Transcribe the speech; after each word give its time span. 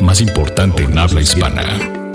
más 0.00 0.20
importante 0.20 0.84
en 0.84 0.98
habla 0.98 1.20
hispana. 1.20 2.05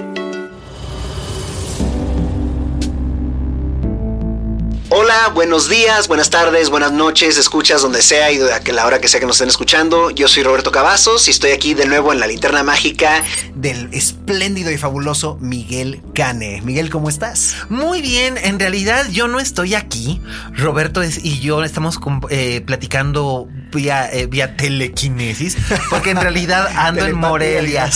Hola, 5.22 5.34
buenos 5.34 5.70
días, 5.70 6.08
buenas 6.08 6.32
tardes, 6.32 6.72
buenas 6.72 6.92
noches, 6.94 7.38
escuchas 7.38 7.84
donde 7.84 8.02
sea 8.02 8.32
y 8.32 8.40
de 8.40 8.74
la 8.74 8.88
hora 8.88 9.00
que 9.00 9.08
sea 9.08 9.20
que 9.20 9.28
nos 9.28 9.36
estén 9.36 9.50
escuchando. 9.50 10.10
Yo 10.10 10.28
soy 10.28 10.42
Roberto 10.42 10.72
Cavazos 10.72 11.28
y 11.28 11.32
estoy 11.32 11.52
aquí 11.52 11.76
de 11.76 11.86
nuevo 11.86 12.12
en 12.12 12.20
la 12.20 12.26
linterna 12.26 12.64
mágica 12.64 13.24
del 13.54 13.94
espléndido 13.94 14.72
y 14.72 14.80
fabuloso 14.80 15.38
Miguel 15.40 16.02
Cane. 16.16 16.62
Miguel, 16.64 16.90
¿cómo 16.90 17.08
estás? 17.08 17.56
Muy 17.70 18.02
bien, 18.02 18.36
en 18.40 18.60
realidad 18.60 19.10
yo 19.12 19.28
no 19.28 19.40
estoy 19.40 19.76
aquí. 19.76 20.20
Roberto 20.54 21.04
y 21.04 21.40
yo 21.40 21.64
estamos 21.64 22.00
eh, 22.32 22.62
platicando 22.66 23.48
vía, 23.72 24.12
eh, 24.12 24.26
vía 24.26 24.56
telequinesis, 24.58 25.56
porque 25.92 26.12
en 26.12 26.22
realidad 26.22 26.68
ando 26.76 27.06
en 27.06 27.16
Morelia. 27.16 27.92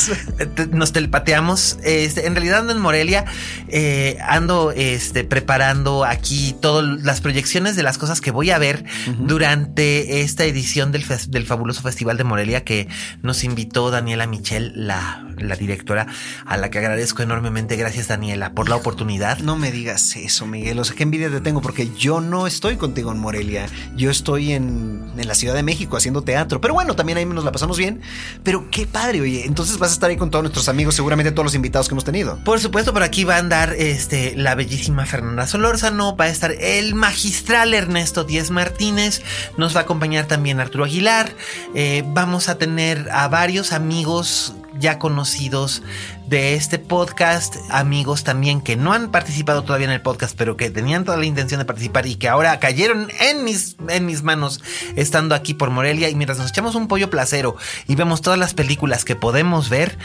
Nos 0.72 0.92
telepateamos. 0.92 1.78
Este, 1.84 2.28
en 2.28 2.36
realidad 2.36 2.60
ando 2.60 2.74
en 2.74 2.80
Morelia, 2.80 3.26
eh, 3.68 4.18
ando 4.22 4.72
este, 4.72 5.24
preparando 5.24 6.06
aquí 6.06 6.56
todas 6.62 7.04
las 7.04 7.15
proyecciones 7.22 7.76
de 7.76 7.84
las 7.84 7.98
cosas 7.98 8.22
que 8.22 8.32
voy 8.32 8.52
a 8.52 8.58
ver 8.58 8.86
durante 9.20 10.22
esta 10.22 10.46
edición 10.46 10.92
del, 10.92 11.06
del 11.30 11.46
fabuloso 11.46 11.82
Festival 11.82 12.18
de 12.18 12.24
Morelia 12.24 12.64
que 12.64 12.88
nos 13.22 13.44
invitó 13.44 13.92
Daniela 13.92 14.28
Michel, 14.28 14.74
la, 14.76 15.28
la 15.38 15.56
directora, 15.56 16.08
a 16.46 16.58
la 16.58 16.70
que 16.70 16.80
agradezco 16.80 17.24
enormemente. 17.24 17.76
Gracias, 17.76 18.08
Daniela, 18.08 18.54
por 18.54 18.70
la 18.70 18.76
oportunidad. 18.76 19.40
No 19.40 19.56
me 19.56 19.72
digas 19.72 20.16
eso, 20.16 20.46
Miguel. 20.46 20.80
O 20.80 20.84
sea, 20.84 20.96
qué 20.96 21.04
envidia 21.04 21.30
te 21.30 21.42
tengo, 21.42 21.62
porque 21.62 21.90
yo 21.98 22.22
no 22.22 22.48
estoy 22.48 22.78
contigo 22.78 23.12
en 23.12 23.20
Morelia. 23.20 23.68
Yo 23.96 24.12
estoy 24.12 24.54
en, 24.54 25.12
en 25.18 25.28
la 25.28 25.36
Ciudad 25.36 25.56
de 25.56 25.64
México 25.64 25.98
haciendo 25.98 26.22
teatro. 26.22 26.62
Pero 26.62 26.74
bueno, 26.74 26.96
también 26.96 27.18
ahí 27.18 27.26
nos 27.26 27.44
la 27.44 27.52
pasamos 27.52 27.78
bien. 27.78 28.02
Pero 28.44 28.70
qué 28.70 28.88
padre, 28.88 29.22
oye. 29.22 29.46
Entonces 29.46 29.78
vas 29.78 29.92
a 29.92 29.94
estar 29.94 30.10
ahí 30.10 30.18
con 30.18 30.32
todos 30.32 30.44
nuestros 30.44 30.70
amigos, 30.70 30.96
seguramente 30.96 31.32
todos 31.32 31.46
los 31.46 31.56
invitados 31.56 31.88
que 31.88 31.94
hemos 31.94 32.04
tenido. 32.04 32.40
Por 32.44 32.60
supuesto, 32.60 32.94
por 32.94 33.04
aquí 33.04 33.24
va 33.24 33.36
a 33.36 33.40
andar 33.40 33.74
este, 33.78 34.36
la 34.36 34.56
bellísima 34.56 35.06
Fernanda 35.06 35.48
Solórzano, 35.48 36.16
va 36.16 36.26
a 36.26 36.30
estar 36.30 36.52
el 36.52 36.96
magistral 37.06 37.76
Ernesto 37.76 38.24
Díez 38.24 38.50
Martínez, 38.50 39.22
nos 39.58 39.76
va 39.76 39.82
a 39.82 39.84
acompañar 39.84 40.26
también 40.26 40.60
Arturo 40.60 40.86
Aguilar. 40.86 41.36
Eh, 41.76 42.04
vamos 42.04 42.50
a 42.50 42.58
tener 42.58 43.10
a 43.12 43.28
varios 43.28 43.74
amigos 43.74 44.56
ya 44.80 44.98
conocidos 44.98 45.84
de 46.28 46.56
este 46.56 46.80
podcast, 46.80 47.56
amigos 47.70 48.24
también 48.24 48.62
que 48.62 48.76
no 48.76 48.94
han 48.94 49.12
participado 49.12 49.64
todavía 49.64 49.86
en 49.86 49.92
el 49.92 50.02
podcast, 50.02 50.36
pero 50.36 50.58
que 50.58 50.70
tenían 50.70 51.06
toda 51.06 51.18
la 51.18 51.26
intención 51.26 51.60
de 51.60 51.66
participar 51.66 52.08
y 52.08 52.16
que 52.16 52.28
ahora 52.28 52.60
cayeron 52.60 53.12
en 53.20 53.44
mis, 53.44 53.76
en 53.90 54.06
mis 54.06 54.24
manos 54.24 54.62
estando 54.96 55.36
aquí 55.36 55.54
por 55.54 55.70
Morelia. 55.70 56.10
Y 56.10 56.16
mientras 56.16 56.40
nos 56.40 56.50
echamos 56.50 56.76
un 56.76 56.88
pollo 56.88 57.10
placero 57.10 57.56
y 57.88 57.96
vemos 57.96 58.22
todas 58.22 58.40
las 58.40 58.54
películas 58.54 59.06
que 59.06 59.16
podemos 59.16 59.70
ver, 59.70 59.98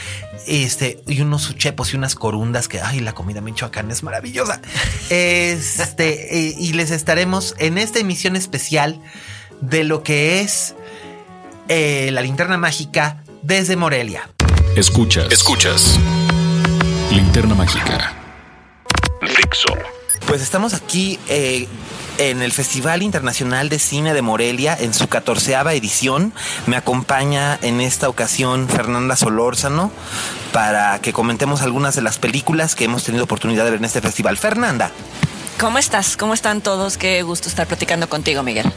este, 0.47 1.03
y 1.07 1.21
unos 1.23 1.49
uchepos 1.49 1.95
y 1.95 1.97
unas 1.97 2.15
corundas 2.15 2.69
que, 2.69 2.81
ay, 2.81 3.01
la 3.01 3.13
comida 3.13 3.41
michoacana 3.41 3.93
es 3.93 4.03
maravillosa. 4.03 4.61
Este, 5.11 6.37
eh, 6.37 6.55
y 6.59 6.73
les 6.73 6.91
estaremos 6.91 7.55
en 7.59 7.79
esta 7.79 7.99
emisión 7.99 8.37
especial 8.37 9.01
de 9.61 9.85
lo 9.85 10.03
que 10.03 10.41
es 10.41 10.75
eh, 11.69 12.11
la 12.13 12.21
linterna 12.21 12.57
mágica 12.59 13.23
desde 13.43 13.77
Morelia. 13.77 14.29
Escuchas. 14.81 15.31
Escuchas. 15.31 15.99
Linterna 17.11 17.55
Mágica. 17.55 18.15
Dixo. 19.21 19.69
Pues 20.27 20.41
estamos 20.41 20.73
aquí 20.73 21.19
eh, 21.29 21.69
en 22.17 22.41
el 22.41 22.51
Festival 22.51 23.03
Internacional 23.03 23.69
de 23.69 23.79
Cine 23.79 24.15
de 24.15 24.23
Morelia 24.23 24.75
en 24.81 24.95
su 24.95 25.07
catorceava 25.07 25.75
edición. 25.75 26.33
Me 26.67 26.79
acompaña 26.79 27.59
en 27.61 27.83
esta 27.83 28.09
ocasión 28.09 28.71
Fernanda 28.71 29.17
Solórzano 29.17 29.93
para 30.51 30.99
que 31.03 31.13
comentemos 31.13 31.61
algunas 31.61 31.95
de 31.95 32.01
las 32.01 32.17
películas 32.17 32.75
que 32.75 32.85
hemos 32.85 33.05
tenido 33.05 33.25
oportunidad 33.25 33.65
de 33.67 33.73
ver 33.73 33.81
en 33.81 33.85
este 33.85 34.01
festival. 34.01 34.39
Fernanda. 34.39 34.91
¿Cómo 35.61 35.77
estás? 35.77 36.17
¿Cómo 36.17 36.33
están 36.33 36.63
todos? 36.63 36.97
Qué 36.97 37.23
gusto 37.23 37.51
estar 37.51 37.67
platicando 37.67 38.09
contigo, 38.09 38.43
Miguel. 38.43 38.73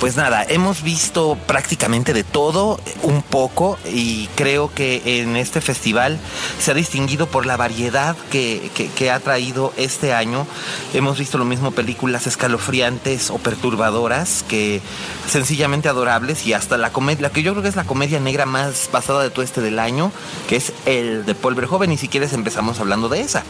Pues 0.00 0.16
nada, 0.16 0.46
hemos 0.48 0.82
visto 0.82 1.36
prácticamente 1.46 2.14
de 2.14 2.24
todo 2.24 2.80
un 3.02 3.20
poco 3.20 3.78
y 3.84 4.28
creo 4.34 4.72
que 4.72 5.20
en 5.20 5.36
este 5.36 5.60
festival 5.60 6.18
se 6.58 6.70
ha 6.70 6.74
distinguido 6.74 7.26
por 7.26 7.44
la 7.44 7.58
variedad 7.58 8.16
que, 8.30 9.10
ha 9.12 9.20
traído 9.20 9.74
este 9.76 10.14
año. 10.14 10.46
Hemos 10.94 11.18
visto 11.18 11.36
lo 11.36 11.44
mismo 11.44 11.72
películas 11.72 12.26
escalofriantes 12.26 13.28
o 13.28 13.36
perturbadoras 13.36 14.42
que 14.48 14.80
sencillamente 15.28 15.90
adorables 15.90 16.46
y 16.46 16.54
hasta 16.54 16.78
la 16.78 16.94
comedia, 16.94 17.28
que 17.28 17.42
yo 17.42 17.52
creo 17.52 17.62
que 17.62 17.68
es 17.68 17.76
la 17.76 17.84
comedia 17.84 18.20
negra 18.20 18.46
más 18.46 18.88
basada 18.90 19.22
de 19.22 19.28
todo 19.28 19.44
este 19.44 19.60
del 19.60 19.78
año, 19.78 20.12
que 20.48 20.56
es 20.56 20.72
el 20.86 21.26
de 21.26 21.34
Paul 21.34 21.56
Verhoeven 21.56 21.92
y 21.92 21.98
si 21.98 22.08
quieres 22.08 22.32
empezamos 22.32 22.80
hablando 22.80 23.10
de 23.10 23.20
esa. 23.20 23.44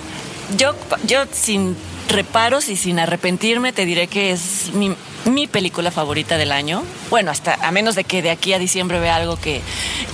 Yo, 0.56 0.74
yo 1.06 1.20
sin 1.30 1.76
reparos 2.08 2.68
y 2.70 2.76
sin 2.76 2.98
arrepentirme 2.98 3.72
te 3.72 3.86
diré 3.86 4.08
que 4.08 4.32
es 4.32 4.72
mi, 4.74 4.96
mi 5.25 5.47
película 5.47 5.91
favorita 5.91 6.36
del 6.36 6.53
año. 6.53 6.82
Bueno, 7.10 7.31
hasta 7.31 7.54
a 7.54 7.70
menos 7.70 7.94
de 7.94 8.04
que 8.04 8.22
de 8.22 8.31
aquí 8.31 8.53
a 8.53 8.58
diciembre 8.58 9.00
vea 9.00 9.16
algo 9.16 9.36
que, 9.36 9.60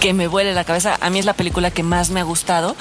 que 0.01 0.13
me 0.13 0.27
vuele 0.27 0.55
la 0.55 0.65
cabeza, 0.65 0.99
a 1.01 1.11
mí 1.11 1.19
es 1.19 1.25
la 1.25 1.35
película 1.35 1.71
que 1.71 1.83
más 1.83 2.11
me 2.11 2.21
ha 2.21 2.25
gustado. 2.25 2.77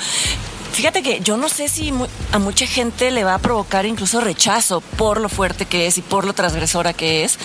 Fíjate 0.71 1.03
que 1.03 1.21
yo 1.21 1.37
no 1.37 1.47
sé 1.47 1.69
si 1.69 1.93
a 2.33 2.39
mucha 2.39 2.67
gente 2.67 3.09
le 3.09 3.23
va 3.23 3.35
a 3.35 3.39
provocar 3.39 3.85
incluso 3.85 4.19
rechazo 4.19 4.81
por 4.81 5.21
lo 5.21 5.29
fuerte 5.29 5.65
que 5.65 5.87
es 5.87 5.97
y 5.97 6.01
por 6.01 6.25
lo 6.25 6.33
transgresora 6.33 6.91
que 6.91 7.23
es. 7.23 7.39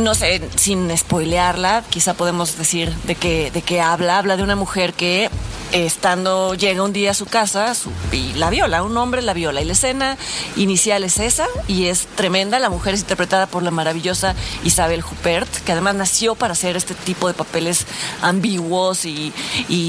No 0.00 0.14
sé, 0.14 0.42
sin 0.56 0.96
spoilearla, 0.96 1.84
quizá 1.88 2.14
podemos 2.14 2.58
decir 2.58 2.92
de 3.04 3.14
qué 3.14 3.50
de 3.52 3.62
qué 3.62 3.80
habla. 3.80 4.18
Habla 4.18 4.36
de 4.36 4.42
una 4.42 4.56
mujer 4.56 4.92
que 4.92 5.30
estando 5.72 6.54
llega 6.54 6.82
un 6.82 6.92
día 6.92 7.10
a 7.10 7.14
su 7.14 7.26
casa 7.26 7.72
y 8.12 8.32
la 8.34 8.50
viola, 8.50 8.82
un 8.82 8.96
hombre 8.96 9.22
la 9.22 9.34
viola. 9.34 9.60
Y 9.60 9.64
la 9.64 9.72
escena 9.72 10.16
inicial 10.56 11.04
es 11.04 11.18
esa 11.18 11.46
y 11.66 11.86
es 11.86 12.06
tremenda. 12.14 12.58
La 12.58 12.70
mujer 12.70 12.94
es 12.94 13.00
interpretada 13.00 13.46
por 13.46 13.62
la 13.62 13.70
maravillosa 13.70 14.34
Isabel 14.64 15.04
Huppert, 15.04 15.48
que 15.64 15.72
además 15.72 15.94
nació 15.96 16.34
para 16.34 16.52
hacer 16.52 16.76
este 16.76 16.94
tipo 16.94 17.28
de 17.28 17.34
papeles 17.34 17.86
ambiguos 18.22 19.04
y, 19.04 19.32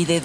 de 0.06 0.22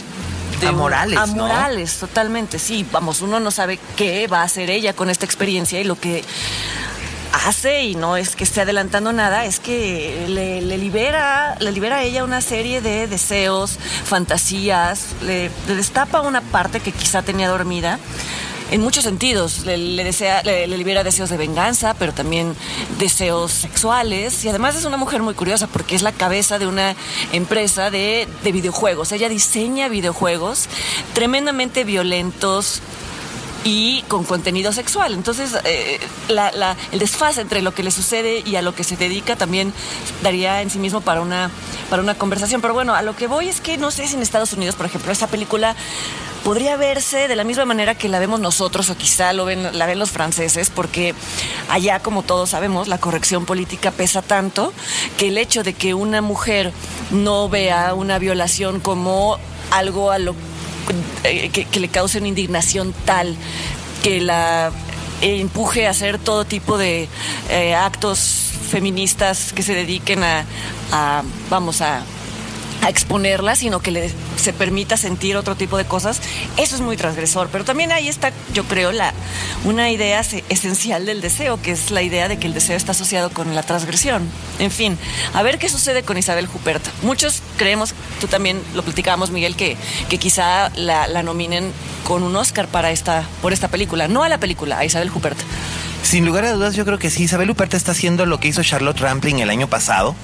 amorales. 0.67 1.19
Amorales, 1.19 1.97
totalmente, 1.99 2.59
sí. 2.59 2.87
Vamos, 2.91 3.21
uno 3.21 3.41
no 3.41 3.51
sabe 3.51 3.79
qué 3.97 4.27
va 4.27 4.41
a 4.41 4.45
hacer 4.45 4.71
ella 4.71 4.95
con 4.95 5.11
esta 5.11 5.25
experiencia 5.25 5.81
y 5.81 5.85
lo 5.85 5.99
que 5.99 6.25
hace, 7.33 7.85
y 7.85 7.95
no 7.95 8.17
es 8.17 8.37
que 8.37 8.45
esté 8.45 8.61
adelantando 8.61 9.13
nada, 9.13 9.45
es 9.45 9.61
que 9.61 10.27
le, 10.29 10.61
libera, 10.79 11.57
le 11.61 11.73
libera 11.73 11.99
a 11.99 12.03
ella 12.03 12.25
una 12.25 12.41
serie 12.41 12.81
de 12.81 13.07
deseos, 13.07 13.79
fantasías, 14.05 15.07
le, 15.23 15.51
destapa 15.67 16.21
una 16.21 16.41
parte 16.41 16.81
que 16.81 16.93
quizá 16.93 17.23
tenía 17.23 17.49
dormida 17.49 17.99
en 18.71 18.81
muchos 18.81 19.05
sentidos. 19.05 19.65
Le, 19.67 20.05
desea, 20.05 20.43
le, 20.43 20.67
libera 20.67 21.03
deseos 21.05 21.31
de 21.31 21.37
venganza, 21.37 21.95
pero 21.95 22.13
también 22.13 22.55
deseos 22.99 23.53
sexuales. 23.53 24.45
Y 24.45 24.49
además 24.49 24.77
es 24.77 24.85
una 24.85 24.97
mujer 24.97 25.23
muy 25.23 25.35
curiosa 25.35 25.67
porque 25.67 25.97
es 25.97 26.03
la 26.03 26.13
cabeza 26.13 26.59
de 26.59 26.67
una 26.67 26.95
empresa 27.33 27.91
de, 27.91 28.29
de 28.43 28.53
videojuegos. 28.53 29.13
Ella 29.13 29.29
diseña 29.29 29.89
videojuegos 29.89 30.69
tremendamente 31.15 31.85
violentos, 31.85 32.81
y 33.65 34.03
con 34.09 34.25
contenido 34.25 34.73
sexual. 34.73 35.15
Entonces, 35.15 35.57
eh, 35.65 36.01
el 36.93 36.99
desfase 36.99 37.41
entre 37.41 37.63
lo 37.63 37.75
que 37.75 37.83
le 37.83 37.91
sucede 37.91 38.43
y 38.45 38.57
a 38.57 38.63
lo 38.63 38.75
que 38.75 38.85
se 38.85 38.97
dedica 38.97 39.37
también 39.37 39.73
daría 40.23 40.63
en 40.63 40.71
sí 40.71 40.79
mismo 40.79 41.01
para 41.01 41.21
una, 41.21 41.51
para 41.91 42.03
una 42.03 42.15
conversación. 42.15 42.61
Pero 42.61 42.75
bueno, 42.75 42.95
a 42.95 43.03
lo 43.03 43.17
que 43.17 43.27
voy 43.27 43.49
es 43.49 43.61
que 43.61 43.77
no 43.77 43.91
sé 43.91 44.07
si 44.07 44.15
en 44.15 44.23
Estados 44.23 44.53
Unidos, 44.53 44.77
por 44.77 44.87
ejemplo, 44.87 45.13
esa 45.13 45.27
película 45.27 45.77
podría 46.45 46.77
verse 46.77 47.29
de 47.29 47.37
la 47.37 47.45
misma 47.45 47.67
manera 47.67 47.95
que 47.95 48.09
la 48.09 48.19
vemos 48.19 48.41
nosotros 48.41 48.89
o 48.89 48.97
quizá 48.97 49.33
lo 49.35 49.45
ven, 49.45 49.77
la 49.77 49.87
ven 49.87 49.99
los 49.99 50.11
franceses, 50.11 50.71
porque 50.71 51.15
allá, 51.69 52.01
como 52.01 52.23
todos 52.23 52.51
sabemos, 52.51 52.89
la 52.89 52.99
corrección 52.99 53.45
política 53.45 53.91
pesa 53.91 54.23
tanto 54.23 54.73
que 55.19 55.29
el 55.29 55.37
hecho 55.37 55.63
de 55.63 55.75
que 55.75 55.93
una 55.93 56.23
mujer 56.23 56.73
no 57.11 57.49
vea 57.51 57.93
una 57.93 58.19
violación 58.19 58.81
como 58.81 59.39
algo 59.71 60.11
a 60.11 60.19
lo 60.19 60.35
eh, 61.25 61.51
que, 61.51 61.81
le 61.81 61.89
cause 61.89 62.19
una 62.19 62.29
indignación 62.29 62.95
tal 63.05 63.37
que 64.03 64.21
la 64.21 64.73
empuje 65.21 65.87
a 65.87 65.91
hacer 65.91 66.19
todo 66.19 66.45
tipo 66.45 66.79
de 66.79 67.09
eh, 67.51 67.75
actos 67.75 68.53
feministas 68.71 69.53
que 69.53 69.63
se 69.63 69.75
dediquen 69.75 70.23
a, 70.23 70.45
a 70.93 71.23
vamos 71.51 71.83
a 71.83 72.03
a 72.83 72.89
exponerla, 72.89 73.57
sino 73.57 73.81
que 73.81 73.91
le, 73.91 74.11
se 74.37 74.53
permita 74.53 74.97
sentir 74.97 75.37
otro 75.37 75.55
tipo 75.55 75.77
de 75.77 75.85
cosas, 75.85 76.21
eso 76.57 76.75
es 76.75 76.81
muy 76.81 76.97
transgresor. 76.97 77.49
Pero 77.53 77.65
también 77.65 77.93
ahí 77.93 78.09
está, 78.09 78.33
yo 78.53 78.65
creo, 78.65 78.93
la, 78.93 79.13
una 79.65 79.91
idea 79.91 80.21
esencial 80.49 81.07
del 81.07 81.21
deseo, 81.21 81.61
que 81.61 81.73
es 81.73 81.91
la 81.91 82.03
idea 82.03 82.29
de 82.29 82.39
que 82.39 82.47
el 82.47 82.55
deseo 82.55 82.77
está 82.77 82.93
asociado 82.93 83.31
con 83.31 83.55
la 83.55 83.63
transgresión. 83.63 84.29
En 84.59 84.71
fin, 84.71 84.99
a 85.35 85.43
ver 85.43 85.59
qué 85.59 85.69
sucede 85.69 86.03
con 86.03 86.19
Isabel 86.19 86.49
Huppert. 86.53 86.87
Muchos 87.03 87.43
creemos, 87.57 87.95
tú 88.21 88.27
también 88.27 88.61
lo 88.75 88.83
platicábamos, 88.83 89.31
Miguel, 89.31 89.57
que, 89.57 89.77
que 90.09 90.19
quizá 90.19 90.71
la, 90.77 91.07
la 91.07 91.23
nominen 91.23 91.73
con 92.05 92.23
un 92.23 92.35
Oscar 92.37 92.67
para 92.69 92.91
esta, 92.91 93.25
por 93.43 93.53
esta 93.53 93.69
película, 93.69 94.09
no 94.09 94.23
a 94.23 94.29
la 94.29 94.39
película, 94.39 94.79
a 94.79 94.85
Isabel 94.85 95.11
Huppert. 95.15 95.39
Sin 96.03 96.27
lugar 96.27 96.45
a 96.45 96.53
dudas, 96.53 96.75
yo 96.75 96.85
creo 96.85 96.99
que 96.99 97.11
sí. 97.11 97.25
Isabel 97.25 97.51
Huppert 97.51 97.75
está 97.75 97.93
haciendo 97.93 98.27
lo 98.27 98.41
que 98.41 98.49
hizo 98.49 98.63
Charlotte 98.63 98.99
Rampling 98.99 99.39
el 99.39 99.51
año 99.51 99.69
pasado, 99.69 100.17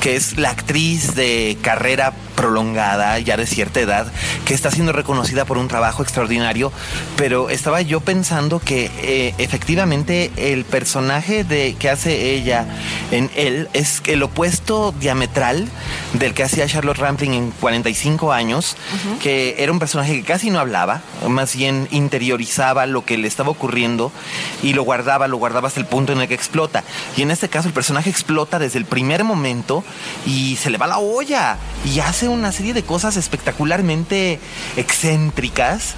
que 0.00 0.14
es 0.16 0.36
la 0.36 0.50
actriz 0.50 1.14
de 1.14 1.58
carrera 1.62 2.12
prolongada, 2.42 3.20
ya 3.20 3.36
de 3.36 3.46
cierta 3.46 3.78
edad, 3.78 4.10
que 4.44 4.52
está 4.52 4.72
siendo 4.72 4.92
reconocida 4.92 5.44
por 5.44 5.58
un 5.58 5.68
trabajo 5.68 6.02
extraordinario. 6.02 6.72
Pero 7.16 7.50
estaba 7.50 7.82
yo 7.82 8.00
pensando 8.00 8.58
que 8.58 8.90
eh, 9.02 9.34
efectivamente 9.38 10.32
el 10.36 10.64
personaje 10.64 11.44
de 11.44 11.76
que 11.78 11.88
hace 11.88 12.34
ella 12.34 12.66
en 13.12 13.30
él 13.36 13.68
es 13.74 14.02
el 14.06 14.24
opuesto 14.24 14.92
diametral 14.98 15.68
del 16.14 16.34
que 16.34 16.42
hacía 16.42 16.66
Charlotte 16.66 16.98
Rampling 16.98 17.34
en 17.34 17.50
45 17.52 18.32
años, 18.32 18.76
que 19.22 19.54
era 19.58 19.70
un 19.70 19.78
personaje 19.78 20.14
que 20.14 20.24
casi 20.24 20.50
no 20.50 20.58
hablaba, 20.58 21.00
más 21.28 21.54
bien 21.54 21.86
interiorizaba 21.92 22.86
lo 22.86 23.04
que 23.04 23.18
le 23.18 23.28
estaba 23.28 23.50
ocurriendo 23.50 24.10
y 24.64 24.72
lo 24.72 24.82
guardaba 24.82 25.28
lo 25.28 25.36
guardaba 25.36 25.68
hasta 25.68 25.80
el 25.80 25.86
punto 25.86 26.12
en 26.12 26.20
el 26.20 26.28
que 26.28 26.34
explota. 26.34 26.82
Y 27.16 27.22
en 27.22 27.30
este 27.30 27.48
caso 27.48 27.68
el 27.68 27.74
personaje 27.74 28.10
explota 28.10 28.58
desde 28.58 28.78
el 28.78 28.84
primer 28.84 29.22
momento 29.22 29.84
y 30.26 30.56
se 30.56 30.70
le 30.70 30.78
va 30.78 30.86
la 30.86 30.98
olla 30.98 31.58
y 31.84 32.00
hace 32.00 32.28
una 32.32 32.52
serie 32.52 32.74
de 32.74 32.82
cosas 32.82 33.16
espectacularmente 33.16 34.40
excéntricas, 34.76 35.94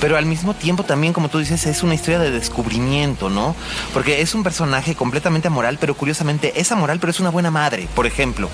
pero 0.00 0.16
al 0.16 0.26
mismo 0.26 0.54
tiempo 0.54 0.84
también, 0.84 1.12
como 1.12 1.28
tú 1.28 1.38
dices, 1.38 1.66
es 1.66 1.82
una 1.82 1.94
historia 1.94 2.18
de 2.18 2.30
descubrimiento, 2.30 3.30
¿no? 3.30 3.54
Porque 3.92 4.20
es 4.20 4.34
un 4.34 4.42
personaje 4.42 4.94
completamente 4.94 5.48
amoral, 5.48 5.78
pero 5.80 5.96
curiosamente 5.96 6.60
es 6.60 6.70
amoral, 6.72 6.98
pero 7.00 7.10
es 7.10 7.20
una 7.20 7.30
buena 7.30 7.50
madre, 7.50 7.88
por 7.94 8.06
ejemplo. 8.06 8.48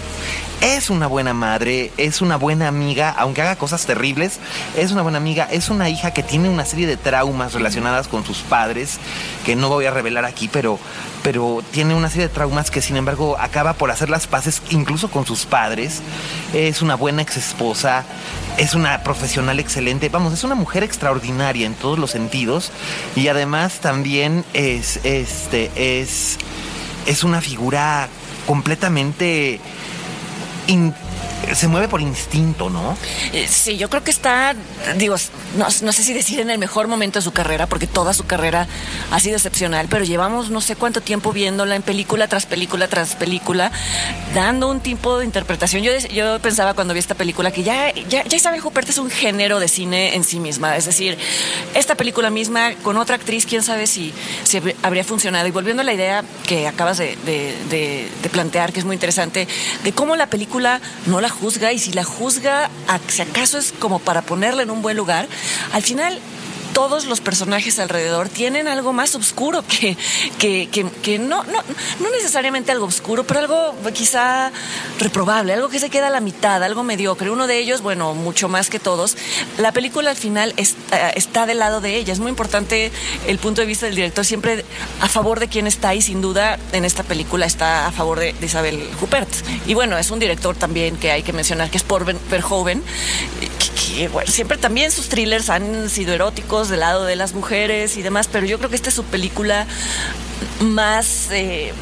Es 0.61 0.91
una 0.91 1.09
buena 1.09 1.35
madre, 1.35 1.91
es 1.97 2.23
una 2.23 2.37
buena 2.37 2.69
amiga, 2.69 3.11
aunque 3.11 3.43
haga 3.43 3.57
cosas 3.57 3.85
terribles, 3.85 4.39
es 4.77 4.93
una 4.93 5.03
buena 5.03 5.19
amiga, 5.19 5.49
es 5.51 5.71
una 5.71 5.89
hija 5.89 6.13
que 6.13 6.23
tiene 6.23 6.49
una 6.49 6.65
serie 6.65 6.87
de 6.87 6.97
traumas 6.97 7.53
relacionadas 7.53 8.07
con 8.07 8.25
sus 8.25 8.39
padres, 8.39 8.99
que 9.45 9.57
no 9.57 9.69
voy 9.69 9.87
a 9.87 9.91
revelar 9.91 10.25
aquí, 10.25 10.49
pero, 10.53 10.79
pero 11.23 11.63
tiene 11.71 11.95
una 11.95 12.09
serie 12.09 12.29
de 12.29 12.35
traumas 12.35 12.71
que 12.71 12.83
sin 12.83 12.97
embargo 12.97 13.37
acaba 13.39 13.75
por 13.75 13.91
hacer 13.91 14.11
las 14.11 14.27
paces 14.27 14.63
incluso 14.71 15.11
con 15.11 15.27
sus 15.27 15.47
padres. 15.47 16.03
Es 16.53 16.83
una 16.83 16.95
buena 16.95 17.23
ex 17.23 17.37
esposa, 17.37 18.05
es 18.59 18.75
una 18.75 19.03
profesional 19.03 19.61
excelente, 19.61 20.09
vamos, 20.09 20.33
es 20.33 20.45
una 20.45 20.55
mujer 20.55 20.83
extraordinaria 20.83 21.67
en 21.67 21.75
todos 21.75 21.99
los 21.99 22.11
sentidos 22.11 22.73
y 23.17 23.29
además 23.29 23.81
también 23.81 24.45
es, 24.53 25.01
este, 25.05 25.71
es, 26.01 26.39
es 27.07 27.25
una 27.25 27.41
figura 27.41 28.09
completamente 28.47 29.61
se 31.55 31.69
mueve 31.69 31.89
por 31.89 32.01
instinto, 32.01 32.71
¿no? 32.71 32.97
Eh, 33.33 33.47
sí, 33.49 33.77
yo 33.77 33.91
creo 33.91 34.03
que 34.03 34.11
está, 34.11 34.55
digo, 34.97 35.17
no, 35.57 35.71
sé 35.71 36.03
si 36.03 36.15
decir 36.15 36.41
en 36.41 36.51
el 36.51 36.59
mejor 36.59 36.89
momento 36.89 37.19
de 37.19 37.23
su 37.23 37.33
carrera, 37.33 37.67
porque 37.67 37.87
toda 37.87 38.15
su 38.15 38.25
carrera 38.25 38.67
ha 39.11 39.21
sido 39.21 39.37
excepcional, 39.37 39.87
pero 39.91 40.05
llevamos 40.05 40.51
no 40.51 40.61
sé 40.61 40.77
cuánto 40.77 41.01
tiempo 41.01 41.33
viéndola 41.33 41.77
en 41.77 41.83
película 41.83 42.29
tras 42.29 42.47
película 42.47 42.89
tras 42.89 43.17
película, 43.17 43.71
dando 44.35 44.69
un 44.69 44.81
tipo 44.81 45.19
de 45.19 45.25
interpretación. 45.25 45.83
Yo, 45.83 46.39
pensaba 46.41 46.75
cuando 46.75 46.95
vi 46.95 47.01
esta 47.01 47.15
película 47.15 47.51
que 47.51 47.63
ya, 47.63 47.93
ya, 48.09 48.25
Isabel 48.31 48.61
Huppert 48.65 48.89
es 48.89 48.99
un 48.99 49.11
género 49.11 49.61
de 49.61 49.69
cine 49.69 50.15
en 50.15 50.25
sí 50.25 50.41
misma, 50.41 50.77
es 50.77 50.87
decir, 50.87 51.19
esta 51.75 51.95
película 51.97 52.31
misma 52.31 52.75
con 52.83 52.97
otra 52.97 53.17
actriz, 53.17 53.47
quién 53.47 53.63
sabe 53.63 53.87
si, 53.87 54.15
habría 54.83 55.05
funcionado. 55.05 55.47
Y 55.47 55.51
volviendo 55.51 55.83
a 55.83 55.85
la 55.85 55.93
idea 55.93 56.25
que 56.47 56.67
acabas 56.67 56.99
de 56.99 58.09
plantear, 58.31 58.73
que 58.73 58.81
es 58.81 58.87
muy 58.87 58.95
interesante, 58.95 59.47
de 59.85 59.93
cómo 59.93 60.17
la 60.17 60.29
película 60.29 60.81
no 61.13 61.21
la 61.21 61.29
juzga 61.29 61.75
y 61.75 61.79
si 61.79 61.93
la 61.93 62.05
juzga, 62.05 62.71
si 63.09 63.21
acaso 63.21 63.59
es 63.59 63.73
como 63.79 63.99
para 63.99 64.23
ponerla 64.23 64.63
en 64.63 64.71
un 64.71 64.81
buen 64.81 64.97
lugar, 64.97 65.29
al 65.75 65.83
final 65.83 66.19
todos 66.73 67.07
los 67.07 67.21
personajes 67.21 67.79
alrededor 67.79 68.29
tienen 68.29 68.69
algo 68.69 68.93
más 68.93 69.15
oscuro 69.15 69.65
que, 69.69 69.97
que, 70.39 70.69
que, 71.03 71.19
no, 71.19 71.45
no, 71.45 71.63
no, 72.01 72.11
necesariamente 72.11 72.73
algo 72.73 72.87
oscuro, 72.87 73.25
pero 73.25 73.41
algo 73.41 73.75
quizá 73.93 74.51
reprobable, 74.99 75.53
algo 75.53 75.69
que 75.69 75.79
se 75.79 75.91
queda 75.91 76.09
a 76.09 76.11
la 76.11 76.21
mitad, 76.21 76.63
algo 76.63 76.83
mediocre. 76.83 77.31
Uno 77.31 77.47
de 77.47 77.59
ellos, 77.59 77.83
bueno, 77.83 78.15
mucho 78.15 78.49
más 78.49 78.71
que 78.71 78.79
todos, 78.79 79.17
la 79.59 79.73
película 79.73 80.11
al 80.11 80.17
final 80.17 80.55
está, 80.57 81.11
está 81.11 81.47
del 81.47 81.59
lado 81.59 81.81
de 81.81 81.97
ella. 81.97 82.13
Es 82.13 82.21
muy 82.21 82.31
importante 82.31 82.91
el 83.27 83.39
punto 83.39 83.61
de 83.61 83.67
vista 83.67 83.87
del 83.87 83.95
director, 83.95 84.25
siempre 84.25 84.65
a 85.01 85.09
favor 85.09 85.41
de 85.41 85.49
quien 85.49 85.67
está 85.67 85.95
y 85.95 86.03
sin 86.03 86.21
duda 86.21 86.59
en 86.73 86.85
esta 86.85 87.03
película 87.03 87.47
está 87.47 87.87
a 87.87 87.93
favor 87.93 88.19
de, 88.19 88.35
Isabel 88.43 88.89
Huppert. 89.01 89.29
Y 89.67 89.75
bueno, 89.75 89.99
es 89.99 90.11
un 90.11 90.19
director 90.19 90.57
también 90.57 90.97
que 90.97 91.11
hay 91.11 91.23
que 91.23 91.33
mencionar 91.33 91.71
que 91.71 91.77
es 91.77 91.85
por 91.85 92.05
Verhoeven, 92.05 92.83
que, 93.75 94.09
bueno, 94.09 94.31
siempre 94.31 94.59
también 94.59 94.91
sus 94.91 95.09
thrillers 95.09 95.51
han 95.51 95.89
sido 95.91 96.15
eróticos 96.15 96.69
del 96.69 96.81
lado 96.81 97.05
de 97.05 97.17
las 97.17 97.35
mujeres 97.35 97.97
y 97.97 98.03
demás, 98.03 98.29
pero 98.31 98.47
yo 98.47 98.59
creo 98.59 98.71
que 98.71 98.77
esta 98.77 98.89
es 98.89 98.95
su 98.95 99.05
película 99.05 99.67
más... 100.61 101.29
Eh, 101.31 101.73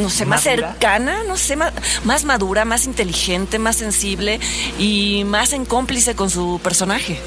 no 0.00 0.10
sé, 0.10 0.26
más 0.26 0.42
cercana, 0.42 1.24
no 1.26 1.36
sé, 1.36 1.56
más, 1.56 1.72
más, 2.04 2.24
madura, 2.24 2.64
más 2.64 2.84
inteligente, 2.84 3.58
más 3.58 3.76
sensible 3.76 4.38
y 4.78 5.24
más 5.24 5.52
en 5.52 5.64
cómplice 5.64 6.14
con 6.14 6.30
su 6.30 6.60
personaje. 6.62 7.18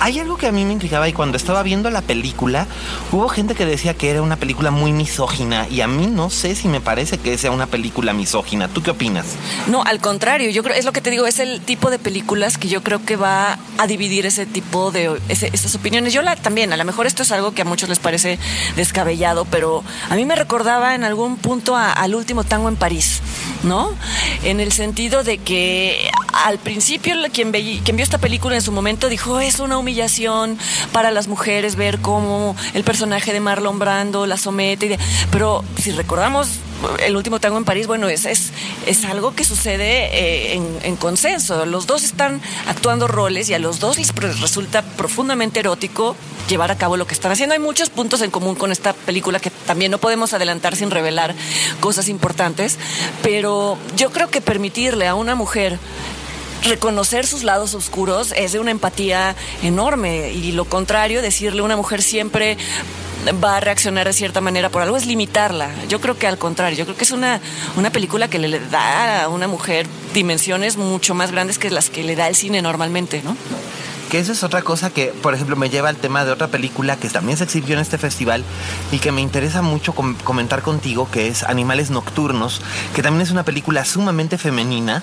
Hay 0.00 0.18
algo 0.18 0.36
que 0.36 0.46
a 0.46 0.52
mí 0.52 0.64
me 0.64 0.72
intrigaba 0.72 1.08
y 1.08 1.12
cuando 1.12 1.36
estaba 1.36 1.62
viendo 1.62 1.90
la 1.90 2.02
película, 2.02 2.66
hubo 3.12 3.28
gente 3.28 3.54
que 3.54 3.64
decía 3.64 3.94
que 3.94 4.10
era 4.10 4.22
una 4.22 4.36
película 4.36 4.70
muy 4.70 4.92
misógina 4.92 5.66
y 5.68 5.80
a 5.80 5.88
mí 5.88 6.06
no 6.06 6.30
sé 6.30 6.54
si 6.54 6.68
me 6.68 6.80
parece 6.80 7.18
que 7.18 7.38
sea 7.38 7.50
una 7.50 7.66
película 7.66 8.12
misógina. 8.12 8.68
¿Tú 8.68 8.82
qué 8.82 8.90
opinas? 8.90 9.26
No, 9.68 9.82
al 9.82 10.00
contrario, 10.00 10.50
yo 10.50 10.62
creo, 10.62 10.76
es 10.76 10.84
lo 10.84 10.92
que 10.92 11.00
te 11.00 11.10
digo, 11.10 11.26
es 11.26 11.38
el 11.38 11.60
tipo 11.60 11.90
de 11.90 11.98
películas 11.98 12.58
que 12.58 12.68
yo 12.68 12.82
creo 12.82 13.04
que 13.04 13.16
va 13.16 13.58
a 13.78 13.86
dividir 13.86 14.26
ese 14.26 14.46
tipo 14.46 14.90
de, 14.90 15.20
esas 15.28 15.74
opiniones. 15.74 16.12
Yo 16.12 16.22
la, 16.22 16.36
también, 16.36 16.72
a 16.72 16.76
lo 16.76 16.84
mejor 16.84 17.06
esto 17.06 17.22
es 17.22 17.32
algo 17.32 17.52
que 17.52 17.62
a 17.62 17.64
muchos 17.64 17.88
les 17.88 17.98
parece 17.98 18.38
descabellado, 18.76 19.44
pero 19.46 19.82
a 20.10 20.14
mí 20.14 20.24
me 20.24 20.36
recordaba 20.36 20.94
en 20.94 21.04
algún 21.04 21.36
punto 21.36 21.76
al 21.76 22.14
último 22.14 22.44
tango 22.44 22.68
en 22.68 22.76
París, 22.76 23.20
¿no? 23.62 23.90
En 24.44 24.60
el 24.60 24.72
sentido 24.72 25.24
de 25.24 25.38
que 25.38 26.10
al 26.44 26.58
principio 26.58 27.14
quien, 27.32 27.52
quien 27.52 27.96
vio 27.96 28.04
esta 28.04 28.18
película 28.18 28.54
en 28.54 28.62
su 28.62 28.72
momento 28.72 29.08
dijo, 29.08 29.40
es 29.40 29.60
una 29.60 29.78
humillación 29.78 30.58
para 30.92 31.10
las 31.10 31.28
mujeres 31.28 31.76
ver 31.76 32.00
cómo 32.00 32.56
el 32.74 32.84
personaje 32.84 33.32
de 33.32 33.40
Marlon 33.40 33.78
Brando 33.78 34.26
la 34.26 34.36
somete. 34.36 34.98
Pero 35.30 35.64
si 35.80 35.92
recordamos 35.92 36.48
el 37.04 37.16
último 37.16 37.40
tango 37.40 37.58
en 37.58 37.64
París, 37.64 37.86
bueno, 37.86 38.08
es, 38.08 38.24
es, 38.24 38.52
es 38.86 39.04
algo 39.04 39.34
que 39.34 39.44
sucede 39.44 40.54
eh, 40.54 40.60
en, 40.82 40.96
consenso. 40.96 41.66
Los 41.66 41.86
dos 41.86 42.04
están 42.04 42.40
actuando 42.66 43.06
roles 43.06 43.48
y 43.48 43.54
a 43.54 43.58
los 43.58 43.80
dos 43.80 43.98
les 43.98 44.40
resulta 44.40 44.82
profundamente 44.82 45.60
erótico 45.60 46.16
llevar 46.48 46.70
a 46.70 46.76
cabo 46.76 46.96
lo 46.96 47.06
que 47.06 47.14
están 47.14 47.32
haciendo. 47.32 47.54
Hay 47.54 47.60
muchos 47.60 47.90
puntos 47.90 48.22
en 48.22 48.30
común 48.30 48.54
con 48.54 48.72
esta 48.72 48.92
película 48.92 49.40
que 49.40 49.50
también 49.50 49.90
no 49.90 49.98
podemos 49.98 50.32
adelantar 50.32 50.76
sin 50.76 50.90
revelar 50.90 51.34
cosas 51.80 52.08
importantes, 52.08 52.78
pero 53.22 53.78
yo 53.96 54.10
creo 54.10 54.30
que 54.30 54.40
permitirle 54.40 55.06
a 55.06 55.14
una 55.14 55.34
mujer 55.34 55.78
reconocer 56.66 57.26
sus 57.26 57.42
lados 57.42 57.74
oscuros 57.74 58.32
es 58.36 58.52
de 58.52 58.58
una 58.58 58.70
empatía 58.70 59.34
enorme 59.62 60.30
y 60.32 60.52
lo 60.52 60.64
contrario, 60.64 61.22
decirle 61.22 61.62
una 61.62 61.76
mujer 61.76 62.02
siempre 62.02 62.56
va 63.42 63.56
a 63.56 63.60
reaccionar 63.60 64.06
de 64.06 64.12
cierta 64.12 64.40
manera 64.40 64.68
por 64.68 64.82
algo 64.82 64.96
es 64.96 65.06
limitarla. 65.06 65.70
Yo 65.88 66.00
creo 66.00 66.18
que 66.18 66.26
al 66.26 66.38
contrario, 66.38 66.78
yo 66.78 66.84
creo 66.84 66.96
que 66.96 67.04
es 67.04 67.10
una, 67.10 67.40
una 67.76 67.90
película 67.90 68.28
que 68.28 68.38
le 68.38 68.60
da 68.60 69.24
a 69.24 69.28
una 69.28 69.48
mujer 69.48 69.86
dimensiones 70.14 70.76
mucho 70.76 71.14
más 71.14 71.32
grandes 71.32 71.58
que 71.58 71.70
las 71.70 71.90
que 71.90 72.04
le 72.04 72.16
da 72.16 72.28
el 72.28 72.36
cine 72.36 72.62
normalmente, 72.62 73.22
¿no? 73.22 73.36
Que 74.16 74.20
esa 74.20 74.32
es 74.32 74.44
otra 74.44 74.62
cosa 74.62 74.88
que, 74.88 75.08
por 75.08 75.34
ejemplo, 75.34 75.56
me 75.56 75.68
lleva 75.68 75.90
al 75.90 75.96
tema 75.96 76.24
de 76.24 76.32
otra 76.32 76.48
película 76.48 76.96
que 76.96 77.10
también 77.10 77.36
se 77.36 77.44
exhibió 77.44 77.74
en 77.74 77.80
este 77.80 77.98
festival 77.98 78.44
y 78.90 78.98
que 78.98 79.12
me 79.12 79.20
interesa 79.20 79.60
mucho 79.60 79.92
com 79.92 80.14
comentar 80.24 80.62
contigo, 80.62 81.06
que 81.10 81.28
es 81.28 81.42
Animales 81.42 81.90
Nocturnos, 81.90 82.62
que 82.94 83.02
también 83.02 83.20
es 83.20 83.30
una 83.30 83.42
película 83.42 83.84
sumamente 83.84 84.38
femenina. 84.38 85.02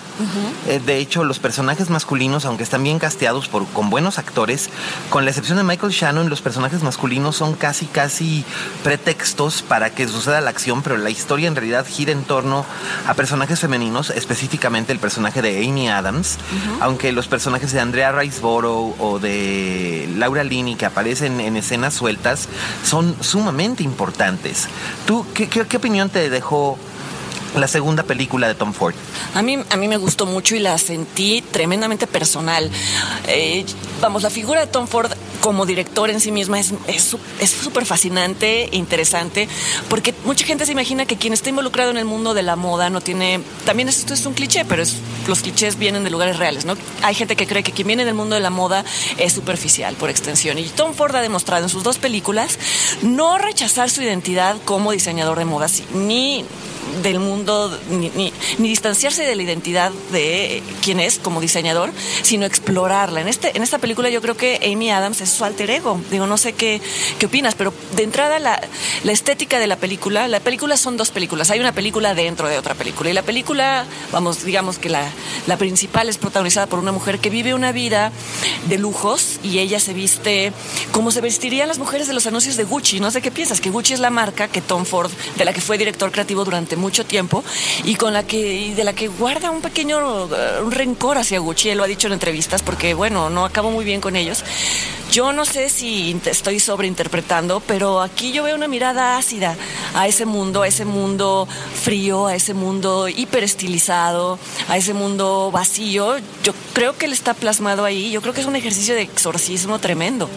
eh, 0.67 0.82
de 0.84 0.98
hecho, 0.98 1.24
los 1.25 1.38
personajes 1.38 1.91
masculinos, 1.91 2.46
aunque 2.46 2.63
están 2.63 2.82
bien 2.82 2.98
casteados 2.98 3.50
por, 3.50 3.67
con 3.67 3.91
buenos 3.91 4.17
actores, 4.17 4.72
con 5.12 5.25
la 5.25 5.29
excepción 5.29 5.60
de 5.60 5.63
Michael 5.63 5.91
Shannon, 5.91 6.27
los 6.27 6.41
personajes 6.41 6.82
masculinos 6.82 7.36
son 7.36 7.53
casi, 7.53 7.86
casi 7.86 8.43
pretextos 8.84 9.62
para 9.62 9.91
que 9.91 10.08
suceda 10.08 10.41
la 10.41 10.50
acción, 10.50 10.82
pero 10.82 10.98
la 10.98 11.12
historia 11.12 11.48
en 11.48 11.55
realidad 11.55 11.86
gira 11.88 12.13
en 12.13 12.24
torno 12.24 12.65
a 13.08 13.13
personajes 13.13 13.60
femeninos, 13.60 14.10
específicamente 14.10 14.91
el 14.91 14.98
personaje 14.98 15.43
de 15.43 15.67
Amy 15.67 15.88
Adams, 15.88 16.39
aunque 16.79 17.12
los 17.12 17.27
personajes 17.27 17.72
de 17.74 17.79
Andrea 17.79 18.12
Riceborough 18.12 19.02
o 19.03 19.19
de 19.19 20.07
Laura 20.17 20.43
Linney 20.45 20.75
que 20.75 20.86
aparecen 20.86 21.41
en 21.41 21.57
escenas 21.57 21.93
sueltas 21.93 22.48
son 22.83 23.15
sumamente 23.22 23.83
importantes. 23.83 24.69
¿Tú 25.05 25.25
qué- 25.33 25.50
qué 25.50 25.77
opinión 25.77 26.10
te 26.10 26.29
dejó 26.29 26.77
la 27.55 27.67
segunda 27.67 28.03
película 28.03 28.48
de 28.48 28.55
Tom 28.55 28.74
Ford? 28.74 28.95
A 29.36 29.41
mí, 29.41 29.57
a 29.69 29.77
mí 29.77 29.88
me 29.88 29.98
gustó 29.98 30.25
mucho 30.25 30.55
y 30.55 30.60
la 30.60 30.77
sentí 30.77 31.41
tremendamente 31.51 32.07
personal. 32.07 32.69
Eh, 33.27 33.65
vamos, 34.01 34.24
la 34.24 34.29
figura 34.29 34.62
de 34.62 34.67
Tom 34.67 34.88
Ford 34.88 35.12
como 35.41 35.65
director 35.65 36.10
en 36.10 36.22
sí 36.22 36.31
misma 36.31 36.60
es 36.60 36.67
su- 37.03 37.19
es 37.39 37.50
súper 37.51 37.86
fascinante 37.86 38.69
e 38.72 38.77
interesante 38.77 39.48
porque 39.89 40.13
mucha 40.24 40.45
gente 40.45 40.65
se 40.65 40.72
imagina 40.72 41.05
que 41.05 41.17
quien 41.17 41.33
está 41.33 41.50
involucrado 41.50 41.91
en 41.91 41.98
el 41.98 42.05
mundo 42.05 42.33
de 42.33 42.43
la 42.43 42.55
moda 42.55 42.89
no 42.89 43.01
tiene... 43.01 43.41
También 43.65 43.89
esto 43.89 44.13
es 44.13 44.25
un 44.25 44.33
cliché, 44.33 44.63
pero 44.63 44.83
los 45.27 45.41
clichés 45.41 45.77
vienen 45.77 46.05
de 46.05 46.10
lugares 46.10 46.38
reales, 46.38 46.63
¿no? 46.65 46.75
Hay 47.01 47.13
gente 47.13 47.36
que 47.36 47.45
cree 47.45 47.62
que 47.63 47.74
quien 47.74 47.88
viene 47.88 48.05
del 48.05 48.13
mundo 48.13 48.36
de 48.36 48.41
la 48.41 48.50
moda 48.50 48.86
es 49.17 49.33
superficial 49.33 49.95
por 49.95 50.10
extensión 50.10 50.57
y 50.57 50.63
Tom 50.63 50.93
Ford 50.93 51.13
ha 51.15 51.22
demostrado 51.22 51.63
en 51.63 51.69
sus 51.69 51.83
dos 51.83 51.98
películas 51.98 52.57
no 53.01 53.38
rechazar 53.38 53.89
su 53.89 54.01
identidad 54.01 54.55
como 54.63 54.91
diseñador 54.93 55.38
de 55.39 55.45
modas 55.45 55.83
ni 55.93 56.45
del 57.02 57.20
mundo, 57.20 57.78
ni, 57.90 58.10
ni- 58.12 58.34
ni 58.58 58.70
distanciarse 58.70 59.24
de 59.24 59.36
la 59.36 59.44
identidad 59.44 59.92
de 60.12 60.62
quién 60.82 61.00
es 61.00 61.20
como 61.20 61.42
diseñador, 61.42 61.92
sino 62.22 62.46
explorarla. 62.46 63.22
En, 63.22 63.28
este, 63.28 63.56
en 63.56 63.63
esta 63.63 63.78
película 63.80 64.10
yo 64.10 64.22
creo 64.22 64.36
que 64.38 64.60
Amy 64.72 64.92
Adams 64.92 65.22
es 65.22 65.30
su 65.30 65.44
alter 65.46 65.70
ego. 65.70 66.00
Digo, 66.12 66.28
no 66.28 66.38
sé 66.38 66.54
qué, 66.54 66.82
qué 67.20 67.25
opinas, 67.25 67.56
pero 67.56 67.74
de 67.96 68.04
entrada 68.04 68.40
la, 68.40 68.62
la 69.04 69.12
estética 69.12 69.60
de 69.60 69.68
la 69.68 69.75
película, 69.78 70.28
la 70.28 70.40
película 70.40 70.78
son 70.78 70.98
dos 70.98 71.12
películas. 71.12 71.50
Hay 71.52 71.60
una 71.60 71.72
película 71.74 72.13
dentro 72.13 72.48
de 72.48 72.58
otra 72.58 72.75
película. 72.75 73.10
Y 73.10 73.13
la 73.13 73.24
película, 73.24 73.86
vamos, 74.12 74.44
digamos 74.44 74.78
que 74.78 74.90
la, 74.90 75.10
la 75.48 75.58
principal 75.58 76.10
es 76.10 76.18
protagonizada 76.18 76.68
por 76.68 76.80
una 76.80 76.92
mujer 76.92 77.20
que 77.20 77.30
vive 77.30 77.54
una 77.54 77.72
vida 77.72 78.12
de 78.68 78.78
lujos 78.78 79.40
y 79.44 79.60
ella 79.60 79.80
se 79.80 79.94
viste 79.94 80.54
como 80.92 81.12
se 81.12 81.22
vestirían 81.22 81.68
las 81.68 81.80
mujeres 81.80 82.08
de 82.08 82.13
los 82.13 82.28
anuncios 82.28 82.58
de 82.58 82.63
Gucci. 82.63 83.00
No 83.00 83.12
sé 83.12 83.22
qué 83.22 83.32
piensas, 83.32 83.62
que 83.62 83.70
Gucci 83.70 83.94
es 83.94 84.00
la 84.00 84.10
marca 84.10 84.48
que 84.48 84.62
Tom 84.62 84.86
Ford, 84.86 85.12
de 85.38 85.46
la 85.46 85.54
que 85.54 85.62
fue 85.62 85.78
director 85.78 86.12
creativo 86.12 86.44
durante 86.46 86.73
mucho 86.75 87.06
tiempo 87.06 87.44
y 87.84 87.96
con 87.96 88.13
la 88.13 88.24
que 88.25 88.53
y 88.53 88.74
de 88.74 88.84
la 88.84 88.94
que 88.94 89.08
guarda 89.08 89.50
un 89.51 89.62
pequeño 89.62 90.25
eh, 90.25 90.62
un 90.63 90.72
rencor 90.72 91.18
hacia 91.18 91.39
Gucci. 91.39 91.70
Él 91.70 91.77
lo 91.77 91.84
ha 91.84 91.88
dicho 91.88 92.08
en 92.08 92.13
entrevistas 92.13 92.62
porque, 92.63 92.94
bueno, 92.94 93.30
no 93.30 93.46
acabó 93.46 93.72
muy 93.72 93.86
bien 93.86 94.01
con 94.01 94.15
ellos. 94.15 94.44
Yo 95.12 95.32
no 95.32 95.46
sé 95.46 95.70
si 95.70 96.20
estoy 96.25 96.60
sobreinterpretando, 96.60 97.60
pero 97.60 98.01
aquí 98.01 98.32
yo 98.32 98.44
veo 98.44 98.56
una 98.56 98.68
mirada 98.68 99.18
ácida 99.18 99.56
a 99.94 100.08
ese 100.08 100.25
mundo, 100.25 100.63
a 100.63 100.68
ese 100.68 100.86
mundo 100.86 101.48
frío, 101.84 102.25
a 102.27 102.36
ese 102.36 102.53
mundo 102.56 103.08
hiperestilizado, 103.08 104.39
a 104.68 104.77
ese 104.77 104.94
mundo 104.94 105.51
vacío. 105.51 106.15
Yo 106.44 106.53
creo 106.74 106.98
que 106.98 107.06
él 107.06 107.13
está 107.13 107.34
plasmado 107.36 107.86
ahí. 107.86 108.10
Yo 108.12 108.22
creo 108.22 108.34
que 108.34 108.42
es 108.42 108.48
un 108.48 108.56
ejercicio 108.56 108.96
de 108.96 109.01
exorcismo 109.01 109.77
tremendo. 109.80 110.30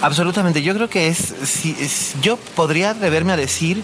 Absolutamente, 0.00 0.62
yo 0.62 0.74
creo 0.74 0.88
que 0.90 1.06
es, 1.08 1.32
si- 1.44 1.76
es- 1.78 2.14
yo 2.20 2.36
podría 2.36 2.90
atreverme 2.90 3.32
a 3.32 3.36
decir 3.36 3.82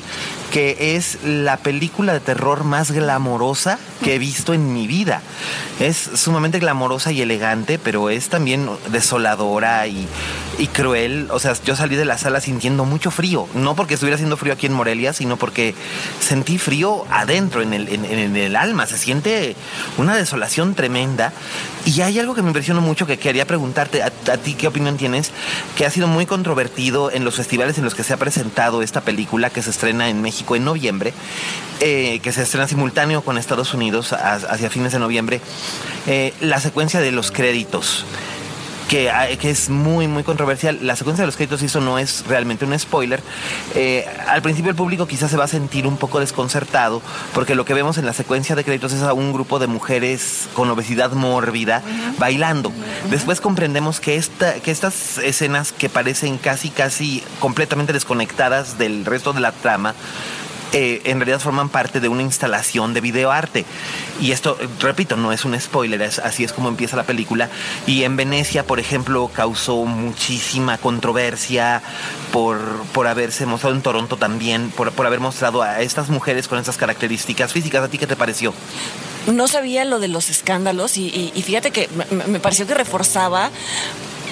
que 0.52 0.96
es 0.96 1.18
la 1.24 1.58
película 1.58 2.12
de 2.14 2.20
terror 2.20 2.64
más 2.64 2.90
glamorosa 2.90 3.78
que 4.02 4.14
he 4.14 4.18
visto 4.18 4.54
en 4.54 4.72
mi 4.72 4.86
vida. 4.86 5.20
Es 5.78 5.96
sumamente 6.14 6.58
glamorosa 6.58 7.12
y 7.12 7.20
elegante, 7.20 7.78
pero 7.78 8.08
es 8.10 8.28
también 8.30 8.68
desoladora 8.90 9.86
y, 9.86 10.08
y 10.58 10.66
cruel. 10.68 11.28
O 11.30 11.38
sea, 11.38 11.52
yo 11.64 11.76
salí 11.76 11.96
de 11.96 12.04
la 12.04 12.16
sala 12.18 12.40
sintiendo 12.40 12.84
mucho 12.84 13.10
frío, 13.10 13.46
no 13.54 13.76
porque 13.76 13.94
estuviera 13.94 14.14
haciendo 14.14 14.36
frío 14.36 14.54
aquí 14.54 14.66
en 14.66 14.72
Morelia, 14.72 15.12
sino 15.12 15.36
porque 15.36 15.74
sentí 16.20 16.58
frío 16.58 17.04
adentro, 17.10 17.60
en 17.62 17.74
el, 17.74 17.88
en- 17.88 18.36
el 18.36 18.56
alma. 18.56 18.86
Se 18.86 18.96
siente 18.98 19.54
una 19.98 20.16
desolación 20.16 20.74
tremenda. 20.74 21.32
Y 21.84 22.00
hay 22.02 22.18
algo 22.18 22.34
que 22.34 22.42
me 22.42 22.48
impresionó 22.48 22.80
mucho 22.80 23.06
que 23.06 23.18
quería 23.18 23.46
preguntarte 23.46 24.02
a, 24.02 24.06
a 24.06 24.36
ti 24.38 24.54
qué 24.54 24.66
opinión 24.68 24.96
tienes, 24.96 25.30
que 25.76 25.86
ha 25.86 25.90
sido 25.90 26.06
muy 26.06 26.26
controvertido 26.26 27.10
en 27.10 27.24
los 27.24 27.36
festivales 27.36 27.78
en 27.78 27.84
los 27.84 27.94
que 27.94 28.02
se 28.02 28.12
ha 28.12 28.16
presentado 28.16 28.82
esta 28.82 29.00
película 29.02 29.50
que 29.50 29.62
se 29.62 29.70
estrena 29.70 30.08
en 30.08 30.20
México 30.22 30.37
en 30.48 30.64
noviembre, 30.64 31.12
eh, 31.80 32.20
que 32.22 32.32
se 32.32 32.42
estrena 32.42 32.66
simultáneo 32.68 33.22
con 33.22 33.38
Estados 33.38 33.74
Unidos 33.74 34.12
hacia 34.12 34.70
fines 34.70 34.92
de 34.92 34.98
noviembre, 34.98 35.40
eh, 36.06 36.32
la 36.40 36.60
secuencia 36.60 37.00
de 37.00 37.12
los 37.12 37.30
créditos 37.30 38.04
que, 38.88 39.10
ah, 39.10 39.28
que 39.38 39.50
es 39.50 39.68
muy, 39.68 40.08
muy 40.08 40.24
controversial. 40.24 40.78
La 40.82 40.96
secuencia 40.96 41.22
de 41.22 41.26
los 41.26 41.36
créditos, 41.36 41.62
y 41.62 41.66
eso 41.66 41.80
no 41.80 41.98
es 41.98 42.24
realmente 42.26 42.64
un 42.64 42.76
spoiler. 42.78 43.22
Eh, 43.74 44.06
al 44.26 44.42
principio 44.42 44.70
el 44.70 44.76
público 44.76 45.06
quizás 45.06 45.30
se 45.30 45.36
va 45.36 45.44
a 45.44 45.48
sentir 45.48 45.86
un 45.86 45.96
poco 45.96 46.20
desconcertado, 46.20 47.02
porque 47.34 47.54
lo 47.54 47.64
que 47.64 47.74
vemos 47.74 47.98
en 47.98 48.06
la 48.06 48.12
secuencia 48.12 48.56
de 48.56 48.64
créditos 48.64 48.92
es 48.92 49.02
a 49.02 49.12
un 49.12 49.32
grupo 49.32 49.58
de 49.58 49.66
mujeres 49.66 50.48
con 50.54 50.70
obesidad 50.70 51.12
mórbida 51.12 51.82
bailando. 52.18 52.72
Después 53.10 53.40
comprendemos 53.40 54.00
que, 54.00 54.16
esta, 54.16 54.54
que 54.54 54.70
estas 54.70 55.18
escenas 55.18 55.72
que 55.72 55.88
parecen 55.88 56.38
casi, 56.38 56.70
casi 56.70 57.22
completamente 57.40 57.92
desconectadas 57.92 58.78
del 58.78 59.04
resto 59.04 59.32
de 59.32 59.40
la 59.40 59.52
trama, 59.52 59.94
eh, 60.72 61.00
en 61.04 61.18
realidad 61.20 61.40
forman 61.40 61.68
parte 61.68 62.00
de 62.00 62.08
una 62.08 62.22
instalación 62.22 62.92
de 62.94 63.00
videoarte. 63.00 63.64
Y 64.20 64.32
esto, 64.32 64.58
repito, 64.80 65.16
no 65.16 65.32
es 65.32 65.44
un 65.44 65.58
spoiler, 65.60 66.02
es- 66.02 66.18
así 66.18 66.44
es 66.44 66.52
como 66.52 66.68
empieza 66.68 66.96
la 66.96 67.04
película. 67.04 67.48
Y 67.86 68.02
en 68.04 68.16
Venecia, 68.16 68.64
por 68.66 68.78
ejemplo, 68.80 69.30
causó 69.34 69.84
muchísima 69.84 70.78
controversia 70.78 71.82
por, 72.32 72.58
por 72.92 73.06
haberse 73.06 73.46
mostrado 73.46 73.74
en 73.76 73.82
Toronto 73.82 74.16
también, 74.16 74.70
por, 74.70 74.92
por 74.92 75.06
haber 75.06 75.20
mostrado 75.20 75.62
a 75.62 75.80
estas 75.80 76.08
mujeres 76.10 76.48
con 76.48 76.58
estas 76.58 76.76
características 76.76 77.52
físicas. 77.52 77.82
¿A 77.82 77.88
ti 77.88 77.98
qué 77.98 78.06
te 78.06 78.16
pareció? 78.16 78.52
No 79.26 79.46
sabía 79.48 79.84
lo 79.84 79.98
de 80.00 80.08
los 80.08 80.30
escándalos 80.30 80.96
y, 80.96 81.06
y- 81.08 81.32
y 81.34 81.42
fíjate 81.42 81.70
que 81.70 81.88
me, 82.10 82.24
me 82.26 82.40
pareció 82.40 82.66
que 82.66 82.74
reforzaba 82.74 83.50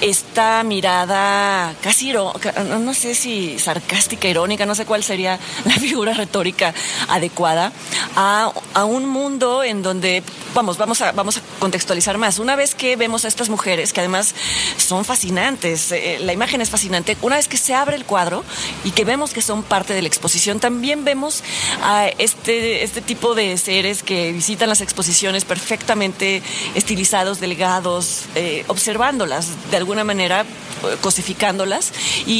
esta 0.01 0.63
mirada 0.63 1.73
casi, 1.81 2.13
no 2.13 2.93
sé 2.93 3.15
si 3.15 3.59
sarcástica, 3.59 4.27
irónica, 4.27 4.65
no 4.65 4.75
sé 4.75 4.85
cuál 4.85 5.03
sería 5.03 5.39
la 5.65 5.73
figura 5.73 6.13
retórica 6.13 6.73
adecuada, 7.07 7.71
a, 8.15 8.51
a 8.73 8.85
un 8.85 9.07
mundo 9.07 9.63
en 9.63 9.81
donde, 9.81 10.23
vamos, 10.53 10.77
vamos 10.77 11.01
a, 11.01 11.11
vamos 11.11 11.37
a 11.37 11.41
contextualizar 11.59 12.17
más. 12.17 12.39
Una 12.39 12.55
vez 12.55 12.75
que 12.75 12.95
vemos 12.95 13.25
a 13.25 13.27
estas 13.27 13.49
mujeres, 13.49 13.93
que 13.93 14.01
además 14.01 14.35
son 14.77 15.05
fascinantes, 15.05 15.91
eh, 15.91 16.17
la 16.21 16.33
imagen 16.33 16.61
es 16.61 16.69
fascinante, 16.69 17.17
una 17.21 17.37
vez 17.37 17.47
que 17.47 17.57
se 17.57 17.73
abre 17.73 17.95
el 17.95 18.05
cuadro 18.05 18.43
y 18.83 18.91
que 18.91 19.05
vemos 19.05 19.33
que 19.33 19.41
son 19.41 19.63
parte 19.63 19.93
de 19.93 20.01
la 20.01 20.07
exposición, 20.07 20.59
también 20.59 21.03
vemos 21.05 21.43
a 21.81 22.07
este, 22.17 22.83
este 22.83 23.01
tipo 23.01 23.35
de 23.35 23.57
seres 23.57 24.03
que 24.03 24.31
visitan 24.31 24.69
las 24.69 24.81
exposiciones 24.81 25.45
perfectamente 25.45 26.41
estilizados, 26.75 27.39
delgados, 27.39 28.23
eh, 28.35 28.63
observándolas 28.67 29.47
de 29.71 29.77
alguna 29.77 29.86
manera, 30.03 30.41
eh, 30.41 30.95
cosificándolas, 31.01 31.91
y, 32.25 32.31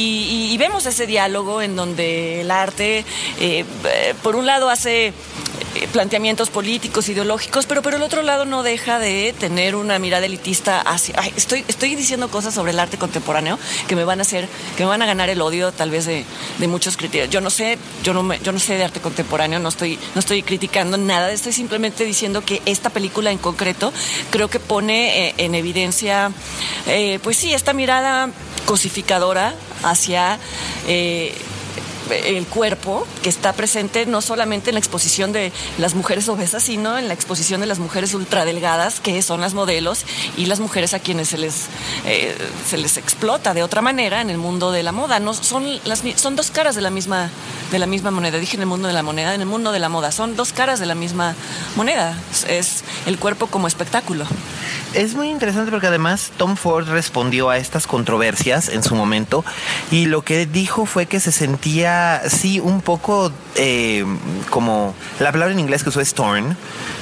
y- 0.48 0.52
y 0.54 0.58
vemos 0.58 0.86
ese 0.86 1.06
diálogo 1.06 1.62
en 1.62 1.76
donde 1.76 2.40
el 2.42 2.50
arte, 2.50 3.04
eh, 3.40 3.64
eh, 3.84 4.14
por 4.22 4.36
un 4.36 4.46
lado, 4.46 4.68
hace 4.70 5.12
planteamientos 5.92 6.50
políticos, 6.50 7.08
ideológicos, 7.08 7.66
pero 7.66 7.82
por 7.82 7.94
el 7.94 8.02
otro 8.02 8.22
lado 8.22 8.44
no 8.44 8.62
deja 8.62 8.98
de 8.98 9.34
tener 9.38 9.74
una 9.76 9.98
mirada 9.98 10.26
elitista 10.26 10.80
hacia... 10.80 11.14
estoy, 11.36 11.64
estoy 11.68 11.94
diciendo 11.94 12.28
cosas 12.30 12.54
sobre 12.54 12.72
el 12.72 12.80
arte 12.80 12.98
contemporáneo 12.98 13.58
que 13.86 13.96
me 13.96 14.04
van 14.04 14.18
a 14.18 14.22
hacer, 14.22 14.48
que 14.76 14.82
me 14.84 14.88
van 14.88 15.02
a 15.02 15.06
ganar 15.06 15.28
el 15.30 15.40
odio 15.40 15.72
tal 15.72 15.90
vez 15.90 16.06
de, 16.06 16.24
de 16.58 16.68
muchos 16.68 16.96
criterios. 16.96 17.30
Yo 17.30 17.40
no 17.40 17.50
sé, 17.50 17.78
yo 18.02 18.12
no, 18.14 18.22
me- 18.22 18.38
yo 18.40 18.52
no 18.52 18.58
sé 18.58 18.76
de 18.76 18.84
arte 18.84 19.00
contemporáneo, 19.00 19.58
no 19.58 19.68
estoy, 19.68 19.98
no 20.14 20.20
estoy 20.20 20.42
criticando 20.42 20.96
nada, 20.96 21.30
estoy 21.32 21.52
simplemente 21.52 22.04
diciendo 22.04 22.44
que 22.44 22.62
esta 22.66 22.90
película 22.90 23.30
en 23.30 23.38
concreto 23.38 23.92
creo 24.30 24.48
que 24.48 24.60
pone 24.60 25.28
eh, 25.28 25.34
en 25.38 25.54
evidencia, 25.54 26.32
eh, 26.86 27.18
pues 27.22 27.36
sí, 27.36 27.52
esta 27.54 27.72
mirada 27.72 28.30
cosificadora 28.66 29.54
hacia... 29.82 30.38
eh, 30.86 31.34
el 32.10 32.46
cuerpo 32.46 33.06
que 33.22 33.28
está 33.28 33.52
presente 33.52 34.06
no 34.06 34.20
solamente 34.20 34.70
en 34.70 34.74
la 34.74 34.80
exposición 34.80 35.32
de 35.32 35.52
las 35.78 35.94
mujeres 35.94 36.28
obesas, 36.28 36.62
sino 36.62 36.98
en 36.98 37.08
la 37.08 37.14
exposición 37.14 37.60
de 37.60 37.66
las 37.66 37.78
mujeres 37.78 38.14
ultradelgadas, 38.14 39.00
que 39.00 39.20
son 39.22 39.40
las 39.40 39.54
modelos, 39.54 40.04
y 40.36 40.46
las 40.46 40.60
mujeres 40.60 40.94
a 40.94 41.00
quienes 41.00 41.28
se 41.28 41.38
les, 41.38 41.66
eh, 42.06 42.36
se 42.68 42.78
les 42.78 42.96
explota 42.96 43.54
de 43.54 43.62
otra 43.62 43.82
manera 43.82 44.20
en 44.20 44.30
el 44.30 44.38
mundo 44.38 44.72
de 44.72 44.82
la 44.82 44.92
moda. 44.92 45.20
No, 45.20 45.34
son, 45.34 45.80
las, 45.84 46.02
son 46.16 46.36
dos 46.36 46.50
caras 46.50 46.74
de 46.74 46.82
la, 46.82 46.90
misma, 46.90 47.30
de 47.70 47.78
la 47.78 47.86
misma 47.86 48.10
moneda. 48.10 48.38
Dije 48.38 48.56
en 48.56 48.62
el 48.62 48.68
mundo 48.68 48.88
de 48.88 48.94
la 48.94 49.02
moneda, 49.02 49.34
en 49.34 49.40
el 49.40 49.46
mundo 49.46 49.72
de 49.72 49.78
la 49.78 49.88
moda. 49.88 50.12
Son 50.12 50.36
dos 50.36 50.52
caras 50.52 50.80
de 50.80 50.86
la 50.86 50.94
misma 50.94 51.34
moneda. 51.76 52.16
Es 52.48 52.84
el 53.06 53.18
cuerpo 53.18 53.46
como 53.46 53.66
espectáculo. 53.66 54.26
Es 54.94 55.14
muy 55.14 55.28
interesante 55.28 55.70
porque 55.70 55.86
además 55.86 56.32
Tom 56.38 56.56
Ford 56.56 56.88
respondió 56.88 57.50
a 57.50 57.58
estas 57.58 57.86
controversias 57.86 58.68
en 58.70 58.82
su 58.82 58.94
momento 58.94 59.44
y 59.90 60.06
lo 60.06 60.22
que 60.22 60.46
dijo 60.46 60.86
fue 60.86 61.06
que 61.06 61.20
se 61.20 61.30
sentía, 61.30 61.97
sí, 62.28 62.60
un 62.60 62.80
poco 62.80 63.32
eh, 63.54 64.04
como, 64.50 64.94
la 65.20 65.32
palabra 65.32 65.52
en 65.52 65.60
inglés 65.60 65.82
que 65.82 65.88
usó 65.88 66.00
es 66.00 66.14
torn, 66.14 66.56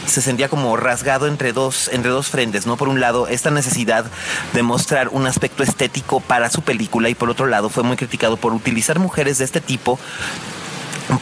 se 0.06 0.22
sentía 0.22 0.48
como 0.48 0.76
rasgado 0.76 1.26
entre 1.26 1.52
dos, 1.52 1.88
entre 1.92 2.10
dos 2.10 2.28
frentes, 2.28 2.66
¿no? 2.66 2.76
Por 2.76 2.88
un 2.88 3.00
lado, 3.00 3.28
esta 3.28 3.50
necesidad 3.50 4.04
de 4.52 4.62
mostrar 4.62 5.08
un 5.08 5.26
aspecto 5.26 5.62
estético 5.62 6.20
para 6.20 6.50
su 6.50 6.62
película 6.62 7.08
y 7.08 7.14
por 7.14 7.30
otro 7.30 7.46
lado 7.46 7.68
fue 7.68 7.82
muy 7.82 7.96
criticado 7.96 8.36
por 8.36 8.52
utilizar 8.52 8.98
mujeres 8.98 9.38
de 9.38 9.44
este 9.44 9.60
tipo 9.60 9.98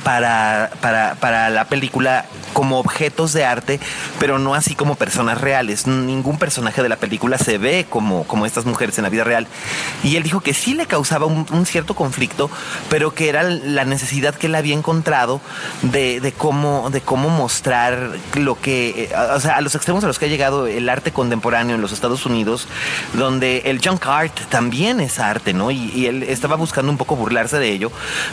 para, 0.03 0.71
para, 0.81 1.15
para 1.17 1.51
la 1.51 1.67
película 1.67 2.27
como 2.53 2.79
objetos 2.79 3.33
de 3.33 3.45
arte, 3.45 3.81
pero 4.19 4.39
no 4.39 4.55
así 4.55 4.75
como 4.75 4.95
personas 4.95 5.41
reales. 5.41 5.87
Ningún 5.87 6.39
personaje 6.39 6.83
de 6.83 6.89
la 6.89 6.97
película 6.97 7.37
se 7.37 7.59
ve 7.59 7.87
como, 7.89 8.25
como 8.25 8.47
estas 8.47 8.65
mujeres 8.65 8.97
en 8.99 9.05
la 9.05 9.11
vida 9.11 9.25
real. 9.25 9.47
Y 10.03 10.17
él 10.17 10.23
dijo 10.23 10.41
que 10.41 10.55
sí 10.55 10.75
le 10.75 10.87
causaba 10.87 11.27
un, 11.27 11.47
un 11.51 11.67
cierto 11.67 11.95
conflicto, 11.95 12.51
pero 12.89 13.15
que 13.15 13.29
era 13.29 13.43
la 13.43 13.85
necesidad 13.85 14.35
que 14.35 14.47
él 14.47 14.55
había 14.55 14.75
encontrado 14.75 15.41
de, 15.83 16.21
de, 16.21 16.33
cómo, 16.33 16.91
de 16.91 17.01
cómo 17.01 17.29
mostrar 17.29 18.13
lo 18.35 18.59
que, 18.61 19.09
eh, 19.11 19.17
o 19.35 19.41
sea, 19.41 19.57
a 19.57 19.61
los 19.61 19.75
extremos 19.75 20.05
a 20.05 20.07
los 20.07 20.19
que 20.19 20.27
ha 20.27 20.29
llegado 20.29 20.67
el 20.67 20.89
arte 20.89 21.13
contemporáneo 21.13 21.75
en 21.75 21.83
los 21.83 21.93
Estados 21.93 22.25
Unidos, 22.25 22.69
donde 23.15 23.63
el 23.67 23.81
junk 23.85 24.07
art 24.07 24.39
también 24.49 25.01
es 25.01 25.19
arte, 25.19 25.53
¿no? 25.53 25.71
Y, 25.71 25.91
y 25.95 26.07
él 26.07 26.23
estaba 26.23 26.57
buscando 26.57 26.91
un 26.91 26.99
poco 26.99 27.17
burlarse 27.17 27.59
de 27.59 27.71
ello, 27.71 27.91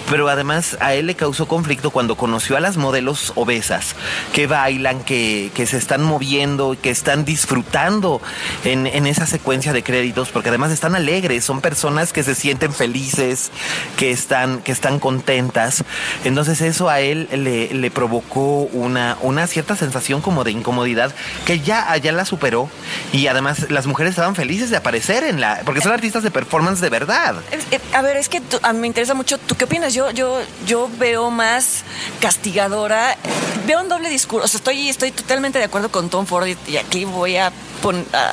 pero 0.10 0.30
además 0.30 0.78
a 0.80 0.94
él 0.94 1.08
le 1.08 1.16
causó 1.16 1.41
conflicto 1.48 1.92
cuando 1.92 2.16
conoció 2.16 2.58
a 2.58 2.60
las 2.60 2.78
modelos 2.78 3.34
obesas 3.36 3.96
que 4.34 4.48
bailan, 4.48 5.04
que, 5.04 5.52
que 5.54 5.66
se 5.66 5.78
están 5.78 6.04
moviendo, 6.04 6.76
que 6.82 6.90
están 6.90 7.26
disfrutando 7.26 8.22
en, 8.64 8.88
en, 8.88 9.08
esa 9.08 9.26
secuencia 9.26 9.74
de 9.74 9.84
créditos, 9.84 10.30
porque 10.30 10.50
además 10.50 10.72
están 10.72 10.96
alegres, 10.96 11.44
son 11.44 11.62
personas 11.62 12.14
que 12.14 12.24
se 12.24 12.36
sienten 12.36 12.74
felices, 12.74 13.52
que 13.98 14.12
están, 14.12 14.60
que 14.60 14.72
están 14.72 15.00
contentas. 15.00 15.84
Entonces 16.24 16.62
eso 16.62 16.90
a 16.90 17.00
él 17.00 17.28
le, 17.32 17.74
le 17.74 17.92
provocó 17.92 18.62
una, 18.74 19.18
una 19.22 19.48
cierta 19.48 19.76
sensación 19.76 20.22
como 20.22 20.44
de 20.44 20.52
incomodidad 20.52 21.14
que 21.46 21.60
ya, 21.60 21.96
ya 21.98 22.12
la 22.12 22.26
superó 22.26 22.70
y 23.12 23.28
además 23.28 23.70
las 23.70 23.88
mujeres 23.88 24.12
estaban 24.12 24.36
felices 24.36 24.70
de 24.70 24.78
aparecer 24.78 25.24
en 25.24 25.42
la, 25.42 25.62
porque 25.66 25.82
son 25.82 25.92
artistas 25.92 26.24
de 26.24 26.32
performance 26.32 26.82
de 26.82 26.90
verdad. 26.90 27.36
A 27.94 28.02
ver, 28.02 28.18
es 28.18 28.30
que 28.30 28.42
a 28.62 28.74
mí 28.74 28.80
me 28.80 28.88
interesa 28.88 29.14
mucho, 29.14 29.38
¿tú 29.38 29.56
qué 29.56 29.66
opinas? 29.66 29.94
Yo, 29.94 30.12
yo, 30.12 30.40
yo 30.66 30.90
veo 31.00 31.31
más 31.32 31.84
castigadora, 32.20 33.18
veo 33.66 33.82
un 33.82 33.90
doble 33.90 34.10
discurso, 34.10 34.58
estoy, 34.58 34.90
estoy 34.90 35.12
totalmente 35.12 35.60
de 35.60 35.66
acuerdo 35.66 35.92
con 35.92 36.10
Tom 36.10 36.26
Ford 36.26 36.48
y 36.68 36.78
aquí 36.78 37.06
voy 37.06 37.38
a, 37.38 37.52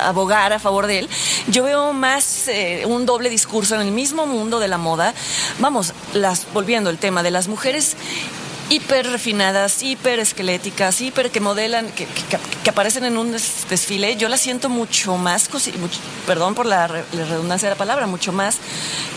abogar 0.03 0.53
a 0.53 0.59
favor 0.59 0.85
de 0.87 0.99
él. 0.99 1.09
Yo 1.47 1.63
veo 1.63 1.93
más 1.93 2.47
eh, 2.47 2.83
un 2.85 3.05
doble 3.05 3.29
discurso 3.29 3.75
en 3.75 3.81
el 3.81 3.91
mismo 3.91 4.27
mundo 4.27 4.59
de 4.59 4.67
la 4.67 4.77
moda. 4.77 5.13
Vamos, 5.59 5.93
volviendo 6.53 6.89
al 6.89 6.97
tema 6.97 7.23
de 7.23 7.31
las 7.31 7.47
mujeres 7.47 7.95
hiper 8.69 9.07
refinadas, 9.07 9.81
hiper 9.83 10.19
esqueléticas, 10.19 11.01
hiper 11.01 11.31
que 11.31 11.39
modelan, 11.39 11.87
que, 11.87 12.05
que, 12.05 12.37
que 12.63 12.69
aparecen 12.69 13.03
en 13.05 13.17
un 13.17 13.31
des 13.31 13.65
desfile, 13.69 14.15
yo 14.15 14.29
las 14.29 14.41
siento 14.41 14.69
mucho 14.69 15.17
más, 15.17 15.49
perdón 16.27 16.55
por 16.55 16.65
la, 16.65 16.87
la, 16.87 17.25
redundancia 17.25 17.67
de 17.67 17.75
la 17.75 17.77
palabra, 17.77 18.07
mucho 18.07 18.31
más 18.31 18.57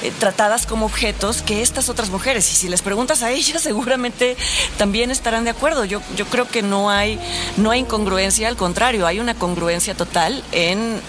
eh, 0.02 0.12
tratadas 0.18 0.66
como 0.66 0.87
objetos 0.87 1.42
que 1.42 1.62
estas 1.62 1.88
otras 1.88 2.11
mujeres. 2.11 2.50
Y 2.50 2.56
si 2.56 2.68
les 2.68 2.82
preguntas 2.82 3.23
a 3.23 3.30
ellas, 3.30 3.62
seguramente 3.62 4.37
también 4.78 5.11
estarán 5.11 5.44
de 5.44 5.50
acuerdo. 5.50 5.85
Yo, 5.85 6.00
yo 6.16 6.26
creo 6.26 6.49
que 6.49 6.62
no 6.62 6.90
hay, 6.90 7.18
no 7.56 7.71
hay 7.71 7.80
incongruencia, 7.80 8.49
al 8.49 8.56
contrario, 8.56 9.06
hay 9.06 9.21
una 9.21 9.35
congruencia 9.35 9.94
total 9.94 10.42
en 10.52 11.00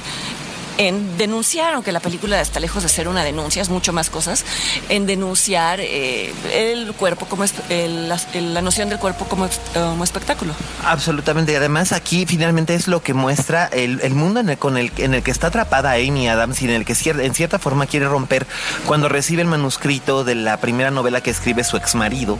en 0.77 1.17
denunciar, 1.17 1.73
aunque 1.73 1.91
la 1.91 1.99
película 1.99 2.41
está 2.41 2.59
lejos 2.59 2.83
de 2.83 2.89
ser 2.89 3.07
una 3.07 3.23
denuncia, 3.23 3.61
es 3.61 3.69
mucho 3.69 3.93
más 3.93 4.09
cosas, 4.09 4.45
en 4.89 5.05
denunciar 5.05 5.79
eh, 5.79 6.33
el 6.53 6.93
cuerpo 6.93 7.25
como 7.25 7.43
el, 7.69 8.09
la, 8.09 8.19
la, 8.33 8.61
noción 8.61 8.89
del 8.89 8.99
cuerpo 8.99 9.25
como, 9.25 9.47
como, 9.73 10.03
espectáculo. 10.03 10.53
Absolutamente, 10.83 11.51
y 11.51 11.55
además 11.55 11.91
aquí 11.91 12.25
finalmente 12.25 12.73
es 12.73 12.87
lo 12.87 13.01
que 13.03 13.13
muestra 13.13 13.65
el, 13.67 13.99
el 14.01 14.15
mundo 14.15 14.39
en 14.39 14.49
el, 14.49 14.57
con 14.57 14.77
el, 14.77 14.91
en 14.97 15.13
el 15.13 15.23
que 15.23 15.31
está 15.31 15.47
atrapada 15.47 15.93
Amy 15.93 16.27
Adams 16.27 16.61
y 16.61 16.65
en 16.65 16.71
el 16.71 16.85
que 16.85 16.93
en 16.93 17.33
cierta 17.33 17.59
forma 17.59 17.85
quiere 17.85 18.07
romper 18.07 18.47
cuando 18.85 19.09
recibe 19.09 19.41
el 19.41 19.47
manuscrito 19.47 20.23
de 20.23 20.35
la 20.35 20.57
primera 20.57 20.91
novela 20.91 21.21
que 21.21 21.29
escribe 21.29 21.63
su 21.63 21.77
ex 21.77 21.95
marido, 21.95 22.37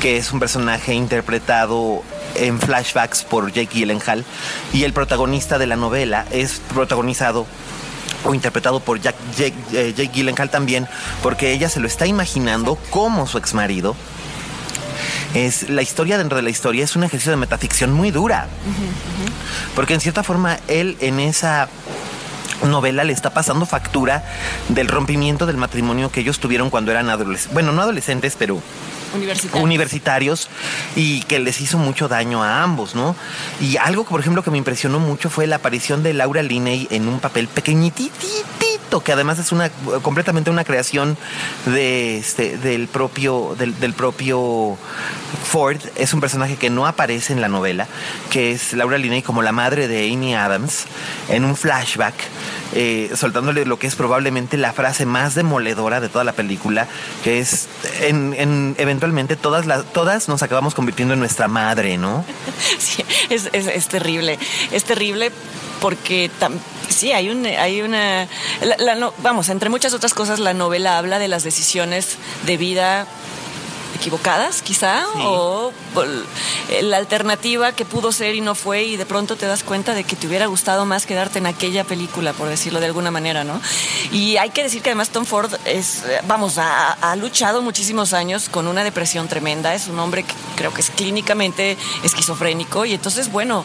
que 0.00 0.16
es 0.16 0.32
un 0.32 0.40
personaje 0.40 0.94
interpretado 0.94 2.02
en 2.34 2.60
flashbacks 2.60 3.24
por 3.24 3.52
Jake 3.52 3.70
Gyllenhaal 3.72 4.24
y 4.72 4.84
el 4.84 4.92
protagonista 4.92 5.58
de 5.58 5.66
la 5.66 5.76
novela 5.76 6.26
es 6.30 6.60
protagonizado 6.72 7.46
o 8.24 8.34
interpretado 8.34 8.80
por 8.80 9.00
Jack, 9.00 9.16
Jake, 9.36 9.54
eh, 9.72 9.94
Jake 9.96 10.10
Gyllenhaal 10.12 10.50
también, 10.50 10.88
porque 11.22 11.52
ella 11.52 11.68
se 11.68 11.80
lo 11.80 11.86
está 11.86 12.06
imaginando 12.06 12.76
como 12.90 13.26
su 13.26 13.38
ex 13.38 13.54
marido. 13.54 13.94
Es 15.34 15.68
la 15.68 15.82
historia 15.82 16.18
dentro 16.18 16.36
de 16.36 16.42
la 16.42 16.50
historia 16.50 16.84
es 16.84 16.96
un 16.96 17.04
ejercicio 17.04 17.30
de 17.30 17.36
metaficción 17.36 17.92
muy 17.92 18.10
dura. 18.10 18.48
Uh 18.66 18.70
-huh, 18.70 19.24
uh 19.24 19.28
-huh. 19.28 19.74
Porque 19.74 19.94
en 19.94 20.00
cierta 20.00 20.22
forma 20.22 20.58
él 20.68 20.96
en 21.00 21.20
esa 21.20 21.68
novela 22.66 23.04
le 23.04 23.12
está 23.12 23.30
pasando 23.30 23.66
factura 23.66 24.24
del 24.68 24.88
rompimiento 24.88 25.46
del 25.46 25.56
matrimonio 25.56 26.10
que 26.10 26.20
ellos 26.20 26.40
tuvieron 26.40 26.70
cuando 26.70 26.90
eran 26.90 27.08
adolescentes. 27.10 27.52
Bueno, 27.52 27.72
no 27.72 27.82
adolescentes, 27.82 28.36
pero 28.38 28.60
universitarios. 29.14 30.48
y 30.96 31.22
que 31.22 31.38
les 31.38 31.60
hizo 31.60 31.78
mucho 31.78 32.08
daño 32.08 32.42
a 32.42 32.62
ambos, 32.62 32.94
¿no? 32.94 33.14
Y 33.60 33.76
algo, 33.76 34.04
por 34.04 34.20
ejemplo, 34.20 34.42
que 34.42 34.50
me 34.50 34.58
impresionó 34.58 34.98
mucho 34.98 35.30
fue 35.30 35.46
la 35.46 35.56
aparición 35.56 36.02
de 36.02 36.14
Laura 36.14 36.42
Linney 36.42 36.88
en 36.90 37.08
un 37.08 37.20
papel 37.20 37.48
que 38.88 39.12
además 39.12 39.38
es 39.38 39.52
una 39.52 39.70
completamente 40.02 40.50
una 40.50 40.64
creación 40.64 41.16
de 41.66 42.18
este, 42.18 42.56
del 42.56 42.88
propio 42.88 43.54
del, 43.58 43.92
propio 43.92 44.76
Ford. 45.44 45.78
Es 45.96 46.14
un 46.14 46.20
personaje 46.20 46.56
que 46.56 46.70
no 46.70 46.86
aparece 46.86 47.32
en 47.32 47.40
la 47.40 47.48
novela, 47.48 47.86
que 48.30 48.52
es 48.52 48.72
Laura 48.72 48.98
Linney 48.98 49.22
como 49.22 49.42
la 49.42 49.52
madre 49.52 49.88
de 49.88 50.10
Amy 50.12 50.34
Adams 50.34 50.86
en 51.28 51.44
un 51.44 51.56
flashback. 51.56 52.14
Eh, 52.74 53.10
soltándole 53.14 53.64
lo 53.64 53.78
que 53.78 53.86
es 53.86 53.96
probablemente 53.96 54.58
la 54.58 54.74
frase 54.74 55.06
más 55.06 55.34
demoledora 55.34 56.00
de 56.00 56.10
toda 56.10 56.22
la 56.22 56.32
película, 56.32 56.86
que 57.24 57.38
es 57.38 57.66
en, 58.02 58.34
en 58.34 58.74
eventualmente 58.78 59.36
todas 59.36 59.64
las 59.64 59.84
todas 59.92 60.28
nos 60.28 60.42
acabamos 60.42 60.74
convirtiendo 60.74 61.14
en 61.14 61.20
nuestra 61.20 61.48
madre, 61.48 61.96
¿no? 61.96 62.24
Sí, 62.78 63.04
es, 63.30 63.48
es, 63.52 63.88
terrible, 63.88 64.38
es 64.70 64.84
terrible 64.84 65.32
porque 65.80 66.30
sí 66.88 67.12
hay 67.12 67.30
un 67.30 67.46
hay 67.46 67.82
una 67.82 68.28
la, 68.78 68.94
no, 68.94 69.12
vamos 69.18 69.48
entre 69.48 69.68
muchas 69.68 69.92
otras 69.92 70.14
cosas 70.14 70.38
la 70.38 70.54
novela 70.54 70.98
habla 70.98 71.18
de 71.18 71.28
las 71.28 71.42
decisiones 71.44 72.16
de 72.46 72.56
vida 72.56 73.06
equivocadas, 73.94 74.62
quizá, 74.62 75.04
sí. 75.12 75.20
o 75.24 75.72
la 76.82 76.96
alternativa 76.98 77.72
que 77.72 77.84
pudo 77.84 78.12
ser 78.12 78.36
y 78.36 78.40
no 78.40 78.54
fue, 78.54 78.84
y 78.84 78.96
de 78.96 79.06
pronto 79.06 79.36
te 79.36 79.46
das 79.46 79.64
cuenta 79.64 79.92
de 79.94 80.04
que 80.04 80.14
te 80.14 80.28
hubiera 80.28 80.46
gustado 80.46 80.86
más 80.86 81.04
quedarte 81.04 81.38
en 81.38 81.46
aquella 81.46 81.82
película, 81.82 82.32
por 82.32 82.48
decirlo 82.48 82.78
de 82.78 82.86
alguna 82.86 83.10
manera, 83.10 83.42
¿no? 83.42 83.60
Y 84.12 84.36
hay 84.36 84.50
que 84.50 84.62
decir 84.62 84.82
que 84.82 84.90
además 84.90 85.10
Tom 85.10 85.24
Ford 85.24 85.52
es, 85.64 86.04
vamos, 86.28 86.58
ha, 86.58 86.92
ha 86.92 87.16
luchado 87.16 87.60
muchísimos 87.60 88.12
años 88.12 88.48
con 88.48 88.68
una 88.68 88.84
depresión 88.84 89.26
tremenda, 89.26 89.74
es 89.74 89.88
un 89.88 89.98
hombre 89.98 90.22
que 90.22 90.34
creo 90.56 90.72
que 90.72 90.80
es 90.80 90.90
clínicamente 90.90 91.76
esquizofrénico, 92.04 92.84
y 92.84 92.94
entonces, 92.94 93.32
bueno, 93.32 93.64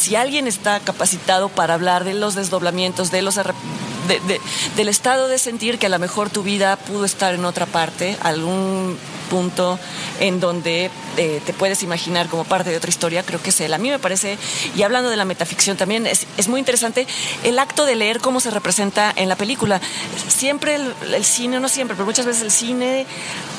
si 0.00 0.16
alguien 0.16 0.46
está 0.46 0.80
capacitado 0.80 1.50
para 1.50 1.74
hablar 1.74 2.04
de 2.04 2.14
los 2.14 2.34
desdoblamientos, 2.34 3.10
de 3.10 3.20
los 3.20 3.36
de, 3.36 4.20
de, 4.26 4.40
del 4.74 4.88
estado 4.88 5.28
de 5.28 5.38
sentir 5.38 5.78
que 5.78 5.86
a 5.86 5.90
lo 5.90 5.98
mejor 5.98 6.30
tu 6.30 6.42
vida 6.42 6.76
pudo 6.76 7.04
estar 7.04 7.34
en 7.34 7.44
otra 7.44 7.66
parte, 7.66 8.16
algún 8.22 8.96
punto 9.30 9.78
en 10.18 10.40
donde 10.40 10.90
eh, 11.16 11.40
te 11.46 11.54
puedes 11.54 11.82
imaginar 11.82 12.28
como 12.28 12.44
parte 12.44 12.68
de 12.68 12.76
otra 12.76 12.90
historia, 12.90 13.22
creo 13.22 13.42
que 13.42 13.50
es 13.50 13.60
él. 13.60 13.72
A 13.72 13.78
mí 13.78 13.88
me 13.88 13.98
parece, 13.98 14.36
y 14.76 14.82
hablando 14.82 15.08
de 15.08 15.16
la 15.16 15.24
metaficción 15.24 15.78
también, 15.78 16.06
es, 16.06 16.26
es 16.36 16.48
muy 16.48 16.58
interesante 16.58 17.06
el 17.44 17.58
acto 17.58 17.86
de 17.86 17.96
leer 17.96 18.20
cómo 18.20 18.40
se 18.40 18.50
representa 18.50 19.12
en 19.16 19.28
la 19.28 19.36
película. 19.36 19.80
Siempre 20.28 20.74
el, 20.74 21.24
cine, 21.24 21.60
no 21.60 21.68
siempre, 21.68 21.94
pero 21.94 22.06
muchas 22.06 22.26
veces 22.26 22.42
el 22.42 22.50
cine 22.50 23.06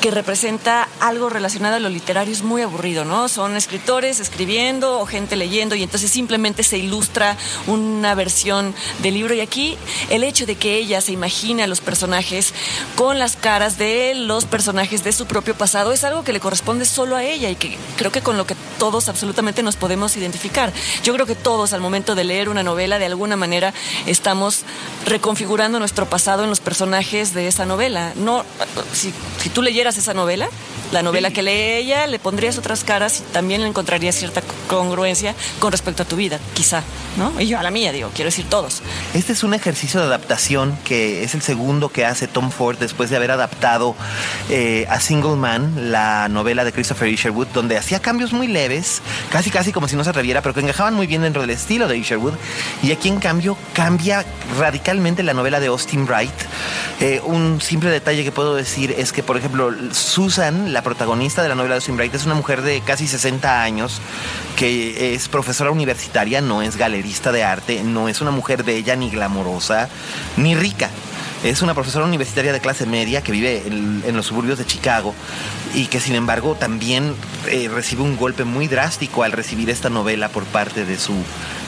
que 0.00 0.10
representa 0.10 0.88
algo 1.00 1.30
relacionado 1.30 1.76
a 1.76 1.80
lo 1.80 1.88
literario 1.88 2.32
es 2.32 2.42
muy 2.42 2.62
aburrido, 2.62 3.04
¿no? 3.04 3.28
Son 3.28 3.56
escritores 3.56 4.20
escribiendo 4.20 5.00
o 5.00 5.06
gente 5.06 5.36
leyendo 5.36 5.74
y 5.74 5.82
entonces 5.82 6.10
simplemente 6.10 6.62
se 6.62 6.78
ilustra 6.78 7.36
una 7.66 8.14
versión 8.14 8.74
del 9.02 9.14
libro 9.14 9.34
y 9.34 9.40
aquí 9.40 9.78
el 10.10 10.24
hecho 10.24 10.44
de 10.44 10.56
que 10.56 10.76
ella 10.76 11.00
se 11.00 11.12
imagine 11.12 11.62
a 11.62 11.66
los 11.66 11.80
personajes 11.80 12.52
con 12.96 13.18
las 13.18 13.36
caras 13.36 13.78
de 13.78 14.14
los 14.14 14.44
personajes 14.44 15.04
de 15.04 15.12
su 15.12 15.26
propio 15.26 15.54
pasado 15.62 15.92
es 15.92 16.02
algo 16.02 16.24
que 16.24 16.32
le 16.32 16.40
corresponde 16.40 16.84
solo 16.84 17.14
a 17.14 17.22
ella 17.22 17.48
y 17.48 17.54
que 17.54 17.78
creo 17.96 18.10
que 18.10 18.20
con 18.20 18.36
lo 18.36 18.44
que 18.44 18.56
todos 18.82 19.08
absolutamente 19.08 19.62
nos 19.62 19.76
podemos 19.76 20.16
identificar. 20.16 20.72
Yo 21.04 21.14
creo 21.14 21.24
que 21.24 21.36
todos 21.36 21.72
al 21.72 21.80
momento 21.80 22.16
de 22.16 22.24
leer 22.24 22.48
una 22.48 22.64
novela, 22.64 22.98
de 22.98 23.06
alguna 23.06 23.36
manera, 23.36 23.72
estamos 24.06 24.64
reconfigurando 25.06 25.78
nuestro 25.78 26.06
pasado 26.06 26.42
en 26.42 26.48
los 26.48 26.58
personajes 26.58 27.32
de 27.32 27.46
esa 27.46 27.64
novela. 27.64 28.12
No, 28.16 28.44
si, 28.92 29.14
si 29.40 29.50
tú 29.50 29.62
leyeras 29.62 29.98
esa 29.98 30.14
novela, 30.14 30.48
la 30.90 31.02
novela 31.02 31.30
que 31.30 31.42
lee 31.42 31.76
ella, 31.76 32.06
le 32.06 32.18
pondrías 32.18 32.58
otras 32.58 32.82
caras 32.82 33.20
y 33.20 33.32
también 33.32 33.62
le 33.62 33.68
encontrarías 33.68 34.16
cierta 34.16 34.42
congruencia 34.66 35.34
con 35.60 35.70
respecto 35.70 36.02
a 36.02 36.06
tu 36.06 36.16
vida, 36.16 36.40
quizá, 36.54 36.82
¿no? 37.16 37.40
Y 37.40 37.46
yo 37.46 37.58
a 37.58 37.62
la 37.62 37.70
mía, 37.70 37.92
digo, 37.92 38.10
quiero 38.14 38.28
decir 38.28 38.46
todos. 38.48 38.82
Este 39.14 39.32
es 39.32 39.42
un 39.42 39.54
ejercicio 39.54 40.00
de 40.00 40.06
adaptación 40.06 40.76
que 40.84 41.22
es 41.22 41.34
el 41.34 41.42
segundo 41.42 41.88
que 41.88 42.04
hace 42.04 42.26
Tom 42.26 42.50
Ford 42.50 42.78
después 42.78 43.10
de 43.10 43.16
haber 43.16 43.30
adaptado 43.30 43.94
eh, 44.50 44.86
a 44.90 45.00
Single 45.00 45.36
Man, 45.36 45.92
la 45.92 46.28
novela 46.28 46.64
de 46.64 46.72
Christopher 46.72 47.08
Isherwood, 47.08 47.46
donde 47.54 47.78
hacía 47.78 48.00
cambios 48.00 48.32
muy 48.32 48.48
leves, 48.48 48.71
casi 49.30 49.50
casi 49.50 49.72
como 49.72 49.88
si 49.88 49.96
no 49.96 50.04
se 50.04 50.10
atreviera, 50.10 50.42
pero 50.42 50.54
que 50.54 50.60
encajaban 50.60 50.94
muy 50.94 51.06
bien 51.06 51.22
dentro 51.22 51.42
del 51.42 51.50
estilo 51.50 51.88
de 51.88 51.96
Isherwood. 51.96 52.34
Y 52.82 52.92
aquí 52.92 53.08
en 53.08 53.18
cambio 53.18 53.56
cambia 53.72 54.24
radicalmente 54.58 55.22
la 55.22 55.34
novela 55.34 55.60
de 55.60 55.66
Austin 55.66 56.06
Wright. 56.06 56.32
Eh, 57.00 57.20
un 57.24 57.60
simple 57.60 57.90
detalle 57.90 58.24
que 58.24 58.32
puedo 58.32 58.54
decir 58.54 58.94
es 58.96 59.12
que, 59.12 59.22
por 59.22 59.36
ejemplo, 59.36 59.72
Susan, 59.92 60.72
la 60.72 60.82
protagonista 60.82 61.42
de 61.42 61.48
la 61.48 61.54
novela 61.54 61.74
de 61.74 61.78
Austin 61.78 61.96
Wright, 61.96 62.14
es 62.14 62.26
una 62.26 62.34
mujer 62.34 62.62
de 62.62 62.80
casi 62.80 63.06
60 63.06 63.62
años 63.62 64.00
que 64.56 65.14
es 65.14 65.28
profesora 65.28 65.70
universitaria, 65.70 66.40
no 66.40 66.62
es 66.62 66.76
galerista 66.76 67.32
de 67.32 67.44
arte, 67.44 67.82
no 67.82 68.08
es 68.08 68.20
una 68.20 68.30
mujer 68.30 68.62
bella 68.62 68.96
ni 68.96 69.10
glamorosa, 69.10 69.88
ni 70.36 70.54
rica. 70.54 70.90
Es 71.42 71.60
una 71.60 71.74
profesora 71.74 72.04
universitaria 72.04 72.52
de 72.52 72.60
clase 72.60 72.86
media 72.86 73.22
que 73.22 73.32
vive 73.32 73.64
en, 73.66 74.16
los 74.16 74.26
suburbios 74.26 74.58
de 74.58 74.64
Chicago 74.64 75.12
y 75.74 75.86
que 75.86 75.98
sin 75.98 76.14
embargo 76.14 76.54
también 76.54 77.14
eh, 77.48 77.68
recibe 77.68 78.02
un 78.02 78.16
golpe 78.16 78.44
muy 78.44 78.68
drástico 78.68 79.24
al 79.24 79.32
recibir 79.32 79.68
esta 79.68 79.90
novela 79.90 80.28
por 80.28 80.44
parte 80.44 80.84
de 80.84 80.96
su, 80.96 81.14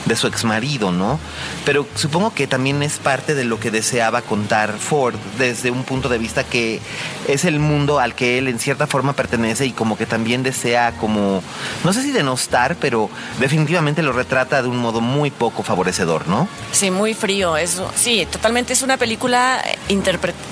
de 0.07 0.17
su 0.17 0.27
ex 0.27 0.45
marido, 0.45 0.93
¿no? 0.93 1.19
Pero 1.65 1.87
supongo 1.95 2.35
que 2.35 2.47
también 2.47 2.83
es 2.83 2.99
parte 2.99 3.35
de 3.35 3.45
lo 3.45 3.59
que 3.59 3.71
deseaba 3.71 4.23
contar 4.23 4.79
Ford 4.79 5.15
desde 5.39 5.71
un 5.71 5.85
punto 5.85 6.09
de 6.09 6.19
vista 6.19 6.45
que 6.45 6.81
es 7.29 7.45
el 7.45 7.59
mundo 7.59 8.01
al 8.01 8.15
que 8.15 8.39
él 8.39 8.49
en 8.49 8.59
cierta 8.59 8.87
forma 8.87 9.15
pertenece 9.15 9.67
y 9.67 9.73
como 9.73 9.97
que 9.97 10.07
también 10.07 10.43
desea 10.43 10.93
como, 11.01 11.43
no 11.85 11.93
sé 11.93 12.03
si 12.03 12.13
denostar, 12.13 12.77
pero 12.77 13.11
definitivamente 13.41 14.03
lo 14.03 14.13
retrata 14.13 14.63
de 14.63 14.69
un 14.69 14.79
modo 14.79 15.01
muy 15.01 15.31
poco 15.31 15.63
favorecedor, 15.63 16.29
¿no? 16.29 16.49
Sí, 16.73 16.91
muy 16.91 17.15
frío. 17.15 17.57
Eso, 17.57 17.91
sí, 17.95 18.27
totalmente 18.31 18.73
es 18.73 18.83
una 18.83 18.97
película, 18.97 19.63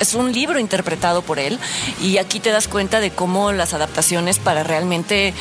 es 0.01 0.15
un 0.15 0.33
libro 0.33 0.59
interpretado 0.59 1.23
por 1.23 1.39
él 1.39 1.59
y 2.01 2.19
aquí 2.19 2.41
te 2.41 2.51
das 2.51 2.69
cuenta 2.69 3.01
de 3.01 3.11
cómo 3.11 3.53
las 3.53 3.75
adaptaciones 3.75 4.39
para 4.39 4.63
realmente 4.63 5.35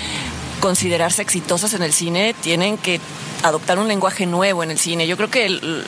considerarse 0.62 1.22
exitosas 1.22 1.74
en 1.74 1.84
el 1.84 1.92
cine 1.92 2.34
tienen 2.42 2.78
que 2.78 3.02
adoptar 3.44 3.80
un 3.80 3.88
lenguaje 3.88 4.28
nuevo 4.28 4.62
en 4.62 4.70
el 4.70 4.78
cine. 4.78 5.08
Yo 5.08 5.18
creo 5.18 5.32
que 5.32 5.48
el- 5.48 5.84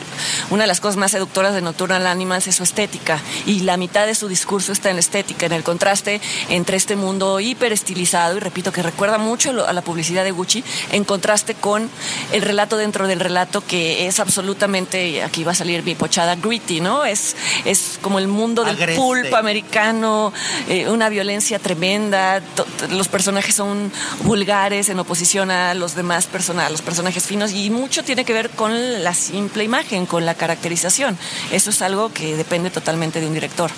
una 0.49 0.63
de 0.63 0.67
las 0.67 0.79
cosas 0.79 0.97
más 0.97 1.11
seductoras 1.11 1.53
de 1.53 1.61
Nocturnal 1.61 2.07
Animals 2.07 2.47
es 2.47 2.55
su 2.55 2.63
estética 2.63 3.21
y 3.45 3.59
la 3.59 3.77
mitad 3.77 4.07
de 4.07 4.15
su 4.15 4.27
discurso 4.27 4.71
está 4.71 4.89
en 4.89 4.95
la 4.95 5.01
estética, 5.01 5.45
en 5.45 5.51
el 5.51 5.61
contraste 5.63 6.19
entre 6.49 6.77
este 6.77 6.95
mundo 6.95 7.39
hiper 7.39 7.71
estilizado 7.71 8.37
y 8.37 8.39
repito 8.39 8.71
que 8.71 8.81
recuerda 8.81 9.19
mucho 9.19 9.51
a 9.67 9.71
la 9.71 9.83
publicidad 9.83 10.23
de 10.23 10.31
Gucci 10.31 10.63
en 10.91 11.03
contraste 11.03 11.53
con 11.53 11.91
el 12.31 12.41
relato 12.41 12.75
dentro 12.75 13.07
del 13.07 13.19
relato 13.19 13.63
que 13.65 14.07
es 14.07 14.19
absolutamente, 14.19 15.21
aquí 15.21 15.43
va 15.43 15.51
a 15.51 15.55
salir 15.55 15.83
mi 15.83 15.93
pochada, 15.93 16.35
gritty, 16.35 16.81
¿no? 16.81 17.05
Es, 17.05 17.35
es 17.65 17.99
como 18.01 18.17
el 18.17 18.27
mundo 18.27 18.63
del 18.63 18.77
Agreste. 18.77 18.99
pulp 18.99 19.31
americano, 19.35 20.33
eh, 20.67 20.89
una 20.89 21.07
violencia 21.09 21.59
tremenda, 21.59 22.41
los 22.89 23.07
personajes 23.09 23.53
son 23.53 23.91
vulgares 24.23 24.62
en 24.71 24.97
oposición 24.97 25.51
a 25.51 25.73
los 25.73 25.93
demás 25.93 26.25
personajes, 26.25 27.27
finos 27.27 27.51
y 27.51 27.69
mucho 27.69 28.01
tiene 28.01 28.23
que 28.23 28.31
ver 28.31 28.49
con 28.49 29.03
la 29.03 29.13
simple 29.13 29.65
imagen, 29.65 30.05
con 30.05 30.25
la 30.25 30.35
caracterización. 30.35 31.17
Eso 31.51 31.71
es 31.71 31.81
algo 31.81 32.13
que 32.13 32.37
depende 32.37 32.69
totalmente 32.69 33.19
de 33.19 33.27
un 33.27 33.33
director. 33.33 33.71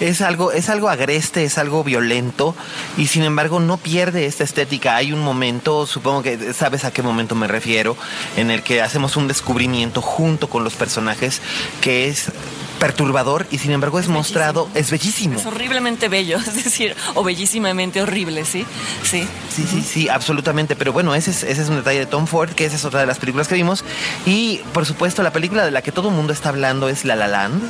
Es 0.00 0.22
algo, 0.22 0.52
es 0.52 0.70
algo 0.70 0.88
agreste, 0.88 1.44
es 1.44 1.58
algo 1.58 1.84
violento 1.84 2.54
y 2.96 3.08
sin 3.08 3.22
embargo 3.22 3.60
no 3.60 3.76
pierde 3.76 4.24
esta 4.24 4.44
estética. 4.44 4.96
Hay 4.96 5.12
un 5.12 5.20
momento, 5.20 5.86
supongo 5.86 6.22
que 6.22 6.54
sabes 6.54 6.84
a 6.84 6.90
qué 6.90 7.02
momento 7.02 7.34
me 7.34 7.46
refiero, 7.46 7.98
en 8.38 8.50
el 8.50 8.62
que 8.62 8.80
hacemos 8.80 9.16
un 9.16 9.28
descubrimiento 9.28 10.00
junto 10.00 10.48
con 10.48 10.64
los 10.64 10.72
personajes 10.72 11.42
que 11.82 12.08
es 12.08 12.32
perturbador 12.80 13.46
y 13.52 13.58
sin 13.58 13.70
embargo 13.70 14.00
es 14.00 14.08
mostrado, 14.08 14.68
es 14.74 14.90
bellísimo. 14.90 15.38
Es 15.38 15.46
horriblemente 15.46 16.08
bello, 16.08 16.38
es 16.46 16.64
decir, 16.64 16.96
o 17.14 17.22
bellísimamente 17.22 18.02
horrible, 18.02 18.44
¿sí? 18.44 18.66
Sí. 19.04 19.28
Sí, 19.54 19.64
sí, 19.70 19.82
sí, 19.82 20.08
absolutamente. 20.08 20.74
Pero 20.74 20.92
bueno, 20.92 21.14
ese 21.14 21.30
es, 21.30 21.44
ese 21.44 21.62
es 21.62 21.68
un 21.68 21.76
detalle 21.76 22.00
de 22.00 22.06
Tom 22.06 22.26
Ford, 22.26 22.50
que 22.50 22.64
esa 22.64 22.74
es 22.76 22.84
otra 22.84 23.00
de 23.00 23.06
las 23.06 23.18
películas 23.18 23.46
que 23.46 23.54
vimos. 23.54 23.84
Y 24.26 24.62
por 24.72 24.86
supuesto, 24.86 25.22
la 25.22 25.32
película 25.32 25.64
de 25.64 25.70
la 25.70 25.82
que 25.82 25.92
todo 25.92 26.08
el 26.08 26.14
mundo 26.16 26.32
está 26.32 26.48
hablando 26.48 26.88
es 26.88 27.04
La 27.04 27.14
La 27.14 27.28
Land 27.28 27.62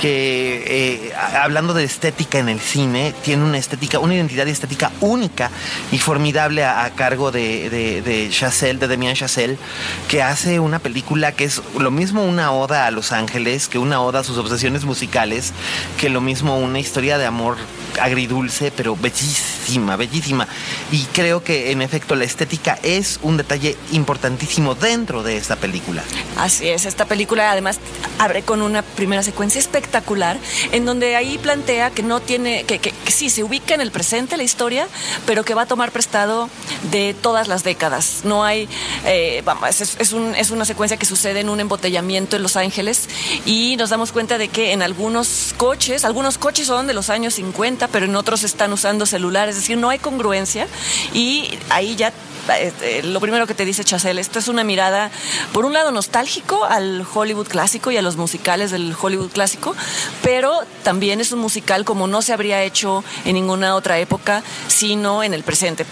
que 0.00 0.64
eh, 0.66 1.12
hablando 1.14 1.74
de 1.74 1.84
estética 1.84 2.38
en 2.38 2.48
el 2.48 2.58
cine, 2.58 3.12
tiene 3.22 3.44
una 3.44 3.58
estética, 3.58 3.98
una 3.98 4.14
identidad 4.14 4.48
estética 4.48 4.90
única 5.02 5.50
y 5.92 5.98
formidable 5.98 6.64
a, 6.64 6.84
a 6.84 6.90
cargo 6.90 7.30
de, 7.30 7.68
de, 7.68 8.00
de 8.00 8.30
Chazelle, 8.30 8.78
de 8.78 8.88
Demian 8.88 9.14
Chazelle, 9.14 9.58
que 10.08 10.22
hace 10.22 10.58
una 10.58 10.78
película 10.78 11.32
que 11.32 11.44
es 11.44 11.60
lo 11.78 11.90
mismo 11.90 12.24
una 12.24 12.50
oda 12.50 12.86
a 12.86 12.90
Los 12.90 13.12
Ángeles, 13.12 13.68
que 13.68 13.78
una 13.78 14.00
oda 14.00 14.20
a 14.20 14.24
sus 14.24 14.38
obsesiones 14.38 14.86
musicales, 14.86 15.52
que 15.98 16.08
lo 16.08 16.22
mismo 16.22 16.56
una 16.58 16.78
historia 16.78 17.18
de 17.18 17.26
amor 17.26 17.58
agridulce, 18.00 18.70
pero 18.70 18.96
bellísima, 18.96 19.96
bellísima. 19.96 20.46
Y 20.92 21.04
creo 21.12 21.42
que 21.42 21.70
en 21.72 21.82
efecto 21.82 22.14
la 22.14 22.24
estética 22.24 22.78
es 22.82 23.18
un 23.22 23.36
detalle 23.36 23.76
importantísimo 23.92 24.74
dentro 24.74 25.22
de 25.22 25.36
esta 25.36 25.56
película. 25.56 26.02
Así 26.36 26.68
es, 26.68 26.84
esta 26.86 27.04
película 27.06 27.50
además 27.50 27.78
abre 28.18 28.42
con 28.42 28.62
una 28.62 28.82
primera 28.82 29.22
secuencia 29.22 29.58
espectacular 29.58 30.38
en 30.72 30.84
donde 30.84 31.16
ahí 31.16 31.38
plantea 31.38 31.90
que 31.90 32.02
no 32.02 32.20
tiene, 32.20 32.64
que, 32.64 32.78
que- 32.78 32.92
sí, 33.10 33.30
se 33.30 33.42
ubica 33.42 33.74
en 33.74 33.80
el 33.80 33.90
presente 33.90 34.36
la 34.36 34.42
historia, 34.42 34.86
pero 35.26 35.44
que 35.44 35.54
va 35.54 35.62
a 35.62 35.66
tomar 35.66 35.90
prestado 35.92 36.48
de 36.90 37.14
todas 37.20 37.48
las 37.48 37.64
décadas. 37.64 38.20
No 38.24 38.44
hay, 38.44 38.68
eh, 39.06 39.42
vamos, 39.44 39.80
es 39.80 40.12
un- 40.12 40.34
es 40.34 40.50
una 40.50 40.64
secuencia 40.64 40.96
que 40.96 41.06
sucede 41.06 41.40
en 41.40 41.48
un 41.48 41.60
embotellamiento 41.60 42.36
en 42.36 42.42
Los 42.42 42.56
Ángeles 42.56 43.08
y 43.46 43.76
nos 43.76 43.90
damos 43.90 44.12
cuenta 44.12 44.38
de 44.38 44.48
que 44.48 44.72
en 44.72 44.82
algunos 44.82 45.54
coches, 45.56 46.04
algunos 46.04 46.38
coches 46.38 46.66
son 46.66 46.86
de 46.86 46.94
los 46.94 47.10
años 47.10 47.34
50, 47.34 47.79
pero 47.88 48.06
en 48.06 48.16
otros 48.16 48.44
están 48.44 48.72
usando 48.72 49.06
celulares, 49.06 49.56
es 49.56 49.62
decir, 49.62 49.76
no 49.76 49.90
hay 49.90 49.98
congruencia 49.98 50.66
y 51.12 51.58
ahí 51.70 51.96
ya 51.96 52.12
este, 52.58 53.02
lo 53.02 53.20
primero 53.20 53.46
que 53.46 53.54
te 53.54 53.64
dice 53.64 53.84
Chazelle, 53.84 54.20
esto 54.20 54.38
es 54.38 54.48
una 54.48 54.64
mirada, 54.64 55.10
por 55.52 55.64
un 55.64 55.72
lado, 55.72 55.92
nostálgico 55.92 56.64
al 56.64 57.06
Hollywood 57.12 57.46
clásico 57.48 57.90
y 57.90 57.96
a 57.96 58.02
los 58.02 58.16
musicales 58.16 58.70
del 58.70 58.94
Hollywood 59.00 59.30
clásico, 59.30 59.74
pero 60.22 60.60
también 60.82 61.20
es 61.20 61.32
un 61.32 61.40
musical 61.40 61.84
como 61.84 62.06
no 62.06 62.22
se 62.22 62.32
habría 62.32 62.62
hecho 62.62 63.04
en 63.24 63.34
ninguna 63.34 63.74
otra 63.76 63.98
época, 63.98 64.42
sino 64.68 65.22
en 65.22 65.34
el 65.34 65.42
presente. 65.42 65.86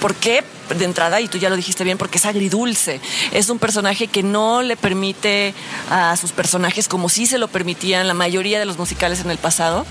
¿Por 0.00 0.14
qué? 0.14 0.44
De 0.68 0.84
entrada, 0.84 1.20
y 1.20 1.28
tú 1.28 1.38
ya 1.38 1.48
lo 1.48 1.56
dijiste 1.56 1.84
bien, 1.84 1.98
porque 1.98 2.18
es 2.18 2.26
agridulce. 2.26 3.00
Es 3.32 3.48
un 3.50 3.58
personaje 3.58 4.08
que 4.08 4.22
no 4.22 4.62
le 4.62 4.76
permite 4.76 5.54
a 5.90 6.16
sus 6.16 6.32
personajes, 6.32 6.88
como 6.88 7.08
sí 7.08 7.26
se 7.26 7.38
lo 7.38 7.48
permitían 7.48 8.08
la 8.08 8.14
mayoría 8.14 8.58
de 8.58 8.64
los 8.64 8.78
musicales 8.78 9.20
en 9.20 9.30
el 9.30 9.38
pasado, 9.38 9.86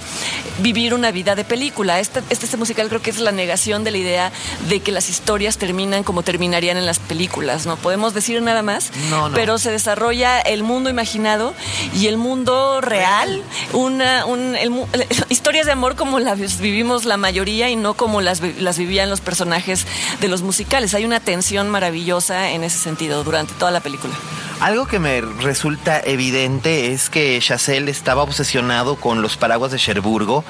vivir 0.59 0.93
una 0.93 1.11
vida 1.11 1.35
de 1.35 1.43
película. 1.45 1.99
Este, 1.99 2.21
este, 2.29 2.45
este 2.45 2.57
musical 2.57 2.87
creo 2.89 3.01
que 3.01 3.09
es 3.09 3.19
la 3.19 3.31
negación 3.31 3.83
de 3.83 3.91
la 3.91 3.97
idea 3.97 4.31
de 4.69 4.79
que 4.81 4.91
las 4.91 5.09
historias 5.09 5.57
terminan 5.57 6.03
como 6.03 6.23
terminarían 6.23 6.77
en 6.77 6.85
las 6.85 6.99
películas. 6.99 7.65
No 7.65 7.77
podemos 7.77 8.13
decir 8.13 8.41
nada 8.41 8.61
más, 8.61 8.91
No, 9.09 9.29
no. 9.29 9.35
pero 9.35 9.57
se 9.57 9.71
desarrolla 9.71 10.39
el 10.41 10.63
mundo 10.63 10.89
imaginado 10.89 11.53
y 11.95 12.07
el 12.07 12.17
mundo 12.17 12.81
real. 12.81 13.43
Una, 13.73 14.25
un- 14.25 14.55
el 14.55 14.71
historias 15.29 15.65
de 15.65 15.71
amor 15.71 15.95
como 15.95 16.19
las 16.19 16.59
vivimos 16.59 17.05
la 17.05 17.17
mayoría 17.17 17.69
y 17.69 17.75
no 17.75 17.93
como 17.93 18.21
las, 18.21 18.41
las 18.59 18.77
vivían 18.77 19.09
los 19.09 19.21
personajes 19.21 19.85
de 20.19 20.27
los 20.27 20.41
musicales. 20.41 20.64
Hay 20.93 21.05
una 21.05 21.21
tensión 21.21 21.69
maravillosa 21.69 22.51
en 22.51 22.65
ese 22.65 22.77
sentido 22.77 23.23
durante 23.23 23.53
toda 23.53 23.71
la 23.71 23.79
película. 23.79 24.13
Algo 24.61 24.87
que 24.87 24.99
me 24.99 25.21
resulta 25.21 25.99
evidente 25.99 26.93
es 26.93 27.09
que 27.09 27.37
Chazelle 27.39 27.91
estaba 27.91 28.23
obsesionado 28.23 28.95
con 28.95 29.21
los 29.21 29.37
paraguas 29.37 29.71
de 29.71 29.77
Cherburgo, 29.77 30.43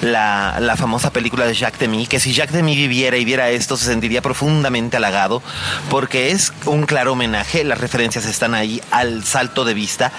la, 0.00 0.58
la 0.60 0.76
famosa 0.76 1.12
película 1.12 1.44
de 1.44 1.54
Jacques 1.54 1.80
Demy, 1.80 2.06
que 2.06 2.20
si 2.20 2.32
Jacques 2.32 2.54
Demy 2.54 2.76
viviera 2.76 3.16
y 3.16 3.24
viera 3.24 3.50
esto 3.50 3.76
se 3.76 3.86
sentiría 3.86 4.22
profundamente 4.22 4.96
halagado, 4.96 5.42
porque 5.90 6.30
es 6.30 6.52
un 6.66 6.86
claro 6.86 7.12
homenaje, 7.12 7.64
las 7.64 7.78
referencias 7.78 8.26
están 8.26 8.54
ahí 8.54 8.80
al 8.90 9.24
salto 9.24 9.64
de 9.64 9.74
vista, 9.74 10.12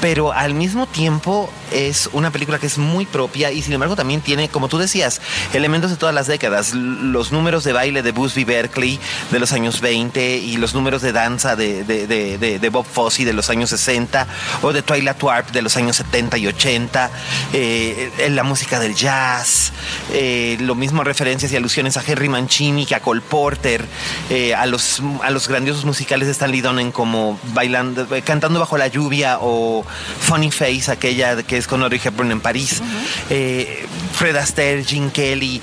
pero 0.00 0.32
al 0.32 0.54
mismo 0.54 0.86
tiempo 0.86 1.50
es 1.72 2.08
una 2.12 2.30
película 2.30 2.58
que 2.58 2.66
es 2.66 2.78
muy 2.78 3.06
propia 3.06 3.52
y 3.52 3.62
sin 3.62 3.72
embargo 3.72 3.96
también 3.96 4.20
tiene, 4.20 4.48
como 4.48 4.68
tú 4.68 4.78
decías, 4.78 5.20
elementos 5.54 5.90
de 5.90 5.96
todas 5.96 6.14
las 6.14 6.26
décadas. 6.26 6.74
Los 6.74 7.32
números 7.32 7.64
de 7.64 7.72
baile 7.72 8.02
de 8.02 8.12
Busby 8.12 8.44
Berkeley 8.44 8.98
de 9.30 9.38
los 9.38 9.52
años 9.52 9.80
20 9.80 10.38
y 10.38 10.56
los 10.56 10.74
números 10.74 11.02
de 11.02 11.12
danza 11.12 11.56
de, 11.56 11.84
de, 11.84 12.68
Bob 12.70 12.79
Fosse 12.82 13.24
de 13.24 13.32
los 13.32 13.50
años 13.50 13.70
60 13.70 14.26
o 14.62 14.72
de 14.72 14.82
Twilight 14.82 15.22
Warp 15.22 15.50
de 15.50 15.62
los 15.62 15.76
años 15.76 15.96
70 15.96 16.38
y 16.38 16.46
80, 16.46 17.10
eh, 17.52 18.28
la 18.30 18.42
música 18.42 18.80
del 18.80 18.94
jazz, 18.94 19.72
eh, 20.12 20.56
lo 20.60 20.74
mismo 20.74 21.04
referencias 21.04 21.52
y 21.52 21.56
alusiones 21.56 21.96
a 21.96 22.02
Henry 22.06 22.28
Mancini 22.28 22.86
que 22.86 22.94
a 22.94 23.00
Cole 23.00 23.20
Porter, 23.20 23.84
eh, 24.30 24.54
a, 24.54 24.66
los, 24.66 25.02
a 25.22 25.30
los 25.30 25.48
grandiosos 25.48 25.84
musicales 25.84 26.26
de 26.26 26.32
Stanley 26.32 26.60
Donen 26.60 26.92
como 26.92 27.38
bailando, 27.54 28.06
cantando 28.24 28.60
bajo 28.60 28.78
la 28.78 28.88
lluvia 28.88 29.38
o 29.40 29.84
Funny 30.20 30.50
Face, 30.50 30.90
aquella 30.90 31.42
que 31.42 31.56
es 31.56 31.66
con 31.66 31.82
Audrey 31.82 32.00
Hepburn 32.02 32.32
en 32.32 32.40
París, 32.40 32.82
Fred 33.28 34.36
Astaire, 34.36 34.84
Gene 34.84 35.10
Kelly, 35.10 35.60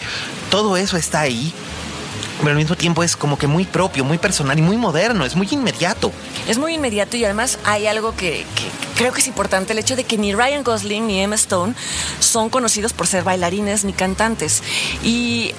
todo 0.50 0.78
eso 0.78 0.98
está 0.98 1.22
ahí 1.22 1.54
pero 2.40 2.52
al 2.52 2.58
mismo 2.58 2.76
tiempo 2.76 3.04
es 3.04 3.16
como 3.16 3.38
que 3.38 3.48
muy 3.48 3.66
propio, 3.66 4.04
muy 4.04 4.18
personal 4.18 4.58
y 4.58 4.62
muy 4.62 4.78
moderno, 4.78 5.26
es 5.26 5.36
muy 5.36 5.48
inmediato. 5.52 6.12
Es 6.48 6.58
muy 6.58 6.74
inmediato 6.76 7.18
y 7.18 7.26
además 7.26 7.60
hay 7.66 7.88
algo 7.88 8.16
que, 8.16 8.46
creo 8.96 9.12
que 9.12 9.20
es 9.20 9.28
importante, 9.28 9.74
el 9.74 9.80
hecho 9.80 9.96
de 9.96 10.06
que 10.06 10.18
ni 10.18 10.34
Ryan 10.34 10.64
Gosling 10.64 11.06
ni 11.06 11.20
Emma 11.20 11.36
Stone 11.36 11.74
son 12.20 12.50
conocidos 12.50 12.94
por 12.94 13.06
ser 13.06 13.24
bailarines 13.24 13.84
ni 13.84 13.92
cantantes. 13.92 14.64
Y 15.04 15.52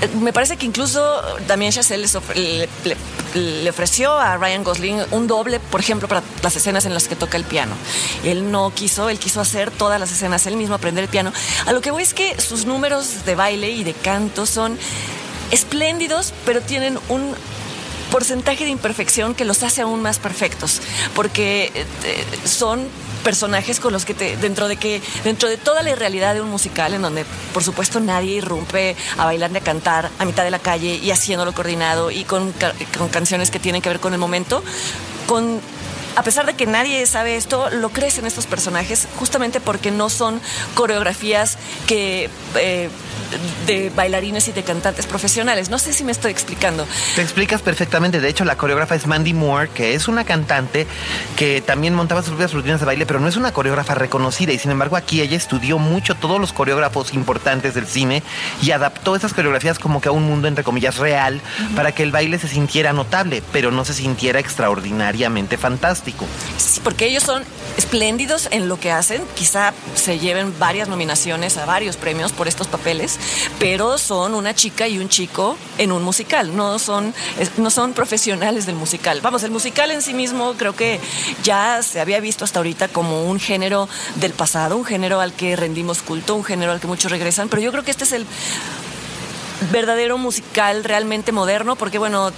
eh, 0.00 0.08
me 0.20 0.32
parece 0.32 0.56
que 0.56 0.64
incluso 0.64 1.22
también 1.46 1.72
Chazelle 1.72 2.06
le, 2.34 2.68
le, 3.34 3.70
ofreció 3.70 4.12
a 4.12 4.38
Ryan 4.38 4.64
Gosling 4.64 5.02
un 5.10 5.26
doble, 5.26 5.60
por 5.60 5.80
ejemplo, 5.80 6.08
para 6.08 6.22
las 6.42 6.56
escenas 6.56 6.86
en 6.86 6.94
las 6.94 7.06
que 7.06 7.16
toca 7.16 7.36
el 7.36 7.44
piano. 7.44 7.74
Él 8.24 8.50
no 8.50 8.72
quiso, 8.74 9.10
él 9.10 9.18
quiso 9.18 9.42
hacer 9.42 9.70
todas 9.70 10.00
las 10.00 10.10
escenas 10.10 10.46
él 10.46 10.56
mismo, 10.56 10.74
aprender 10.74 11.04
el 11.04 11.10
piano. 11.10 11.32
A 11.66 11.72
lo 11.72 11.82
que 11.82 11.90
voy 11.90 12.02
es 12.02 12.14
que 12.14 12.40
sus 12.40 12.64
números 12.64 13.26
de 13.26 13.34
baile 13.34 13.70
y 13.70 13.84
de 13.84 13.92
canto 13.92 14.46
son 14.46 14.78
espléndidos, 15.50 16.32
pero 16.44 16.62
tienen 16.62 16.98
un 17.08 17.34
porcentaje 18.10 18.64
de 18.64 18.70
imperfección 18.70 19.34
que 19.34 19.44
los 19.44 19.62
hace 19.62 19.82
aún 19.82 20.02
más 20.02 20.18
perfectos, 20.18 20.80
porque 21.14 21.72
eh, 22.04 22.24
son 22.44 22.88
personajes 23.24 23.80
con 23.80 23.92
los 23.92 24.04
que 24.04 24.14
te, 24.14 24.36
dentro 24.36 24.68
de 24.68 24.76
que 24.76 25.00
dentro 25.24 25.48
de 25.48 25.56
toda 25.56 25.82
la 25.82 25.90
irrealidad 25.90 26.34
de 26.34 26.42
un 26.42 26.50
musical 26.50 26.92
en 26.92 27.02
donde 27.02 27.24
por 27.54 27.64
supuesto 27.64 27.98
nadie 27.98 28.34
irrumpe 28.34 28.94
a 29.16 29.24
bailar 29.24 29.50
ni 29.50 29.58
a 29.58 29.62
cantar 29.62 30.10
a 30.18 30.24
mitad 30.26 30.44
de 30.44 30.50
la 30.50 30.58
calle 30.58 30.96
y 30.96 31.10
haciéndolo 31.10 31.52
coordinado 31.54 32.10
y 32.10 32.24
con, 32.24 32.52
con 32.98 33.08
canciones 33.08 33.50
que 33.50 33.58
tienen 33.58 33.80
que 33.80 33.88
ver 33.88 33.98
con 33.98 34.12
el 34.12 34.18
momento 34.18 34.62
con 35.26 35.60
a 36.16 36.22
pesar 36.22 36.46
de 36.46 36.54
que 36.54 36.66
nadie 36.66 37.04
sabe 37.06 37.36
esto, 37.36 37.70
lo 37.70 37.88
crees 37.88 38.18
en 38.18 38.26
estos 38.26 38.46
personajes 38.46 39.08
justamente 39.18 39.60
porque 39.60 39.90
no 39.90 40.08
son 40.10 40.40
coreografías 40.74 41.58
que 41.86 42.30
eh, 42.56 42.88
de 43.66 43.90
bailarines 43.90 44.48
y 44.48 44.52
de 44.52 44.62
cantantes 44.62 45.06
profesionales. 45.06 45.70
No 45.70 45.78
sé 45.78 45.92
si 45.92 46.04
me 46.04 46.12
estoy 46.12 46.30
explicando. 46.30 46.86
Te 47.14 47.22
explicas 47.22 47.62
perfectamente. 47.62 48.20
De 48.20 48.28
hecho, 48.28 48.44
la 48.44 48.56
coreógrafa 48.56 48.94
es 48.94 49.06
Mandy 49.06 49.32
Moore, 49.32 49.70
que 49.70 49.94
es 49.94 50.08
una 50.08 50.24
cantante 50.24 50.86
que 51.36 51.60
también 51.60 51.94
montaba 51.94 52.22
sus 52.22 52.30
propias 52.30 52.52
rutinas 52.52 52.80
de 52.80 52.86
baile, 52.86 53.06
pero 53.06 53.20
no 53.20 53.28
es 53.28 53.36
una 53.36 53.52
coreógrafa 53.52 53.94
reconocida. 53.94 54.52
Y 54.52 54.58
sin 54.58 54.70
embargo, 54.70 54.96
aquí 54.96 55.20
ella 55.20 55.36
estudió 55.36 55.78
mucho 55.78 56.14
todos 56.14 56.40
los 56.40 56.52
coreógrafos 56.52 57.14
importantes 57.14 57.74
del 57.74 57.86
cine 57.86 58.22
y 58.62 58.70
adaptó 58.70 59.16
esas 59.16 59.34
coreografías 59.34 59.78
como 59.78 60.00
que 60.00 60.08
a 60.08 60.12
un 60.12 60.24
mundo, 60.24 60.48
entre 60.48 60.64
comillas, 60.64 60.96
real, 60.96 61.40
para 61.76 61.92
que 61.92 62.02
el 62.02 62.12
baile 62.12 62.38
se 62.38 62.48
sintiera 62.48 62.92
notable, 62.92 63.42
pero 63.52 63.70
no 63.70 63.84
se 63.84 63.94
sintiera 63.94 64.40
extraordinariamente 64.40 65.56
fantástico. 65.56 66.26
Sí, 66.58 66.80
porque 66.82 67.06
ellos 67.06 67.22
son 67.22 67.42
espléndidos 67.76 68.48
en 68.50 68.68
lo 68.68 68.78
que 68.78 68.90
hacen. 68.90 69.22
Quizá 69.34 69.72
se 69.94 70.18
lleven 70.18 70.54
varias 70.58 70.88
nominaciones 70.88 71.56
a 71.56 71.64
varios 71.64 71.96
premios 71.96 72.32
por 72.32 72.48
estos 72.48 72.66
papeles, 72.66 73.18
pero 73.58 73.98
son 73.98 74.34
una 74.34 74.54
chica 74.54 74.88
y 74.88 74.98
un 74.98 75.08
chico 75.08 75.56
en 75.78 75.92
un 75.92 76.02
musical. 76.02 76.56
No 76.56 76.78
son, 76.78 77.14
no 77.56 77.70
son 77.70 77.92
profesionales 77.92 78.66
del 78.66 78.76
musical. 78.76 79.20
Vamos, 79.20 79.42
el 79.42 79.50
musical 79.50 79.90
en 79.90 80.02
sí 80.02 80.14
mismo 80.14 80.54
creo 80.54 80.74
que 80.74 81.00
ya 81.42 81.82
se 81.82 82.00
había 82.00 82.20
visto 82.20 82.44
hasta 82.44 82.58
ahorita 82.58 82.88
como 82.88 83.24
un 83.24 83.40
género 83.40 83.88
del 84.16 84.32
pasado, 84.32 84.76
un 84.76 84.84
género 84.84 85.20
al 85.20 85.32
que 85.32 85.56
rendimos 85.56 86.02
culto, 86.02 86.34
un 86.34 86.44
género 86.44 86.72
al 86.72 86.80
que 86.80 86.86
muchos 86.86 87.10
regresan, 87.10 87.48
pero 87.48 87.62
yo 87.62 87.70
creo 87.72 87.84
que 87.84 87.90
este 87.90 88.04
es 88.04 88.12
el 88.12 88.26
verdadero 89.72 90.18
musical 90.18 90.84
realmente 90.84 91.32
moderno, 91.32 91.76
porque 91.76 91.98
bueno, 91.98 92.32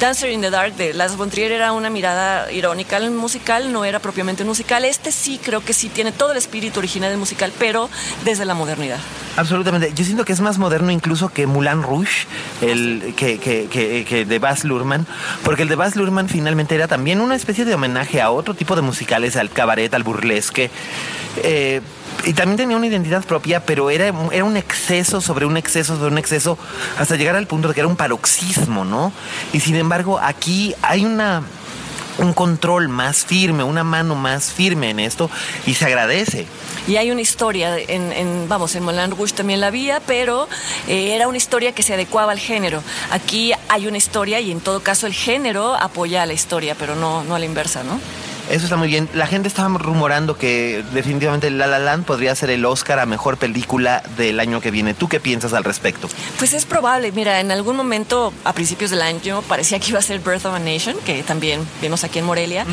Dancer 0.00 0.30
in 0.30 0.42
the 0.42 0.50
Dark 0.50 0.76
de 0.76 0.92
Las 0.92 1.16
von 1.16 1.30
era 1.34 1.72
una 1.72 1.88
mirada 1.88 2.52
irónica 2.52 2.96
al 2.96 3.10
musical, 3.10 3.72
no 3.72 3.84
era 3.84 3.98
propiamente 3.98 4.42
un 4.42 4.48
musical. 4.48 4.84
Este 4.84 5.10
sí 5.10 5.40
creo 5.42 5.64
que 5.64 5.72
sí 5.72 5.88
tiene 5.88 6.12
todo 6.12 6.32
el 6.32 6.38
espíritu 6.38 6.80
original 6.80 7.10
del 7.10 7.18
musical, 7.18 7.52
pero 7.58 7.88
desde 8.24 8.44
la 8.44 8.54
modernidad. 8.54 8.98
Absolutamente. 9.36 9.92
Yo 9.94 10.04
siento 10.04 10.24
que 10.24 10.32
es 10.32 10.40
más 10.40 10.58
moderno 10.58 10.90
incluso 10.90 11.30
que 11.30 11.46
Moulin 11.46 11.82
Rouge, 11.82 12.26
el 12.60 13.14
que, 13.16 13.38
que, 13.38 14.04
que, 14.06 14.24
de 14.24 14.38
Baz 14.38 14.64
Luhrmann, 14.64 15.06
porque 15.44 15.62
el 15.62 15.68
de 15.68 15.76
Baz 15.76 15.96
Luhrmann 15.96 16.28
finalmente 16.28 16.74
era 16.74 16.88
también 16.88 17.20
una 17.20 17.34
especie 17.34 17.64
de 17.64 17.74
homenaje 17.74 18.20
a 18.20 18.30
otro 18.30 18.54
tipo 18.54 18.76
de 18.76 18.82
musicales, 18.82 19.36
al 19.36 19.50
cabaret, 19.50 19.92
al 19.94 20.02
burlesque. 20.02 20.70
Eh, 21.42 21.80
y 22.24 22.32
también 22.32 22.56
tenía 22.56 22.76
una 22.76 22.86
identidad 22.86 23.24
propia, 23.24 23.64
pero 23.64 23.90
era, 23.90 24.12
era 24.32 24.44
un 24.44 24.56
exceso 24.56 25.20
sobre 25.20 25.46
un 25.46 25.56
exceso 25.56 25.96
sobre 25.96 26.10
un 26.10 26.18
exceso, 26.18 26.58
hasta 26.98 27.16
llegar 27.16 27.36
al 27.36 27.46
punto 27.46 27.68
de 27.68 27.74
que 27.74 27.80
era 27.80 27.88
un 27.88 27.96
paroxismo, 27.96 28.84
¿no? 28.84 29.12
Y 29.52 29.60
sin 29.60 29.76
embargo, 29.76 30.18
aquí 30.20 30.74
hay 30.82 31.04
una 31.04 31.42
un 32.18 32.32
control 32.32 32.88
más 32.88 33.24
firme, 33.24 33.62
una 33.62 33.84
mano 33.84 34.14
más 34.14 34.52
firme 34.52 34.90
en 34.90 35.00
esto 35.00 35.30
y 35.66 35.74
se 35.74 35.84
agradece. 35.84 36.46
Y 36.88 36.96
hay 36.96 37.10
una 37.10 37.20
historia, 37.20 37.76
en, 37.78 38.48
vamos, 38.48 38.74
en 38.74 38.84
Moulin 38.84 39.10
Rouge 39.10 39.34
también 39.34 39.60
la 39.60 39.68
había, 39.68 40.00
pero 40.00 40.48
eh, 40.86 41.14
era 41.14 41.28
una 41.28 41.36
historia 41.36 41.72
que 41.72 41.82
se 41.82 41.94
adecuaba 41.94 42.32
al 42.32 42.38
género. 42.38 42.82
Aquí 43.10 43.52
hay 43.68 43.86
una 43.86 43.98
historia 43.98 44.40
y 44.40 44.50
en 44.52 44.60
todo 44.60 44.80
caso 44.80 45.06
el 45.06 45.12
género 45.12 45.74
apoya 45.74 46.22
a 46.22 46.26
la 46.26 46.32
historia, 46.32 46.74
pero 46.78 46.94
no, 46.94 47.24
no 47.24 47.34
a 47.34 47.38
la 47.38 47.44
inversa, 47.44 47.82
¿no? 47.82 48.00
Eso 48.50 48.64
está 48.64 48.76
muy 48.76 48.88
bien. 48.88 49.08
La 49.14 49.26
gente 49.26 49.48
estaba 49.48 49.76
rumorando 49.78 50.36
que 50.36 50.84
definitivamente 50.92 51.50
La 51.50 51.66
La 51.66 51.78
Land 51.78 52.04
podría 52.04 52.34
ser 52.34 52.50
el 52.50 52.64
Oscar 52.64 52.98
a 53.00 53.06
mejor 53.06 53.38
película 53.38 54.02
del 54.16 54.38
año 54.38 54.60
que 54.60 54.70
viene. 54.70 54.94
¿Tú 54.94 55.08
qué 55.08 55.18
piensas 55.20 55.52
al 55.52 55.64
respecto? 55.64 56.08
Pues 56.38 56.52
es 56.52 56.64
probable. 56.64 57.10
Mira, 57.12 57.40
en 57.40 57.50
algún 57.50 57.76
momento 57.76 58.32
a 58.44 58.52
principios 58.52 58.90
del 58.90 59.02
año 59.02 59.42
parecía 59.42 59.78
que 59.80 59.90
iba 59.90 59.98
a 59.98 60.02
ser 60.02 60.20
Birth 60.20 60.46
of 60.46 60.54
a 60.54 60.58
Nation, 60.58 60.96
que 61.04 61.22
también 61.22 61.66
vimos 61.80 62.04
aquí 62.04 62.20
en 62.20 62.24
Morelia. 62.24 62.66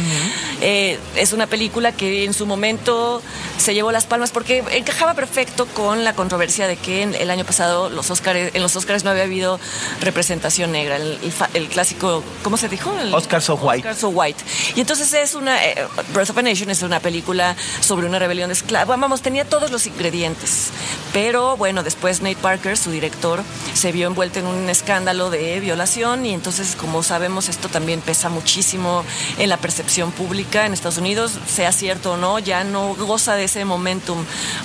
Eh, 0.62 1.00
es 1.16 1.34
una 1.34 1.48
película 1.48 1.92
que 1.92 2.24
en 2.24 2.34
su 2.34 2.46
momento 2.46 3.22
se 3.58 3.74
llevó 3.74 3.92
las 3.92 4.06
palmas 4.06 4.32
porque 4.32 4.64
encajaba 4.72 5.14
perfecto 5.14 5.66
con 5.68 6.04
la 6.04 6.14
controversia 6.14 6.68
de 6.68 6.78
que 6.78 7.04
el 7.04 7.30
año 7.30 7.46
pasado 7.46 7.90
los 7.90 8.10
Oscars, 8.10 8.54
en 8.54 8.62
los 8.62 8.76
Oscars 8.76 9.04
no 9.04 9.12
había 9.12 9.24
habido 9.24 9.60
representación 10.02 10.72
negra. 10.72 10.98
El, 10.98 11.68
clásico, 11.70 12.24
¿cómo 12.44 12.58
se 12.58 12.70
dijo? 12.70 12.94
Oscar 13.14 13.42
So 13.42 13.56
White. 13.56 13.80
Oscar 13.80 13.96
So 13.96 14.10
White. 14.10 14.44
Y 14.76 14.82
entonces 14.82 15.14
es 15.14 15.36
una 15.36 15.64
eh, 15.64 15.88
Birth 16.14 16.32
of 16.32 16.38
a 16.38 16.42
Nation 16.42 16.70
es 16.70 16.82
una 16.82 17.00
película 17.00 17.56
sobre 17.80 18.08
una 18.08 18.20
rebelión 18.20 18.50
de 18.50 18.54
esclavos. 18.54 19.00
Vamos, 19.00 19.22
tenía 19.22 19.46
todos 19.46 19.72
los 19.72 19.86
ingredientes. 19.88 20.70
Pero 21.14 21.58
bueno, 21.58 21.84
después 21.84 22.22
Nate 22.22 22.36
Parker, 22.36 22.78
su 22.78 22.92
director, 22.92 23.44
se 23.74 23.92
vio 23.92 24.08
envuelto 24.08 24.40
en 24.40 24.48
un 24.48 24.70
escándalo 24.70 25.30
de 25.30 25.60
violación 25.60 26.26
y 26.26 26.34
entonces, 26.34 26.76
como 26.76 27.04
sabemos, 27.04 27.50
esto 27.50 27.70
también 27.70 28.02
pesa 28.02 28.30
muchísimo 28.30 29.04
en 29.38 29.50
la 29.50 29.58
percepción 29.58 30.12
pública 30.12 30.66
en 30.66 30.74
Estados 30.74 30.98
Unidos, 30.98 31.34
sea 31.48 31.72
cierto 31.72 32.14
o 32.14 32.18
no, 32.18 32.40
ya 32.40 32.64
no 32.64 32.96
goza 32.96 33.36
de 33.36 33.43
ese 33.44 33.66
momentum 33.66 34.24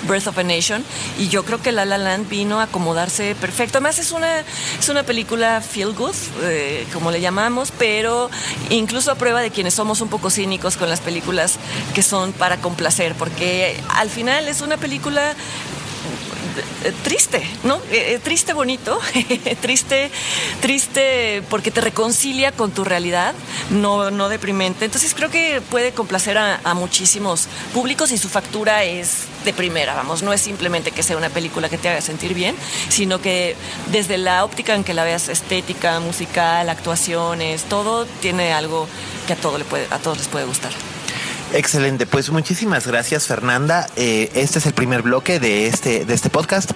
Birth 0.09 0.29
of 0.29 0.39
a 0.39 0.43
Nation 0.43 0.85
y 1.19 1.29
yo 1.29 1.45
creo 1.45 1.61
que 1.61 1.73
La 1.73 1.85
La 1.85 1.99
Land 1.99 2.29
vino 2.29 2.61
a 2.61 2.65
acomodarse 2.65 3.35
perfecto. 3.35 3.79
Además 3.79 3.99
es 3.99 4.13
una, 4.13 4.41
es 4.79 4.89
una 4.89 5.03
película 5.03 5.61
feel 5.61 5.93
good, 5.93 6.15
eh, 6.43 6.87
como 6.93 7.11
le 7.11 7.21
llamamos, 7.21 7.73
pero 7.79 8.31
incluso 8.71 9.11
a 9.11 9.15
prueba 9.15 9.41
de 9.41 9.51
quienes 9.51 9.75
somos 9.75 10.01
un 10.01 10.09
poco 10.09 10.31
cínicos 10.31 10.77
con 10.77 10.89
las 10.89 11.01
películas 11.01 11.59
que 11.95 12.03
son 12.03 12.33
para 12.33 12.59
complacer, 12.59 13.15
porque 13.15 13.81
al 13.95 14.11
final 14.11 14.49
es 14.49 14.61
una 14.61 14.77
película 14.77 15.35
triste, 17.03 17.43
¿no? 17.65 17.77
Eh, 17.91 18.15
eh, 18.15 18.21
triste 18.23 18.53
bonito, 18.53 18.99
triste, 19.61 20.11
triste 20.61 21.43
porque 21.49 21.71
te 21.71 21.81
reconcilia 21.81 22.53
con 22.53 22.71
tu 22.71 22.85
realidad, 22.85 23.35
no, 23.71 24.11
no 24.11 24.29
deprimente. 24.29 24.85
Entonces 24.85 25.15
creo 25.15 25.31
que 25.31 25.61
puede 25.61 25.93
complacer 25.93 26.39
a, 26.39 26.61
muchísimos 26.75 27.49
públicos 27.73 28.13
y 28.13 28.19
su 28.19 28.29
factura 28.29 28.85
es 28.85 29.25
de 29.45 29.53
primera, 29.53 29.95
vamos, 29.95 30.23
no 30.23 30.33
es 30.33 30.41
simplemente 30.41 30.91
que 30.91 31.03
sea 31.03 31.17
una 31.17 31.31
película 31.31 31.69
que 31.69 31.79
te 31.79 31.89
haga 31.89 32.01
sentir 32.01 32.35
bien, 32.35 32.55
sino 32.89 33.21
que 33.21 33.57
desde 33.91 34.19
la 34.19 34.45
óptica 34.45 34.75
en 34.75 34.85
que 34.85 34.95
la 34.95 35.05
veas 35.05 35.29
estética, 35.29 35.99
musical, 35.99 36.69
actuaciones, 36.69 37.65
todo 37.65 38.07
tiene 38.21 38.53
algo 38.53 38.87
que 39.27 39.33
a 39.33 39.37
todos 39.37 40.19
les 40.19 40.29
puede 40.29 40.45
gustar. 40.45 40.73
Excelente, 41.55 42.07
pues 42.07 42.31
muchísimas 42.31 42.87
gracias 42.87 43.27
Fernanda. 43.27 43.87
Eh, 43.97 44.31
este 44.35 44.59
es 44.59 44.67
el 44.67 44.75
primer 44.75 45.03
bloque 45.03 45.41
de 45.41 45.67
este, 45.67 46.05
de 46.05 46.15
este 46.15 46.29
podcast. 46.29 46.73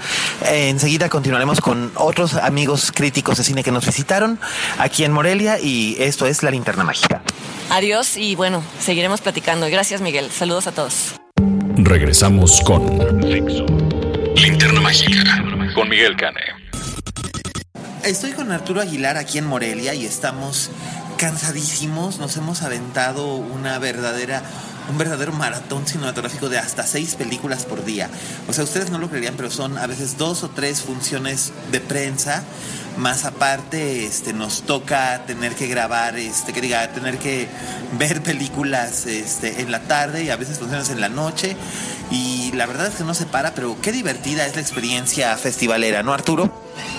Eh, 0.47 0.71
enseguida 0.71 1.09
continuaremos 1.09 1.61
con 1.61 1.93
otros 1.95 2.35
amigos 2.35 2.91
críticos 2.93 3.39
de 3.39 3.45
cine 3.45 3.63
que 3.63 3.71
nos 3.71 3.85
visitaron 3.85 4.41
aquí 4.79 5.05
en 5.05 5.13
Morelia 5.13 5.61
y 5.61 5.97
esto 5.99 6.27
es 6.27 6.43
La 6.43 6.51
Linterna 6.51 6.85
Mágica. 6.85 7.23
Adiós 7.71 8.17
y 8.17 8.35
bueno, 8.35 8.63
seguiremos 8.81 9.21
platicando. 9.21 9.69
Gracias 9.69 10.01
Miguel. 10.01 10.31
Saludos 10.31 10.67
a 10.67 10.73
todos. 10.73 11.15
Regresamos 11.77 12.61
con 12.63 13.21
Linterna 14.37 14.81
Mágica 14.81 15.45
con 15.75 15.89
Miguel 15.89 16.17
Cane. 16.17 16.41
Estoy 18.05 18.33
con 18.33 18.51
Arturo 18.51 18.81
Aguilar 18.81 19.17
aquí 19.17 19.39
en 19.39 19.47
Morelia 19.47 19.95
y 19.95 20.05
estamos 20.05 20.71
cansadísimos. 21.23 22.19
Nos 22.19 22.37
hemos 22.37 22.63
aventado 22.63 23.37
una 23.37 23.79
verdadera 23.79 24.43
un 24.91 24.99
verdadero 24.99 25.31
maratón 25.33 25.87
cinematográfico 25.87 26.49
de 26.49 26.59
hasta 26.59 26.85
seis 26.85 27.15
películas 27.15 27.65
por 27.65 27.85
día. 27.85 28.11
O 28.49 28.53
sea, 28.53 28.65
ustedes 28.65 28.91
no 28.91 28.99
lo 28.99 29.09
creerían, 29.09 29.37
pero 29.37 29.49
son 29.49 29.79
a 29.79 29.87
veces 29.87 30.19
dos 30.19 30.43
o 30.43 30.51
tres 30.51 30.83
funciones 30.83 31.53
de 31.71 31.81
prensa. 31.81 32.43
Más 32.99 33.25
aparte, 33.25 34.05
este, 34.05 34.33
nos 34.33 34.63
toca 34.63 35.25
tener 35.25 35.55
que 35.55 35.69
grabar, 35.69 36.19
este, 36.19 36.53
que 36.53 36.61
diga, 36.61 36.93
tener 36.93 37.19
que 37.19 37.47
ver 37.97 38.21
películas 38.25 39.07
este, 39.07 39.61
en 39.61 39.71
la 39.71 39.83
tarde 39.83 40.25
y 40.25 40.31
a 40.31 40.37
veces 40.37 40.59
funciones 40.59 40.91
en 40.91 41.01
la 41.01 41.09
noche. 41.09 41.57
Y 42.11 42.51
la 42.53 42.67
verdad 42.67 42.89
es 42.89 42.97
que 42.97 43.05
no 43.05 43.15
se 43.15 43.27
para, 43.27 43.55
pero 43.55 43.77
qué 43.81 43.93
divertida 43.93 44.45
es 44.45 44.57
la 44.57 44.61
experiencia 44.61 45.37
festivalera, 45.37 46.03
¿no, 46.03 46.13
Arturo? 46.13 46.53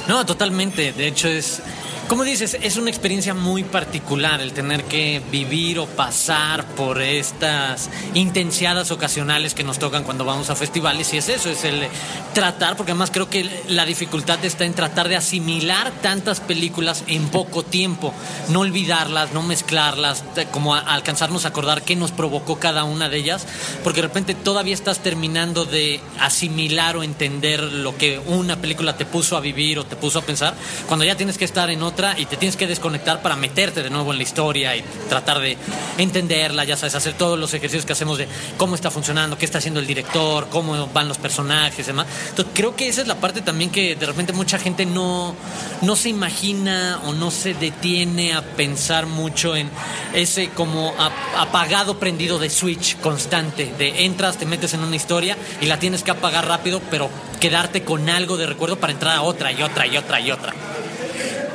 No, 0.08 0.26
totalmente. 0.26 0.94
De 0.94 1.08
hecho, 1.08 1.28
es 1.28 1.62
como 2.08 2.24
dices, 2.24 2.58
es 2.62 2.78
una 2.78 2.90
experiencia 2.90 3.34
muy 3.34 3.64
particular 3.64 4.42
el 4.42 4.54
tener 4.54 4.84
que 4.84 5.22
vivir 5.32 5.80
o 5.80 5.88
pasar 5.88 6.66
por 6.76 7.02
estas 7.02 7.90
intensiadas 8.14 8.92
ocasionales 8.92 9.54
que 9.54 9.64
nos 9.64 9.80
tocan 9.80 10.04
cuando 10.04 10.26
vamos 10.26 10.50
a 10.50 10.56
festivales 10.56 11.14
y 11.14 11.18
es 11.18 11.30
eso, 11.30 11.50
es 11.50 11.64
el 11.64 11.88
tratar, 12.34 12.76
porque 12.76 12.92
además 12.92 13.10
creo 13.12 13.30
que 13.30 13.50
la 13.68 13.86
dificultad 13.86 14.44
está 14.44 14.66
en 14.66 14.74
tratar 14.74 15.08
de 15.08 15.16
asimilar 15.16 15.92
tantas 16.02 16.40
películas 16.40 17.04
en 17.08 17.30
poco 17.30 17.64
tiempo, 17.64 18.14
no 18.50 18.62
olvidarlas, 18.62 19.34
no 19.34 19.42
mezclarlas, 19.42 20.24
como 20.52 20.76
alcanzarnos 20.76 21.46
a 21.46 21.50
acordar 21.50 21.84
qué 21.84 21.96
nos 21.96 22.12
provocó 22.12 22.60
cada 22.60 22.84
una 22.84 23.10
de 23.10 23.18
ellas, 23.18 23.48
porque 23.84 24.02
de 24.02 24.08
repente 24.08 24.36
todavía 24.36 24.74
estás 24.74 25.00
terminando 25.00 25.66
de 25.66 26.02
asimilar 26.20 26.98
o 26.98 27.04
entender 27.04 27.64
lo 27.64 27.98
que 27.98 28.20
una 28.20 28.58
película 28.58 28.98
te 28.98 29.06
puso 29.06 29.38
a 29.38 29.40
vivir 29.40 29.80
o 29.80 29.86
te 29.86 29.96
puso 29.96 30.20
a 30.20 30.22
pensar, 30.24 30.54
cuando 30.88 31.06
ya 31.06 31.16
tienes 31.16 31.38
que 31.38 31.46
estar 31.46 31.70
en 31.70 31.82
y 32.18 32.26
te 32.26 32.38
tienes 32.38 32.58
que 32.58 32.68
desconectar 32.68 33.22
para 33.22 33.36
meterte 33.36 33.82
de 33.82 33.90
nuevo 33.90 34.12
en 34.12 34.18
la 34.18 34.24
historia 34.24 34.76
y 34.76 34.84
tratar 35.08 35.40
de 35.40 35.58
entenderla, 35.98 36.66
ya 36.66 36.76
sabes, 36.76 36.96
hacer 36.96 37.14
todos 37.14 37.40
los 37.40 37.54
ejercicios 37.54 37.86
que 37.86 37.94
hacemos 37.94 38.18
de 38.18 38.28
cómo 38.58 38.76
está 38.76 38.92
funcionando, 38.92 39.38
qué 39.38 39.46
está 39.46 39.60
haciendo 39.60 39.80
el 39.80 39.88
director, 39.88 40.48
cómo 40.50 40.88
van 40.88 41.08
los 41.08 41.18
personajes 41.18 41.80
y 41.80 41.84
demás. 41.84 42.08
Entonces 42.30 42.54
creo 42.54 42.76
que 42.76 42.90
esa 42.90 43.02
es 43.02 43.08
la 43.08 43.16
parte 43.16 43.42
también 43.42 43.70
que 43.70 43.96
de 43.96 44.06
repente 44.06 44.34
mucha 44.34 44.60
gente 44.60 44.86
no, 44.86 45.36
no 45.82 45.96
se 45.96 46.10
imagina 46.10 47.00
o 47.06 47.14
no 47.14 47.32
se 47.32 47.54
detiene 47.54 48.34
a 48.34 48.42
pensar 48.42 49.06
mucho 49.06 49.56
en 49.56 49.70
ese 50.14 50.50
como 50.50 50.94
apagado 51.38 52.00
prendido 52.00 52.38
de 52.38 52.50
switch 52.50 53.00
constante, 53.00 53.74
de 53.78 54.06
entras, 54.06 54.38
te 54.38 54.46
metes 54.46 54.74
en 54.74 54.82
una 54.82 54.96
historia 54.96 55.38
y 55.62 55.68
la 55.68 55.80
tienes 55.80 56.04
que 56.04 56.12
apagar 56.12 56.48
rápido, 56.48 56.82
pero 56.92 57.10
quedarte 57.40 57.84
con 57.84 58.10
algo 58.10 58.38
de 58.38 58.46
recuerdo 58.46 58.78
para 58.78 58.94
entrar 58.94 59.16
a 59.16 59.22
otra 59.22 59.52
y 59.52 59.62
otra 59.64 59.88
y 59.88 59.98
otra 59.98 60.20
y 60.20 60.32
otra. 60.32 60.54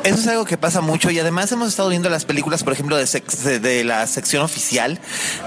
Eso 0.04 0.20
es 0.20 0.26
algo 0.28 0.44
que 0.44 0.56
pasa 0.56 0.80
mucho 0.80 1.10
y 1.10 1.18
además 1.18 1.50
hemos 1.52 1.68
estado 1.68 1.88
viendo 1.88 2.08
las 2.08 2.24
películas, 2.24 2.62
por 2.62 2.72
ejemplo, 2.72 2.96
de, 2.96 3.60
de, 3.60 3.84
la 3.84 4.06
sección 4.06 4.42
oficial, 4.42 5.00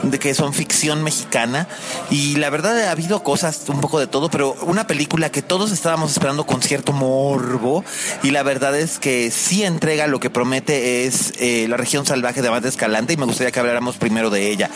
de 0.04 0.20
que 0.20 0.34
son 0.34 0.54
ficción 0.54 1.04
mexicana 1.04 1.68
y 2.10 2.36
la 2.36 2.50
verdad 2.50 2.80
ha 2.82 2.92
habido 2.92 3.24
cosas 3.24 3.64
un 3.70 3.82
poco 3.82 4.00
de 4.00 4.08
todo, 4.08 4.30
pero 4.30 4.56
una 4.62 4.88
película 4.88 5.32
que 5.32 5.42
todos 5.42 5.72
estábamos 5.72 6.12
esperando 6.12 6.46
con 6.46 6.62
cierto 6.62 6.92
morbo 6.92 7.84
y 8.24 8.32
la 8.32 8.44
verdad 8.44 8.78
es 8.78 9.00
que 9.00 9.32
sí 9.32 9.64
entrega 9.64 10.08
lo 10.08 10.20
que 10.20 10.30
promete 10.30 11.06
es 11.06 11.34
eh, 11.40 11.68
La 11.70 11.78
región 11.78 12.06
salvaje 12.06 12.42
de 12.42 12.50
Amate 12.50 12.68
Escalante 12.68 13.14
y 13.14 13.18
me 13.18 13.26
gustaría 13.26 13.52
que 13.52 13.60
habláramos 13.60 13.98
primero 13.98 14.30
de 14.30 14.52
ella. 14.52 14.70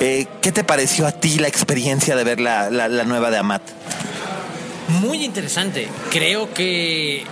Eh, 0.00 0.26
¿Qué 0.40 0.52
te 0.52 0.64
pareció 0.64 1.06
a 1.06 1.12
ti 1.12 1.38
la 1.38 1.48
experiencia 1.48 2.16
de 2.16 2.24
ver 2.24 2.40
la, 2.40 2.70
la, 2.70 2.88
la 2.88 3.04
nueva 3.04 3.30
de 3.30 3.38
Amat? 3.38 3.62
Muy 4.88 5.22
interesante. 5.22 5.88
Creo 6.10 6.52
que 6.54 7.24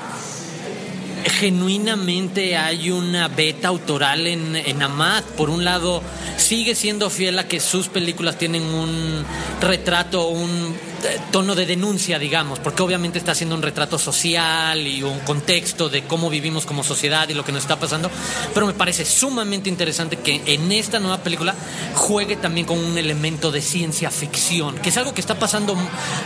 genuinamente 1.28 2.56
hay 2.56 2.90
una 2.90 3.28
beta 3.28 3.68
autoral 3.68 4.26
en, 4.26 4.56
en 4.56 4.82
Amat. 4.82 5.24
Por 5.24 5.50
un 5.50 5.64
lado, 5.64 6.02
sigue 6.36 6.74
siendo 6.74 7.10
fiel 7.10 7.38
a 7.38 7.48
que 7.48 7.60
sus 7.60 7.88
películas 7.88 8.38
tienen 8.38 8.62
un 8.62 9.24
retrato, 9.60 10.28
un 10.28 10.76
tono 11.30 11.54
de 11.54 11.66
denuncia, 11.66 12.18
digamos, 12.18 12.58
porque 12.58 12.82
obviamente 12.82 13.18
está 13.18 13.32
haciendo 13.32 13.54
un 13.54 13.62
retrato 13.62 13.98
social 13.98 14.86
y 14.86 15.02
un 15.02 15.20
contexto 15.20 15.88
de 15.88 16.04
cómo 16.04 16.30
vivimos 16.30 16.66
como 16.66 16.84
sociedad 16.84 17.28
y 17.28 17.34
lo 17.34 17.44
que 17.44 17.52
nos 17.52 17.62
está 17.62 17.78
pasando, 17.78 18.10
pero 18.54 18.66
me 18.66 18.74
parece 18.74 19.04
sumamente 19.04 19.68
interesante 19.68 20.18
que 20.18 20.42
en 20.46 20.72
esta 20.72 20.98
nueva 21.00 21.18
película 21.18 21.54
juegue 21.94 22.36
también 22.36 22.66
con 22.66 22.78
un 22.78 22.98
elemento 22.98 23.50
de 23.50 23.62
ciencia 23.62 24.10
ficción, 24.10 24.76
que 24.76 24.90
es 24.90 24.96
algo 24.96 25.14
que 25.14 25.20
está 25.20 25.38
pasando 25.38 25.76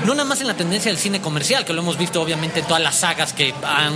no 0.05 0.15
nada 0.15 0.25
más 0.25 0.41
en 0.41 0.47
la 0.47 0.55
tendencia 0.55 0.91
del 0.91 1.01
cine 1.01 1.21
comercial, 1.21 1.65
que 1.65 1.73
lo 1.73 1.83
hemos 1.83 1.99
visto 1.99 2.21
obviamente 2.21 2.61
en 2.61 2.67
todas 2.67 2.83
las 2.83 2.97
sagas 2.97 3.33
que 3.33 3.55
han 3.63 3.95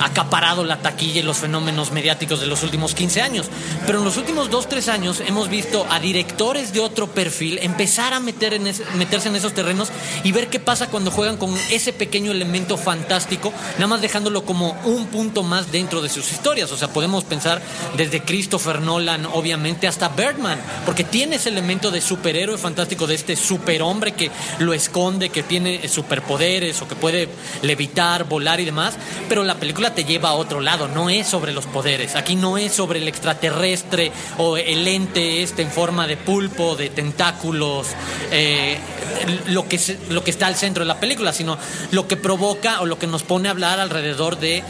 acaparado 0.00 0.64
la 0.64 0.78
taquilla 0.78 1.20
y 1.20 1.22
los 1.22 1.38
fenómenos 1.38 1.92
mediáticos 1.92 2.40
de 2.40 2.46
los 2.46 2.62
últimos 2.62 2.94
15 2.94 3.22
años, 3.22 3.46
pero 3.86 3.98
en 3.98 4.04
los 4.04 4.16
últimos 4.16 4.50
2, 4.50 4.68
3 4.68 4.88
años 4.88 5.22
hemos 5.26 5.48
visto 5.48 5.86
a 5.90 6.00
directores 6.00 6.72
de 6.72 6.80
otro 6.80 7.08
perfil 7.08 7.58
empezar 7.62 8.12
a 8.12 8.20
meter 8.20 8.54
en 8.54 8.64
meterse 8.96 9.28
en 9.28 9.36
esos 9.36 9.54
terrenos 9.54 9.88
y 10.22 10.32
ver 10.32 10.48
qué 10.48 10.60
pasa 10.60 10.88
cuando 10.88 11.10
juegan 11.10 11.36
con 11.36 11.54
ese 11.70 11.92
pequeño 11.92 12.32
elemento 12.32 12.76
fantástico, 12.76 13.52
nada 13.74 13.86
más 13.86 14.02
dejándolo 14.02 14.44
como 14.44 14.72
un 14.84 15.06
punto 15.06 15.42
más 15.42 15.72
dentro 15.72 16.02
de 16.02 16.08
sus 16.08 16.30
historias. 16.30 16.70
O 16.72 16.76
sea, 16.76 16.88
podemos 16.88 17.24
pensar 17.24 17.60
desde 17.96 18.22
Christopher 18.22 18.80
Nolan, 18.80 19.26
obviamente, 19.26 19.86
hasta 19.88 20.08
Birdman, 20.08 20.60
porque 20.84 21.04
tiene 21.04 21.36
ese 21.36 21.48
elemento 21.48 21.90
de 21.90 22.00
superhéroe 22.00 22.58
fantástico, 22.58 23.06
de 23.06 23.14
este 23.14 23.36
superhombre 23.36 24.12
que 24.12 24.30
lo 24.58 24.72
esconde, 24.72 25.30
que 25.30 25.42
tiene 25.42 25.88
superpoderes 25.88 26.80
o 26.82 26.88
que 26.88 26.94
puede 26.94 27.28
levitar, 27.62 28.24
volar 28.24 28.60
y 28.60 28.64
demás, 28.64 28.94
pero 29.28 29.44
la 29.44 29.56
película 29.56 29.94
te 29.94 30.04
lleva 30.04 30.30
a 30.30 30.34
otro 30.34 30.60
lado, 30.60 30.88
no 30.88 31.10
es 31.10 31.26
sobre 31.26 31.52
los 31.52 31.66
poderes, 31.66 32.14
aquí 32.16 32.36
no 32.36 32.58
es 32.58 32.72
sobre 32.72 32.98
el 32.98 33.08
extraterrestre 33.08 34.12
o 34.38 34.56
el 34.56 34.86
ente 34.86 35.42
este 35.42 35.62
en 35.62 35.70
forma 35.70 36.06
de 36.06 36.16
pulpo, 36.16 36.76
de 36.76 36.90
tentáculos, 36.90 37.88
eh, 38.30 38.78
lo 39.46 39.68
que 39.68 39.78
se, 39.78 39.98
lo 40.08 40.24
que 40.24 40.30
está 40.30 40.46
al 40.46 40.56
centro 40.56 40.84
de 40.84 40.88
la 40.88 41.00
película, 41.00 41.32
sino 41.32 41.58
lo 41.90 42.06
que 42.08 42.16
provoca 42.16 42.80
o 42.80 42.86
lo 42.86 42.98
que 42.98 43.06
nos 43.06 43.22
pone 43.22 43.48
a 43.48 43.52
hablar 43.52 43.80
alrededor 43.80 44.38
de 44.38 44.62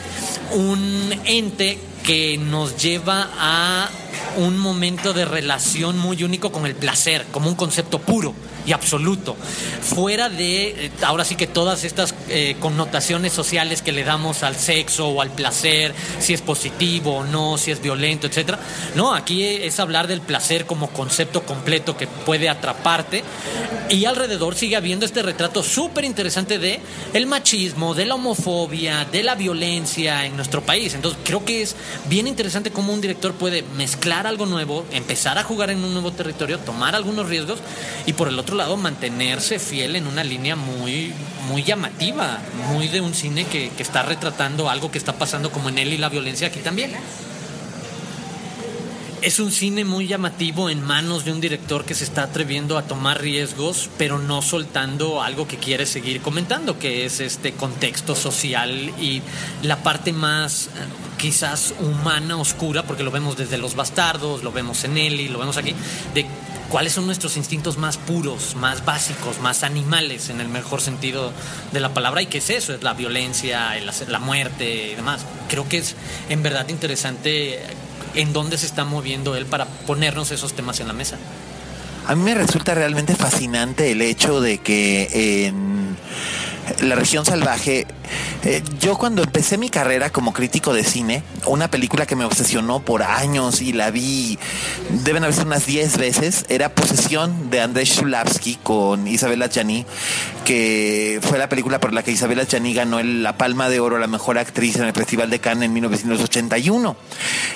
un 0.53 1.21
ente 1.25 1.79
que 2.05 2.39
nos 2.39 2.77
lleva 2.77 3.31
a 3.39 3.89
un 4.37 4.59
momento 4.59 5.13
de 5.13 5.25
relación 5.25 5.99
muy 5.99 6.23
único 6.23 6.53
con 6.53 6.67
el 6.67 6.75
placer, 6.75 7.27
como 7.31 7.49
un 7.49 7.55
concepto 7.55 7.99
puro 7.99 8.35
y 8.67 8.73
absoluto. 8.73 9.37
Fuera 9.83 10.29
de, 10.29 10.87
eh, 10.87 10.91
ahora 11.03 11.25
sí 11.25 11.37
que 11.37 11.47
todas 11.47 11.85
estas 11.85 12.15
eh, 12.29 12.57
connotaciones 12.61 13.33
sociales 13.33 13.83
que 13.83 13.93
le 13.93 14.05
damos 14.05 14.43
al 14.43 14.57
sexo 14.57 15.09
o 15.09 15.21
al 15.21 15.31
placer, 15.31 15.95
si 16.19 16.35
es 16.35 16.41
positivo 16.41 17.19
o 17.19 17.25
no, 17.25 17.59
si 17.59 17.71
es 17.71 17.81
violento, 17.81 18.27
etcétera. 18.27 18.59
No, 18.95 19.15
aquí 19.15 19.45
es 19.45 19.79
hablar 19.81 20.07
del 20.07 20.21
placer 20.21 20.67
como 20.67 20.91
concepto 20.91 21.43
completo 21.43 21.97
que 21.97 22.07
puede 22.07 22.49
atraparte. 22.49 23.23
Y 23.91 24.07
alrededor 24.07 24.55
sigue 24.55 24.77
habiendo 24.77 25.05
este 25.05 25.23
retrato 25.23 25.63
súper 25.63 26.05
interesante 26.05 26.59
de 26.59 26.81
el 27.13 27.27
machismo, 27.27 27.95
de 27.95 28.07
la 28.07 28.15
homofobia, 28.15 29.05
de 29.05 29.23
la 29.23 29.35
violencia 29.35 30.25
en 30.25 30.37
nuestro 30.37 30.63
país. 30.63 30.95
Entonces 30.95 31.21
creo 31.23 31.45
que 31.45 31.63
es 31.63 31.77
bien 32.09 32.27
interesante 32.27 32.71
cómo 32.71 32.93
un 32.93 33.01
director 33.01 33.35
puede 33.35 33.63
mezclar 33.77 34.04
algo 34.13 34.45
nuevo, 34.45 34.85
empezar 34.93 35.39
a 35.39 35.45
jugar 35.45 35.71
en 35.71 35.83
un 35.83 35.93
nuevo 35.93 36.13
territorio, 36.13 36.59
tomar 36.59 36.95
algunos 36.95 37.29
riesgos 37.29 37.61
y 38.05 38.13
por 38.13 38.29
el 38.29 38.39
otro 38.39 38.55
lado 38.55 38.77
mantenerse 38.77 39.59
fiel 39.59 39.97
en 39.97 40.07
una 40.07 40.23
línea 40.23 40.57
muy, 40.57 41.13
muy 41.49 41.63
llamativa, 41.63 42.39
muy 42.71 42.89
de 42.89 43.01
un 43.01 43.15
cine 43.15 43.47
que, 43.47 43.71
que 43.71 43.83
está 43.83 44.03
retratando 44.03 44.69
algo 44.69 44.91
que 44.91 44.99
está 44.99 45.15
pasando 45.15 45.51
como 45.51 45.71
en 45.71 45.79
él 45.79 45.93
y 45.95 45.99
la 45.99 46.11
violencia 46.11 46.49
aquí 46.49 46.61
también. 46.61 46.93
Es 49.25 49.39
un 49.39 49.53
cine 49.53 49.87
muy 49.87 50.07
llamativo 50.07 50.69
en 50.69 50.83
manos 50.83 51.25
de 51.25 51.33
un 51.33 51.41
director 51.41 51.87
que 51.87 51.95
se 51.95 52.05
está 52.05 52.25
atreviendo 52.25 52.77
a 52.77 52.83
tomar 52.83 53.23
riesgos, 53.23 53.89
pero 53.97 54.19
no 54.19 54.43
soltando 54.43 55.23
algo 55.23 55.49
que 55.49 55.57
quiere 55.57 55.87
seguir 55.87 56.21
comentando, 56.21 56.79
que 56.79 57.07
es 57.07 57.21
este 57.21 57.55
contexto 57.55 58.17
social 58.17 58.71
y 59.01 59.23
la 59.63 59.83
parte 59.83 60.13
más 60.13 60.67
eh, 60.67 60.71
quizás 61.17 61.73
humana, 61.81 62.37
oscura, 62.37 62.83
porque 62.83 63.03
lo 63.03 63.11
vemos 63.11 63.39
desde 63.39 63.57
Los 63.57 63.75
Bastardos, 63.75 64.45
lo 64.45 64.53
vemos 64.53 64.85
en 64.85 64.99
Eli, 64.99 65.29
lo 65.29 65.39
vemos 65.39 65.57
aquí, 65.57 65.75
de 66.13 66.27
cuáles 66.69 66.93
son 66.93 67.07
nuestros 67.07 67.39
instintos 67.39 67.79
más 67.79 67.97
puros, 67.97 68.57
más 68.57 68.85
básicos, 68.85 69.41
más 69.41 69.63
animales 69.63 70.29
en 70.29 70.43
el 70.43 70.51
mejor 70.51 70.83
sentido 70.83 71.33
de 71.73 71.81
la 71.81 71.95
palabra 71.95 72.21
y 72.21 72.27
qué 72.27 72.39
es 72.39 72.51
eso, 72.51 72.75
es 72.75 72.83
la 72.83 72.93
violencia, 72.93 73.73
la 74.07 74.19
muerte 74.19 74.91
y 74.93 74.95
demás. 74.97 75.25
Creo 75.49 75.67
que 75.67 75.79
es 75.79 75.97
en 76.29 76.43
verdad 76.43 76.69
interesante 76.69 77.63
en 78.15 78.33
dónde 78.33 78.59
se 78.59 78.67
está 78.67 78.85
moviendo 78.85 79.37
él 79.37 79.47
para 79.47 79.67
ponernos 79.67 80.31
esos 80.31 80.55
temas 80.55 80.81
en 80.81 80.89
la 80.89 80.93
mesa. 80.93 81.19
A 82.07 82.15
mí 82.15 82.23
me 82.23 82.35
resulta 82.35 82.75
realmente 82.75 83.15
fascinante 83.15 83.91
el 83.91 84.03
hecho 84.03 84.41
de 84.41 84.59
que 84.59 85.47
en 85.47 85.97
La 86.81 86.95
región 86.95 87.27
salvaje, 87.27 87.87
eh, 88.43 88.63
yo 88.81 88.97
cuando 88.97 89.23
empecé 89.23 89.59
mi 89.59 89.69
carrera 89.69 90.11
como 90.11 90.33
crítico 90.33 90.73
de 90.73 90.83
cine, 90.83 91.23
una 91.47 91.69
película 91.69 92.07
que 92.07 92.17
me 92.17 92.25
obsesionó 92.25 92.81
por 92.81 93.03
años 93.03 93.61
y 93.61 93.73
la 93.73 93.91
vi, 93.91 94.39
deben 95.05 95.25
haber 95.25 95.35
sido 95.35 95.47
unas 95.47 95.67
10 95.67 95.99
veces, 95.99 96.47
era 96.49 96.75
Posesión 96.75 97.51
de 97.51 97.61
Andrés 97.61 97.91
Shulavsky 97.91 98.59
con 98.63 99.07
Isabela 99.07 99.49
Gianni, 99.49 99.85
que 100.45 101.21
fue 101.23 101.39
la 101.39 101.49
película 101.49 101.81
por 101.81 101.93
la 101.93 102.03
que 102.03 102.13
Isabela 102.13 102.45
Gianni 102.45 102.73
ganó 102.73 103.03
la 103.03 103.37
Palma 103.37 103.69
de 103.69 103.81
Oro 103.81 103.97
a 103.97 104.01
la 104.01 104.07
mejor 104.07 104.39
actriz 104.39 104.77
en 104.77 104.85
el 104.85 104.93
Festival 104.93 105.31
de 105.31 105.41
Cannes 105.41 105.67
en 105.67 105.73
1981, 105.75 106.97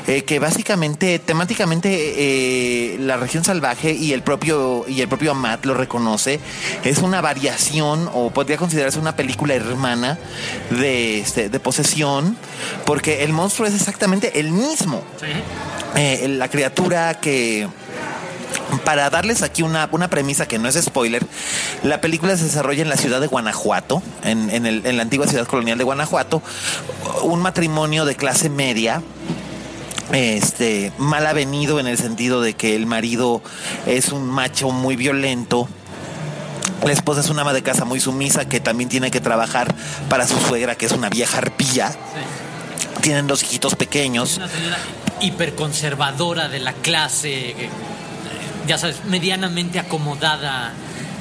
eh, 0.07 0.25
que 0.25 0.39
básicamente, 0.39 1.19
temáticamente, 1.19 1.89
eh, 1.93 2.99
la 2.99 3.17
región 3.17 3.45
salvaje 3.45 3.93
y 3.93 4.13
el 4.13 4.23
propio 4.23 4.85
y 4.87 5.01
el 5.01 5.09
propio 5.09 5.31
Amat 5.31 5.65
lo 5.65 5.75
reconoce, 5.75 6.41
es 6.85 6.99
una 6.99 7.21
variación 7.21 8.11
o 8.13 8.31
podría 8.31 8.57
considerarse 8.57 8.98
una 8.99 9.17
película 9.17 9.55
hermana 9.55 10.19
de, 10.71 11.21
este, 11.21 11.49
de 11.49 11.61
posesión, 11.61 12.37
porque 12.85 13.25
el 13.25 13.33
monstruo 13.33 13.67
es 13.69 13.75
exactamente 13.75 14.41
el 14.41 14.51
mismo. 14.51 15.03
Eh, 15.97 16.27
la 16.29 16.49
criatura 16.49 17.15
que 17.15 17.69
para 18.85 19.09
darles 19.11 19.43
aquí 19.43 19.63
una, 19.63 19.89
una, 19.93 20.09
premisa 20.09 20.47
que 20.47 20.59
no 20.59 20.69
es 20.69 20.77
spoiler, 20.77 21.25
la 21.83 22.01
película 22.01 22.37
se 22.37 22.45
desarrolla 22.45 22.83
en 22.83 22.89
la 22.89 22.97
ciudad 22.97 23.21
de 23.21 23.27
Guanajuato, 23.27 24.03
en, 24.25 24.51
en 24.51 24.97
la 24.97 25.03
antigua 25.03 25.27
ciudad 25.27 25.47
colonial 25.47 25.79
de 25.79 25.85
Guanajuato, 25.85 26.43
un 27.23 27.41
matrimonio 27.41 28.05
de 28.05 28.17
clase 28.17 28.51
media 28.51 29.03
este 30.13 30.93
mal 30.97 31.27
avenido 31.27 31.81
en 31.81 31.87
el 31.87 31.99
sentido 31.99 32.41
de 32.41 32.55
que 32.55 32.75
el 32.75 32.87
marido 32.87 33.43
es 33.87 34.11
un 34.11 34.25
macho 34.25 34.71
muy 34.71 34.97
violento 34.97 35.69
la 36.85 36.93
esposa 36.93 37.21
es 37.21 37.29
una 37.29 37.43
ama 37.43 37.53
de 37.53 37.63
casa 37.63 37.85
muy 37.85 38.01
sumisa 38.01 38.49
que 38.49 38.61
también 38.61 38.89
tiene 38.89 39.11
que 39.11 39.21
trabajar 39.21 39.75
para 40.09 40.27
su 40.27 40.39
suegra, 40.39 40.77
que 40.77 40.87
es 40.87 40.93
una 40.93 41.09
vieja 41.09 41.39
arpía. 41.39 41.95
Tienen 43.01 43.27
dos 43.27 43.43
hijitos 43.43 43.75
pequeños. 43.75 44.37
Una 44.37 44.49
señora 44.49 44.79
hiperconservadora 45.21 46.49
de 46.49 46.61
la 46.61 46.73
clase, 46.73 47.51
eh, 47.51 47.71
ya 48.67 48.79
sabes, 48.79 49.05
medianamente 49.07 49.79
acomodada 49.79 50.73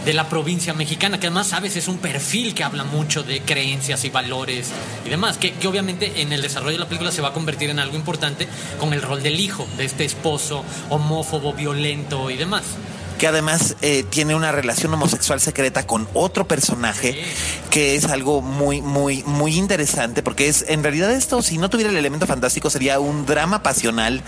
de 0.05 0.14
la 0.14 0.30
provincia 0.30 0.74
mexicana, 0.74 1.20
que 1.20 1.28
además, 1.28 1.47
sabes, 1.47 1.76
es 1.76 1.88
un 1.88 1.97
perfil 1.97 2.53
que 2.53 2.64
habla 2.64 2.86
mucho 2.86 3.24
de 3.24 3.41
creencias 3.41 4.05
y 4.05 4.10
valores 4.10 4.70
y 5.05 5.10
demás, 5.10 5.38
que, 5.38 5.53
que, 5.53 5.68
obviamente 5.68 6.22
en 6.22 6.32
el 6.32 6.41
desarrollo 6.41 6.74
de 6.74 6.80
la 6.80 6.88
película 6.88 7.12
se 7.12 7.22
va 7.22 7.30
a 7.30 7.34
convertir 7.34 7.70
en 7.70 7.80
algo 7.80 7.97
importante 7.97 8.47
con 8.80 8.93
el 8.93 9.01
rol 9.01 9.22
del 9.22 9.39
hijo, 9.39 9.68
de 9.76 9.84
este 9.86 10.05
esposo 10.05 10.64
homófobo, 10.89 11.53
violento 11.53 12.30
y 12.30 12.38
demás 12.38 12.64
que 13.18 13.28
además 13.28 13.76
eh, 13.82 14.03
tiene 14.09 14.36
una 14.36 14.51
relación 14.51 14.93
homosexual 14.93 15.39
secreta 15.39 15.86
con 15.86 16.07
otro 16.13 16.47
personaje, 16.47 17.22
que 17.70 17.95
es 17.95 18.05
algo 18.05 18.41
muy, 18.41 18.82
muy, 18.82 19.24
muy 19.24 19.57
interesante, 19.57 20.24
porque 20.24 20.47
es, 20.47 20.65
en 20.68 20.84
realidad 20.84 21.11
esto, 21.11 21.41
si 21.41 21.57
no 21.57 21.70
tuviera 21.70 21.89
el 21.89 21.97
elemento 21.97 22.28
fantástico, 22.28 22.70
sería 22.70 22.99
un 22.99 23.26
drama 23.26 23.63
pasional, 23.63 24.22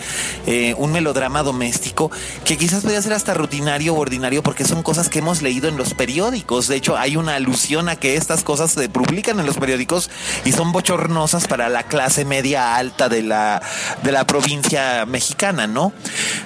eh, 0.47 0.73
un 0.77 0.91
melodrama 0.91 1.43
doméstico, 1.43 2.11
que 2.45 2.57
quizás 2.57 2.81
podría 2.81 3.01
ser 3.01 3.13
hasta 3.13 3.33
rutinario 3.33 3.93
o 3.93 3.99
ordinario, 3.99 4.43
porque 4.43 4.65
son 4.65 4.83
cosas 4.83 5.09
que 5.09 5.19
hemos 5.19 5.41
leído 5.41 5.67
en 5.67 5.77
los 5.77 5.93
periódicos. 5.93 6.67
De 6.67 6.75
hecho, 6.75 6.97
hay 6.97 7.15
una 7.15 7.35
alusión 7.35 7.89
a 7.89 7.95
que 7.95 8.15
estas 8.15 8.43
cosas 8.43 8.71
se 8.71 8.89
publican 8.89 9.39
en 9.39 9.45
los 9.45 9.57
periódicos 9.57 10.09
y 10.45 10.51
son 10.51 10.71
bochornosas 10.71 11.47
para 11.47 11.69
la 11.69 11.83
clase 11.83 12.25
media 12.25 12.75
alta 12.75 13.09
de 13.09 13.21
la, 13.21 13.61
de 14.03 14.11
la 14.11 14.25
provincia 14.25 15.05
mexicana, 15.05 15.67
¿no? 15.67 15.93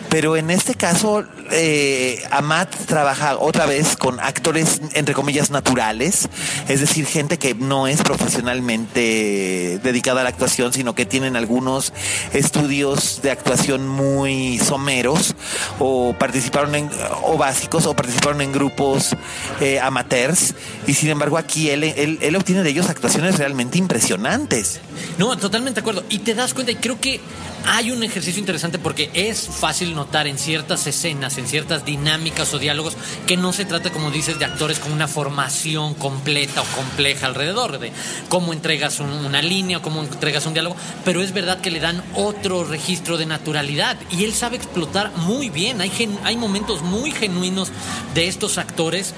Pero 0.09 0.37
en 0.37 0.51
este 0.51 0.75
caso, 0.75 1.25
eh, 1.51 2.23
Amat 2.33 2.73
trabaja 2.87 3.37
otra 3.37 3.65
vez 3.65 3.95
con 3.95 4.19
actores, 4.19 4.81
entre 4.93 5.13
comillas, 5.13 5.51
naturales, 5.51 6.27
es 6.67 6.79
decir, 6.79 7.05
gente 7.05 7.37
que 7.37 7.53
no 7.53 7.87
es 7.87 8.01
profesionalmente 8.01 9.79
dedicada 9.83 10.21
a 10.21 10.23
la 10.23 10.29
actuación, 10.29 10.73
sino 10.73 10.95
que 10.95 11.05
tienen 11.05 11.35
algunos 11.35 11.93
estudios 12.33 13.21
de 13.21 13.31
actuación 13.31 13.87
muy 13.87 14.59
someros 14.59 15.35
o 15.79 16.15
participaron 16.17 16.75
en, 16.75 16.89
o 17.23 17.37
básicos, 17.37 17.85
o 17.85 17.95
participaron 17.95 18.41
en 18.41 18.51
grupos 18.51 19.15
eh, 19.61 19.79
amateurs, 19.79 20.55
y 20.87 20.93
sin 20.95 21.09
embargo 21.09 21.37
aquí 21.37 21.69
él, 21.69 21.83
él, 21.83 22.17
él 22.21 22.35
obtiene 22.35 22.63
de 22.63 22.69
ellos 22.69 22.89
actuaciones 22.89 23.37
realmente 23.37 23.77
impresionantes. 23.77 24.79
No, 25.17 25.37
totalmente 25.37 25.75
de 25.75 25.81
acuerdo. 25.81 26.03
Y 26.09 26.19
te 26.19 26.33
das 26.33 26.53
cuenta, 26.53 26.71
y 26.71 26.75
creo 26.75 26.99
que 26.99 27.21
hay 27.65 27.91
un 27.91 28.03
ejercicio 28.03 28.39
interesante 28.39 28.79
porque 28.79 29.09
es 29.13 29.47
fácil 29.47 29.95
notar 29.95 30.27
en 30.27 30.37
ciertas 30.37 30.85
escenas, 30.87 31.37
en 31.37 31.47
ciertas 31.47 31.85
dinámicas 31.85 32.53
o 32.53 32.59
diálogos, 32.59 32.97
que 33.25 33.37
no 33.37 33.53
se 33.53 33.65
trata, 33.65 33.91
como 33.91 34.11
dices, 34.11 34.39
de 34.39 34.45
actores 34.45 34.79
con 34.79 34.91
una 34.91 35.07
formación 35.07 35.93
completa 35.93 36.61
o 36.61 36.65
compleja 36.75 37.27
alrededor, 37.27 37.79
de 37.79 37.91
cómo 38.29 38.53
entregas 38.53 38.99
una 38.99 39.41
línea 39.41 39.77
o 39.77 39.81
cómo 39.81 40.01
entregas 40.01 40.45
un 40.45 40.53
diálogo, 40.53 40.75
pero 41.05 41.21
es 41.21 41.33
verdad 41.33 41.61
que 41.61 41.71
le 41.71 41.79
dan 41.79 42.03
otro 42.15 42.63
registro 42.63 43.17
de 43.17 43.25
naturalidad 43.25 43.97
y 44.11 44.23
él 44.23 44.33
sabe 44.33 44.57
explotar 44.57 45.11
muy 45.17 45.49
bien. 45.49 45.81
Hay, 45.81 45.91
hay 46.23 46.37
momentos 46.37 46.81
muy 46.81 47.11
genuinos 47.11 47.71
de 48.13 48.27
estos 48.27 48.57
actores 48.57 49.13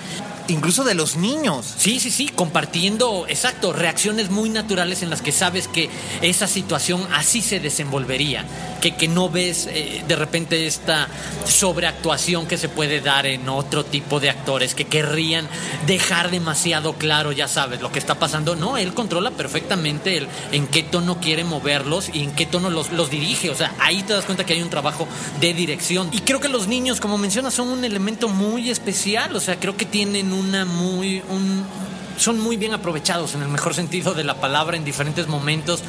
incluso 0.48 0.84
de 0.84 0.94
los 0.94 1.16
niños. 1.16 1.74
Sí, 1.78 2.00
sí, 2.00 2.12
sí, 2.12 2.30
compartiendo, 2.30 3.26
exacto, 3.28 3.74
reacciones 3.74 4.30
muy 4.30 4.50
naturales 4.50 5.02
en 5.04 5.10
las 5.10 5.22
que 5.22 5.32
sabes 5.32 5.68
que 5.68 5.90
esa 6.22 6.48
situación 6.48 7.08
así 7.14 7.42
se 7.42 7.60
desenvolvería, 7.60 8.46
que, 8.82 8.96
que 8.96 9.08
no 9.08 9.30
ves 9.30 9.68
eh, 9.70 10.04
de 10.08 10.16
repente 10.16 10.68
esta 10.68 11.08
sobreactuación 11.48 12.48
que 12.48 12.58
se 12.58 12.70
puede 12.70 13.02
dar 13.02 13.26
en 13.26 13.50
otro 13.50 13.86
tipo 13.86 14.20
de 14.20 14.30
actores 14.30 14.76
que 14.76 14.86
querrían 14.86 15.48
dejar 15.88 16.32
demasiado 16.32 16.94
claro, 16.94 17.32
ya 17.32 17.48
sabes, 17.48 17.82
lo 17.82 17.92
que 17.92 18.00
está 18.00 18.16
pasando. 18.16 18.56
No, 18.56 18.78
él 18.78 18.94
controla 18.94 19.32
perfectamente 19.32 20.18
el, 20.18 20.28
en 20.52 20.68
qué 20.68 20.84
tono 20.84 21.20
quiere 21.20 21.44
moverlos 21.44 22.10
y 22.14 22.24
en 22.24 22.32
qué 22.32 22.46
tono 22.46 22.70
los, 22.70 22.92
los 22.92 23.10
dirige. 23.10 23.50
O 23.50 23.56
sea, 23.56 23.74
ahí 23.80 24.04
te 24.04 24.14
das 24.14 24.26
cuenta 24.26 24.46
que 24.46 24.54
hay 24.54 24.62
un 24.62 24.70
trabajo 24.70 25.08
de 25.40 25.54
dirección. 25.54 26.10
Y 26.12 26.20
creo 26.20 26.40
que 26.40 26.50
los 26.50 26.68
niños, 26.68 27.00
como 27.00 27.18
mencionas, 27.18 27.54
son 27.54 27.70
un 27.70 27.84
elemento 27.84 28.28
muy 28.28 28.70
especial. 28.70 29.36
O 29.36 29.40
sea, 29.40 29.60
creo 29.60 29.78
que 29.78 29.86
tienen 29.86 30.34
son 32.18 32.40
muy 32.40 32.58
bien 32.58 32.74
aprovechados 32.74 33.36
en 33.36 33.42
el 33.42 33.50
mejor 33.50 33.74
sentido 33.74 34.14
de 34.14 34.24
la 34.24 34.36
palabra 34.36 34.78
en 34.78 34.86
diferentes 34.86 35.28
momentos 35.28 35.84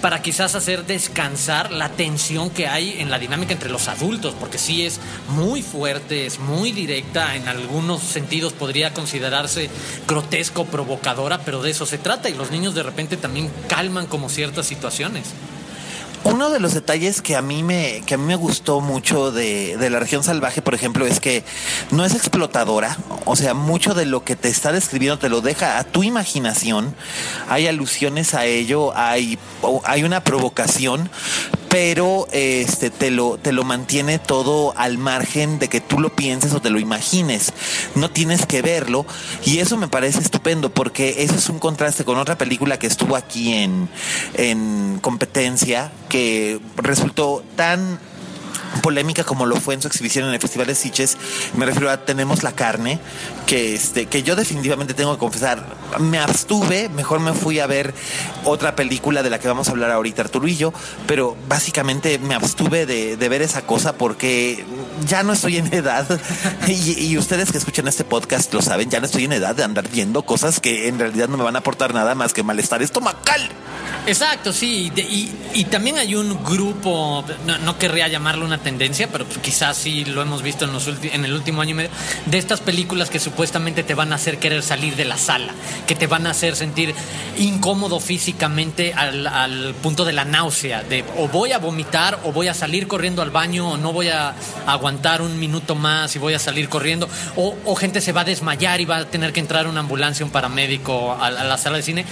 para 0.00 0.22
quizás 0.22 0.54
hacer 0.54 0.86
descansar 0.86 1.72
la 1.72 1.88
tensión 1.88 2.50
que 2.50 2.68
hay 2.68 3.00
en 3.00 3.10
la 3.10 3.18
dinámica 3.18 3.52
entre 3.52 3.70
los 3.70 3.88
adultos, 3.88 4.34
porque 4.38 4.58
sí 4.58 4.84
es 4.84 5.00
muy 5.28 5.62
fuerte, 5.62 6.26
es 6.26 6.38
muy 6.38 6.72
directa, 6.72 7.34
en 7.34 7.48
algunos 7.48 8.02
sentidos 8.02 8.52
podría 8.52 8.92
considerarse 8.92 9.70
grotesco, 10.06 10.66
provocadora, 10.66 11.40
pero 11.44 11.62
de 11.62 11.70
eso 11.70 11.86
se 11.86 11.98
trata 11.98 12.28
y 12.28 12.34
los 12.34 12.50
niños 12.50 12.74
de 12.74 12.82
repente 12.82 13.16
también 13.16 13.50
calman 13.68 14.06
como 14.06 14.28
ciertas 14.28 14.66
situaciones. 14.66 15.28
Uno 16.26 16.50
de 16.50 16.58
los 16.58 16.74
detalles 16.74 17.22
que 17.22 17.36
a 17.36 17.40
mí 17.40 17.62
me, 17.62 18.02
que 18.04 18.14
a 18.14 18.18
mí 18.18 18.24
me 18.24 18.34
gustó 18.34 18.80
mucho 18.80 19.30
de, 19.30 19.76
de, 19.76 19.90
la 19.90 20.00
región 20.00 20.24
salvaje, 20.24 20.60
por 20.60 20.74
ejemplo, 20.74 21.06
es 21.06 21.20
que 21.20 21.44
no 21.92 22.04
es 22.04 22.16
explotadora. 22.16 22.96
O 23.26 23.36
sea, 23.36 23.54
mucho 23.54 23.94
de 23.94 24.06
lo 24.06 24.24
que 24.24 24.34
te 24.34 24.48
está 24.48 24.72
describiendo 24.72 25.20
te 25.20 25.28
lo 25.28 25.40
deja 25.40 25.78
a 25.78 25.84
tu 25.84 26.02
imaginación. 26.02 26.96
Hay 27.48 27.68
alusiones 27.68 28.34
a 28.34 28.44
ello, 28.44 28.92
hay, 28.96 29.38
hay 29.84 30.02
una 30.02 30.24
provocación, 30.24 31.08
pero 31.76 32.26
este 32.32 32.88
te 32.88 33.10
lo 33.10 33.36
te 33.36 33.52
lo 33.52 33.62
mantiene 33.62 34.18
todo 34.18 34.72
al 34.78 34.96
margen 34.96 35.58
de 35.58 35.68
que 35.68 35.82
tú 35.82 36.00
lo 36.00 36.08
pienses 36.08 36.54
o 36.54 36.62
te 36.62 36.70
lo 36.70 36.78
imagines. 36.78 37.52
No 37.94 38.10
tienes 38.10 38.46
que 38.46 38.62
verlo 38.62 39.04
y 39.44 39.58
eso 39.58 39.76
me 39.76 39.86
parece 39.86 40.20
estupendo 40.20 40.70
porque 40.70 41.16
eso 41.18 41.34
es 41.34 41.50
un 41.50 41.58
contraste 41.58 42.06
con 42.06 42.16
otra 42.16 42.38
película 42.38 42.78
que 42.78 42.86
estuvo 42.86 43.14
aquí 43.14 43.52
en 43.52 43.90
en 44.38 45.00
competencia 45.02 45.92
que 46.08 46.60
resultó 46.76 47.44
tan 47.56 47.98
polémica 48.80 49.24
como 49.24 49.46
lo 49.46 49.56
fue 49.56 49.74
en 49.74 49.82
su 49.82 49.88
exhibición 49.88 50.26
en 50.28 50.34
el 50.34 50.40
Festival 50.40 50.66
de 50.66 50.74
Siches. 50.74 51.16
Me 51.56 51.66
refiero 51.66 51.90
a 51.90 51.98
Tenemos 51.98 52.42
la 52.42 52.52
carne, 52.52 53.00
que 53.46 53.74
este, 53.74 54.06
que 54.06 54.22
yo 54.22 54.36
definitivamente 54.36 54.94
tengo 54.94 55.12
que 55.12 55.18
confesar, 55.18 55.64
me 55.98 56.18
abstuve, 56.18 56.88
mejor 56.88 57.20
me 57.20 57.32
fui 57.32 57.60
a 57.60 57.66
ver 57.66 57.94
otra 58.44 58.76
película 58.76 59.22
de 59.22 59.30
la 59.30 59.38
que 59.38 59.48
vamos 59.48 59.68
a 59.68 59.72
hablar 59.72 59.90
ahorita 59.90 60.22
Arturo 60.22 60.48
y 60.48 60.56
yo, 60.56 60.72
pero 61.06 61.36
básicamente 61.48 62.18
me 62.18 62.34
abstuve 62.34 62.86
de, 62.86 63.16
de 63.16 63.28
ver 63.28 63.42
esa 63.42 63.62
cosa 63.62 63.96
porque 63.96 64.64
ya 65.06 65.22
no 65.22 65.32
estoy 65.32 65.58
en 65.58 65.72
edad, 65.72 66.06
y, 66.66 67.06
y, 67.06 67.18
ustedes 67.18 67.52
que 67.52 67.58
escuchan 67.58 67.88
este 67.88 68.04
podcast 68.04 68.52
lo 68.52 68.62
saben, 68.62 68.90
ya 68.90 69.00
no 69.00 69.06
estoy 69.06 69.24
en 69.24 69.32
edad 69.32 69.54
de 69.54 69.64
andar 69.64 69.88
viendo 69.88 70.22
cosas 70.22 70.60
que 70.60 70.88
en 70.88 70.98
realidad 70.98 71.28
no 71.28 71.36
me 71.36 71.44
van 71.44 71.56
a 71.56 71.60
aportar 71.60 71.94
nada 71.94 72.14
más 72.14 72.32
que 72.32 72.42
malestar 72.42 72.82
estomacal. 72.82 73.50
Exacto, 74.06 74.52
sí, 74.52 74.92
y, 74.94 75.32
y 75.52 75.64
también 75.64 75.98
hay 75.98 76.14
un 76.14 76.44
grupo, 76.44 77.24
no, 77.64 77.78
querría 77.78 78.06
llamarlo 78.06 78.44
una 78.44 78.58
tendencia, 78.58 79.08
pero 79.10 79.24
pues 79.24 79.38
quizás 79.38 79.76
sí 79.76 80.04
lo 80.04 80.22
hemos 80.22 80.42
visto 80.42 80.64
en, 80.64 80.72
los 80.72 80.86
en 80.86 81.24
el 81.24 81.32
último 81.32 81.60
año 81.60 81.72
y 81.72 81.74
medio, 81.74 81.90
de 82.26 82.38
estas 82.38 82.60
películas 82.60 83.10
que 83.10 83.18
supuestamente 83.18 83.82
te 83.82 83.94
van 83.94 84.12
a 84.12 84.16
hacer 84.16 84.38
querer 84.38 84.62
salir 84.62 84.94
de 84.94 85.06
la 85.06 85.16
sala, 85.16 85.52
que 85.88 85.96
te 85.96 86.06
van 86.06 86.26
a 86.28 86.30
hacer 86.30 86.54
sentir 86.54 86.94
incómodo 87.38 87.98
físicamente 87.98 88.94
al, 88.94 89.74
punto 89.82 90.04
de 90.04 90.12
la 90.12 90.24
náusea, 90.24 90.82
de 90.84 91.04
o 91.16 91.26
voy 91.26 91.52
a 91.52 91.58
vomitar 91.58 92.20
o 92.24 92.32
voy 92.32 92.48
a 92.48 92.54
salir 92.54 92.86
corriendo 92.86 93.22
al 93.22 93.30
baño 93.30 93.70
o 93.70 93.76
no 93.76 93.92
voy 93.92 94.08
a 94.08 94.34
aguantar 94.66 95.20
un 95.20 95.38
minuto 95.38 95.74
más 95.74 96.14
y 96.14 96.18
voy 96.18 96.34
a 96.34 96.38
salir 96.38 96.68
corriendo, 96.68 97.08
o, 97.34 97.56
o 97.64 97.74
gente 97.74 98.00
se 98.00 98.12
va 98.12 98.20
a 98.20 98.24
desmayar 98.24 98.80
y 98.80 98.84
va 98.84 98.98
a 98.98 99.04
tener 99.06 99.32
que 99.32 99.40
entrar 99.40 99.66
una 99.66 99.80
ambulancia, 99.80 100.24
un 100.24 100.30
paramédico 100.30 101.16
a 101.20 101.30
la 101.30 101.58
sala 101.58 101.78
de 101.78 101.82
cine. 101.82 102.04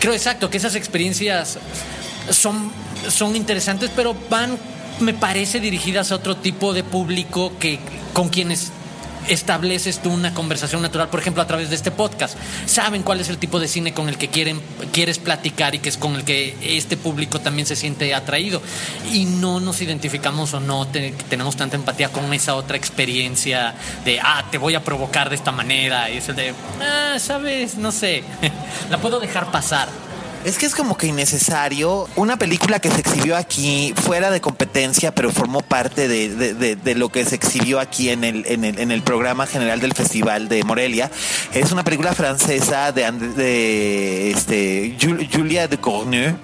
Creo 0.00 0.12
exacto 0.12 0.50
que 0.50 0.56
esas 0.56 0.74
experiencias 0.74 1.35
son, 1.44 2.70
son 3.08 3.36
interesantes, 3.36 3.90
pero 3.94 4.16
van, 4.30 4.58
me 5.00 5.14
parece, 5.14 5.60
dirigidas 5.60 6.10
a 6.12 6.16
otro 6.16 6.36
tipo 6.36 6.72
de 6.74 6.82
público 6.84 7.52
que 7.58 7.78
con 8.12 8.28
quienes 8.28 8.72
estableces 9.28 9.98
tú 10.00 10.10
una 10.12 10.32
conversación 10.32 10.82
natural, 10.82 11.08
por 11.08 11.18
ejemplo, 11.18 11.42
a 11.42 11.48
través 11.48 11.68
de 11.68 11.74
este 11.74 11.90
podcast. 11.90 12.36
Saben 12.66 13.02
cuál 13.02 13.18
es 13.20 13.28
el 13.28 13.38
tipo 13.38 13.58
de 13.58 13.66
cine 13.66 13.92
con 13.92 14.08
el 14.08 14.18
que 14.18 14.28
quieren, 14.28 14.60
quieres 14.92 15.18
platicar 15.18 15.74
y 15.74 15.80
que 15.80 15.88
es 15.88 15.96
con 15.96 16.14
el 16.14 16.22
que 16.22 16.56
este 16.62 16.96
público 16.96 17.40
también 17.40 17.66
se 17.66 17.74
siente 17.74 18.14
atraído. 18.14 18.62
Y 19.12 19.24
no 19.24 19.58
nos 19.58 19.82
identificamos 19.82 20.54
o 20.54 20.60
no 20.60 20.86
te- 20.86 21.10
tenemos 21.28 21.56
tanta 21.56 21.74
empatía 21.74 22.08
con 22.10 22.32
esa 22.32 22.54
otra 22.54 22.76
experiencia 22.76 23.74
de, 24.04 24.20
ah, 24.20 24.44
te 24.48 24.58
voy 24.58 24.76
a 24.76 24.84
provocar 24.84 25.28
de 25.28 25.34
esta 25.34 25.50
manera. 25.50 26.08
Y 26.08 26.18
es 26.18 26.28
el 26.28 26.36
de, 26.36 26.54
ah, 26.80 27.16
sabes, 27.18 27.76
no 27.78 27.90
sé, 27.90 28.22
la 28.90 28.98
puedo 28.98 29.18
dejar 29.18 29.50
pasar. 29.50 29.88
Es 30.46 30.58
que 30.58 30.66
es 30.66 30.76
como 30.76 30.96
que 30.96 31.08
innecesario. 31.08 32.08
Una 32.14 32.36
película 32.38 32.78
que 32.78 32.88
se 32.88 33.00
exhibió 33.00 33.36
aquí 33.36 33.92
fuera 33.96 34.30
de 34.30 34.40
competencia, 34.40 35.12
pero 35.12 35.32
formó 35.32 35.60
parte 35.60 36.06
de, 36.06 36.28
de- 36.54 36.76
de- 36.76 36.94
lo 36.94 37.08
que 37.08 37.24
se 37.24 37.34
exhibió 37.34 37.80
aquí 37.80 38.10
en 38.10 38.22
el, 38.22 38.44
en, 38.46 38.64
el, 38.64 38.78
en 38.78 38.92
el 38.92 39.02
programa 39.02 39.48
general 39.48 39.80
del 39.80 39.92
Festival 39.92 40.48
de 40.48 40.62
Morelia. 40.62 41.10
Es 41.52 41.72
una 41.72 41.82
película 41.82 42.14
francesa 42.14 42.92
de, 42.92 43.10
de 43.10 44.30
este, 44.30 44.96
Jul- 45.00 45.28
Julia 45.34 45.66
de 45.66 45.78
Corneux 45.78 46.36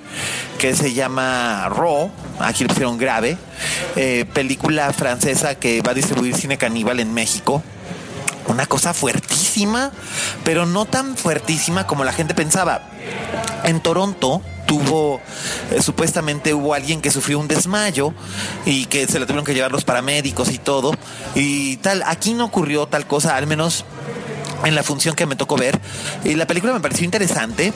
que 0.59 0.75
se 0.75 0.93
llama 0.93 1.69
Raw. 1.69 2.11
Aquí 2.41 2.65
le 2.65 2.69
pusieron 2.71 2.99
grave. 2.99 3.37
Eh, 3.95 4.25
película 4.33 4.93
francesa 4.93 5.55
que 5.55 5.81
va 5.81 5.93
a 5.93 5.95
distribuir 5.95 6.35
cine 6.35 6.59
caníbal 6.59 6.99
en 6.99 7.15
México 7.15 7.63
una 8.47 8.67
cosa 8.67 8.95
fuertísima, 8.95 9.93
pero 10.45 10.67
no 10.67 10.85
tan 10.85 11.17
fuertísima 11.17 11.87
como 11.87 12.05
la 12.05 12.13
gente 12.13 12.35
pensaba. 12.35 12.83
En 13.65 13.81
Toronto 13.81 14.43
tuvo, 14.67 15.21
eh, 15.71 15.83
supuestamente 15.83 16.55
hubo 16.55 16.75
alguien 16.75 17.01
que 17.01 17.11
sufrió 17.11 17.39
un 17.39 17.49
desmayo 17.49 18.13
y 18.65 18.87
que 18.87 19.07
se 19.07 19.19
le 19.21 19.27
tuvieron 19.27 19.45
que 19.45 19.55
llevar 19.55 19.73
los 19.73 19.85
paramédicos 19.85 20.51
y 20.51 20.59
todo. 20.59 20.93
Y 21.35 21.77
tal, 21.79 22.03
aquí 22.07 22.35
no 22.35 22.45
ocurrió 22.45 22.87
tal 22.87 23.07
cosa, 23.07 23.37
al 23.37 23.47
menos 23.47 23.85
en 24.65 24.75
la 24.75 24.83
función 24.83 25.15
que 25.15 25.27
me 25.27 25.37
tocó 25.37 25.57
ver. 25.57 25.79
Y 26.25 26.35
la 26.35 26.47
película 26.47 26.73
me 26.73 26.81
pareció 26.81 27.05
interesante 27.05 27.73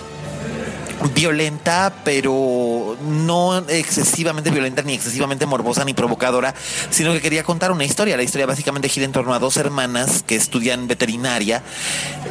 violenta, 1.14 1.92
pero 2.04 2.96
no 3.02 3.58
excesivamente 3.68 4.50
violenta, 4.50 4.82
ni 4.82 4.94
excesivamente 4.94 5.46
morbosa, 5.46 5.84
ni 5.84 5.94
provocadora, 5.94 6.54
sino 6.90 7.12
que 7.12 7.20
quería 7.20 7.42
contar 7.42 7.72
una 7.72 7.84
historia. 7.84 8.16
La 8.16 8.22
historia 8.22 8.46
básicamente 8.46 8.88
gira 8.88 9.06
en 9.06 9.12
torno 9.12 9.34
a 9.34 9.38
dos 9.38 9.56
hermanas 9.56 10.22
que 10.26 10.36
estudian 10.36 10.88
veterinaria 10.88 11.62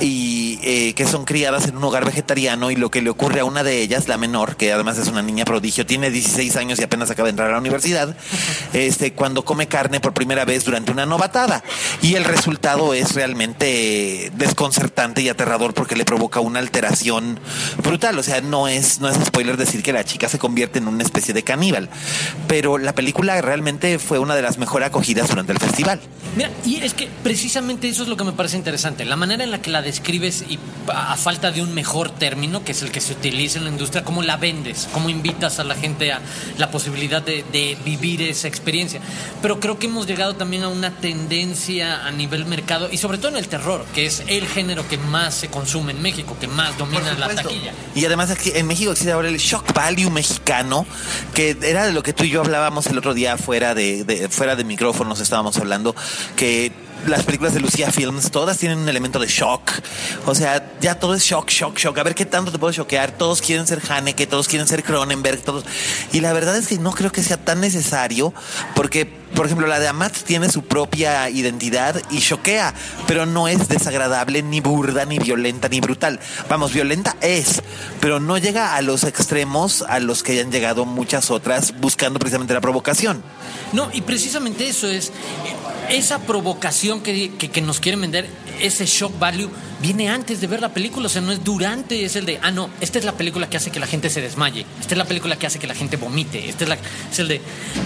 y 0.01 0.59
eh, 0.63 0.93
que 0.93 1.05
son 1.05 1.25
criadas 1.25 1.67
en 1.67 1.77
un 1.77 1.83
hogar 1.83 2.05
vegetariano 2.05 2.71
y 2.71 2.75
lo 2.75 2.89
que 2.89 3.01
le 3.01 3.09
ocurre 3.09 3.39
a 3.39 3.45
una 3.45 3.63
de 3.63 3.81
ellas, 3.81 4.07
la 4.07 4.17
menor, 4.17 4.55
que 4.55 4.71
además 4.71 4.97
es 4.97 5.07
una 5.07 5.21
niña 5.21 5.45
prodigio, 5.45 5.85
tiene 5.85 6.09
16 6.09 6.55
años 6.55 6.79
y 6.79 6.83
apenas 6.83 7.09
acaba 7.11 7.27
de 7.27 7.31
entrar 7.31 7.49
a 7.49 7.53
la 7.53 7.59
universidad, 7.59 8.15
este, 8.73 9.13
cuando 9.13 9.45
come 9.45 9.67
carne 9.67 9.99
por 9.99 10.13
primera 10.13 10.45
vez 10.45 10.65
durante 10.65 10.91
una 10.91 11.05
novatada. 11.05 11.63
Y 12.01 12.15
el 12.15 12.23
resultado 12.23 12.93
es 12.93 13.13
realmente 13.13 14.31
desconcertante 14.35 15.21
y 15.21 15.29
aterrador 15.29 15.73
porque 15.73 15.95
le 15.95 16.05
provoca 16.05 16.39
una 16.39 16.59
alteración 16.59 17.39
brutal. 17.83 18.17
O 18.19 18.23
sea, 18.23 18.41
no 18.41 18.54
es, 18.67 18.99
no 18.99 19.09
es 19.09 19.17
spoiler 19.25 19.57
decir 19.57 19.83
que 19.83 19.93
la 19.93 20.03
chica 20.03 20.29
se 20.29 20.39
convierte 20.39 20.79
en 20.79 20.87
una 20.87 21.03
especie 21.03 21.33
de 21.33 21.43
caníbal. 21.43 21.89
Pero 22.47 22.77
la 22.77 22.93
película 22.93 23.39
realmente 23.41 23.99
fue 23.99 24.19
una 24.19 24.35
de 24.35 24.41
las 24.41 24.57
mejor 24.57 24.83
acogidas 24.83 25.29
durante 25.29 25.51
el 25.51 25.59
festival. 25.59 25.99
Mira, 26.35 26.49
y 26.65 26.77
es 26.77 26.93
que 26.93 27.07
precisamente 27.23 27.87
eso 27.87 28.03
es 28.03 28.09
lo 28.09 28.17
que 28.17 28.23
me 28.23 28.33
parece 28.33 28.57
interesante. 28.57 29.05
La 29.05 29.15
manera 29.15 29.43
en 29.43 29.51
la 29.51 29.61
que 29.61 29.69
la 29.69 29.81
describes 29.81 30.43
y 30.49 30.59
a 30.93 31.15
falta 31.15 31.51
de 31.51 31.61
un 31.61 31.73
mejor 31.73 32.11
término, 32.11 32.63
que 32.63 32.71
es 32.71 32.81
el 32.81 32.91
que 32.91 33.01
se 33.01 33.13
utiliza 33.13 33.57
en 33.57 33.65
la 33.65 33.71
industria, 33.71 34.03
cómo 34.03 34.21
la 34.21 34.37
vendes, 34.37 34.87
cómo 34.91 35.09
invitas 35.09 35.59
a 35.59 35.63
la 35.63 35.75
gente 35.75 36.11
a 36.11 36.21
la 36.57 36.71
posibilidad 36.71 37.21
de, 37.21 37.43
de 37.51 37.77
vivir 37.85 38.21
esa 38.21 38.47
experiencia. 38.47 38.99
Pero 39.41 39.59
creo 39.59 39.79
que 39.79 39.87
hemos 39.87 40.07
llegado 40.07 40.35
también 40.35 40.63
a 40.63 40.67
una 40.67 40.91
tendencia 40.91 42.05
a 42.05 42.11
nivel 42.11 42.45
mercado 42.45 42.89
y 42.91 42.97
sobre 42.97 43.17
todo 43.17 43.29
en 43.29 43.37
el 43.37 43.47
terror, 43.47 43.85
que 43.93 44.05
es 44.05 44.23
el 44.27 44.45
género 44.47 44.87
que 44.87 44.97
más 44.97 45.35
se 45.35 45.47
consume 45.47 45.91
en 45.91 46.01
México, 46.01 46.35
que 46.39 46.47
más 46.47 46.77
domina 46.77 47.13
la 47.13 47.29
taquilla. 47.29 47.73
Y 47.93 48.05
además 48.05 48.31
aquí 48.31 48.44
en 48.55 48.67
México 48.67 48.91
existe 48.91 49.11
ahora 49.11 49.27
el 49.29 49.37
shock 49.37 49.73
value 49.73 50.09
mexicano, 50.09 50.85
que 51.33 51.57
era 51.61 51.85
de 51.85 51.93
lo 51.93 52.03
que 52.03 52.13
tú 52.13 52.23
y 52.23 52.29
yo 52.29 52.41
hablábamos 52.41 52.85
el 52.87 52.97
otro 52.97 53.13
día 53.13 53.37
fuera 53.37 53.73
de, 53.75 54.03
de- 54.03 54.29
fuera 54.29 54.55
de 54.55 54.63
micrófonos, 54.63 55.19
estábamos 55.19 55.57
hablando, 55.57 55.95
que 56.35 56.71
las 57.07 57.23
películas 57.23 57.53
de 57.53 57.59
Lucía 57.59 57.91
Films 57.91 58.31
todas 58.31 58.57
tienen 58.57 58.79
un 58.79 58.89
elemento 58.89 59.19
de 59.19 59.27
shock. 59.27 59.71
O 60.25 60.35
sea, 60.35 60.71
ya 60.81 60.95
todo 60.95 61.13
es 61.13 61.23
shock, 61.23 61.49
shock, 61.49 61.77
shock. 61.77 61.97
A 61.97 62.03
ver 62.03 62.15
qué 62.15 62.25
tanto 62.25 62.51
te 62.51 62.59
puedo 62.59 62.73
choquear. 62.73 63.11
Todos 63.11 63.41
quieren 63.41 63.67
ser 63.67 63.81
Haneke, 63.87 64.27
todos 64.27 64.47
quieren 64.47 64.67
ser 64.67 64.83
Cronenberg, 64.83 65.41
todos. 65.41 65.65
Y 66.11 66.21
la 66.21 66.33
verdad 66.33 66.55
es 66.57 66.67
que 66.67 66.77
no 66.77 66.91
creo 66.91 67.11
que 67.11 67.23
sea 67.23 67.37
tan 67.37 67.61
necesario 67.61 68.33
porque, 68.75 69.05
por 69.05 69.45
ejemplo, 69.45 69.67
la 69.67 69.79
de 69.79 69.87
Amat 69.87 70.15
tiene 70.23 70.49
su 70.49 70.63
propia 70.63 71.29
identidad 71.29 72.01
y 72.09 72.19
choquea, 72.19 72.73
pero 73.07 73.25
no 73.25 73.47
es 73.47 73.67
desagradable, 73.67 74.41
ni 74.41 74.61
burda, 74.61 75.05
ni 75.05 75.19
violenta, 75.19 75.69
ni 75.69 75.81
brutal. 75.81 76.19
Vamos, 76.49 76.73
violenta 76.73 77.15
es, 77.21 77.61
pero 78.01 78.19
no 78.19 78.37
llega 78.37 78.75
a 78.75 78.81
los 78.81 79.03
extremos 79.03 79.83
a 79.87 79.99
los 79.99 80.23
que 80.23 80.33
hayan 80.33 80.51
llegado 80.51 80.85
muchas 80.85 81.31
otras 81.31 81.79
buscando 81.79 82.19
precisamente 82.19 82.53
la 82.53 82.61
provocación. 82.61 83.23
No, 83.73 83.89
y 83.91 84.01
precisamente 84.01 84.67
eso 84.67 84.87
es, 84.87 85.11
esa 85.89 86.19
provocación 86.19 87.01
que, 87.01 87.31
que, 87.37 87.49
que 87.49 87.61
nos 87.61 87.79
quieren 87.79 88.01
vender, 88.01 88.29
ese 88.61 88.85
shock 88.85 89.17
value, 89.19 89.49
viene 89.81 90.09
antes 90.09 90.41
de 90.41 90.47
ver 90.47 90.61
la 90.61 90.73
película, 90.73 91.07
o 91.07 91.09
sea, 91.09 91.21
no 91.21 91.31
es 91.31 91.43
durante, 91.43 92.05
es 92.05 92.15
el 92.15 92.25
de, 92.25 92.39
ah, 92.41 92.51
no, 92.51 92.69
esta 92.81 92.99
es 92.99 93.05
la 93.05 93.13
película 93.13 93.49
que 93.49 93.57
hace 93.57 93.71
que 93.71 93.79
la 93.79 93.87
gente 93.87 94.09
se 94.09 94.21
desmaye, 94.21 94.65
esta 94.79 94.93
es 94.93 94.97
la 94.97 95.05
película 95.05 95.37
que 95.37 95.47
hace 95.47 95.59
que 95.59 95.67
la 95.67 95.75
gente 95.75 95.97
vomite, 95.97 96.49
esta 96.49 96.63
es, 96.63 96.69
la, 96.69 96.77
es 97.11 97.19
el 97.19 97.27
de, 97.27 97.41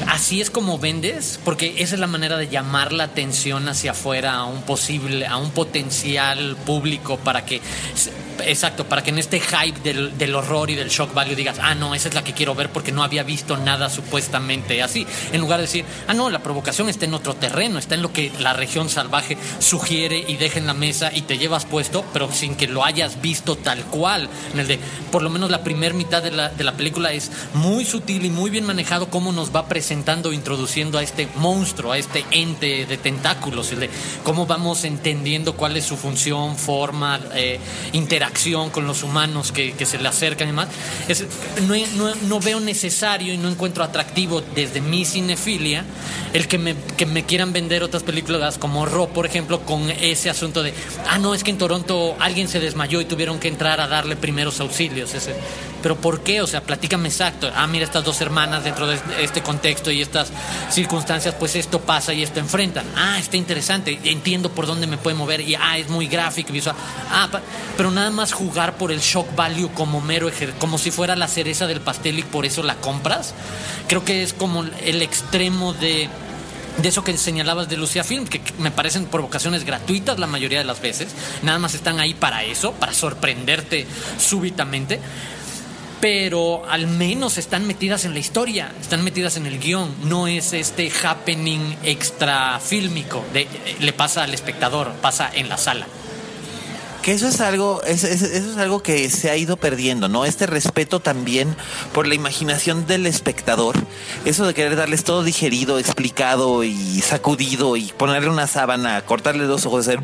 así 0.07 0.41
es 0.41 0.49
como 0.49 0.77
vendes, 0.77 1.39
porque 1.43 1.75
esa 1.77 1.95
es 1.95 1.99
la 1.99 2.07
manera 2.07 2.37
de 2.37 2.47
llamar 2.47 2.91
la 2.91 3.05
atención 3.05 3.67
hacia 3.67 3.91
afuera 3.91 4.35
a 4.35 4.45
un 4.45 4.61
posible, 4.63 5.25
a 5.25 5.37
un 5.37 5.51
potencial 5.51 6.55
público 6.65 7.17
para 7.17 7.45
que, 7.45 7.61
exacto, 8.45 8.85
para 8.85 9.03
que 9.03 9.09
en 9.09 9.19
este 9.19 9.39
hype 9.39 9.79
del, 9.81 10.17
del 10.17 10.35
horror 10.35 10.69
y 10.69 10.75
del 10.75 10.89
shock 10.89 11.13
value 11.13 11.35
digas, 11.35 11.57
ah, 11.61 11.75
no, 11.75 11.95
esa 11.95 12.09
es 12.09 12.15
la 12.15 12.23
que 12.23 12.33
quiero 12.33 12.55
ver 12.55 12.69
porque 12.69 12.91
no 12.91 13.03
había 13.03 13.23
visto 13.23 13.57
nada 13.57 13.89
supuestamente 13.89 14.81
así, 14.81 15.05
en 15.31 15.41
lugar 15.41 15.59
de 15.59 15.63
decir, 15.65 15.85
ah, 16.07 16.13
no, 16.13 16.29
la 16.29 16.39
provocación 16.39 16.89
está 16.89 17.05
en 17.05 17.13
otro 17.13 17.35
terreno, 17.35 17.79
está 17.79 17.95
en 17.95 18.01
lo 18.01 18.13
que 18.13 18.31
la 18.39 18.53
región 18.53 18.89
salvaje 18.89 19.37
sugiere 19.59 20.23
y 20.27 20.37
deja 20.37 20.59
en 20.59 20.67
la 20.67 20.73
mesa 20.73 21.11
y 21.13 21.21
te 21.23 21.37
llevas 21.37 21.65
puesto, 21.79 22.03
pero 22.11 22.29
sin 22.29 22.55
que 22.55 22.67
lo 22.67 22.83
hayas 22.83 23.21
visto 23.21 23.55
tal 23.55 23.85
cual. 23.85 24.27
En 24.53 24.59
el 24.59 24.67
de, 24.67 24.79
por 25.13 25.21
lo 25.21 25.29
menos 25.29 25.49
la 25.49 25.63
primera 25.63 25.95
mitad 25.95 26.21
de 26.21 26.31
la, 26.31 26.49
de 26.49 26.63
la 26.65 26.73
película 26.73 27.13
es 27.13 27.31
muy 27.53 27.85
sutil 27.85 28.25
y 28.25 28.29
muy 28.29 28.49
bien 28.49 28.65
manejado 28.65 29.09
cómo 29.09 29.31
nos 29.31 29.55
va 29.55 29.67
presentando, 29.69 30.33
introduciendo 30.33 30.97
a 30.97 31.03
este 31.03 31.29
monstruo, 31.37 31.93
a 31.93 31.97
este 31.97 32.25
ente 32.31 32.85
de 32.85 32.97
tentáculos, 32.97 33.71
el 33.71 33.79
de 33.79 33.89
cómo 34.25 34.45
vamos 34.45 34.83
entendiendo 34.83 35.53
cuál 35.53 35.77
es 35.77 35.85
su 35.85 35.95
función, 35.95 36.57
forma, 36.57 37.17
eh, 37.33 37.59
interacción 37.93 38.71
con 38.71 38.85
los 38.85 39.03
humanos 39.03 39.53
que, 39.53 39.71
que 39.73 39.85
se 39.85 39.97
le 39.99 40.09
acercan 40.09 40.49
y 40.49 40.51
demás. 40.51 40.67
Es- 41.07 41.23
no, 41.65 41.75
no- 41.95 42.15
no 42.27 42.39
veo 42.41 42.59
necesario 42.59 43.33
y 43.33 43.37
no 43.37 43.47
encuentro 43.47 43.85
atractivo 43.85 44.41
desde 44.53 44.81
mi 44.81 45.05
cinefilia 45.05 45.85
el 46.33 46.47
que 46.49 46.57
me, 46.57 46.75
que 46.97 47.05
me 47.05 47.23
quieran 47.23 47.53
vender 47.53 47.83
otras 47.83 48.03
películas 48.03 48.57
como 48.57 48.85
Ro, 48.85 49.07
por 49.09 49.25
ejemplo, 49.25 49.61
con 49.61 49.89
ese 49.89 50.29
asunto 50.29 50.61
de, 50.61 50.73
ah, 51.07 51.17
no, 51.19 51.33
es 51.33 51.43
que 51.43 51.51
en 51.51 51.57
Toronto 51.69 52.15
alguien 52.19 52.47
se 52.47 52.59
desmayó 52.59 52.99
y 52.99 53.05
tuvieron 53.05 53.39
que 53.39 53.47
entrar 53.47 53.79
a 53.79 53.87
darle 53.87 54.15
primeros 54.15 54.59
auxilios. 54.59 55.13
Ese, 55.13 55.35
pero 55.83 55.95
¿por 55.97 56.21
qué? 56.21 56.41
O 56.41 56.47
sea, 56.47 56.63
platícame 56.63 57.09
exacto. 57.09 57.51
Ah, 57.55 57.67
mira, 57.67 57.85
estas 57.85 58.03
dos 58.03 58.19
hermanas 58.21 58.63
dentro 58.63 58.87
de 58.87 58.97
este 59.21 59.43
contexto 59.43 59.91
y 59.91 60.01
estas 60.01 60.31
circunstancias, 60.71 61.35
pues 61.37 61.55
esto 61.55 61.79
pasa 61.79 62.11
y 62.11 62.23
esto 62.23 62.39
enfrentan. 62.39 62.87
Ah, 62.95 63.19
está 63.19 63.37
interesante. 63.37 63.99
Entiendo 64.03 64.49
por 64.49 64.65
dónde 64.65 64.87
me 64.87 64.97
puede 64.97 65.15
mover 65.15 65.41
y 65.41 65.53
ah, 65.53 65.77
es 65.77 65.89
muy 65.89 66.07
gráfico 66.07 66.51
visual. 66.51 66.75
Ah, 67.11 67.29
pero 67.77 67.91
nada 67.91 68.09
más 68.09 68.33
jugar 68.33 68.75
por 68.75 68.91
el 68.91 68.99
shock 68.99 69.35
value 69.35 69.69
como 69.75 70.01
mero 70.01 70.31
como 70.57 70.79
si 70.79 70.89
fuera 70.89 71.15
la 71.15 71.27
cereza 71.27 71.67
del 71.67 71.81
pastel 71.81 72.17
y 72.17 72.23
por 72.23 72.47
eso 72.47 72.63
la 72.63 72.77
compras. 72.77 73.35
Creo 73.87 74.03
que 74.03 74.23
es 74.23 74.33
como 74.33 74.63
el 74.63 75.03
extremo 75.03 75.73
de 75.73 76.09
de 76.81 76.89
eso 76.89 77.03
que 77.03 77.17
señalabas 77.17 77.67
de 77.67 77.77
Lucía 77.77 78.03
Film, 78.03 78.25
que 78.25 78.41
me 78.59 78.71
parecen 78.71 79.05
provocaciones 79.05 79.65
gratuitas 79.65 80.17
la 80.17 80.27
mayoría 80.27 80.59
de 80.59 80.65
las 80.65 80.81
veces, 80.81 81.09
nada 81.41 81.59
más 81.59 81.73
están 81.73 81.99
ahí 81.99 82.13
para 82.13 82.43
eso, 82.43 82.71
para 82.73 82.93
sorprenderte 82.93 83.85
súbitamente. 84.17 84.99
pero 86.01 86.63
al 86.69 86.87
menos 86.87 87.37
están 87.37 87.67
metidas 87.67 88.05
en 88.05 88.13
la 88.13 88.19
historia, 88.19 88.71
están 88.79 89.03
metidas 89.03 89.35
en 89.35 89.45
el 89.45 89.59
guion, 89.59 89.93
no 90.05 90.27
es 90.27 90.53
este 90.53 90.89
happening 90.89 91.75
extra 91.83 92.57
fílmico, 92.61 93.25
de, 93.33 93.49
le 93.81 93.91
pasa 93.91 94.23
al 94.23 94.33
espectador, 94.33 94.93
pasa 95.01 95.29
en 95.33 95.49
la 95.49 95.57
sala. 95.57 95.87
Que 97.01 97.13
eso 97.13 97.27
es 97.29 97.39
algo, 97.39 97.81
es, 97.83 98.03
es- 98.03 98.21
eso 98.21 98.51
es 98.51 98.57
algo 98.57 98.83
que 98.83 99.09
se 99.09 99.29
ha 99.29 99.37
ido 99.37 99.55
perdiendo, 99.57 100.09
¿no? 100.09 100.25
Este 100.25 100.45
respeto 100.45 100.99
también 100.99 101.55
por 101.93 102.05
la 102.07 102.13
imaginación 102.15 102.85
del 102.87 103.05
espectador. 103.05 103.75
Eso 104.25 104.45
de 104.45 104.53
querer 104.53 104.75
darles 104.75 105.03
todo 105.05 105.23
digerido, 105.23 105.79
explicado 105.79 106.63
y 106.63 107.01
sacudido 107.01 107.77
y 107.77 107.91
ponerle 107.97 108.29
una 108.29 108.47
sábana, 108.47 109.01
cortarle 109.05 109.45
dos 109.45 109.65
ojos 109.65 109.87
hacer 109.87 109.99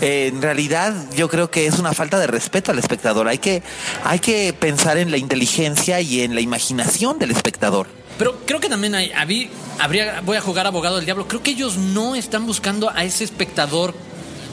eh, 0.00 0.30
en 0.32 0.42
realidad 0.42 0.94
yo 1.16 1.28
creo 1.28 1.50
que 1.50 1.66
es 1.66 1.78
una 1.78 1.92
falta 1.92 2.18
de 2.18 2.26
respeto 2.26 2.70
al 2.70 2.78
espectador. 2.78 3.28
Hay 3.28 3.38
que, 3.38 3.62
hay 4.04 4.18
que 4.20 4.52
pensar 4.52 4.98
en 4.98 5.10
la 5.10 5.16
inteligencia 5.16 6.00
y 6.00 6.20
en 6.22 6.34
la 6.34 6.40
imaginación 6.40 7.18
del 7.18 7.30
espectador. 7.32 7.86
Pero 8.18 8.38
creo 8.46 8.60
que 8.60 8.68
también 8.68 8.94
hay, 8.94 9.12
habría, 9.78 10.20
voy 10.22 10.36
a 10.36 10.40
jugar 10.40 10.66
abogado 10.66 10.96
del 10.96 11.04
diablo, 11.04 11.28
creo 11.28 11.42
que 11.42 11.50
ellos 11.50 11.76
no 11.76 12.14
están 12.16 12.46
buscando 12.46 12.90
a 12.90 13.04
ese 13.04 13.24
espectador 13.24 13.94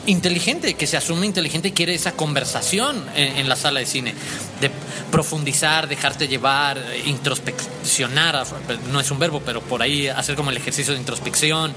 inteligente, 0.06 0.74
que 0.76 0.88
se 0.88 0.98
asume 0.98 1.26
inteligente 1.26 1.70
y 1.70 1.72
quiere 1.72 1.94
esa 1.96 2.12
conversación 2.14 3.04
en, 3.16 3.48
la 3.48 3.56
sala 3.56 3.80
de 3.80 3.86
cine, 3.86 4.14
de 4.62 4.70
profundizar, 5.12 5.88
dejarte 5.88 6.28
llevar, 6.28 6.78
introspeccionar, 7.06 8.46
no 8.92 9.00
es 9.00 9.12
un 9.12 9.20
verbo, 9.20 9.42
pero 9.46 9.62
por 9.62 9.82
ahí 9.82 10.08
hacer 10.08 10.36
como 10.36 10.50
el 10.50 10.58
ejercicio 10.58 10.94
de 10.94 11.00
introspección. 11.00 11.74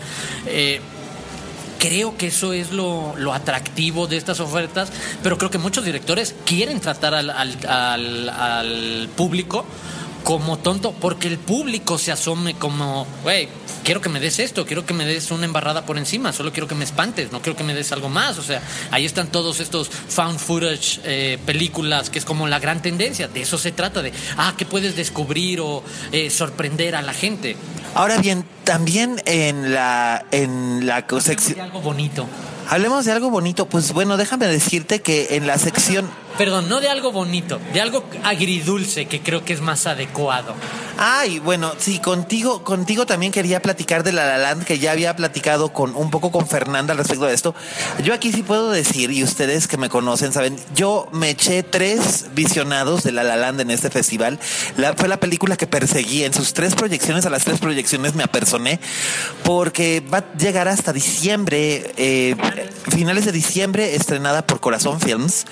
eh, 0.47 0.81
Creo 1.79 2.17
que 2.17 2.29
eso 2.29 2.55
es 2.55 2.71
lo, 2.73 3.15
lo 3.19 3.35
atractivo 3.35 4.07
de 4.07 4.17
estas 4.17 4.41
ofertas, 4.41 4.91
pero 5.23 5.37
creo 5.37 5.51
que 5.51 5.59
muchos 5.59 5.85
directores 5.85 6.35
quieren 6.47 6.81
tratar 6.81 7.13
al, 7.15 7.29
al- 7.29 7.59
al- 7.69 8.29
al 8.31 9.09
público 9.15 9.67
como 10.25 10.57
tonto, 10.59 10.93
porque 10.93 11.29
el 11.29 11.37
público 11.39 11.99
se 11.99 12.11
asome 12.13 12.55
como, 12.55 13.07
güey, 13.23 13.49
quiero 13.87 14.01
que 14.01 14.09
me 14.09 14.19
des 14.19 14.41
esto, 14.41 14.67
quiero 14.67 14.85
que 14.85 14.93
me 14.93 15.07
des 15.07 15.31
una 15.31 15.45
embarrada 15.45 15.87
por 15.87 15.97
encima, 15.97 16.33
solo 16.33 16.53
quiero 16.53 16.67
que 16.67 16.75
me 16.75 16.85
espantes, 16.85 17.31
no 17.31 17.41
quiero 17.41 17.57
que 17.57 17.63
me 17.63 17.73
des 17.73 17.93
algo 17.93 18.09
más. 18.09 18.37
O 18.37 18.43
sea, 18.43 18.61
ahí 18.91 19.07
están 19.07 19.29
todos 19.29 19.61
estos 19.61 19.89
found 19.89 20.41
footage 20.41 21.01
eh, 21.05 21.39
películas, 21.47 22.11
que 22.11 22.19
es 22.19 22.25
como 22.25 22.49
la 22.49 22.59
gran 22.59 22.83
tendencia, 22.83 23.29
de 23.29 23.43
eso 23.43 23.57
se 23.57 23.71
trata, 23.71 24.03
de, 24.03 24.13
ah, 24.37 24.55
que 24.59 24.67
puedes 24.67 24.97
descubrir 24.97 25.61
o 25.61 25.85
eh, 26.11 26.31
sorprender 26.31 26.97
a 26.97 27.03
la 27.03 27.15
gente. 27.15 27.57
Ahora 27.95 28.19
bien, 28.19 28.45
también 28.65 29.23
en 29.25 29.73
la, 29.73 30.27
en 30.33 30.85
la 30.85 31.07
sección... 31.21 31.61
algo 31.61 31.81
bonito. 31.81 32.27
Hablemos 32.69 33.05
de 33.05 33.13
algo 33.13 33.31
bonito. 33.31 33.67
Pues 33.67 33.93
bueno, 33.93 34.17
déjame 34.17 34.47
decirte 34.47 35.01
que 35.01 35.37
en 35.37 35.47
la 35.47 35.59
sección... 35.59 36.09
Perdón, 36.37 36.69
no 36.69 36.81
de 36.81 36.91
algo 36.91 37.13
bonito, 37.13 37.59
de 37.73 37.81
algo 37.81 38.05
agridulce 38.23 39.07
que 39.07 39.23
creo 39.23 39.43
que 39.43 39.55
es 39.55 39.63
más 39.63 39.87
adecuado. 39.87 40.55
Ay, 40.99 41.39
bueno, 41.39 41.73
sí, 41.79 41.99
contigo, 41.99 42.63
contigo 42.63 43.07
también 43.07 43.33
quería 43.33 43.61
platicar 43.61 44.03
de 44.03 44.13
La 44.13 44.27
La 44.27 44.39
Land, 44.39 44.65
que 44.65 44.79
ya 44.79 44.93
había 44.93 45.17
platicado 45.17 45.73
con 45.73 45.95
un 45.97 46.11
poco 46.11 46.31
con 46.31 46.47
Fernanda 46.47 46.93
al 46.93 46.99
respecto 46.99 47.27
de 47.27 47.35
esto. 47.35 47.55
Yo 48.03 48.15
aquí 48.15 48.33
sí 48.33 48.43
puedo 48.43 48.71
decir, 48.71 49.11
y 49.11 49.23
ustedes 49.23 49.67
que 49.67 49.77
me 49.77 49.89
conocen 49.89 50.33
saben, 50.33 50.59
yo 50.75 51.09
me 51.13 51.31
eché 51.31 51.63
tres 51.63 52.27
visionados 52.35 53.03
de 53.03 53.13
La 53.13 53.25
La 53.25 53.37
Land 53.37 53.61
en 53.63 53.71
este 53.71 53.91
festival. 53.91 54.39
La, 54.77 54.95
fue 54.95 55.09
la 55.09 55.21
película 55.21 55.57
que 55.57 55.67
perseguí 55.67 56.25
en 56.25 56.35
sus 56.35 56.53
tres 56.55 56.75
proyecciones, 56.75 57.25
a 57.27 57.31
las 57.31 57.45
tres 57.45 57.61
proyecciones 57.61 58.15
me 58.15 58.25
apersoné, 58.25 58.81
porque 59.43 60.03
va 60.13 60.19
a 60.19 60.33
llegar 60.37 60.69
hasta 60.69 60.93
diciembre, 60.93 61.93
eh, 61.97 62.37
finales 62.91 63.25
de 63.25 63.33
diciembre, 63.33 63.95
estrenada 63.95 64.47
por 64.47 64.61
Corazón 64.61 65.01
Films. 65.01 65.45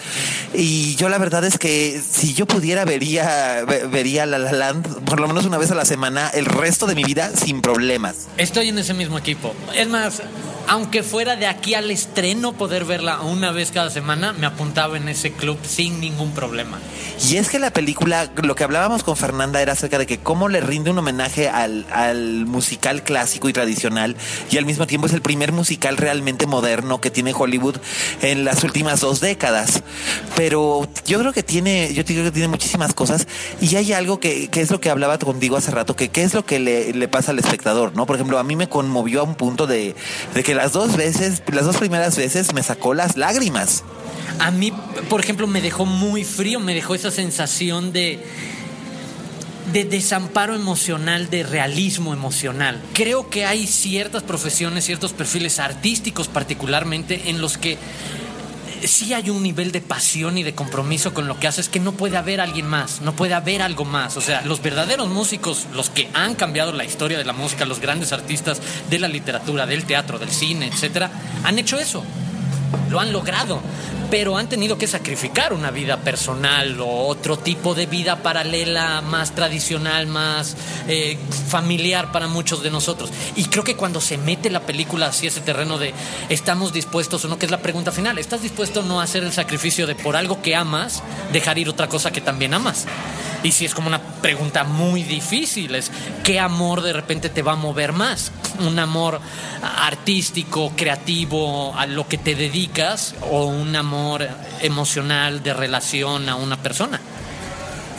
Y 0.52 0.94
yo 0.96 1.08
la 1.08 1.18
verdad 1.18 1.44
es 1.44 1.58
que 1.58 2.00
si 2.08 2.34
yo 2.34 2.46
pudiera 2.46 2.84
vería, 2.84 3.64
ve- 3.66 3.86
vería 3.86 4.26
La 4.26 4.38
La 4.38 4.52
Land 4.52 5.04
por 5.04 5.20
lo 5.20 5.28
menos 5.28 5.44
una 5.44 5.58
vez 5.58 5.70
a 5.70 5.74
la 5.74 5.84
semana 5.84 6.28
el 6.34 6.46
resto 6.46 6.86
de 6.86 6.94
mi 6.94 7.04
vida 7.04 7.30
sin 7.34 7.60
problemas. 7.60 8.26
Estoy 8.36 8.68
en 8.68 8.78
ese 8.78 8.94
mismo 8.94 9.18
equipo. 9.18 9.54
Es 9.74 9.88
más, 9.88 10.22
aunque 10.68 11.02
fuera 11.02 11.36
de 11.36 11.46
aquí 11.46 11.74
al 11.74 11.90
estreno 11.90 12.52
poder 12.52 12.84
verla 12.84 13.20
una 13.20 13.52
vez 13.52 13.70
cada 13.70 13.90
semana, 13.90 14.32
me 14.32 14.46
apuntaba 14.46 14.96
en 14.96 15.08
ese 15.08 15.32
club 15.32 15.58
sin 15.66 16.00
ningún 16.00 16.32
problema. 16.32 16.78
Y 17.30 17.36
es 17.36 17.48
que 17.48 17.58
la 17.58 17.70
película, 17.70 18.30
lo 18.42 18.54
que 18.54 18.64
hablábamos 18.64 19.02
con 19.04 19.16
Fernanda 19.16 19.60
era 19.62 19.72
acerca 19.72 19.98
de 19.98 20.06
que 20.06 20.18
cómo 20.18 20.48
le 20.48 20.60
rinde 20.60 20.90
un 20.90 20.98
homenaje 20.98 21.48
al, 21.48 21.86
al 21.92 22.44
musical 22.46 23.02
clásico 23.04 23.48
y 23.48 23.52
tradicional 23.52 24.16
y 24.50 24.58
al 24.58 24.66
mismo 24.66 24.86
tiempo 24.86 25.06
es 25.06 25.12
el 25.12 25.22
primer 25.22 25.52
musical 25.52 25.96
realmente 25.96 26.46
moderno 26.46 26.93
que 27.00 27.10
tiene 27.10 27.32
Hollywood 27.36 27.76
en 28.22 28.44
las 28.44 28.64
últimas 28.64 29.00
dos 29.00 29.20
décadas. 29.20 29.82
Pero 30.36 30.88
yo 31.06 31.18
creo 31.18 31.32
que 31.32 31.42
tiene, 31.42 31.92
yo 31.94 32.04
creo 32.04 32.24
que 32.24 32.30
tiene 32.30 32.48
muchísimas 32.48 32.94
cosas 32.94 33.26
y 33.60 33.76
hay 33.76 33.92
algo 33.92 34.20
que, 34.20 34.48
es 34.52 34.70
lo 34.70 34.80
que 34.80 34.90
hablaba 34.90 35.18
contigo 35.18 35.56
hace 35.56 35.70
rato, 35.70 35.96
que 35.96 36.08
qué 36.08 36.22
es 36.22 36.34
lo 36.34 36.44
que 36.44 36.58
le, 36.58 36.92
le 36.92 37.08
pasa 37.08 37.32
al 37.32 37.38
espectador, 37.38 37.94
¿no? 37.94 38.06
Por 38.06 38.16
ejemplo, 38.16 38.38
a 38.38 38.44
mí 38.44 38.56
me 38.56 38.68
conmovió 38.68 39.20
a 39.20 39.24
un 39.24 39.34
punto 39.34 39.66
de, 39.66 39.94
de 40.34 40.42
que 40.42 40.54
las 40.54 40.72
dos 40.72 40.96
veces, 40.96 41.42
las 41.52 41.64
dos 41.64 41.76
primeras 41.76 42.16
veces 42.16 42.52
me 42.54 42.62
sacó 42.62 42.94
las 42.94 43.16
lágrimas. 43.16 43.84
A 44.38 44.50
mí, 44.50 44.72
por 45.08 45.20
ejemplo, 45.20 45.46
me 45.46 45.60
dejó 45.60 45.86
muy 45.86 46.24
frío, 46.24 46.58
me 46.60 46.74
dejó 46.74 46.94
esa 46.94 47.10
sensación 47.10 47.92
de 47.92 48.24
de 49.72 49.84
desamparo 49.84 50.54
emocional, 50.54 51.30
de 51.30 51.42
realismo 51.42 52.12
emocional. 52.12 52.80
Creo 52.92 53.30
que 53.30 53.46
hay 53.46 53.66
ciertas 53.66 54.22
profesiones, 54.22 54.84
ciertos 54.84 55.12
perfiles 55.12 55.58
artísticos 55.58 56.28
particularmente 56.28 57.30
en 57.30 57.40
los 57.40 57.56
que 57.56 57.78
sí 58.86 59.14
hay 59.14 59.30
un 59.30 59.42
nivel 59.42 59.72
de 59.72 59.80
pasión 59.80 60.36
y 60.38 60.42
de 60.42 60.54
compromiso 60.54 61.14
con 61.14 61.26
lo 61.26 61.38
que 61.38 61.46
haces 61.46 61.68
que 61.68 61.80
no 61.80 61.92
puede 61.92 62.16
haber 62.16 62.40
alguien 62.40 62.66
más, 62.66 63.00
no 63.00 63.14
puede 63.14 63.34
haber 63.34 63.62
algo 63.62 63.84
más. 63.84 64.16
O 64.16 64.20
sea, 64.20 64.42
los 64.42 64.62
verdaderos 64.62 65.08
músicos, 65.08 65.66
los 65.72 65.90
que 65.90 66.08
han 66.14 66.34
cambiado 66.34 66.72
la 66.72 66.84
historia 66.84 67.18
de 67.18 67.24
la 67.24 67.32
música, 67.32 67.64
los 67.64 67.80
grandes 67.80 68.12
artistas 68.12 68.60
de 68.90 68.98
la 68.98 69.08
literatura, 69.08 69.66
del 69.66 69.84
teatro, 69.84 70.18
del 70.18 70.30
cine, 70.30 70.66
etcétera, 70.66 71.10
han 71.44 71.58
hecho 71.58 71.78
eso. 71.78 72.04
Lo 72.90 73.00
han 73.00 73.12
logrado, 73.12 73.60
pero 74.14 74.36
han 74.36 74.48
tenido 74.48 74.78
que 74.78 74.86
sacrificar 74.86 75.52
una 75.52 75.72
vida 75.72 75.96
personal 76.02 76.80
o 76.80 77.08
otro 77.08 77.36
tipo 77.36 77.74
de 77.74 77.86
vida 77.86 78.22
paralela, 78.22 79.00
más 79.00 79.34
tradicional, 79.34 80.06
más 80.06 80.56
eh, 80.86 81.18
familiar 81.48 82.12
para 82.12 82.28
muchos 82.28 82.62
de 82.62 82.70
nosotros. 82.70 83.10
Y 83.34 83.46
creo 83.46 83.64
que 83.64 83.74
cuando 83.74 84.00
se 84.00 84.16
mete 84.16 84.50
la 84.50 84.60
película 84.60 85.08
hacia 85.08 85.30
ese 85.30 85.40
terreno 85.40 85.78
de 85.78 85.92
estamos 86.28 86.72
dispuestos 86.72 87.24
o 87.24 87.28
no, 87.28 87.40
que 87.40 87.46
es 87.46 87.50
la 87.50 87.60
pregunta 87.60 87.90
final, 87.90 88.16
¿estás 88.18 88.42
dispuesto 88.42 88.80
o 88.80 88.82
no 88.84 89.00
a 89.00 89.02
hacer 89.02 89.24
el 89.24 89.32
sacrificio 89.32 89.84
de 89.84 89.96
por 89.96 90.14
algo 90.14 90.40
que 90.42 90.54
amas, 90.54 91.02
dejar 91.32 91.58
ir 91.58 91.68
otra 91.68 91.88
cosa 91.88 92.12
que 92.12 92.20
también 92.20 92.54
amas? 92.54 92.86
Y 93.44 93.52
si 93.52 93.66
es 93.66 93.74
como 93.74 93.88
una 93.88 94.00
pregunta 94.00 94.64
muy 94.64 95.02
difícil, 95.02 95.74
es 95.74 95.90
¿qué 96.24 96.40
amor 96.40 96.80
de 96.80 96.94
repente 96.94 97.28
te 97.28 97.42
va 97.42 97.52
a 97.52 97.56
mover 97.56 97.92
más? 97.92 98.32
¿Un 98.58 98.78
amor 98.78 99.20
artístico, 99.62 100.72
creativo, 100.74 101.76
a 101.76 101.84
lo 101.86 102.08
que 102.08 102.16
te 102.16 102.34
dedicas 102.34 103.14
o 103.30 103.44
un 103.44 103.76
amor 103.76 104.26
emocional 104.60 105.42
de 105.42 105.52
relación 105.52 106.30
a 106.30 106.36
una 106.36 106.56
persona? 106.56 106.98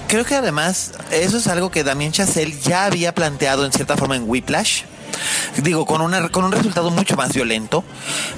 Creo 0.08 0.26
que 0.26 0.34
además 0.34 0.94
eso 1.12 1.38
es 1.38 1.46
algo 1.46 1.70
que 1.70 1.84
Damien 1.84 2.12
Chazelle 2.12 2.60
ya 2.60 2.86
había 2.86 3.14
planteado 3.14 3.66
en 3.66 3.72
cierta 3.72 3.96
forma 3.98 4.16
en 4.16 4.28
Whiplash. 4.28 4.82
Digo, 5.58 5.86
con, 5.86 6.02
una, 6.02 6.30
con 6.30 6.46
un 6.46 6.52
resultado 6.52 6.92
mucho 6.92 7.16
más 7.16 7.34
violento. 7.34 7.84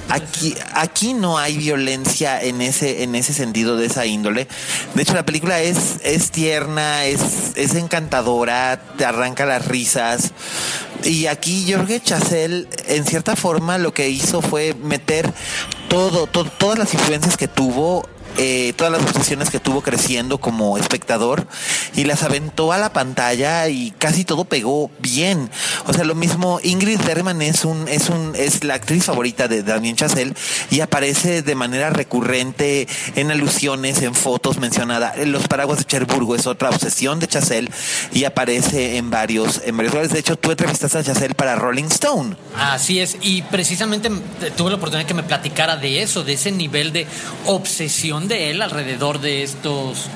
Aquí, 0.08 0.54
aquí 0.74 1.14
no 1.14 1.38
hay 1.38 1.56
violencia 1.56 2.40
en 2.42 2.60
ese, 2.60 3.02
en 3.02 3.14
ese 3.14 3.32
sentido 3.32 3.76
de 3.76 3.86
esa 3.86 4.06
índole. 4.06 4.48
De 4.94 5.02
hecho, 5.02 5.14
la 5.14 5.24
película 5.26 5.60
es, 5.60 5.96
es 6.02 6.30
tierna, 6.30 7.04
es, 7.04 7.20
es 7.56 7.74
encantadora, 7.74 8.80
te 8.96 9.04
arranca 9.04 9.46
las 9.46 9.66
risas. 9.66 10.32
Y 11.04 11.26
aquí 11.26 11.64
que 11.86 12.00
Chazelle, 12.00 12.66
en 12.86 13.04
cierta 13.04 13.36
forma, 13.36 13.78
lo 13.78 13.94
que 13.94 14.08
hizo 14.08 14.42
fue 14.42 14.74
meter 14.74 15.32
todo, 15.88 16.26
to- 16.26 16.44
todas 16.44 16.78
las 16.78 16.92
influencias 16.94 17.36
que 17.36 17.48
tuvo 17.48 18.06
eh, 18.38 18.72
todas 18.76 18.92
las 18.92 19.02
obsesiones 19.02 19.50
que 19.50 19.58
tuvo 19.58 19.82
creciendo 19.82 20.38
como 20.38 20.78
espectador 20.78 21.46
y 21.96 22.04
las 22.04 22.22
aventó 22.22 22.72
a 22.72 22.78
la 22.78 22.92
pantalla 22.92 23.68
y 23.68 23.90
casi 23.90 24.24
todo 24.24 24.44
pegó 24.44 24.90
bien. 25.00 25.50
O 25.86 25.92
sea, 25.92 26.04
lo 26.04 26.14
mismo 26.14 26.60
Ingrid 26.62 27.00
Bergman 27.04 27.42
es 27.42 27.64
un 27.64 27.88
es 27.88 28.08
un 28.08 28.34
es 28.36 28.62
la 28.62 28.74
actriz 28.74 29.04
favorita 29.04 29.48
de 29.48 29.64
Damien 29.64 29.96
Chazelle 29.96 30.34
y 30.70 30.80
aparece 30.80 31.42
de 31.42 31.54
manera 31.56 31.90
recurrente 31.90 32.86
en 33.16 33.32
alusiones, 33.32 34.02
en 34.02 34.14
fotos 34.14 34.58
mencionada. 34.58 35.14
Los 35.24 35.48
paraguas 35.48 35.78
de 35.78 35.84
Cherburgo 35.84 36.36
es 36.36 36.46
otra 36.46 36.70
obsesión 36.70 37.18
de 37.18 37.26
Chazelle 37.26 37.68
y 38.12 38.24
aparece 38.24 38.98
en 38.98 39.10
varios 39.10 39.60
en 39.64 39.76
varios 39.76 39.94
lugares. 39.94 40.12
De 40.12 40.20
hecho, 40.20 40.36
tú 40.36 40.52
entrevistaste 40.52 40.98
a 40.98 41.02
Chazelle 41.02 41.34
para 41.34 41.56
Rolling 41.56 41.86
Stone. 41.86 42.36
Así 42.56 43.00
es, 43.00 43.16
y 43.20 43.42
precisamente 43.42 44.10
tuve 44.56 44.70
la 44.70 44.76
oportunidad 44.76 45.08
que 45.08 45.14
me 45.14 45.24
platicara 45.24 45.76
de 45.76 46.02
eso, 46.02 46.22
de 46.22 46.34
ese 46.34 46.52
nivel 46.52 46.92
de 46.92 47.06
obsesión 47.46 48.27
de 48.28 48.50
él 48.50 48.62
alrededor 48.62 49.20
de 49.20 49.42
estos 49.42 50.08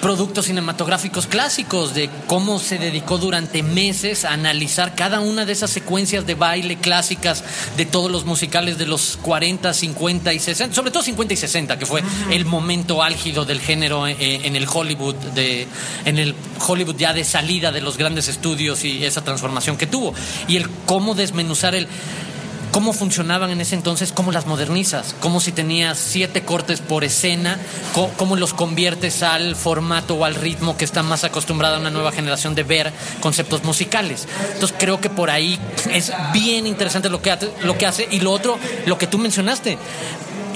productos 0.00 0.44
cinematográficos 0.44 1.26
clásicos, 1.26 1.94
de 1.94 2.08
cómo 2.26 2.58
se 2.58 2.78
dedicó 2.78 3.18
durante 3.18 3.62
meses 3.62 4.24
a 4.24 4.32
analizar 4.32 4.94
cada 4.94 5.20
una 5.20 5.44
de 5.44 5.52
esas 5.52 5.70
secuencias 5.70 6.26
de 6.26 6.34
baile 6.34 6.76
clásicas 6.76 7.42
de 7.76 7.86
todos 7.86 8.10
los 8.10 8.24
musicales 8.24 8.78
de 8.78 8.86
los 8.86 9.18
40, 9.22 9.72
50 9.74 10.32
y 10.32 10.38
60, 10.38 10.74
sobre 10.74 10.90
todo 10.90 11.02
50 11.02 11.34
y 11.34 11.36
60, 11.36 11.78
que 11.78 11.86
fue 11.86 12.02
el 12.30 12.44
momento 12.44 13.02
álgido 13.02 13.44
del 13.44 13.60
género 13.60 14.06
en, 14.06 14.16
en 14.20 14.54
el 14.54 14.68
Hollywood, 14.72 15.16
de, 15.34 15.66
en 16.04 16.18
el 16.18 16.34
Hollywood 16.64 16.96
ya 16.96 17.12
de 17.12 17.24
salida 17.24 17.72
de 17.72 17.80
los 17.80 17.96
grandes 17.96 18.28
estudios 18.28 18.84
y 18.84 19.04
esa 19.04 19.24
transformación 19.24 19.76
que 19.76 19.86
tuvo. 19.86 20.14
Y 20.46 20.56
el 20.56 20.68
cómo 20.84 21.14
desmenuzar 21.14 21.74
el 21.74 21.88
cómo 22.76 22.92
funcionaban 22.92 23.48
en 23.48 23.62
ese 23.62 23.74
entonces, 23.74 24.12
cómo 24.12 24.32
las 24.32 24.44
modernizas, 24.44 25.14
cómo 25.20 25.40
si 25.40 25.50
tenías 25.50 25.96
siete 25.96 26.42
cortes 26.44 26.82
por 26.82 27.04
escena, 27.04 27.58
cómo, 28.18 28.36
los 28.36 28.52
conviertes 28.52 29.22
al 29.22 29.56
formato 29.56 30.14
o 30.14 30.26
al 30.26 30.34
ritmo 30.34 30.76
que 30.76 30.84
está 30.84 31.02
más 31.02 31.24
acostumbrada 31.24 31.78
una 31.78 31.88
nueva 31.88 32.12
generación 32.12 32.54
de 32.54 32.64
ver 32.64 32.92
conceptos 33.20 33.64
musicales. 33.64 34.28
Entonces 34.52 34.76
creo 34.78 35.00
que 35.00 35.08
por 35.08 35.30
ahí 35.30 35.58
es 35.90 36.12
bien 36.34 36.66
interesante 36.66 37.08
lo 37.08 37.22
que, 37.22 37.34
lo 37.62 37.78
que 37.78 37.86
hace 37.86 38.08
y 38.10 38.20
lo 38.20 38.30
otro, 38.30 38.58
lo 38.84 38.98
que 38.98 39.06
tú 39.06 39.16
mencionaste. 39.16 39.78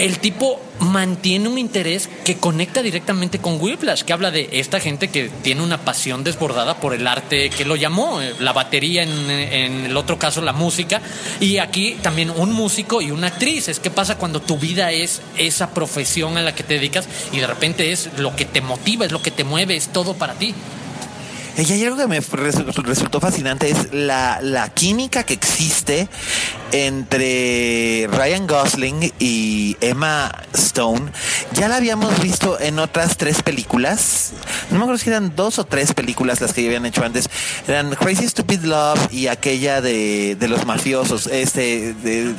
El 0.00 0.18
tipo 0.18 0.58
mantiene 0.78 1.46
un 1.46 1.58
interés 1.58 2.08
que 2.24 2.38
conecta 2.38 2.80
directamente 2.80 3.38
con 3.38 3.60
Whiplash, 3.60 4.00
que 4.00 4.14
habla 4.14 4.30
de 4.30 4.48
esta 4.52 4.80
gente 4.80 5.08
que 5.08 5.28
tiene 5.42 5.62
una 5.62 5.84
pasión 5.84 6.24
desbordada 6.24 6.80
por 6.80 6.94
el 6.94 7.06
arte 7.06 7.50
que 7.50 7.66
lo 7.66 7.76
llamó, 7.76 8.22
eh, 8.22 8.32
la 8.38 8.54
batería 8.54 9.02
en, 9.02 9.84
el 9.84 9.94
otro 9.98 10.18
caso 10.18 10.40
la 10.40 10.54
música, 10.54 11.02
y 11.38 11.58
aquí 11.58 11.98
también 12.00 12.30
un 12.30 12.50
músico 12.54 13.02
y 13.02 13.10
una 13.10 13.26
actriz. 13.26 13.68
Es 13.68 13.78
qué 13.78 13.90
pasa 13.90 14.16
cuando 14.16 14.40
tu 14.40 14.56
vida 14.56 14.90
es 14.90 15.20
esa 15.36 15.74
profesión 15.74 16.38
a 16.38 16.40
la 16.40 16.54
que 16.54 16.62
te 16.62 16.74
dedicas 16.74 17.06
y 17.30 17.40
de 17.40 17.46
repente 17.46 17.92
es 17.92 18.08
lo 18.16 18.34
que 18.34 18.46
te 18.46 18.62
motiva, 18.62 19.04
es 19.04 19.12
lo 19.12 19.20
que 19.20 19.30
te 19.30 19.44
mueve, 19.44 19.76
es 19.76 19.88
todo 19.88 20.14
para 20.14 20.32
ti. 20.32 20.54
Y 21.60 21.72
hay 21.72 21.84
algo 21.84 21.96
que 21.98 22.06
me 22.06 22.22
resu- 22.22 22.82
resultó 22.84 23.20
fascinante 23.20 23.70
es 23.70 23.92
la, 23.92 24.40
la 24.42 24.68
química 24.70 25.24
que 25.24 25.34
existe 25.34 26.08
entre 26.72 28.08
Ryan 28.10 28.46
Gosling 28.46 29.12
y 29.18 29.76
Emma 29.80 30.32
Stone. 30.54 31.10
Ya 31.54 31.68
la 31.68 31.76
habíamos 31.76 32.18
visto 32.22 32.58
en 32.60 32.78
otras 32.78 33.16
tres 33.16 33.42
películas. 33.42 34.32
No 34.70 34.78
me 34.78 34.84
acuerdo 34.84 34.98
si 34.98 35.10
eran 35.10 35.34
dos 35.36 35.58
o 35.58 35.64
tres 35.64 35.92
películas 35.92 36.40
las 36.40 36.52
que 36.52 36.62
ya 36.62 36.68
habían 36.68 36.86
hecho 36.86 37.04
antes. 37.04 37.28
Eran 37.68 37.90
Crazy 37.94 38.26
Stupid 38.28 38.60
Love 38.62 39.12
y 39.12 39.26
aquella 39.26 39.80
de, 39.80 40.36
de 40.36 40.48
los 40.48 40.64
mafiosos. 40.64 41.26
Este 41.26 41.92
de, 41.94 42.34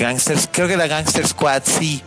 Gangsters, 0.00 0.48
creo 0.50 0.66
que 0.66 0.76
la 0.76 0.86
Gangster 0.88 1.26
Squad, 1.26 1.62
sí. 1.64 2.02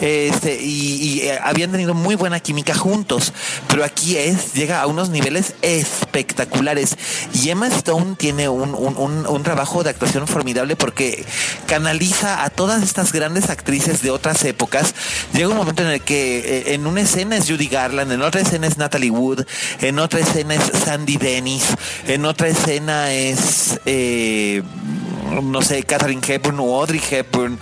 Este, 0.00 0.58
y, 0.60 1.20
eh, 1.20 1.38
habían 1.42 1.70
tenido 1.70 1.94
muy 1.94 2.14
buena 2.16 2.40
química 2.40 2.74
juntos. 2.74 3.32
Pero 3.68 3.84
aquí 3.84 4.16
es, 4.16 4.54
llega 4.54 4.80
a 4.80 4.86
unos 4.86 5.10
niveles 5.10 5.54
espectaculares. 5.62 6.96
Y 7.34 7.50
Emma 7.50 7.68
Stone 7.68 8.16
tiene 8.16 8.48
un, 8.48 8.74
un- 8.74 8.96
un- 8.96 9.26
un 9.26 9.42
trabajo 9.42 9.82
de 9.84 9.90
actuación 9.90 10.26
formidable 10.26 10.76
porque 10.76 11.24
canaliza 11.66 12.44
a 12.44 12.50
todas 12.50 12.82
estas 12.82 13.12
grandes 13.12 13.50
actrices 13.50 14.02
de 14.02 14.10
otras 14.10 14.44
épocas. 14.44 14.94
Llega 15.32 15.48
un 15.48 15.56
momento 15.56 15.82
en 15.82 15.90
el 15.90 16.00
que 16.00 16.38
eh, 16.38 16.74
en 16.74 16.86
una 16.86 17.02
escena 17.02 17.36
es 17.36 17.46
Judy 17.48 17.66
Garland, 17.68 18.10
en 18.12 18.22
otra 18.22 18.40
escena 18.40 18.66
es 18.66 18.78
Natalie 18.78 19.10
Wood, 19.10 19.44
en 19.80 19.98
otra 19.98 20.20
escena 20.20 20.54
es 20.54 20.62
Sandy 20.84 21.16
Dennis, 21.18 21.64
en 22.06 22.24
otra 22.24 22.48
escena 22.48 23.12
es 23.12 23.78
eh, 23.86 24.62
no 25.42 25.62
sé, 25.62 25.82
Catherine 25.82 26.22
Hepburn 26.26 26.58
o 26.60 26.76
Audrey 26.76 27.00
Hepburn, 27.10 27.58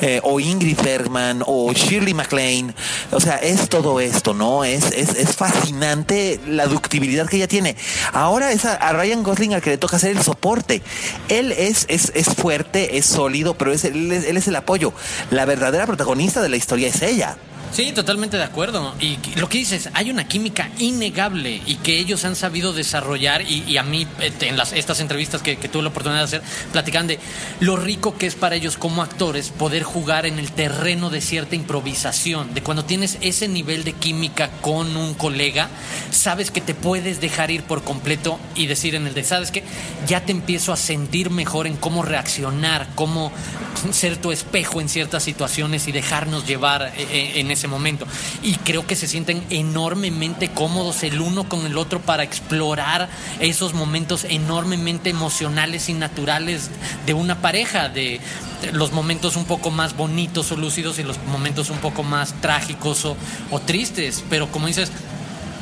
eh, 0.00 0.20
o 0.22 0.40
Ingrid 0.40 0.80
Bergman, 0.80 1.42
o 1.46 1.72
Shirley 1.72 2.14
MacLaine. 2.14 2.74
O 3.10 3.20
sea, 3.20 3.36
es 3.36 3.68
todo 3.68 4.00
esto, 4.00 4.34
¿no? 4.34 4.64
Es, 4.64 4.92
es, 4.92 5.10
es 5.16 5.36
fascinante 5.36 6.40
la 6.46 6.66
ductibilidad 6.66 7.28
que 7.28 7.36
ella 7.36 7.48
tiene. 7.48 7.76
Ahora 8.12 8.52
es 8.52 8.64
a, 8.64 8.74
a 8.74 8.92
Ryan 8.92 9.22
Gosling 9.22 9.54
al 9.54 9.62
que 9.62 9.70
le 9.70 9.78
toca 9.78 9.96
hacer 9.96 10.16
el 10.16 10.22
soporte. 10.22 10.82
Él 11.28 11.52
es, 11.52 11.86
es, 11.88 12.12
es 12.14 12.26
fuerte, 12.28 12.96
es 12.98 13.06
sólido, 13.06 13.54
pero 13.54 13.72
es, 13.72 13.84
él, 13.84 14.12
es, 14.12 14.24
él 14.24 14.36
es 14.36 14.48
el 14.48 14.56
apoyo. 14.56 14.92
La 15.30 15.44
verdadera 15.44 15.86
protagonista 15.86 16.42
de 16.42 16.48
la 16.48 16.56
historia 16.56 16.88
es 16.88 17.02
ella. 17.02 17.36
Sí, 17.74 17.90
totalmente 17.90 18.36
de 18.36 18.44
acuerdo. 18.44 18.94
Y 19.00 19.18
lo 19.34 19.48
que 19.48 19.58
dices, 19.58 19.90
hay 19.94 20.08
una 20.08 20.28
química 20.28 20.70
innegable 20.78 21.60
y 21.66 21.74
que 21.74 21.98
ellos 21.98 22.24
han 22.24 22.36
sabido 22.36 22.72
desarrollar 22.72 23.42
y, 23.42 23.76
a 23.78 23.82
mí 23.82 24.06
eh, 24.20 24.32
en 24.42 24.56
las, 24.56 24.72
estas 24.72 25.00
entrevistas 25.00 25.42
que, 25.42 25.56
que 25.56 25.68
tuve 25.68 25.82
la 25.82 25.88
oportunidad 25.88 26.20
de 26.20 26.24
hacer, 26.24 26.42
platican 26.70 27.08
de 27.08 27.18
lo 27.58 27.76
rico 27.76 28.16
que 28.16 28.28
es 28.28 28.36
para 28.36 28.54
ellos 28.54 28.76
como 28.76 29.02
actores 29.02 29.48
poder 29.48 29.82
jugar 29.82 30.24
en 30.24 30.38
el 30.38 30.52
terreno 30.52 31.10
de 31.10 31.20
cierta 31.20 31.56
improvisación, 31.56 32.54
de 32.54 32.62
cuando 32.62 32.84
tienes 32.84 33.18
ese 33.22 33.48
nivel 33.48 33.82
de 33.82 33.94
química 33.94 34.50
con 34.60 34.96
un 34.96 35.14
colega, 35.14 35.68
sabes 36.12 36.52
que 36.52 36.60
te 36.60 36.74
puedes 36.74 37.20
dejar 37.20 37.50
ir 37.50 37.64
por 37.64 37.82
completo 37.82 38.38
y 38.54 38.68
decir 38.68 38.94
en 38.94 39.08
el 39.08 39.14
de, 39.14 39.24
sabes 39.24 39.50
que 39.50 39.64
ya 40.06 40.24
te 40.24 40.30
empiezo 40.30 40.72
a 40.72 40.76
sentir 40.76 41.30
mejor 41.30 41.66
en 41.66 41.76
cómo 41.76 42.02
reaccionar, 42.02 42.86
cómo 42.94 43.32
ser 43.90 44.16
tu 44.16 44.30
espejo 44.30 44.80
en 44.80 44.88
ciertas 44.88 45.24
situaciones 45.24 45.88
y 45.88 45.92
dejarnos 45.92 46.46
llevar 46.46 46.92
eh, 46.96 47.06
eh, 47.10 47.32
en 47.36 47.50
ese 47.50 47.63
momento. 47.68 48.06
Y 48.42 48.54
creo 48.56 48.86
que 48.86 48.96
se 48.96 49.08
sienten 49.08 49.44
enormemente 49.50 50.48
cómodos 50.48 51.02
el 51.02 51.20
uno 51.20 51.48
con 51.48 51.66
el 51.66 51.78
otro 51.78 52.00
para 52.00 52.22
explorar 52.22 53.08
esos 53.40 53.74
momentos 53.74 54.24
enormemente 54.28 55.10
emocionales 55.10 55.88
y 55.88 55.94
naturales 55.94 56.70
de 57.06 57.14
una 57.14 57.40
pareja, 57.40 57.88
de 57.88 58.20
los 58.72 58.92
momentos 58.92 59.36
un 59.36 59.44
poco 59.44 59.70
más 59.70 59.96
bonitos 59.96 60.50
o 60.52 60.56
lúcidos 60.56 60.98
y 60.98 61.02
los 61.02 61.18
momentos 61.24 61.70
un 61.70 61.78
poco 61.78 62.02
más 62.02 62.34
trágicos 62.40 63.04
o, 63.04 63.16
o 63.50 63.60
tristes. 63.60 64.24
Pero 64.28 64.50
como 64.50 64.66
dices, 64.66 64.90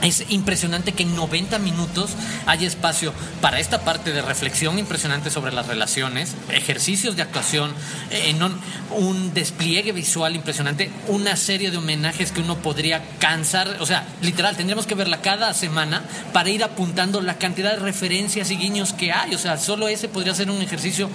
es 0.03 0.25
impresionante 0.29 0.93
que 0.93 1.05
en 1.05 1.15
90 1.15 1.59
minutos 1.59 2.11
haya 2.47 2.67
espacio 2.67 3.13
para 3.41 3.61
esta 3.61 3.83
parte 3.83 4.13
de 4.13 4.23
reflexión 4.23 4.79
impresionante 4.79 5.31
sobre 5.31 5.53
las 5.53 5.67
relaciones, 5.67 6.35
ejercicios 6.51 7.17
de 7.17 7.23
actuación, 7.23 7.73
eh, 8.11 8.31
en 8.31 8.43
un, 8.43 8.59
un 8.91 9.35
despliegue 9.35 9.93
visual 9.93 10.35
impresionante, 10.35 10.91
una 11.09 11.37
serie 11.37 11.71
de 11.71 11.77
homenajes 11.77 12.33
que 12.33 12.41
uno 12.41 12.59
podría 12.59 13.03
cansar, 13.19 13.77
o 13.81 13.87
sea, 13.87 14.07
literal, 14.21 14.57
tendríamos 14.57 14.87
que 14.87 14.95
verla 14.95 15.21
cada 15.21 15.55
semana 15.55 16.03
para 16.33 16.51
ir 16.51 16.65
apuntando 16.65 17.21
la 17.21 17.39
cantidad 17.39 17.73
de 17.73 17.79
referencias 17.79 18.51
y 18.51 18.57
guiños 18.57 18.93
que 18.93 19.13
hay, 19.13 19.35
o 19.35 19.39
sea, 19.39 19.57
solo 19.57 19.89
ese 19.89 20.09
podría 20.09 20.35
ser 20.35 20.51
un 20.51 20.61
ejercicio 20.63 21.09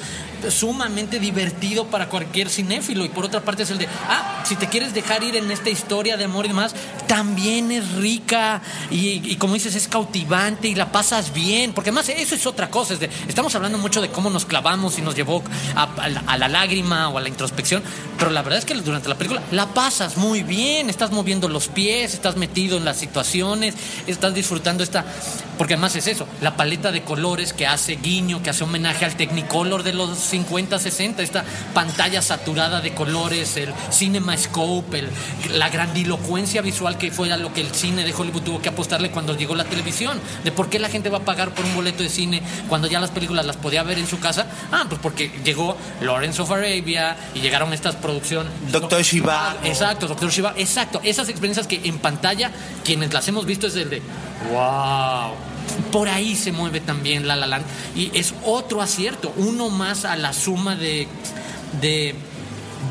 sumamente 0.49 1.19
divertido 1.19 1.88
para 1.88 2.09
cualquier 2.09 2.49
cinéfilo. 2.49 3.05
Y 3.05 3.09
por 3.09 3.25
otra 3.25 3.41
parte 3.41 3.63
es 3.63 3.71
el 3.71 3.77
de, 3.77 3.88
ah, 4.07 4.43
si 4.45 4.55
te 4.55 4.67
quieres 4.67 4.93
dejar 4.93 5.23
ir 5.23 5.35
en 5.35 5.51
esta 5.51 5.69
historia 5.69 6.17
de 6.17 6.25
amor 6.25 6.45
y 6.45 6.49
demás, 6.49 6.75
también 7.07 7.71
es 7.71 7.91
rica 7.93 8.61
y, 8.89 9.36
como 9.36 9.53
dices, 9.53 9.75
es 9.75 9.88
cautivante 9.88 10.67
y 10.67 10.75
la 10.75 10.91
pasas 10.91 11.34
bien, 11.34 11.73
porque 11.73 11.89
además 11.89 12.09
eso 12.09 12.36
es 12.36 12.45
otra 12.45 12.69
cosa, 12.69 12.95
estamos 13.28 13.53
hablando 13.55 13.78
mucho 13.78 14.01
de 14.01 14.09
cómo 14.09 14.30
nos 14.30 14.45
clavamos 14.45 14.97
y 14.97 15.01
nos 15.01 15.15
llevó 15.15 15.43
a, 15.75 16.38
la, 16.38 16.47
lágrima 16.47 17.09
o 17.09 17.17
a 17.17 17.21
la 17.21 17.30
introspección, 17.30 17.84
pero 18.17 18.32
la 18.32 18.41
verdad 18.41 18.59
es 18.59 18.65
que 18.65 18.73
durante 18.75 19.09
la 19.09 19.15
película 19.15 19.41
la 19.51 19.67
pasas 19.67 20.17
muy 20.17 20.43
bien, 20.43 20.89
estás 20.89 21.11
moviendo 21.11 21.49
los 21.49 21.67
pies, 21.67 22.13
estás 22.13 22.36
metido 22.38 22.78
en 22.78 22.86
las 22.86 22.97
situaciones, 22.97 23.75
estás 24.07 24.34
disfrutando 24.34 24.84
esta, 24.84 25.05
porque 25.57 25.73
además 25.73 25.95
es 25.95 26.07
eso, 26.07 26.28
la 26.41 26.55
paleta 26.55 26.91
de 26.91 27.03
colores 27.03 27.53
que 27.53 27.67
hace 27.67 27.95
guiño, 27.95 28.41
que 28.41 28.49
hace 28.49 28.63
homenaje 28.63 29.05
al 29.05 29.15
Technicolor 29.15 29.84
de 29.84 29.93
los 29.93 30.17
50, 30.17 30.80
60, 30.80 31.21
esta 31.21 31.43
pantalla 31.73 32.21
saturada 32.21 32.82
de 32.82 32.93
colores, 32.93 33.57
el 33.57 33.73
CinemaScope, 33.91 34.99
el, 34.99 35.09
la 35.57 35.69
grandilocuencia 35.69 36.61
visual 36.61 36.97
que 36.97 37.11
fue 37.11 37.32
a 37.32 37.38
lo 37.38 37.53
que 37.53 37.61
el 37.61 37.73
cine 37.73 38.03
de 38.03 38.13
Hollywood 38.13 38.43
tuvo 38.43 38.61
que 38.61 38.66
apostarle 38.70 39.11
cuando 39.11 39.36
llegó 39.36 39.55
la 39.55 39.65
televisión, 39.65 40.20
de 40.43 40.51
por 40.51 40.70
qué 40.70 40.80
la 40.80 40.89
gente 40.89 41.09
va 41.09 41.20
a 41.20 41.26
pagar 41.26 41.53
por 41.53 41.65
un 41.65 41.76
boleto 41.76 42.03
de 42.03 42.09
cine 42.09 42.41
cuando 42.70 42.88
ya 42.88 42.99
las 42.99 43.11
películas 43.11 43.45
las 43.45 43.57
podía 43.57 43.84
ver 43.84 43.99
en 43.99 44.07
su 44.07 44.20
casa, 44.20 44.47
ah, 44.72 44.86
pues 44.88 44.99
porque 45.01 45.32
llegó 45.43 45.78
Lawrence 46.01 46.41
of 46.41 46.51
Arabia 46.51 47.18
y 47.34 47.39
llegaron 47.39 47.74
estas 47.74 47.95
producciones. 47.95 48.51
Doctor 48.72 49.01
Shiva. 49.01 49.57
Exacto, 49.63 50.07
Doctor 50.07 50.30
Shiva, 50.30 50.53
exacto, 50.57 51.01
esas 51.03 51.30
experiencias 51.30 51.68
que 51.68 51.82
en 51.84 51.99
pantalla 51.99 52.51
quienes 52.84 53.13
las 53.13 53.28
hemos 53.28 53.45
visto 53.45 53.68
es 53.68 53.76
el 53.76 53.89
de 53.89 54.01
wow. 54.51 55.34
Por 55.91 56.07
ahí 56.07 56.36
se 56.36 56.51
mueve 56.51 56.80
también 56.80 57.28
La 57.28 57.36
La 57.36 57.45
Land 57.45 57.65
y 57.95 58.11
es 58.18 58.34
otro 58.45 58.82
acierto, 58.82 59.34
uno 59.38 59.70
más 59.70 60.05
a 60.05 60.15
la 60.15 60.34
suma 60.34 60.76
de, 60.76 61.07
de 61.82 62.15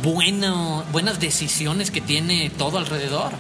bueno, 0.03 0.85
buenas 0.93 1.21
decisiones 1.21 1.91
que 1.91 2.01
tiene 2.01 2.51
todo 2.51 2.79
alrededor. 2.79 3.33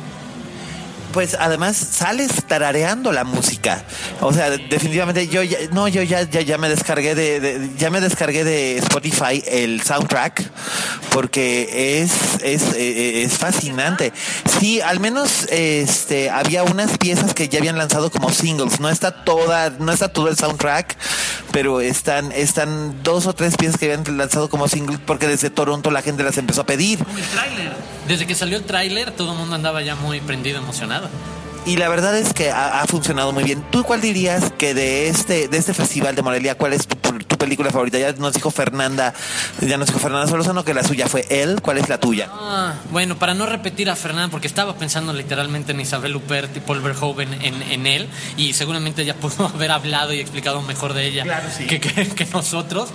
Pues 1.16 1.34
además 1.40 1.78
sales 1.78 2.30
tarareando 2.46 3.10
la 3.10 3.24
música. 3.24 3.82
O 4.20 4.34
sea, 4.34 4.50
definitivamente 4.50 5.28
yo 5.28 5.42
ya, 5.42 5.56
no, 5.72 5.88
yo 5.88 6.02
ya, 6.02 6.24
ya, 6.24 6.58
me 6.58 6.68
descargué 6.68 7.14
de, 7.14 7.40
de- 7.40 7.70
ya 7.78 7.88
me 7.88 8.02
descargué 8.02 8.44
de 8.44 8.76
Spotify 8.76 9.42
el 9.46 9.80
soundtrack 9.80 10.44
porque 11.12 12.02
es, 12.02 12.12
es, 12.42 12.74
eh, 12.74 13.22
es 13.22 13.32
fascinante. 13.32 14.12
Sí, 14.60 14.82
al 14.82 15.00
menos 15.00 15.46
este 15.50 16.28
había 16.28 16.64
unas 16.64 16.98
piezas 16.98 17.32
que 17.32 17.48
ya 17.48 17.60
habían 17.60 17.78
lanzado 17.78 18.10
como 18.10 18.28
singles. 18.30 18.78
No 18.78 18.90
está 18.90 19.24
toda, 19.24 19.70
no 19.70 19.92
está 19.92 20.08
todo 20.08 20.28
el 20.28 20.36
soundtrack, 20.36 20.98
pero 21.50 21.80
están, 21.80 22.30
están 22.32 23.02
dos 23.02 23.24
o 23.24 23.32
tres 23.32 23.56
piezas 23.56 23.78
que 23.80 23.90
habían 23.90 24.18
lanzado 24.18 24.50
como 24.50 24.68
singles 24.68 25.00
porque 25.06 25.26
desde 25.26 25.48
Toronto 25.48 25.90
la 25.90 26.02
gente 26.02 26.22
las 26.22 26.36
empezó 26.36 26.60
a 26.60 26.66
pedir. 26.66 26.98
Desde 28.06 28.24
que 28.26 28.34
salió 28.36 28.58
el 28.58 28.64
tráiler 28.64 29.10
todo 29.12 29.32
el 29.32 29.38
mundo 29.38 29.54
andaba 29.56 29.82
ya 29.82 29.96
muy 29.96 30.20
prendido, 30.20 30.58
emocionado. 30.58 31.05
Y 31.64 31.76
la 31.78 31.88
verdad 31.88 32.16
es 32.16 32.32
que 32.32 32.50
ha, 32.50 32.80
ha 32.80 32.86
funcionado 32.86 33.32
muy 33.32 33.42
bien. 33.42 33.64
¿Tú 33.72 33.82
cuál 33.82 34.00
dirías 34.00 34.52
que 34.56 34.72
de 34.72 35.08
este, 35.08 35.48
de 35.48 35.56
este 35.58 35.74
festival 35.74 36.14
de 36.14 36.22
Morelia, 36.22 36.54
cuál 36.56 36.72
es 36.74 36.86
tu, 36.86 36.96
tu 36.96 37.36
película 37.38 37.70
favorita? 37.72 37.98
Ya 37.98 38.12
nos 38.12 38.34
dijo 38.34 38.52
Fernanda, 38.52 39.12
ya 39.60 39.76
nos 39.76 39.88
dijo 39.88 39.98
Fernanda 39.98 40.28
Solórzano 40.28 40.64
que 40.64 40.74
la 40.74 40.84
suya 40.84 41.08
fue 41.08 41.26
él. 41.28 41.60
¿Cuál 41.62 41.78
es 41.78 41.88
la 41.88 41.98
tuya? 41.98 42.28
Ah, 42.32 42.74
bueno, 42.92 43.16
para 43.18 43.34
no 43.34 43.46
repetir 43.46 43.90
a 43.90 43.96
Fernanda, 43.96 44.30
porque 44.30 44.46
estaba 44.46 44.76
pensando 44.76 45.12
literalmente 45.12 45.72
en 45.72 45.80
Isabel 45.80 46.14
Huppert 46.14 46.56
y 46.56 46.60
Paul 46.60 46.80
Verhoeven 46.82 47.32
en, 47.42 47.60
en 47.62 47.86
él, 47.88 48.06
y 48.36 48.52
seguramente 48.52 49.02
ella 49.02 49.14
pudo 49.20 49.46
haber 49.46 49.72
hablado 49.72 50.12
y 50.12 50.20
explicado 50.20 50.62
mejor 50.62 50.94
de 50.94 51.06
ella 51.08 51.24
Claro, 51.24 51.48
sí. 51.56 51.66
que, 51.66 51.80
que- 51.80 52.06
que 52.06 52.24
nosotros. 52.26 52.90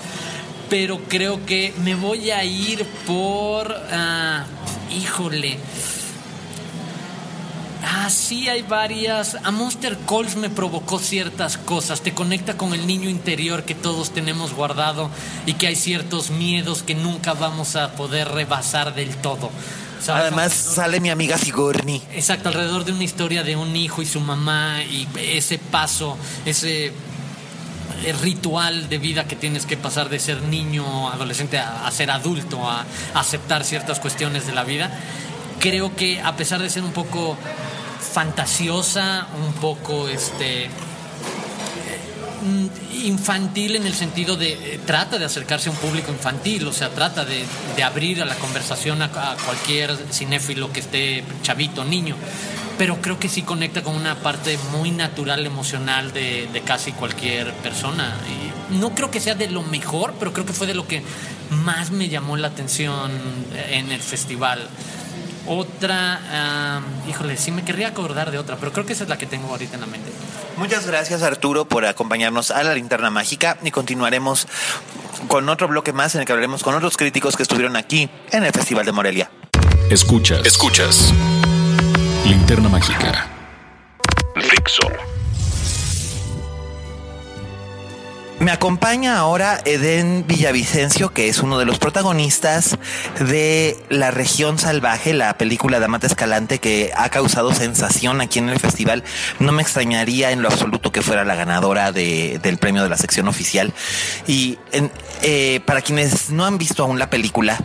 Pero 0.70 1.02
creo 1.10 1.46
que 1.46 1.74
me 1.84 1.96
voy 1.96 2.32
a 2.32 2.46
ir 2.46 2.86
por. 3.06 3.76
ah, 3.92 4.46
híjole. 4.98 5.58
Ah, 7.84 8.10
sí, 8.10 8.48
hay 8.48 8.62
varias. 8.62 9.36
A 9.44 9.52
Monster 9.52 9.98
Calls 10.08 10.36
me 10.36 10.50
provocó 10.50 11.00
ciertas 11.00 11.58
cosas. 11.58 12.02
Te 12.02 12.14
conecta 12.14 12.58
con 12.58 12.74
el 12.74 12.86
niño 12.86 13.10
interior 13.10 13.64
que 13.64 13.76
todos 13.76 14.12
tenemos 14.12 14.54
guardado 14.54 15.10
y 15.46 15.54
que 15.54 15.68
hay 15.68 15.76
ciertos 15.76 16.30
miedos 16.30 16.84
que 16.84 16.96
nunca 16.96 17.34
vamos 17.34 17.76
a 17.76 17.94
poder 17.94 18.30
rebasar 18.30 18.94
del 18.94 19.16
todo. 19.18 19.50
¿Sabes? 20.00 20.24
Además 20.24 20.54
sale 20.54 21.00
mi 21.00 21.10
amiga 21.10 21.38
Sigourney. 21.38 22.02
Exacto, 22.14 22.50
alrededor 22.50 22.86
de 22.86 22.92
una 22.92 23.04
historia 23.04 23.44
de 23.44 23.56
un 23.56 23.76
hijo 23.76 24.02
y 24.02 24.06
su 24.06 24.20
mamá 24.20 24.84
y 24.84 25.08
ese 25.20 25.60
paso, 25.60 26.18
ese 26.44 26.88
eh, 26.88 28.14
ritual 28.20 28.90
de 28.90 28.98
vida 28.98 29.28
que 29.28 29.36
tienes 29.36 29.68
que 29.68 29.78
pasar 29.78 30.10
de 30.10 30.18
ser 30.18 30.42
niño, 30.42 31.10
adolescente, 31.10 31.60
a, 31.60 31.86
a 31.86 31.92
ser 31.92 32.10
adulto, 32.10 32.68
a 32.68 32.84
aceptar 33.14 33.64
ciertas 33.64 34.00
cuestiones 34.00 34.48
de 34.48 34.54
la 34.54 34.64
vida. 34.64 34.90
Creo 35.62 35.96
que 35.96 36.20
a 36.20 36.36
pesar 36.36 36.60
de 36.60 36.72
ser 36.72 36.84
un 36.84 36.92
poco 36.92 37.38
fantasiosa, 38.00 39.28
un 39.46 39.54
poco 39.54 40.08
este 40.08 40.70
mm, 42.42 43.06
infantil 43.06 43.76
en 43.76 43.86
el 43.86 43.94
sentido 43.94 44.36
de 44.36 44.54
eh, 44.54 44.80
trata 44.88 45.20
de 45.20 45.26
acercarse 45.26 45.70
a 45.70 45.72
un 45.72 45.78
público 45.78 46.12
infantil, 46.12 46.68
o 46.68 46.74
sea, 46.74 46.90
trata 46.90 47.26
de, 47.26 47.46
abrir 47.84 48.24
a 48.24 48.26
la 48.26 48.34
conversación 48.36 49.04
a, 49.04 49.06
a 49.06 49.38
cualquier 49.38 49.96
cinéfilo 50.12 50.74
que 50.74 50.80
esté 50.80 51.24
chavito, 51.44 51.86
niño. 51.86 52.16
Pero 52.80 53.00
creo 53.00 53.20
que 53.20 53.30
sí 53.30 53.44
conecta 53.44 53.84
con 53.84 53.96
una 53.96 54.16
parte 54.16 54.58
muy 54.72 54.90
natural, 54.90 55.46
emocional 55.46 56.12
de, 56.12 56.50
de 56.52 56.62
casi 56.62 56.92
cualquier 56.92 57.54
persona. 57.54 58.18
Y 58.72 58.74
no 58.80 58.96
creo 58.96 59.12
que 59.12 59.20
sea 59.20 59.36
de 59.36 59.48
lo 59.48 59.62
mejor, 59.62 60.16
pero 60.18 60.34
creo 60.34 60.48
que 60.48 60.54
fue 60.54 60.66
de 60.66 60.74
lo 60.74 60.88
que 60.88 61.04
más 61.52 61.92
me 61.92 62.10
llamó 62.10 62.36
la 62.36 62.48
atención 62.48 63.12
en 63.70 63.92
el 63.92 64.02
festival. 64.02 64.68
Otra, 65.48 66.82
híjole, 67.10 67.36
sí 67.36 67.52
me 67.52 67.64
querría 67.64 67.90
acordar 67.90 68.32
de 68.32 68.38
otra, 68.38 68.58
pero 68.58 68.72
creo 68.72 68.86
que 68.86 68.94
esa 68.94 69.04
es 69.04 69.10
la 69.10 69.18
que 69.18 69.26
tengo 69.26 69.50
ahorita 69.50 69.76
en 69.76 69.82
la 69.82 69.88
mente. 69.88 70.12
Muchas 70.58 70.86
gracias 70.86 71.24
Arturo 71.24 71.66
por 71.66 71.86
acompañarnos 71.86 72.52
a 72.52 72.62
la 72.64 72.76
linterna 72.76 73.10
mágica 73.10 73.58
y 73.64 73.72
continuaremos 73.72 74.48
con 75.28 75.50
otro 75.50 75.68
bloque 75.68 75.94
más 75.94 76.14
en 76.16 76.22
el 76.22 76.28
que 76.28 76.34
hablaremos 76.34 76.64
con 76.64 76.76
otros 76.76 76.96
críticos 76.96 77.36
que 77.36 77.44
estuvieron 77.44 77.76
aquí 77.76 78.10
en 78.32 78.44
el 78.44 78.52
Festival 78.52 78.86
de 78.86 78.92
Morelia. 78.92 79.32
Escuchas. 79.90 80.46
Escuchas. 80.46 81.14
Linterna 82.26 82.70
mágica. 82.70 83.28
Dixo. 84.36 85.01
Me 88.42 88.50
acompaña 88.52 89.20
ahora 89.20 89.62
Eden 89.66 90.26
Villavicencio, 90.28 91.14
que 91.14 91.28
es 91.30 91.42
uno 91.44 91.60
de 91.60 91.66
los 91.66 91.78
protagonistas 91.78 92.76
de 93.20 93.78
La 93.90 94.10
región 94.10 94.58
salvaje, 94.58 95.14
la 95.14 95.38
película 95.38 95.78
de 95.78 95.86
Amata 95.86 96.08
Escalante 96.08 96.58
que 96.58 96.92
ha 96.98 97.10
causado 97.10 97.54
sensación 97.54 98.20
aquí 98.20 98.40
en 98.40 98.50
el 98.50 98.60
festival. 98.60 99.04
No 99.38 99.52
me 99.52 99.62
extrañaría 99.62 100.32
en 100.32 100.42
lo 100.42 100.48
absoluto 100.48 100.92
que 100.92 101.04
fuera 101.04 101.24
la 101.24 101.36
ganadora 101.36 101.92
de- 101.92 102.40
del 102.42 102.58
premio 102.58 102.82
de 102.82 102.90
la 102.90 102.98
sección 102.98 103.28
oficial. 103.28 103.74
Y 104.26 104.58
en- 104.72 104.92
eh, 105.22 105.62
para 105.68 105.82
quienes 105.82 106.32
no 106.32 106.44
han 106.44 106.58
visto 106.58 106.82
aún 106.82 106.98
la 106.98 107.12
película, 107.12 107.60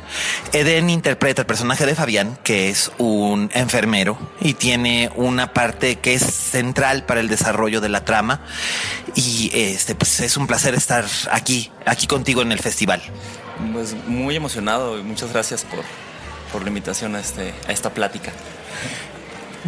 Eden 0.52 0.90
interpreta 0.90 1.40
el 1.40 1.46
personaje 1.46 1.86
de 1.86 1.94
Fabián, 1.94 2.38
que 2.44 2.68
es 2.68 2.90
un 2.98 3.50
enfermero 3.54 4.18
y 4.42 4.52
tiene 4.52 5.10
una 5.14 5.54
parte 5.54 5.96
que 5.96 6.12
es 6.12 6.22
central 6.22 7.06
para 7.06 7.20
el 7.20 7.28
desarrollo 7.28 7.80
de 7.80 7.88
la 7.88 8.04
trama. 8.04 8.42
Y 9.14 9.50
este, 9.54 9.94
pues 9.94 10.20
es 10.20 10.36
un 10.36 10.46
placer 10.46 10.65
estar 10.74 11.04
aquí, 11.30 11.70
aquí 11.84 12.06
contigo 12.06 12.42
en 12.42 12.52
el 12.52 12.58
festival. 12.58 13.02
Pues 13.72 13.94
muy 14.06 14.36
emocionado 14.36 14.98
y 14.98 15.02
muchas 15.02 15.32
gracias 15.32 15.64
por, 15.64 15.84
por 16.52 16.62
la 16.62 16.68
invitación 16.68 17.16
a, 17.16 17.20
este, 17.20 17.54
a 17.68 17.72
esta 17.72 17.90
plática. 17.90 18.32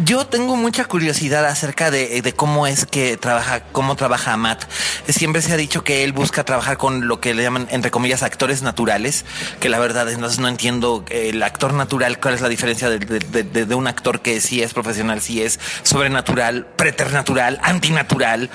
Yo 0.05 0.27
tengo 0.27 0.55
mucha 0.55 0.85
curiosidad 0.85 1.45
acerca 1.45 1.91
de, 1.91 2.21
de 2.21 2.33
cómo 2.33 2.67
es 2.67 2.85
que 2.85 3.17
trabaja, 3.17 3.63
cómo 3.71 3.95
trabaja 3.95 4.33
Amat. 4.33 4.63
Siempre 5.07 5.41
se 5.41 5.51
ha 5.51 5.57
dicho 5.57 5.83
que 5.83 6.03
él 6.03 6.13
busca 6.13 6.43
trabajar 6.43 6.77
con 6.77 7.07
lo 7.07 7.19
que 7.19 7.33
le 7.33 7.43
llaman, 7.43 7.67
entre 7.71 7.91
comillas, 7.91 8.23
actores 8.23 8.61
naturales, 8.61 9.25
que 9.59 9.67
la 9.67 9.79
verdad 9.79 10.07
es 10.07 10.17
no, 10.17 10.29
no 10.29 10.47
entiendo 10.47 11.03
eh, 11.09 11.29
el 11.33 11.43
actor 11.43 11.73
natural, 11.73 12.19
cuál 12.19 12.35
es 12.35 12.41
la 12.41 12.49
diferencia 12.49 12.89
de- 12.89 12.99
de- 12.99 13.65
de 13.65 13.75
un 13.75 13.87
actor 13.87 14.21
que 14.21 14.39
sí 14.41 14.61
es 14.61 14.73
profesional, 14.73 15.21
sí 15.21 15.41
es 15.41 15.59
sobrenatural, 15.83 16.67
preternatural, 16.75 17.59
antinatural, 17.63 18.49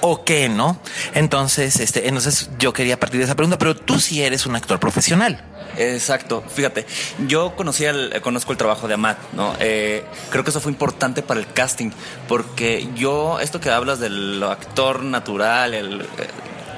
o 0.00 0.24
qué, 0.24 0.48
¿no? 0.48 0.80
Entonces, 1.14 1.80
este, 1.80 2.08
entonces 2.08 2.50
yo 2.58 2.72
quería 2.72 2.98
partir 2.98 3.18
de 3.18 3.24
esa 3.24 3.36
pregunta, 3.36 3.58
pero 3.58 3.76
tú 3.76 4.00
sí 4.00 4.22
eres 4.22 4.46
un 4.46 4.56
actor 4.56 4.80
profesional. 4.80 5.44
Exacto, 5.78 6.42
fíjate, 6.42 6.86
yo 7.28 7.54
conocí 7.54 7.84
eh, 7.86 8.20
conozco 8.20 8.50
el 8.50 8.58
trabajo 8.58 8.88
de 8.88 8.94
Amat, 8.94 9.16
¿no? 9.32 9.54
Eh, 9.60 10.04
creo 10.30 10.42
que 10.42 10.50
eso 10.50 10.60
fue 10.60 10.72
importante 10.72 11.22
para 11.22 11.38
el 11.38 11.46
casting, 11.52 11.90
porque 12.26 12.88
yo, 12.96 13.38
esto 13.38 13.60
que 13.60 13.70
hablas 13.70 14.00
del 14.00 14.42
actor 14.42 15.04
natural, 15.04 15.74
eh, 15.74 16.06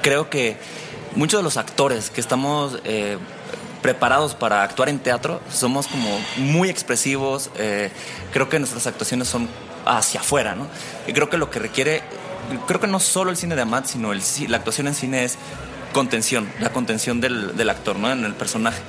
creo 0.03 0.29
que 0.29 0.55
muchos 1.15 1.39
de 1.39 1.43
los 1.43 1.57
actores 1.57 2.11
que 2.11 2.21
estamos 2.21 2.77
preparados 3.81 4.35
para 4.35 4.61
actuar 4.61 4.87
en 4.89 4.99
teatro 4.99 5.41
somos 5.51 5.87
como 5.87 6.19
muy 6.37 6.69
expresivos, 6.69 7.49
creo 8.31 8.49
que 8.49 8.59
nuestras 8.59 8.85
actuaciones 8.85 9.27
son 9.27 9.49
hacia 9.85 10.19
afuera, 10.19 10.53
¿no? 10.53 10.67
Y 11.07 11.13
creo 11.13 11.27
que 11.27 11.37
lo 11.37 11.49
que 11.49 11.57
requiere, 11.57 12.03
creo 12.67 12.79
que 12.79 12.87
no 12.87 12.99
solo 12.99 13.31
el 13.31 13.37
cine 13.37 13.55
de 13.55 13.63
Amat, 13.63 13.87
sino 13.87 14.13
el, 14.13 14.21
la 14.47 14.57
actuación 14.57 14.87
en 14.87 14.93
cine 14.93 15.23
es 15.23 15.37
contención, 15.91 16.51
la 16.59 16.71
contención 16.71 17.21
del, 17.21 17.55
del 17.55 17.69
actor, 17.69 17.97
¿no? 17.97 18.11
En 18.11 18.23
el 18.25 18.33
personaje. 18.33 18.81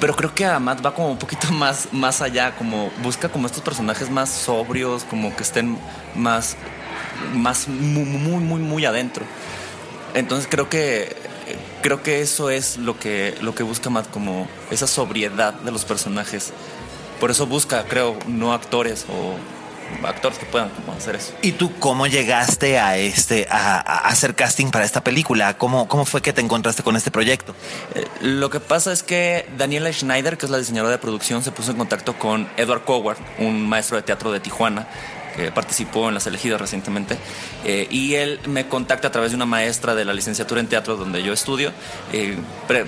Pero 0.00 0.16
creo 0.16 0.34
que 0.34 0.46
Amat 0.46 0.84
va 0.84 0.94
como 0.94 1.10
un 1.10 1.18
poquito 1.18 1.48
más, 1.52 1.92
más 1.92 2.22
allá, 2.22 2.56
como 2.56 2.90
busca 3.02 3.28
como 3.28 3.46
estos 3.46 3.62
personajes 3.62 4.10
más 4.10 4.30
sobrios, 4.30 5.04
como 5.04 5.34
que 5.36 5.42
estén 5.42 5.78
más, 6.14 6.56
más 7.34 7.68
muy, 7.68 8.04
muy, 8.04 8.42
muy, 8.42 8.60
muy 8.60 8.84
adentro. 8.86 9.24
Entonces 10.14 10.48
creo 10.50 10.68
que 10.68 11.14
creo 11.82 12.02
que 12.02 12.20
eso 12.20 12.50
es 12.50 12.76
lo 12.78 12.98
que 12.98 13.36
lo 13.40 13.54
que 13.54 13.62
busca 13.62 13.90
Matt 13.90 14.10
como 14.10 14.48
esa 14.70 14.86
sobriedad 14.86 15.54
de 15.54 15.70
los 15.70 15.84
personajes. 15.84 16.52
Por 17.20 17.30
eso 17.30 17.46
busca, 17.46 17.84
creo, 17.84 18.18
no 18.26 18.54
actores 18.54 19.04
o 19.08 19.36
actores 20.04 20.38
que 20.38 20.46
puedan 20.46 20.70
como 20.70 20.92
hacer 20.92 21.16
eso. 21.16 21.32
¿Y 21.42 21.52
tú 21.52 21.78
cómo 21.78 22.06
llegaste 22.06 22.78
a 22.78 22.96
este 22.96 23.46
a, 23.50 23.76
a 23.76 24.08
hacer 24.08 24.34
casting 24.34 24.70
para 24.70 24.84
esta 24.84 25.02
película? 25.02 25.56
¿Cómo, 25.56 25.88
¿Cómo 25.88 26.04
fue 26.04 26.22
que 26.22 26.32
te 26.32 26.40
encontraste 26.40 26.82
con 26.82 26.96
este 26.96 27.10
proyecto? 27.10 27.54
Eh, 27.94 28.06
Lo 28.20 28.50
que 28.50 28.60
pasa 28.60 28.92
es 28.92 29.02
que 29.02 29.46
Daniela 29.56 29.92
Schneider, 29.92 30.38
que 30.38 30.46
es 30.46 30.50
la 30.50 30.58
diseñadora 30.58 30.92
de 30.92 30.98
producción, 30.98 31.42
se 31.42 31.52
puso 31.52 31.70
en 31.70 31.76
contacto 31.76 32.18
con 32.18 32.48
Edward 32.56 32.84
Coward, 32.84 33.18
un 33.38 33.68
maestro 33.68 33.96
de 33.96 34.02
teatro 34.02 34.32
de 34.32 34.40
Tijuana, 34.40 34.86
que 35.36 35.52
participó 35.52 36.08
en 36.08 36.14
Las 36.14 36.26
Elegidas 36.26 36.60
recientemente, 36.60 37.16
eh, 37.64 37.86
y 37.88 38.14
él 38.14 38.40
me 38.46 38.66
contacta 38.66 39.08
a 39.08 39.12
través 39.12 39.30
de 39.30 39.36
una 39.36 39.46
maestra 39.46 39.94
de 39.94 40.04
la 40.04 40.12
licenciatura 40.12 40.60
en 40.60 40.66
teatro 40.66 40.96
donde 40.96 41.22
yo 41.22 41.32
estudio, 41.32 41.72
eh, 42.12 42.36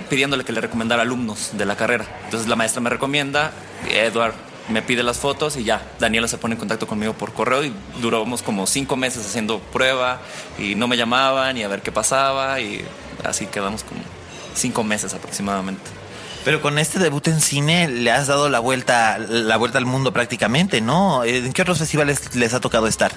pidiéndole 0.09 0.43
que 0.43 0.51
le 0.51 0.59
recomendara 0.59 1.03
alumnos 1.03 1.51
de 1.53 1.65
la 1.65 1.77
carrera. 1.77 2.05
Entonces 2.25 2.49
la 2.49 2.57
maestra 2.57 2.81
me 2.81 2.89
recomienda, 2.89 3.51
Edward 3.89 4.33
me 4.69 4.81
pide 4.81 5.03
las 5.03 5.17
fotos 5.17 5.57
y 5.57 5.63
ya, 5.63 5.81
Daniela 5.99 6.27
se 6.27 6.37
pone 6.37 6.53
en 6.53 6.59
contacto 6.59 6.87
conmigo 6.87 7.13
por 7.13 7.33
correo 7.33 7.63
y 7.63 7.73
duramos 8.01 8.41
como 8.41 8.65
cinco 8.67 8.95
meses 8.95 9.25
haciendo 9.25 9.59
prueba 9.59 10.21
y 10.57 10.75
no 10.75 10.87
me 10.87 10.97
llamaban 10.97 11.57
y 11.57 11.63
a 11.63 11.67
ver 11.67 11.81
qué 11.81 11.91
pasaba 11.91 12.59
y 12.61 12.83
así 13.23 13.47
quedamos 13.47 13.83
como 13.83 14.01
cinco 14.55 14.83
meses 14.83 15.13
aproximadamente. 15.13 15.83
Pero 16.45 16.61
con 16.61 16.77
este 16.77 16.99
debut 16.99 17.25
en 17.27 17.39
cine 17.39 17.87
le 17.87 18.11
has 18.11 18.27
dado 18.27 18.49
la 18.49 18.59
vuelta, 18.59 19.17
la 19.17 19.55
vuelta 19.55 19.77
al 19.77 19.85
mundo 19.85 20.11
prácticamente, 20.11 20.81
¿no? 20.81 21.23
¿En 21.23 21.53
qué 21.53 21.61
otros 21.61 21.79
festivales 21.79 22.35
les 22.35 22.53
ha 22.53 22.59
tocado 22.59 22.87
estar? 22.87 23.13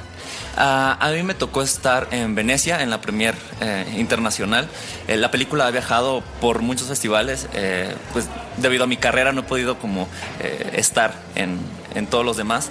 Ah, 0.59 0.97
a 1.01 1.11
mí 1.11 1.23
me 1.23 1.35
tocó 1.35 1.63
estar 1.63 2.09
en 2.13 2.35
Venecia, 2.35 2.83
en 2.83 2.89
la 2.89 3.03
premier 3.03 3.35
eh, 3.61 3.85
internacional. 3.99 4.69
Eh, 5.07 5.19
la 5.19 5.31
película 5.31 5.67
ha 5.67 5.71
viajado 5.71 6.23
por 6.41 6.63
muchos 6.63 6.89
festivales, 6.89 7.47
eh, 7.53 7.95
pues 8.15 8.27
debido 8.57 8.85
a 8.85 8.87
mi 8.87 8.97
carrera 8.97 9.33
no 9.33 9.43
he 9.43 9.45
podido 9.45 9.79
como 9.79 10.09
eh, 10.41 10.71
estar 10.77 11.13
en, 11.35 11.59
en 11.95 12.07
todos 12.07 12.25
los 12.25 12.37
demás. 12.39 12.71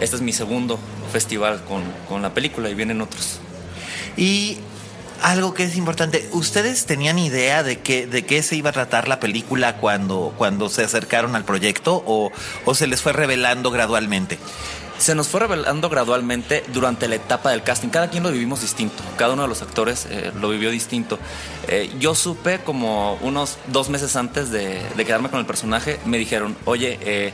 Este 0.00 0.16
es 0.16 0.22
mi 0.22 0.34
segundo 0.34 0.78
festival 1.12 1.62
con, 1.64 1.82
con 2.06 2.20
la 2.20 2.34
película 2.34 2.68
y 2.68 2.74
vienen 2.74 3.00
otros. 3.00 3.40
Y 4.18 4.58
algo 5.22 5.54
que 5.54 5.64
es 5.64 5.76
importante, 5.76 6.28
¿ustedes 6.32 6.84
tenían 6.84 7.18
idea 7.18 7.62
de 7.62 7.80
que 7.80 8.06
de 8.06 8.26
qué 8.26 8.42
se 8.42 8.56
iba 8.56 8.70
a 8.70 8.72
tratar 8.72 9.08
la 9.08 9.18
película 9.18 9.76
cuando, 9.76 10.34
cuando 10.36 10.68
se 10.68 10.84
acercaron 10.84 11.36
al 11.36 11.44
proyecto 11.44 12.02
o, 12.06 12.32
o 12.66 12.74
se 12.74 12.86
les 12.86 13.00
fue 13.00 13.14
revelando 13.14 13.70
gradualmente? 13.70 14.38
Se 14.98 15.14
nos 15.14 15.28
fue 15.28 15.40
revelando 15.40 15.88
gradualmente 15.88 16.64
durante 16.72 17.08
la 17.08 17.16
etapa 17.16 17.50
del 17.50 17.62
casting. 17.62 17.88
Cada 17.88 18.10
quien 18.10 18.22
lo 18.22 18.30
vivimos 18.30 18.60
distinto, 18.60 19.02
cada 19.16 19.34
uno 19.34 19.42
de 19.42 19.48
los 19.48 19.62
actores 19.62 20.06
eh, 20.10 20.32
lo 20.40 20.50
vivió 20.50 20.70
distinto. 20.70 21.18
Eh, 21.68 21.90
yo 21.98 22.14
supe 22.14 22.60
como 22.60 23.14
unos 23.22 23.58
dos 23.68 23.88
meses 23.88 24.16
antes 24.16 24.50
de, 24.50 24.82
quedarme 24.96 25.30
con 25.30 25.40
el 25.40 25.46
personaje, 25.46 25.98
me 26.04 26.18
dijeron, 26.18 26.56
oye, 26.64 26.98
eh 27.02 27.32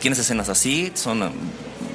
tienes 0.00 0.18
escenas 0.18 0.48
así, 0.48 0.92
son 0.94 1.30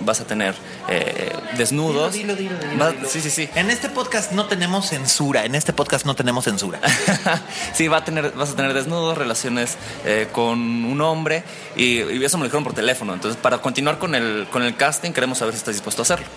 vas 0.06 0.22
a 0.22 0.26
tener 0.26 0.56
eh, 0.88 1.32
desnudos. 1.58 2.14
Dilo, 2.14 2.36
dilo, 2.36 2.58
dilo, 2.58 2.78
Va, 2.80 2.94
sí, 3.08 3.22
sí, 3.22 3.30
sí. 3.30 3.50
En 3.56 3.70
este 3.70 3.90
podcast 3.90 4.32
no 4.32 4.46
tenemos 4.46 4.90
censura. 4.90 5.46
En 5.46 5.56
este 5.56 5.74
podcast 5.74 6.06
no 6.06 6.16
tenemos 6.16 6.46
censura. 6.46 6.80
sí, 7.74 7.88
va 7.88 7.98
a 7.98 8.04
tener, 8.04 8.32
vas 8.32 8.52
a 8.52 8.56
tener 8.56 8.74
desnudos, 8.74 9.18
relaciones 9.18 9.78
eh, 10.06 10.28
con 10.32 10.60
un 10.60 11.02
hombre 11.02 11.44
y, 11.76 12.02
y, 12.02 12.24
eso 12.24 12.38
me 12.38 12.44
lo 12.44 12.46
dijeron 12.46 12.64
por 12.64 12.74
teléfono. 12.74 13.14
Entonces, 13.14 13.40
para 13.42 13.60
continuar 13.60 13.98
con 13.98 14.16
el, 14.16 14.48
con 14.52 14.64
el 14.64 14.76
casting, 14.76 15.12
queremos 15.12 15.38
saber 15.38 15.54
si 15.54 15.60
estás 15.60 15.76
dispuesto 15.76 16.02
a 16.02 16.04
hacerlo. 16.04 16.28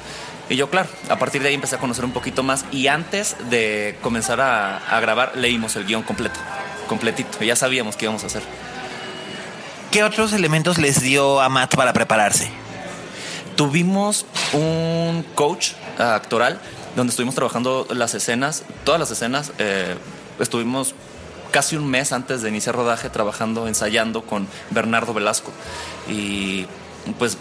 Y 0.48 0.56
yo, 0.56 0.68
claro, 0.68 0.88
a 1.08 1.18
partir 1.18 1.42
de 1.42 1.48
ahí 1.48 1.54
empecé 1.54 1.76
a 1.76 1.78
conocer 1.78 2.04
un 2.04 2.12
poquito 2.12 2.42
más 2.42 2.64
y 2.70 2.88
antes 2.88 3.36
de 3.48 3.96
comenzar 4.02 4.40
a, 4.40 4.76
a 4.76 5.00
grabar, 5.00 5.36
leímos 5.36 5.74
el 5.76 5.86
guion 5.86 6.02
completo, 6.02 6.38
completito. 6.86 7.42
Y 7.42 7.46
ya 7.46 7.56
sabíamos 7.56 7.96
qué 7.96 8.04
íbamos 8.04 8.24
a 8.24 8.26
hacer. 8.26 8.42
¿Qué 9.90 10.02
otros 10.02 10.32
elementos 10.32 10.78
les 10.78 11.00
dio 11.00 11.40
a 11.40 11.48
Matt 11.48 11.76
para 11.76 11.92
prepararse? 11.92 12.50
Tuvimos 13.56 14.26
un 14.52 15.24
coach 15.34 15.72
uh, 15.98 16.02
actoral 16.02 16.60
donde 16.96 17.10
estuvimos 17.10 17.34
trabajando 17.34 17.86
las 17.90 18.14
escenas, 18.14 18.64
todas 18.84 19.00
las 19.00 19.10
escenas. 19.10 19.52
Eh, 19.58 19.96
estuvimos 20.38 20.94
casi 21.50 21.76
un 21.76 21.88
mes 21.88 22.12
antes 22.12 22.42
de 22.42 22.48
iniciar 22.48 22.74
rodaje 22.74 23.10
trabajando, 23.10 23.68
ensayando 23.68 24.22
con 24.22 24.48
Bernardo 24.70 25.14
Velasco. 25.14 25.52
Y 26.08 26.66
pues 27.18 27.36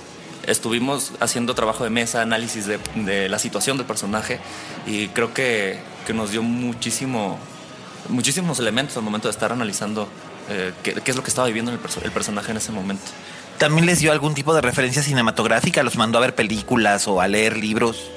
estuvimos 0.47 1.13
haciendo 1.19 1.55
trabajo 1.55 1.83
de 1.83 1.89
mesa, 1.89 2.21
análisis 2.21 2.65
de, 2.67 3.29
la 3.29 3.39
situación 3.39 3.77
del 3.77 3.85
personaje 3.85 4.39
y 4.85 5.07
creo 5.09 5.33
que, 5.33 5.79
que, 6.05 6.13
nos 6.13 6.31
dio 6.31 6.43
muchísimo, 6.43 7.39
muchísimos 8.09 8.59
elementos 8.59 8.97
al 8.97 9.03
momento 9.03 9.29
de 9.29 9.31
estar 9.31 9.51
analizando 9.51 10.07
eh, 10.49 10.73
qué, 10.83 11.01
es 11.05 11.15
lo 11.15 11.23
que 11.23 11.29
estaba 11.29 11.47
viviendo 11.47 11.71
el, 11.71 11.79
el 12.03 12.11
personaje 12.11 12.51
en 12.51 12.57
ese 12.57 12.71
momento. 12.71 13.05
¿También 13.57 13.85
les 13.85 13.99
dio 13.99 14.11
algún 14.11 14.33
tipo 14.33 14.53
de 14.53 14.61
referencia 14.61 15.01
cinematográfica? 15.01 15.83
¿Los 15.83 15.95
mandó 15.95 16.17
a 16.17 16.21
ver 16.21 16.35
películas 16.35 17.07
o 17.07 17.21
a 17.21 17.27
leer 17.27 17.57
libros? 17.57 18.09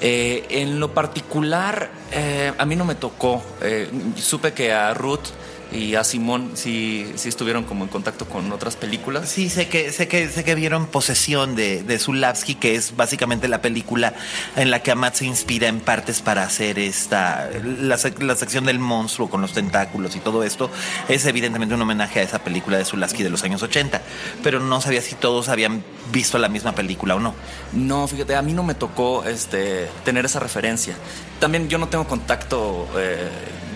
Eh, 0.00 0.46
en 0.50 0.80
lo 0.80 0.92
particular, 0.94 1.90
eh, 2.10 2.52
a 2.58 2.66
mí 2.66 2.74
no 2.74 2.84
me 2.84 2.96
tocó. 2.96 3.42
Eh, 3.60 3.88
supe 4.16 4.52
que 4.52 4.72
a 4.72 4.92
Ruth 4.94 5.28
y 5.72 5.94
a 5.94 6.04
Simón 6.04 6.52
sí, 6.54 7.10
sí 7.16 7.28
estuvieron 7.28 7.64
como 7.64 7.84
en 7.84 7.90
contacto 7.90 8.26
con 8.26 8.52
otras 8.52 8.76
películas. 8.76 9.28
Sí, 9.28 9.48
sé 9.48 9.68
que, 9.68 9.92
sé 9.92 10.08
que, 10.08 10.28
sé 10.28 10.44
que 10.44 10.54
vieron 10.54 10.86
Posesión 10.86 11.54
de, 11.54 11.82
de 11.82 11.98
Zulavsky, 11.98 12.54
que 12.56 12.74
es 12.74 12.96
básicamente 12.96 13.48
la 13.48 13.62
película 13.62 14.14
en 14.56 14.70
la 14.70 14.82
que 14.82 14.90
Amat 14.90 15.14
se 15.14 15.26
inspira 15.26 15.68
en 15.68 15.80
partes 15.80 16.20
para 16.20 16.44
hacer 16.44 16.78
esta, 16.78 17.48
la, 17.64 17.98
la, 18.20 18.36
sección 18.36 18.64
del 18.64 18.78
monstruo 18.78 19.30
con 19.30 19.40
los 19.40 19.52
tentáculos 19.52 20.16
y 20.16 20.20
todo 20.20 20.44
esto. 20.44 20.70
Es 21.08 21.26
evidentemente 21.26 21.74
un 21.74 21.82
homenaje 21.82 22.20
a 22.20 22.22
esa 22.22 22.40
película 22.40 22.78
de 22.78 22.84
Zulavsky 22.84 23.22
de 23.22 23.30
los 23.30 23.42
años 23.44 23.62
80, 23.62 24.02
pero 24.42 24.60
no 24.60 24.80
sabía 24.80 25.00
si 25.00 25.14
todos 25.14 25.48
habían 25.48 25.82
visto 26.12 26.38
la 26.38 26.48
misma 26.48 26.74
película 26.74 27.16
o 27.16 27.20
no. 27.20 27.34
No, 27.72 28.06
fíjate, 28.06 28.36
a 28.36 28.42
mí 28.42 28.52
no 28.52 28.62
me 28.62 28.74
tocó 28.74 29.24
este, 29.24 29.88
tener 30.04 30.24
esa 30.24 30.40
referencia. 30.40 30.94
También 31.40 31.68
yo 31.68 31.78
no 31.78 31.88
tengo 31.88 32.06
contacto 32.06 32.88
eh, 32.96 33.28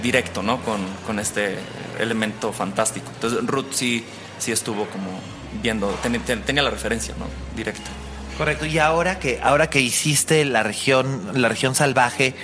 directo, 0.03 0.43
¿no? 0.43 0.63
Con, 0.63 0.81
con 1.07 1.19
este 1.19 1.57
elemento 1.99 2.53
fantástico. 2.53 3.11
Entonces 3.15 3.45
Ruth 3.47 3.73
sí, 3.73 4.05
sí 4.39 4.53
estuvo 4.53 4.87
como 4.87 5.21
viendo, 5.63 5.89
ten, 6.03 6.21
ten, 6.21 6.43
tenía 6.43 6.63
la 6.63 6.71
referencia, 6.71 7.15
¿no? 7.19 7.27
Directa. 7.57 7.91
Correcto. 8.37 8.67
Y 8.67 8.79
ahora 8.79 9.19
que 9.19 9.41
ahora 9.43 9.71
que 9.71 9.81
hiciste 9.81 10.45
la 10.45 10.63
región 10.63 11.41
la 11.41 11.49
región 11.49 11.75
salvaje, 11.75 12.35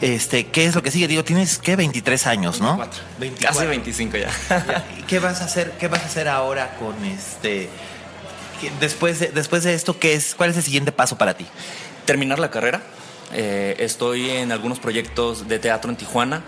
este, 0.00 0.46
¿qué 0.48 0.64
es 0.64 0.74
lo 0.74 0.82
que 0.82 0.90
sigue? 0.90 1.06
Digo, 1.06 1.22
tienes 1.22 1.58
qué 1.58 1.76
23 1.76 2.26
años, 2.26 2.60
¿no? 2.60 2.76
24. 2.76 3.02
24. 3.20 3.56
Casi 3.56 3.66
25 3.68 4.16
ya. 4.16 4.84
¿Qué 5.06 5.18
vas 5.20 5.40
a 5.42 5.44
hacer? 5.44 5.72
¿Qué 5.78 5.86
vas 5.88 6.02
a 6.02 6.06
hacer 6.06 6.28
ahora 6.28 6.76
con 6.78 7.04
este 7.04 7.68
después 8.80 9.20
de, 9.20 9.28
después 9.28 9.62
de 9.64 9.74
esto 9.74 9.98
qué 9.98 10.14
es 10.14 10.34
cuál 10.34 10.50
es 10.50 10.56
el 10.56 10.62
siguiente 10.64 10.90
paso 10.90 11.16
para 11.16 11.36
ti? 11.36 11.46
Terminar 12.06 12.40
la 12.40 12.50
carrera. 12.50 12.82
Eh, 13.32 13.76
estoy 13.80 14.30
en 14.30 14.52
algunos 14.52 14.78
proyectos 14.78 15.48
de 15.48 15.58
teatro 15.58 15.90
en 15.90 15.96
Tijuana 15.96 16.42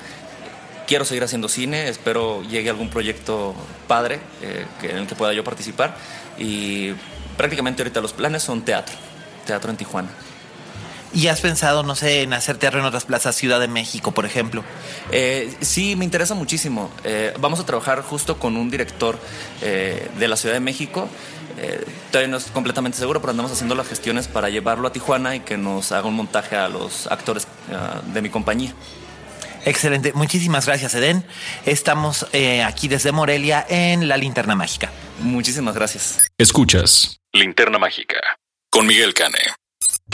quiero 0.89 1.05
seguir 1.05 1.23
haciendo 1.23 1.49
cine, 1.49 1.89
espero 1.89 2.43
llegue 2.43 2.71
algún 2.71 2.89
proyecto 2.89 3.55
padre 3.87 4.19
eh, 4.43 4.67
que, 4.81 4.91
en 4.91 4.97
el 4.97 5.07
que 5.07 5.15
pueda 5.15 5.33
yo 5.35 5.45
participar 5.45 5.95
y 6.39 6.93
prácticamente 7.37 7.83
ahorita 7.83 8.01
los 8.01 8.13
planes 8.13 8.43
son 8.43 8.63
teatro, 8.63 8.97
teatro 9.47 9.71
en 9.71 9.77
Tijuana. 9.77 10.09
¿Y 11.15 11.29
has 11.29 11.41
pensado, 11.41 11.83
no 11.83 11.95
sé, 11.95 12.23
en 12.23 12.33
hacer 12.35 12.59
teatro 12.59 12.81
en 12.81 12.87
otras 12.87 13.07
plazas, 13.07 13.35
Ciudad 13.35 13.61
de 13.61 13.69
México, 13.69 14.13
por 14.13 14.27
ejemplo? 14.27 14.63
Eh, 15.11 15.55
sí, 15.61 15.97
me 15.97 16.05
interesa 16.05 16.35
muchísimo. 16.35 16.91
Eh, 17.03 17.33
vamos 17.41 17.61
a 17.61 17.65
trabajar 17.65 18.03
justo 18.03 18.39
con 18.39 18.57
un 18.57 18.71
director 18.71 19.19
eh, 19.63 20.11
de 20.19 20.29
la 20.29 20.37
Ciudad 20.37 20.55
de 20.55 20.61
México. 20.61 21.09
todavía 22.13 22.29
no 22.29 22.37
es 22.37 22.45
completamente 22.47 22.99
seguro, 22.99 23.21
pero 23.21 23.31
andamos 23.31 23.53
haciendo 23.53 23.75
las 23.75 23.89
gestiones 23.89 24.29
para 24.29 24.51
llevarlo 24.51 24.87
a 24.87 24.93
Tijuana 24.93 25.35
y 25.35 25.41
que 25.41 25.57
nos 25.57 25.93
haga 25.93 26.07
un 26.07 26.15
montaje 26.15 26.57
a 26.57 26.69
los 26.69 27.07
actores 27.07 27.47
uh, 27.71 28.13
de 28.13 28.23
mi 28.23 28.29
compañía. 28.29 28.75
Excelente, 29.69 30.13
muchísimas 30.15 30.65
gracias 30.67 30.95
Eden. 30.95 31.25
Estamos 31.67 32.27
eh, 32.33 32.63
aquí 32.63 32.89
desde 32.89 33.13
Morelia 33.13 33.67
en 33.69 34.09
la 34.09 34.17
Linterna 34.17 34.55
Mágica. 34.55 34.91
Muchísimas 35.19 35.75
gracias. 35.75 36.21
Escuchas 36.39 37.21
Linterna 37.33 37.79
Mágica 37.79 38.17
con 38.71 38.87
Miguel 38.87 39.13
Cane. 39.13 39.39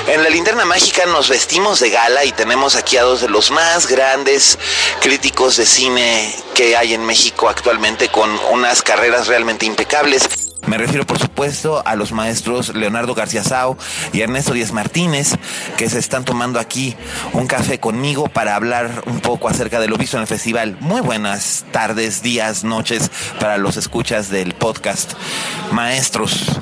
En 0.09 0.25
la 0.25 0.29
linterna 0.29 0.65
mágica 0.65 1.07
nos 1.07 1.29
vestimos 1.29 1.79
de 1.79 1.89
gala 1.89 2.25
y 2.25 2.33
tenemos 2.33 2.75
aquí 2.75 2.97
a 2.97 3.03
dos 3.03 3.21
de 3.21 3.29
los 3.29 3.53
más 3.53 3.87
grandes 3.87 4.59
críticos 5.01 5.57
de 5.57 5.67
cine 5.67 6.35
que 6.57 6.77
hay 6.77 6.95
en 6.95 7.07
México 7.07 7.49
actualmente 7.49 8.09
con 8.09 8.29
unas 8.51 8.83
carreras 8.83 9.29
realmente 9.29 9.67
impecables. 9.67 10.54
Me 10.67 10.79
refiero, 10.79 11.07
por 11.07 11.19
supuesto, 11.19 11.83
a 11.87 11.95
los 11.95 12.13
maestros 12.13 12.75
Leonardo 12.75 13.15
García 13.15 13.45
Sao 13.45 13.77
y 14.13 14.23
Ernesto 14.23 14.55
Díaz 14.55 14.73
Martínez, 14.73 15.37
que 15.77 15.91
se 15.91 15.99
están 15.99 16.25
tomando 16.25 16.59
aquí 16.59 16.97
un 17.35 17.47
café 17.47 17.79
conmigo 17.79 18.29
para 18.29 18.57
hablar 18.57 19.03
un 19.07 19.21
poco 19.21 19.49
acerca 19.49 19.79
de 19.79 19.89
lo 19.89 19.99
visto 19.99 20.17
en 20.17 20.23
el 20.23 20.27
festival. 20.27 20.79
Muy 20.81 21.03
buenas 21.03 21.67
tardes, 21.71 22.23
días, 22.23 22.65
noches 22.65 23.11
para 23.39 23.59
los 23.59 23.77
escuchas 23.77 24.31
del 24.31 24.55
podcast. 24.55 25.13
Maestros. 25.71 26.59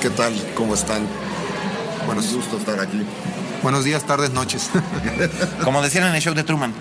¿Qué 0.00 0.08
tal? 0.08 0.32
¿Cómo 0.54 0.74
están? 0.74 1.06
Bueno, 2.06 2.22
es 2.22 2.34
gusto 2.34 2.56
estar 2.56 2.80
aquí. 2.80 3.04
Buenos 3.62 3.84
días, 3.84 4.04
tardes, 4.04 4.30
noches. 4.30 4.70
Como 5.64 5.82
decían 5.82 6.06
en 6.06 6.14
el 6.14 6.22
show 6.22 6.32
de 6.32 6.44
Truman. 6.44 6.72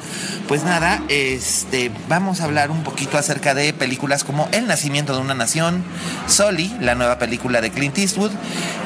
Pues 0.48 0.64
nada, 0.64 1.04
este, 1.10 1.92
vamos 2.08 2.40
a 2.40 2.46
hablar 2.46 2.72
un 2.72 2.84
poquito 2.84 3.18
acerca 3.18 3.54
de 3.54 3.74
películas 3.74 4.24
como 4.24 4.48
El 4.54 4.66
nacimiento 4.66 5.14
de 5.14 5.20
una 5.20 5.34
nación, 5.34 5.84
Soli, 6.28 6.74
la 6.80 6.96
nueva 6.96 7.20
película 7.20 7.60
de 7.60 7.72
Clint 7.72 7.98
Eastwood, 7.98 8.32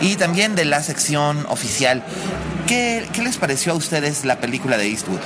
y 0.01 0.15
también 0.15 0.55
de 0.55 0.65
la 0.65 0.81
sección 0.81 1.45
oficial. 1.49 2.03
¿Qué, 2.67 3.07
qué 3.13 3.21
les 3.21 3.37
pareció 3.37 3.73
a 3.73 3.75
ustedes 3.75 4.25
la 4.25 4.39
película 4.39 4.77
de 4.77 4.87
Eastwood? 4.87 5.21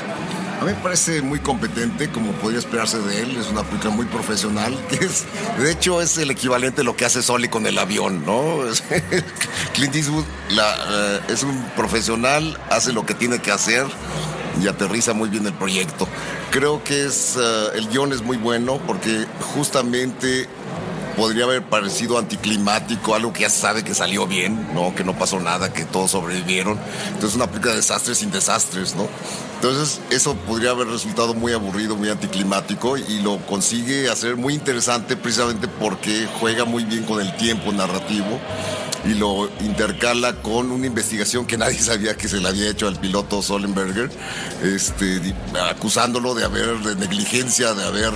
A 0.60 0.66
mí 0.66 0.72
me 0.72 0.80
parece 0.82 1.22
muy 1.22 1.39
competente, 1.39 2.10
como 2.10 2.32
podría 2.34 2.60
esperarse 2.60 2.97
de 2.99 3.22
él. 3.22 3.38
Es 3.38 3.47
una 3.47 3.64
película 3.64 3.91
muy 3.91 4.05
profesional. 4.08 4.76
Que 4.89 5.05
es, 5.05 5.26
de 5.60 5.72
hecho, 5.72 6.01
es 6.01 6.18
el 6.18 6.32
equivalente 6.32 6.82
a 6.82 6.84
lo 6.84 6.95
que 6.95 7.05
hace 7.05 7.22
Soli 7.22 7.47
con 7.47 7.68
el 7.68 7.78
avión, 7.78 8.26
¿no? 8.26 8.60
Clint 9.74 9.95
Eastwood 9.95 10.26
la, 10.49 11.22
uh, 11.28 11.32
es 11.32 11.43
un 11.43 11.62
profesional, 11.76 12.58
hace 12.70 12.93
lo 12.93 13.05
que 13.05 13.14
tiene 13.14 13.39
que 13.39 13.51
hacer 13.51 13.86
y 14.62 14.68
aterriza 14.68 15.14
muy 15.14 15.30
bien 15.30 15.45
el 15.45 15.53
proyecto. 15.53 16.08
Creo 16.51 16.84
que 16.84 17.05
es 17.05 17.36
uh, 17.36 17.76
el 17.76 17.89
guion 17.89 18.14
es 18.14 18.22
muy 18.22 18.38
bueno 18.38 18.80
porque 18.88 19.26
justamente 19.53 20.47
podría 21.18 21.45
haber 21.45 21.63
parecido 21.63 22.20
anticlimático, 22.20 23.15
algo 23.15 23.34
que 23.34 23.41
ya 23.41 23.49
sabe 23.49 23.84
que 23.84 23.95
salió 23.95 24.28
bien, 24.28 24.74
¿no? 24.74 24.93
Que 24.95 25.03
no 25.03 25.18
pasó 25.18 25.39
nada, 25.39 25.74
que 25.74 25.84
todos 25.84 26.11
sobrevivieron. 26.11 26.80
Entonces, 27.07 27.36
una 27.36 27.47
película 27.47 27.72
de 27.72 27.78
desastres 27.78 28.20
sin 28.20 28.32
desastres, 28.32 28.95
¿no? 28.95 29.07
Entonces, 29.55 29.99
eso 30.11 30.36
podría 30.36 30.70
haber 30.70 30.88
resultado 30.88 31.34
muy 31.34 31.53
aburrido, 31.53 31.95
muy 31.95 32.09
anticlimático 32.09 32.97
y 32.97 33.22
lo 33.24 33.43
consigue 33.47 34.07
hacer 34.07 34.36
muy 34.36 34.53
interesante 34.53 35.15
precisamente 35.18 35.68
porque 35.68 36.28
juega 36.39 36.63
muy 36.63 36.84
bien 36.84 37.03
con 37.03 37.20
el 37.20 37.36
tiempo 37.38 37.72
narrativo 37.72 38.39
y 39.03 39.15
lo 39.15 39.49
intercala 39.61 40.41
con 40.41 40.72
una 40.72 40.86
investigación 40.86 41.47
que 41.47 41.57
nadie 41.57 41.80
sabía 41.80 42.15
que 42.15 42.28
se 42.28 42.39
le 42.39 42.47
había 42.47 42.70
hecho 42.70 42.88
al 42.88 42.99
piloto 42.99 43.41
Solenberger, 43.41 44.11
este, 44.61 45.34
acusándolo 45.72 46.36
de 46.36 46.45
haber 46.45 46.78
de 46.80 46.95
negligencia, 46.95 47.74
de 47.74 47.84
haber 47.84 48.11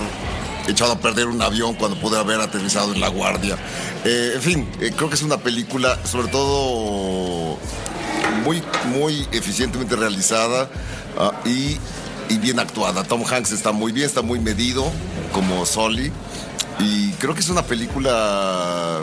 echado 0.68 0.92
a 0.92 0.98
perder 0.98 1.26
un 1.28 1.40
avión 1.42 1.74
cuando 1.74 1.98
pude 1.98 2.18
haber 2.18 2.40
aterrizado 2.40 2.92
en 2.92 3.00
La 3.00 3.08
Guardia. 3.08 3.56
Eh, 4.04 4.32
en 4.34 4.42
fin, 4.42 4.68
eh, 4.80 4.92
creo 4.96 5.08
que 5.08 5.14
es 5.14 5.22
una 5.22 5.38
película, 5.38 5.98
sobre 6.04 6.28
todo 6.28 7.58
muy, 8.44 8.62
muy 8.86 9.26
eficientemente 9.32 9.96
realizada 9.96 10.68
uh, 11.18 11.48
y, 11.48 11.78
bien 12.38 12.58
actuada. 12.58 13.04
Tom 13.04 13.22
Hanks 13.30 13.52
está 13.52 13.72
muy 13.72 13.92
bien, 13.92 14.06
está 14.06 14.22
muy 14.22 14.40
medido 14.40 14.90
como 15.34 15.66
Soli. 15.66 16.10
Y 16.78 17.10
creo 17.12 17.34
que 17.34 17.40
es 17.40 17.50
una 17.50 17.62
película 17.62 19.00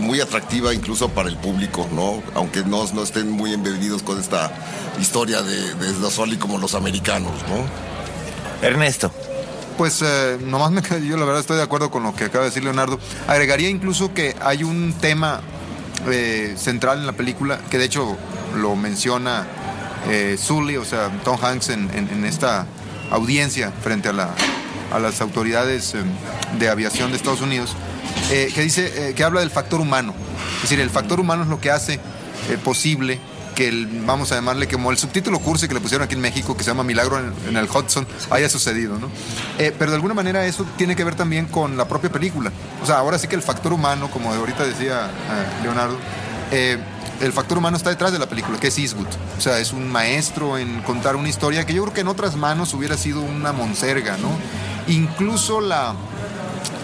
muy 0.00 0.20
atractiva 0.20 0.74
incluso 0.74 1.08
para 1.08 1.28
el 1.28 1.36
público, 1.36 1.88
¿no? 1.92 2.22
Aunque 2.34 2.64
no, 2.64 2.84
no 2.92 3.04
estén 3.04 3.30
muy 3.30 3.52
embebidos 3.52 4.02
con 4.02 4.18
esta 4.18 4.52
historia 5.00 5.42
de, 5.42 5.74
de 5.74 6.38
como 6.38 6.58
los 6.58 6.74
americanos, 6.74 7.32
¿no? 7.48 8.66
Ernesto. 8.66 9.12
Pues 9.76 10.02
eh, 10.02 10.38
nomás 10.40 10.70
me 10.70 10.82
yo 11.04 11.16
la 11.16 11.24
verdad 11.24 11.40
estoy 11.40 11.56
de 11.56 11.62
acuerdo 11.62 11.90
con 11.90 12.04
lo 12.04 12.14
que 12.14 12.24
acaba 12.24 12.44
de 12.44 12.50
decir 12.50 12.62
Leonardo. 12.62 12.98
Agregaría 13.26 13.68
incluso 13.68 14.14
que 14.14 14.36
hay 14.40 14.62
un 14.62 14.92
tema 15.00 15.40
eh, 16.10 16.54
central 16.56 17.00
en 17.00 17.06
la 17.06 17.12
película, 17.12 17.58
que 17.70 17.78
de 17.78 17.84
hecho 17.86 18.16
lo 18.56 18.76
menciona 18.76 19.46
eh, 20.08 20.36
Sully, 20.40 20.76
o 20.76 20.84
sea, 20.84 21.10
Tom 21.24 21.38
Hanks 21.42 21.70
en, 21.70 22.24
esta 22.24 22.66
audiencia 23.10 23.72
frente 23.82 24.08
a, 24.10 24.12
la, 24.12 24.30
a 24.92 24.98
las 25.00 25.20
autoridades 25.20 25.94
de 26.58 26.68
aviación 26.68 27.10
de 27.10 27.16
Estados 27.16 27.40
Unidos, 27.40 27.74
que 28.28 28.60
dice, 28.60 29.12
que 29.16 29.24
habla 29.24 29.40
del 29.40 29.50
factor 29.50 29.80
humano. 29.80 30.14
Es 30.56 30.62
decir, 30.62 30.80
el 30.80 30.90
factor 30.90 31.20
humano 31.20 31.42
es 31.42 31.48
lo 31.48 31.60
que 31.60 31.70
hace 31.70 31.98
posible 32.62 33.18
que 33.54 33.68
el, 33.68 33.86
vamos 34.04 34.32
a 34.32 34.36
llamarle 34.36 34.68
como 34.68 34.90
el 34.90 34.98
subtítulo 34.98 35.38
cursi 35.38 35.68
que 35.68 35.74
le 35.74 35.80
pusieron 35.80 36.04
aquí 36.04 36.14
en 36.14 36.20
México, 36.20 36.56
que 36.56 36.64
se 36.64 36.70
llama 36.70 36.82
Milagro 36.82 37.18
en, 37.18 37.56
el 37.56 37.68
Hudson, 37.68 38.06
haya 38.30 38.48
sucedido, 38.48 38.98
¿no? 38.98 39.08
Eh, 39.58 39.74
pero 39.78 39.90
de 39.90 39.96
alguna 39.96 40.14
manera 40.14 40.44
eso 40.46 40.66
tiene 40.76 40.96
que 40.96 41.04
ver 41.04 41.14
también 41.14 41.46
con 41.46 41.76
la 41.76 41.86
propia 41.86 42.10
película. 42.10 42.52
O 42.82 42.86
sea, 42.86 42.98
ahora 42.98 43.18
sí 43.18 43.28
que 43.28 43.36
el 43.36 43.42
factor 43.42 43.72
humano, 43.72 44.10
como 44.10 44.32
ahorita 44.32 44.64
decía 44.64 45.06
eh, 45.06 45.62
Leonardo, 45.62 45.96
eh, 46.50 46.78
el 47.20 47.32
factor 47.32 47.58
humano 47.58 47.76
está 47.76 47.90
detrás 47.90 48.12
de 48.12 48.18
la 48.18 48.28
película, 48.28 48.58
que 48.58 48.68
es 48.68 48.78
Eastwood. 48.78 49.06
O 49.38 49.40
sea, 49.40 49.58
es 49.58 49.72
un 49.72 49.90
maestro 49.90 50.58
en 50.58 50.82
contar 50.82 51.16
una 51.16 51.28
historia 51.28 51.64
que 51.64 51.72
yo 51.72 51.82
creo 51.82 51.94
que 51.94 52.00
en 52.00 52.08
otras 52.08 52.36
manos 52.36 52.74
hubiera 52.74 52.96
sido 52.96 53.20
una 53.22 53.52
monserga, 53.52 54.16
¿no? 54.18 54.30
Incluso 54.88 55.60
la, 55.60 55.94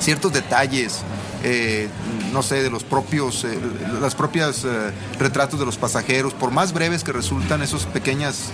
ciertos 0.01 0.33
detalles 0.33 1.01
eh, 1.43 1.89
no 2.33 2.43
sé, 2.43 2.63
de 2.63 2.71
los 2.71 2.85
propios, 2.85 3.45
eh, 3.45 3.59
las 4.01 4.15
propias 4.15 4.65
eh, 4.65 4.91
retratos 5.19 5.59
de 5.59 5.67
los 5.67 5.77
pasajeros, 5.77 6.35
por 6.35 6.51
más 6.51 6.73
breves 6.73 7.05
que 7.05 7.13
resultan 7.13 7.63
esas 7.63 7.87
pequeñas 7.87 8.51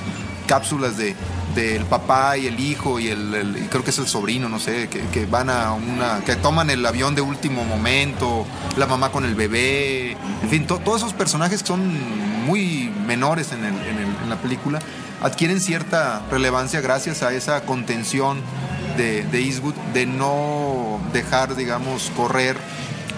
cápsulas 0.47 0.97
de 0.97 1.17
del 1.57 1.87
papá 1.87 2.37
y 2.37 2.47
el 2.47 2.61
hijo 2.61 3.01
y 3.01 3.09
el, 3.09 3.67
creo 3.71 3.83
que 3.83 3.89
es 3.89 3.99
el 3.99 4.07
sobrino, 4.07 4.47
no 4.47 4.61
sé, 4.61 4.91
que, 4.91 5.25
van 5.25 5.49
a 5.49 5.73
una, 5.73 6.21
que 6.23 6.37
toman 6.37 6.69
el 6.69 6.85
avión 6.85 7.15
de 7.15 7.23
último 7.23 7.65
momento, 7.65 8.47
la 8.77 8.85
mamá 8.85 9.11
con 9.11 9.25
el 9.25 9.35
bebé, 9.35 10.13
en 10.43 10.51
fin, 10.51 10.67
todos 10.67 10.99
esos 10.99 11.15
personajes 11.15 11.63
son 11.65 12.45
muy 12.45 12.93
menores 13.07 13.53
en, 13.53 13.65
en 13.65 14.29
la 14.29 14.37
película 14.37 14.81
adquieren 15.23 15.61
cierta 15.61 16.23
relevancia 16.31 16.81
gracias 16.81 17.23
a 17.23 17.33
esa 17.33 17.63
contención 17.63 18.41
de, 18.97 19.27
Eastwood 19.33 19.75
de 19.93 20.07
no 20.07 21.01
dejar, 21.13 21.57
digamos, 21.57 22.11
correr 22.17 22.57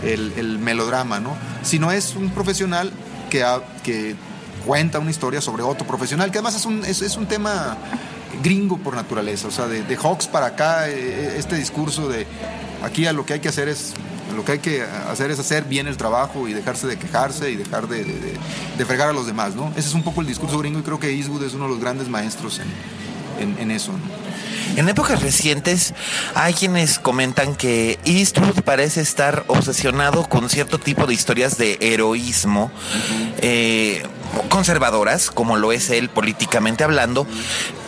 el, 0.02 0.58
melodrama, 0.58 1.20
¿no? 1.20 1.36
Sino 1.62 1.90
es 1.92 2.14
un 2.14 2.30
profesional 2.30 2.92
que, 3.30 3.44
que 3.82 4.16
cuenta 4.66 4.98
una 4.98 5.10
historia 5.10 5.40
sobre 5.40 5.62
otro 5.62 5.86
profesional, 5.86 6.30
que 6.30 6.38
además 6.38 6.56
es 6.56 6.64
un, 6.64 6.84
es, 6.84 7.16
un 7.16 7.26
tema 7.26 7.76
gringo 8.42 8.78
por 8.78 8.94
naturaleza, 8.94 9.48
o 9.48 9.50
sea, 9.50 9.66
de, 9.66 9.82
de, 9.82 9.96
Hawks 9.96 10.26
para 10.26 10.46
acá, 10.46 10.88
eh, 10.88 11.34
este 11.36 11.56
discurso 11.56 12.08
de 12.08 12.26
aquí 12.82 13.06
a 13.06 13.12
lo 13.12 13.24
que 13.24 13.34
hay 13.34 13.40
que 13.40 13.48
hacer 13.48 13.68
es 13.68 13.94
lo 14.36 14.44
que 14.44 14.52
hay 14.52 14.58
que 14.58 14.82
hacer 14.82 15.30
es 15.30 15.38
hacer 15.38 15.64
bien 15.64 15.88
el 15.88 15.96
trabajo 15.96 16.46
y 16.46 16.52
dejarse 16.52 16.86
de 16.86 16.98
quejarse 16.98 17.50
y 17.50 17.56
dejar 17.56 17.88
de, 17.88 18.04
de, 18.04 18.84
fregar 18.84 19.08
a 19.08 19.12
los 19.12 19.26
demás, 19.26 19.54
¿no? 19.56 19.72
Ese 19.74 19.88
es 19.88 19.94
un 19.94 20.02
poco 20.02 20.20
el 20.20 20.26
discurso 20.26 20.58
gringo 20.58 20.78
y 20.78 20.82
creo 20.82 21.00
que 21.00 21.10
Eastwood 21.10 21.42
es 21.42 21.54
uno 21.54 21.64
de 21.64 21.70
los 21.70 21.80
grandes 21.80 22.08
maestros 22.08 22.60
en, 22.60 22.68
en, 23.42 23.58
en 23.58 23.70
eso. 23.70 23.92
¿no? 23.92 24.27
En 24.76 24.88
épocas 24.88 25.22
recientes 25.22 25.94
hay 26.34 26.54
quienes 26.54 26.98
comentan 26.98 27.54
que 27.56 27.98
Eastwood 28.04 28.62
parece 28.62 29.00
estar 29.00 29.44
obsesionado 29.48 30.28
con 30.28 30.48
cierto 30.48 30.78
tipo 30.78 31.06
de 31.06 31.14
historias 31.14 31.58
de 31.58 31.78
heroísmo. 31.80 32.70
Eh, 33.40 34.02
conservadoras, 34.48 35.30
como 35.30 35.56
lo 35.56 35.72
es 35.72 35.90
él 35.90 36.08
políticamente 36.08 36.84
hablando, 36.84 37.26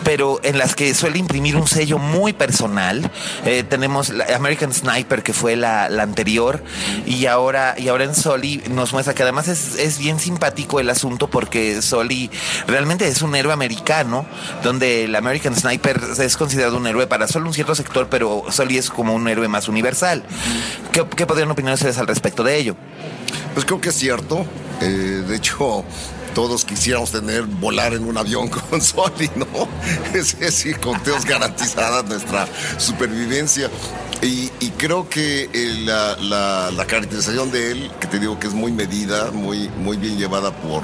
pero 0.03 0.39
en 0.43 0.57
las 0.57 0.75
que 0.75 0.93
suele 0.93 1.19
imprimir 1.19 1.55
un 1.55 1.67
sello 1.67 1.97
muy 1.97 2.33
personal. 2.33 3.09
Eh, 3.45 3.63
tenemos 3.63 4.09
la 4.09 4.25
American 4.35 4.73
Sniper, 4.73 5.23
que 5.23 5.33
fue 5.33 5.55
la, 5.55 5.85
anterior, 5.85 6.63
y 7.05 7.25
ahora, 7.25 7.75
y 7.77 7.87
ahora 7.87 8.05
en 8.05 8.15
Soli 8.15 8.63
nos 8.69 8.93
muestra 8.93 9.13
que 9.13 9.23
además 9.23 9.47
es, 9.47 9.97
bien 9.97 10.19
simpático 10.19 10.79
el 10.79 10.89
asunto 10.89 11.29
porque 11.29 11.81
Soli 11.81 12.31
realmente 12.65 13.07
es 13.07 13.21
un 13.21 13.35
héroe 13.35 13.53
americano, 13.53 14.25
donde 14.63 15.05
el 15.05 15.15
American 15.15 15.55
Sniper 15.55 15.99
es 16.19 16.37
considerado 16.37 16.77
un 16.77 16.87
héroe 16.87 17.05
para 17.07 17.27
solo 17.27 17.47
un 17.47 17.53
cierto 17.53 17.75
sector, 17.75 18.07
pero 18.09 18.45
Soli 18.49 18.77
es 18.77 18.89
como 18.89 19.13
un 19.13 19.27
héroe 19.27 19.47
más 19.47 19.67
universal. 19.67 20.23
¿Qué, 20.91 21.05
qué 21.15 21.25
podrían 21.27 21.51
opinar 21.51 21.73
ustedes 21.73 21.97
al 21.97 22.07
respecto 22.07 22.43
de 22.43 22.57
ello? 22.57 22.75
Pues 23.53 23.65
creo 23.65 23.81
que 23.81 23.89
es 23.89 23.95
cierto. 23.95 24.45
Eh, 24.81 25.23
de 25.27 25.35
hecho, 25.35 25.83
todos 26.33 26.65
quisiéramos 26.65 27.11
tener, 27.11 27.43
volar 27.43 27.93
en 27.93 28.05
un 28.05 28.17
avión 28.17 28.47
con 28.69 28.81
Soli, 28.81 29.29
¿no? 29.35 29.67
Es 30.13 30.39
decir, 30.39 30.79
con 30.79 31.01
Teos 31.03 31.25
garantizada 31.25 32.03
nuestra 32.03 32.47
supervivencia. 32.77 33.69
Y, 34.21 34.49
creo 34.77 35.09
que 35.09 35.49
eh, 35.53 35.75
la, 35.83 36.85
caracterización 36.87 37.51
de 37.51 37.71
él, 37.71 37.91
que 37.99 38.07
te 38.07 38.19
digo 38.19 38.39
que 38.39 38.47
es 38.47 38.53
muy 38.53 38.71
medida, 38.71 39.31
muy, 39.31 39.69
muy 39.69 39.97
bien 39.97 40.17
llevada 40.17 40.51
por, 40.51 40.83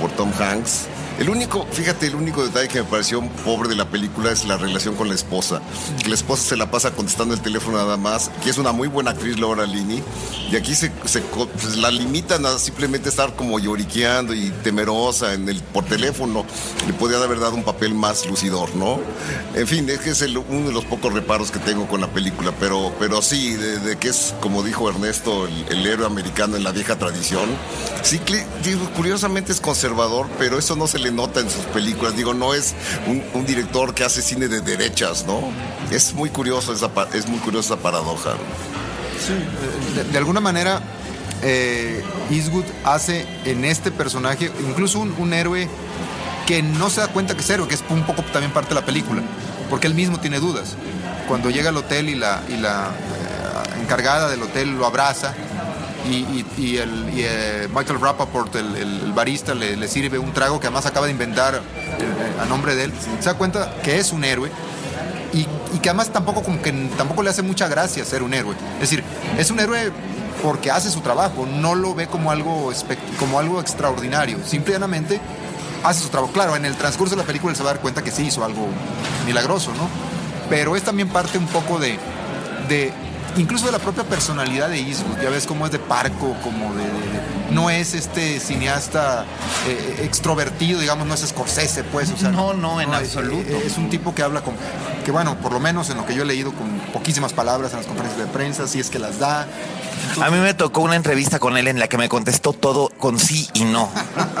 por 0.00 0.10
Tom 0.12 0.30
Hanks, 0.38 0.86
el 1.18 1.30
único, 1.30 1.66
fíjate, 1.70 2.06
el 2.06 2.14
único 2.14 2.44
detalle 2.44 2.68
que 2.68 2.82
me 2.82 2.88
pareció 2.88 3.20
pobre 3.44 3.68
de 3.68 3.74
la 3.74 3.88
película 3.88 4.30
es 4.30 4.44
la 4.44 4.56
relación 4.56 4.94
con 4.94 5.08
la 5.08 5.14
esposa. 5.14 5.60
Que 6.02 6.08
la 6.08 6.14
esposa 6.14 6.50
se 6.50 6.56
la 6.56 6.70
pasa 6.70 6.92
contestando 6.92 7.34
el 7.34 7.40
teléfono 7.40 7.76
nada 7.76 7.96
más, 7.96 8.30
que 8.44 8.50
es 8.50 8.58
una 8.58 8.72
muy 8.72 8.88
buena 8.88 9.10
actriz 9.10 9.38
Laura 9.38 9.66
Lini, 9.66 10.02
y 10.50 10.56
aquí 10.56 10.74
se, 10.74 10.90
pues, 10.90 11.76
la 11.76 11.90
limitan 11.90 12.46
a 12.46 12.58
simplemente 12.58 13.08
estar 13.08 13.34
como 13.34 13.58
lloriqueando 13.58 14.32
y 14.32 14.50
temerosa 14.62 15.34
en 15.34 15.48
el, 15.48 15.60
por 15.60 15.84
teléfono. 15.84 16.44
Le 16.86 16.92
podrían 16.92 17.22
haber 17.22 17.40
dado 17.40 17.54
un 17.54 17.64
papel 17.64 17.94
más 17.94 18.26
lucidor, 18.26 18.74
¿no? 18.76 19.00
En 19.54 19.66
fin, 19.66 19.88
es 19.90 19.98
que 19.98 20.10
es 20.10 20.22
uno 20.22 20.68
de 20.68 20.72
los 20.72 20.84
pocos 20.84 21.12
reparos 21.12 21.50
que 21.50 21.58
tengo 21.58 21.88
con 21.88 22.00
la 22.00 22.08
película, 22.08 22.52
pero, 22.60 22.92
pero 22.98 23.22
sí, 23.22 23.54
de, 23.54 23.96
que 23.98 24.08
es, 24.08 24.34
como 24.40 24.62
dijo 24.62 24.88
Ernesto, 24.88 25.46
el, 25.46 25.86
héroe 25.86 26.06
americano 26.06 26.56
en 26.56 26.64
la 26.64 26.70
vieja 26.70 26.96
tradición. 26.96 27.48
Sí, 28.02 28.20
curiosamente 28.94 29.52
es 29.52 29.60
conservador, 29.60 30.28
pero 30.38 30.58
eso 30.58 30.76
no 30.76 30.86
se 30.86 30.98
le 30.98 31.07
nota 31.12 31.40
en 31.40 31.50
sus 31.50 31.64
películas. 31.66 32.16
Digo, 32.16 32.34
no 32.34 32.54
es 32.54 32.74
un, 33.06 33.46
director 33.46 33.94
que 33.94 34.04
hace 34.04 34.22
cine 34.22 34.48
de 34.48 34.60
derechas, 34.60 35.24
¿no? 35.26 35.40
Es 35.90 36.12
muy 36.12 36.30
curioso 36.30 36.72
esa, 36.72 36.90
es 37.14 37.28
muy 37.28 37.38
curiosa 37.38 37.74
esa 37.74 37.82
paradoja. 37.82 38.32
Sí, 39.24 39.32
eh, 39.32 40.04
de, 40.10 40.18
alguna 40.18 40.40
manera 40.40 40.80
eh, 41.42 42.02
Eastwood 42.30 42.64
hace 42.84 43.26
en 43.44 43.64
este 43.64 43.90
personaje 43.90 44.50
incluso 44.68 45.00
un, 45.00 45.32
héroe 45.32 45.68
que 46.46 46.62
no 46.62 46.90
se 46.90 47.00
da 47.00 47.08
cuenta 47.08 47.34
que 47.34 47.40
es 47.40 47.50
héroe, 47.50 47.68
que 47.68 47.74
es 47.74 47.84
un 47.88 48.04
poco 48.04 48.22
también 48.32 48.52
parte 48.52 48.70
de 48.70 48.76
la 48.76 48.86
película, 48.86 49.22
porque 49.70 49.86
él 49.86 49.94
mismo 49.94 50.18
tiene 50.18 50.40
dudas. 50.40 50.76
Cuando 51.26 51.50
llega 51.50 51.70
al 51.70 51.76
hotel 51.76 52.08
y 52.08 52.14
la, 52.14 52.42
eh, 52.48 53.80
encargada 53.82 54.28
del 54.28 54.42
hotel 54.42 54.76
lo 54.76 54.86
abraza, 54.86 55.34
y, 56.06 56.76
el, 56.76 57.10
eh, 57.16 57.68
Michael 57.74 58.00
Rappaport, 58.00 58.54
el, 58.56 59.12
barista, 59.14 59.54
le, 59.54 59.88
sirve 59.88 60.18
un 60.18 60.32
trago 60.32 60.60
que 60.60 60.66
además 60.66 60.86
acaba 60.86 61.06
de 61.06 61.12
inventar 61.12 61.54
eh, 61.56 62.40
a 62.40 62.46
nombre 62.46 62.74
de 62.74 62.84
él. 62.84 62.92
Se 63.20 63.26
da 63.26 63.34
cuenta 63.34 63.74
que 63.82 63.98
es 63.98 64.12
un 64.12 64.24
héroe 64.24 64.50
y, 65.32 65.46
que 65.80 65.88
además 65.90 66.10
tampoco, 66.10 66.42
como 66.42 66.60
que 66.62 66.72
tampoco 66.96 67.22
le 67.22 67.30
hace 67.30 67.42
mucha 67.42 67.68
gracia 67.68 68.04
ser 68.04 68.22
un 68.22 68.32
héroe. 68.34 68.54
Es 68.74 68.90
decir, 68.90 69.04
es 69.36 69.50
un 69.50 69.60
héroe 69.60 69.92
porque 70.42 70.70
hace 70.70 70.90
su 70.90 71.00
trabajo, 71.00 71.46
no 71.46 71.74
lo 71.74 71.94
ve 71.94 72.06
como 72.06 72.30
algo, 72.30 72.72
como 73.18 73.38
algo 73.38 73.60
extraordinario, 73.60 74.38
simplemente 74.44 75.20
hace 75.84 76.02
su 76.02 76.08
trabajo. 76.08 76.32
Claro, 76.32 76.56
en 76.56 76.64
el 76.64 76.76
transcurso 76.76 77.16
de 77.16 77.22
la 77.22 77.26
película 77.26 77.54
se 77.54 77.62
va 77.62 77.70
a 77.70 77.72
dar 77.74 77.82
cuenta 77.82 78.02
que 78.02 78.10
sí 78.10 78.26
hizo 78.26 78.44
algo 78.44 78.68
milagroso, 79.26 79.72
¿no? 79.74 79.88
Pero 80.48 80.76
es 80.76 80.82
también 80.82 81.08
parte 81.08 81.36
un 81.36 81.46
poco 81.46 81.78
de 81.78 81.98
incluso 83.38 83.66
de 83.66 83.72
la 83.72 83.78
propia 83.78 84.04
personalidad 84.04 84.68
de 84.68 84.78
Eastwood. 84.78 85.20
Ya 85.22 85.30
ves 85.30 85.46
cómo 85.46 85.66
es 85.66 85.72
de 85.72 85.78
parco, 85.78 86.36
como 86.42 86.74
de, 86.74 86.84
no 87.50 87.70
es 87.70 87.94
este 87.94 88.40
cineasta 88.40 89.24
eh, 89.66 90.00
extrovertido, 90.02 90.80
digamos, 90.80 91.06
no 91.06 91.14
es 91.14 91.20
Scorsese, 91.20 91.84
pues. 91.84 92.10
O 92.10 92.16
sea, 92.16 92.30
no, 92.30 92.54
no, 92.54 92.80
en 92.80 92.92
absoluto. 92.92 93.48
Es, 93.48 93.72
es, 93.72 93.78
un 93.78 93.88
tipo 93.88 94.14
que 94.14 94.22
habla 94.22 94.42
con, 94.42 94.54
que 95.04 95.10
bueno, 95.10 95.36
por 95.38 95.52
lo 95.52 95.60
menos 95.60 95.90
en 95.90 95.96
lo 95.96 96.06
que 96.06 96.14
yo 96.14 96.22
he 96.22 96.26
leído, 96.26 96.52
con 96.52 96.78
poquísimas 96.92 97.32
palabras 97.32 97.72
en 97.72 97.78
las 97.78 97.86
conferencias 97.86 98.26
de 98.26 98.32
prensa, 98.32 98.66
si 98.66 98.80
es 98.80 98.90
que 98.90 98.98
las 98.98 99.18
da. 99.18 99.46
A 100.20 100.30
mí 100.30 100.38
me 100.38 100.54
tocó 100.54 100.80
una 100.80 100.96
entrevista 100.96 101.38
con 101.38 101.56
él 101.56 101.68
en 101.68 101.78
la 101.78 101.88
que 101.88 101.98
me 101.98 102.08
contestó 102.08 102.52
todo 102.52 102.88
con 102.98 103.18
sí 103.18 103.48
y 103.54 103.64
no. 103.64 103.90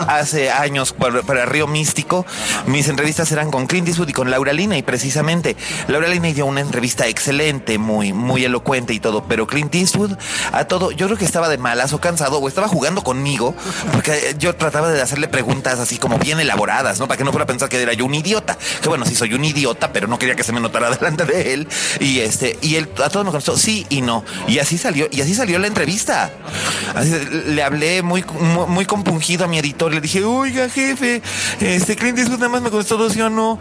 Hace 0.08 0.50
años 0.50 0.92
para, 0.92 1.46
Río 1.46 1.66
Místico, 1.66 2.26
mis 2.66 2.88
entrevistas 2.88 3.30
eran 3.32 3.50
con 3.50 3.66
Clint 3.66 3.88
Eastwood 3.88 4.08
y 4.08 4.12
con 4.12 4.30
Laura 4.30 4.52
Lina 4.52 4.76
y 4.76 4.82
precisamente 4.82 5.56
Laura 5.88 6.08
Lina 6.08 6.28
dio 6.28 6.46
una 6.46 6.60
entrevista 6.60 7.06
excelente, 7.06 7.78
muy, 7.78 8.12
muy 8.12 8.44
elocuente 8.44 8.92
y 8.92 9.00
todo, 9.00 9.24
pero 9.24 9.46
Clint 9.46 9.74
Eastwood 9.74 10.12
a 10.52 10.64
todo, 10.64 10.90
yo 10.90 11.06
creo 11.06 11.18
que 11.18 11.24
estaba 11.24 11.48
de 11.48 11.58
malas 11.58 11.92
o 11.92 12.00
cansado 12.00 12.38
o 12.38 12.48
estaba 12.48 12.68
jugando 12.68 13.02
conmigo 13.02 13.54
porque 13.92 14.36
yo 14.38 14.54
trataba 14.56 14.90
de 14.90 15.00
hacerle 15.00 15.28
preguntas 15.28 15.78
así 15.78 15.98
como 15.98 16.18
bien 16.18 16.40
elaboradas, 16.40 16.98
¿no? 16.98 17.08
Para 17.08 17.18
que 17.18 17.24
no 17.24 17.32
fuera 17.32 17.44
a 17.44 17.46
pensar 17.46 17.68
que 17.68 17.80
era 17.80 17.92
yo 17.92 18.04
un 18.04 18.14
idiota. 18.14 18.58
Que 18.82 18.88
bueno, 18.88 19.04
sí 19.04 19.14
soy 19.14 19.34
un 19.34 19.44
idiota, 19.44 19.92
pero 19.92 20.06
no 20.06 20.18
quería 20.18 20.34
que 20.34 20.44
se 20.44 20.52
me 20.52 20.60
notara 20.60 20.90
delante 20.98 21.24
de 21.24 21.54
él 21.54 21.68
y 22.00 22.20
este 22.20 22.58
y 22.60 22.76
él 22.76 22.88
a 23.04 23.08
todo 23.08 23.24
me 23.24 23.30
contestó 23.30 23.56
sí 23.56 23.86
y 23.88 24.00
no 24.00 24.24
y 24.46 24.58
así 24.58 24.78
salió 24.78 25.08
y 25.10 25.20
así 25.20 25.34
salió 25.34 25.47
dio 25.48 25.58
la 25.58 25.66
entrevista. 25.66 26.30
Así, 26.94 27.10
le 27.46 27.62
hablé 27.62 28.02
muy, 28.02 28.24
muy, 28.40 28.66
muy 28.66 28.86
compungido 28.86 29.44
a 29.44 29.48
mi 29.48 29.58
editor. 29.58 29.92
Le 29.92 30.00
dije, 30.00 30.24
oiga, 30.24 30.68
jefe, 30.68 31.22
este 31.60 31.96
Clint 31.96 32.18
Eastwood 32.18 32.38
nada 32.38 32.50
más 32.50 32.62
me 32.62 32.70
contestó 32.70 32.96
dos 32.96 33.12
sí 33.12 33.20
o 33.20 33.30
no. 33.30 33.58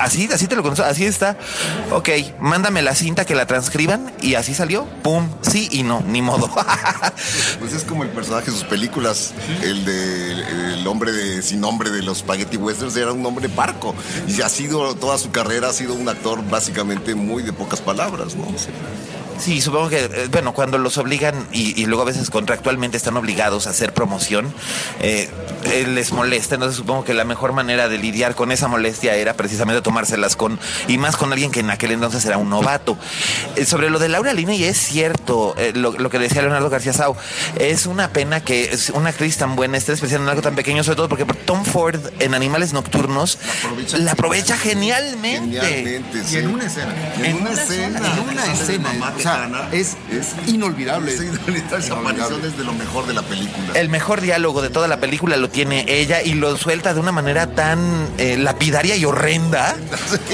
Así, 0.00 0.28
así 0.32 0.46
te 0.46 0.56
lo 0.56 0.62
contestó, 0.62 0.84
así 0.84 1.04
está. 1.04 1.36
Ok, 1.90 2.08
mándame 2.40 2.80
la 2.80 2.94
cinta 2.94 3.26
que 3.26 3.34
la 3.34 3.46
transcriban 3.46 4.12
y 4.22 4.34
así 4.34 4.54
salió. 4.54 4.86
Pum, 5.02 5.28
sí 5.42 5.68
y 5.72 5.82
no, 5.82 6.02
ni 6.06 6.22
modo. 6.22 6.50
Pues 7.58 7.74
es 7.74 7.84
como 7.84 8.04
el 8.04 8.08
personaje 8.10 8.46
de 8.46 8.52
sus 8.52 8.64
películas, 8.64 9.34
el 9.62 9.84
de 9.84 10.74
el 10.74 10.86
hombre 10.86 11.12
de 11.12 11.42
sin 11.42 11.60
nombre 11.60 11.90
de 11.90 12.02
los 12.02 12.18
spaghetti 12.18 12.56
westerns 12.56 12.96
era 12.96 13.12
un 13.12 13.24
hombre 13.26 13.48
parco 13.48 13.94
y 14.26 14.40
ha 14.40 14.48
sido 14.48 14.94
toda 14.94 15.18
su 15.18 15.30
carrera 15.30 15.68
ha 15.68 15.72
sido 15.72 15.94
un 15.94 16.08
actor 16.08 16.42
básicamente 16.48 17.14
muy 17.14 17.42
de 17.42 17.52
pocas 17.52 17.80
palabras, 17.80 18.34
¿no? 18.34 18.46
Sí, 18.56 18.70
supongo 19.40 19.88
que, 19.88 20.04
eh, 20.04 20.28
bueno, 20.30 20.52
cuando 20.52 20.78
los 20.78 20.98
obligan 20.98 21.46
y, 21.52 21.80
y 21.80 21.86
luego 21.86 22.02
a 22.02 22.06
veces 22.06 22.30
contractualmente 22.30 22.96
están 22.96 23.16
obligados 23.16 23.66
a 23.66 23.70
hacer 23.70 23.92
promoción, 23.92 24.52
eh, 25.00 25.28
eh, 25.64 25.86
les 25.86 26.12
molesta. 26.12 26.54
Entonces 26.54 26.76
supongo 26.76 27.04
que 27.04 27.14
la 27.14 27.24
mejor 27.24 27.52
manera 27.52 27.88
de 27.88 27.98
lidiar 27.98 28.34
con 28.34 28.52
esa 28.52 28.68
molestia 28.68 29.14
era 29.16 29.34
precisamente 29.34 29.82
tomárselas 29.82 30.36
con, 30.36 30.58
y 30.88 30.98
más 30.98 31.16
con 31.16 31.32
alguien 31.32 31.50
que 31.50 31.60
en 31.60 31.70
aquel 31.70 31.92
entonces 31.92 32.24
era 32.24 32.38
un 32.38 32.48
novato. 32.50 32.96
Eh, 33.56 33.64
sobre 33.64 33.90
lo 33.90 33.98
de 33.98 34.08
Laura 34.08 34.32
Linney 34.32 34.64
es 34.64 34.78
cierto, 34.78 35.54
eh, 35.58 35.72
lo, 35.74 35.92
lo 35.92 36.10
que 36.10 36.18
decía 36.18 36.42
Leonardo 36.42 36.70
García 36.70 36.92
Sau, 36.92 37.16
es 37.58 37.86
una 37.86 38.08
pena 38.10 38.40
que 38.40 38.70
es 38.72 38.90
una 38.90 39.10
actriz 39.10 39.36
tan 39.36 39.56
buena 39.56 39.76
esté 39.76 39.92
especial 39.92 40.22
en 40.22 40.28
algo 40.28 40.42
tan 40.42 40.54
pequeño, 40.54 40.82
sobre 40.84 40.96
todo 40.96 41.08
porque 41.08 41.24
Tom 41.24 41.64
Ford 41.64 42.00
en 42.18 42.34
Animales 42.34 42.72
Nocturnos 42.72 43.38
la 43.98 44.12
aprovecha, 44.12 44.56
genialmente. 44.56 45.60
Genialmente, 45.60 46.22
Y 46.30 46.36
en 46.36 46.48
una 46.48 46.66
escena. 46.66 46.94
En 47.22 47.36
una 47.36 47.50
escena. 47.52 47.98
En 47.98 48.28
una 48.28 48.44
de 48.44 48.52
escena. 48.52 48.90
Mamá 49.38 49.68
O 49.68 49.70
sea, 49.70 49.70
tejana. 49.70 49.70
es, 49.72 49.96
inolvidable. 50.46 51.12
Esa 51.14 51.24
inolvidable- 51.24 51.78
esa 51.78 51.94
aparición 51.94 52.44
es 52.44 52.56
de 52.58 52.64
lo 52.64 52.72
mejor 52.72 53.06
de 53.06 53.14
la 53.14 53.22
película. 53.22 53.72
El 53.74 53.88
mejor 53.88 54.20
diálogo 54.20 54.62
de 54.62 54.70
toda 54.70 54.88
la 54.88 55.00
película 55.00 55.36
lo 55.36 55.48
tiene 55.48 55.84
ella 55.88 56.22
y 56.22 56.34
lo 56.34 56.56
suelta 56.56 56.94
de 56.94 57.00
una 57.00 57.12
manera 57.12 57.54
tan 57.54 58.08
eh, 58.18 58.36
lapidaria 58.36 58.96
y 58.96 59.04
horrenda. 59.04 59.76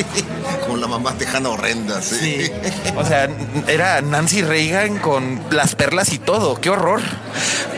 Con 0.66 0.80
la 0.80 0.86
mamá 0.86 1.16
tejana 1.16 1.48
horrenda, 1.50 2.00
sí. 2.02 2.50
O 2.96 3.04
sea, 3.04 3.28
era 3.68 4.00
Nancy 4.00 4.42
Reagan 4.42 4.98
con 4.98 5.40
las 5.50 5.74
perlas 5.74 6.12
y 6.12 6.18
todo, 6.18 6.60
qué 6.60 6.70
horror. 6.70 7.00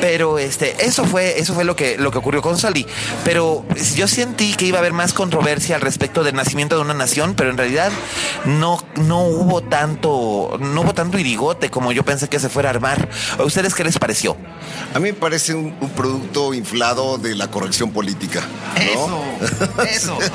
Pero 0.01 0.39
este, 0.39 0.85
eso 0.86 1.05
fue, 1.05 1.39
eso 1.40 1.55
fue 1.55 1.65
lo 1.65 1.74
que, 1.77 1.97
lo 1.99 2.11
que 2.11 2.19
ocurrió 2.19 2.40
con 2.43 2.57
Sully. 2.59 2.86
Pero 3.24 3.65
yo 3.97 4.07
sentí 4.07 4.55
que 4.55 4.66
iba 4.66 4.78
a 4.78 4.81
haber 4.81 4.93
más 4.93 5.12
controversia 5.12 5.77
al 5.77 5.82
respecto 5.82 6.23
del 6.24 6.35
nacimiento 6.35 6.77
de 6.77 6.82
una 6.82 6.95
nación, 6.95 7.35
pero 7.35 7.51
en 7.51 7.57
realidad 7.59 7.90
no, 8.45 8.82
no 8.97 9.23
hubo 9.23 9.62
tanto, 9.62 10.57
no 10.61 10.82
hubo 10.82 10.95
tanto 10.95 11.07
irigote 11.16 11.70
como 11.70 11.93
yo 11.93 12.05
pensé 12.05 12.28
que 12.28 12.39
se 12.40 12.48
fuera 12.48 12.68
a 12.68 12.72
armar. 12.72 13.09
¿A 13.39 13.44
ustedes 13.44 13.74
qué 13.74 13.85
les 13.85 13.98
pareció? 13.98 14.36
A 14.94 14.98
mí 14.98 15.10
me 15.10 15.14
parece 15.14 15.55
un, 15.55 15.76
un 15.80 15.90
producto 15.90 16.55
inflado 16.55 17.18
de 17.18 17.35
la 17.35 17.51
corrección 17.51 17.93
política. 17.93 18.43
¿no? 18.94 19.85
Eso. 19.85 20.18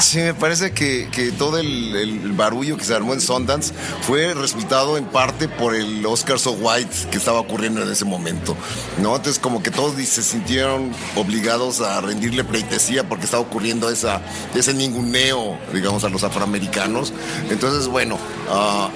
Sí, 0.00 0.18
me 0.18 0.32
parece 0.32 0.70
que, 0.70 1.08
que 1.10 1.32
todo 1.32 1.58
el, 1.58 1.94
el 1.94 2.32
barullo 2.32 2.76
que 2.76 2.84
se 2.84 2.94
armó 2.94 3.14
en 3.14 3.20
Sundance 3.20 3.74
fue 4.02 4.32
resultado 4.32 4.96
en 4.96 5.04
parte 5.06 5.48
por 5.48 5.74
el 5.74 6.06
Oscar 6.06 6.38
So 6.38 6.52
White 6.52 7.08
que 7.10 7.18
estaba 7.18 7.40
ocurriendo 7.40 7.82
en 7.82 7.90
ese 7.90 8.04
momento. 8.04 8.56
¿no? 8.98 9.16
Entonces, 9.16 9.38
como 9.38 9.62
que 9.62 9.70
todos 9.70 9.94
se 10.06 10.22
sintieron 10.22 10.92
obligados 11.16 11.80
a 11.80 12.00
rendirle 12.00 12.44
pleitesía 12.44 13.08
porque 13.08 13.24
estaba 13.24 13.42
ocurriendo 13.42 13.90
esa, 13.90 14.20
ese 14.54 14.72
ninguneo, 14.72 15.58
digamos, 15.72 16.04
a 16.04 16.08
los 16.08 16.24
afroamericanos. 16.24 17.12
Entonces, 17.50 17.88
bueno, 17.88 18.18
ah, 18.50 18.88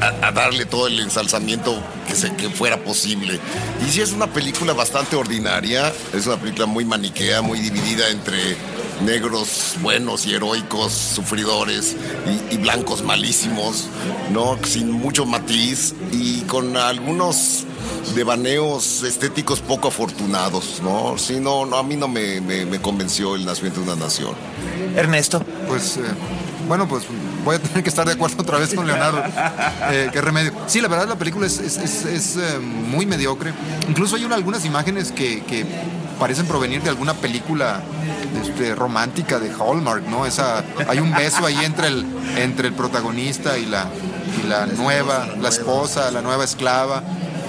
a, 0.00 0.07
a- 0.08 0.28
a 0.28 0.32
darle 0.32 0.64
todo 0.66 0.86
el 0.86 0.98
ensalzamiento 1.00 1.78
que, 2.06 2.14
se, 2.14 2.34
que 2.34 2.48
fuera 2.50 2.76
posible. 2.78 3.38
Y 3.86 3.90
sí, 3.90 4.00
es 4.00 4.12
una 4.12 4.26
película 4.26 4.72
bastante 4.72 5.16
ordinaria, 5.16 5.92
es 6.14 6.26
una 6.26 6.36
película 6.36 6.66
muy 6.66 6.84
maniquea, 6.84 7.42
muy 7.42 7.58
dividida 7.60 8.08
entre 8.10 8.56
negros 9.04 9.74
buenos 9.80 10.26
y 10.26 10.34
heroicos, 10.34 10.92
sufridores 10.92 11.94
y, 12.50 12.54
y 12.54 12.58
blancos 12.58 13.02
malísimos, 13.02 13.86
¿no? 14.32 14.58
Sin 14.64 14.90
mucho 14.90 15.24
matiz 15.24 15.94
y 16.12 16.40
con 16.42 16.76
algunos 16.76 17.64
devaneos 18.16 19.02
estéticos 19.04 19.60
poco 19.60 19.88
afortunados, 19.88 20.80
¿no? 20.82 21.16
Sí, 21.18 21.38
no, 21.40 21.64
no 21.66 21.76
a 21.76 21.82
mí 21.82 21.96
no 21.96 22.08
me, 22.08 22.40
me- 22.40 22.66
me 22.66 22.80
convenció 22.80 23.36
el 23.36 23.44
nacimiento 23.44 23.80
de 23.80 23.92
una 23.92 24.04
nación. 24.04 24.34
Ernesto. 24.96 25.44
Pues, 25.68 25.96
eh, 25.98 26.00
bueno, 26.66 26.88
pues 26.88 27.04
voy 27.48 27.56
a 27.56 27.58
tener 27.60 27.82
que 27.82 27.88
estar 27.88 28.06
de 28.06 28.12
acuerdo 28.12 28.36
otra 28.42 28.58
vez 28.58 28.74
con 28.74 28.86
Leonardo. 28.86 29.22
Eh, 29.90 30.10
qué 30.12 30.20
remedio. 30.20 30.52
Sí, 30.66 30.80
la 30.82 30.88
verdad 30.88 31.08
la 31.08 31.16
película 31.16 31.46
es, 31.46 31.58
es- 31.60 31.78
es- 31.78 32.04
es, 32.04 32.36
eh, 32.36 32.58
muy 32.58 33.06
mediocre. 33.06 33.52
Incluso 33.88 34.16
hay 34.16 34.24
una- 34.24 34.34
algunas 34.34 34.64
imágenes 34.66 35.12
que, 35.12 35.42
que 35.44 35.64
parecen 36.18 36.46
provenir 36.46 36.82
de 36.82 36.90
alguna 36.90 37.14
película 37.14 37.80
este, 38.42 38.74
romántica 38.74 39.38
de 39.38 39.50
Hallmark, 39.50 40.02
¿no? 40.08 40.26
Esa, 40.26 40.62
hay 40.88 40.98
un 40.98 41.12
beso 41.14 41.46
ahí 41.46 41.64
entre 41.64 41.88
el, 41.88 42.04
entre 42.36 42.68
el 42.68 42.74
protagonista 42.74 43.56
y 43.56 43.64
la, 43.66 43.86
y 44.44 44.46
la 44.46 44.66
nueva, 44.66 45.26
la 45.40 45.48
esposa, 45.48 46.10
la 46.10 46.20
nueva 46.20 46.44
esclava 46.44 47.02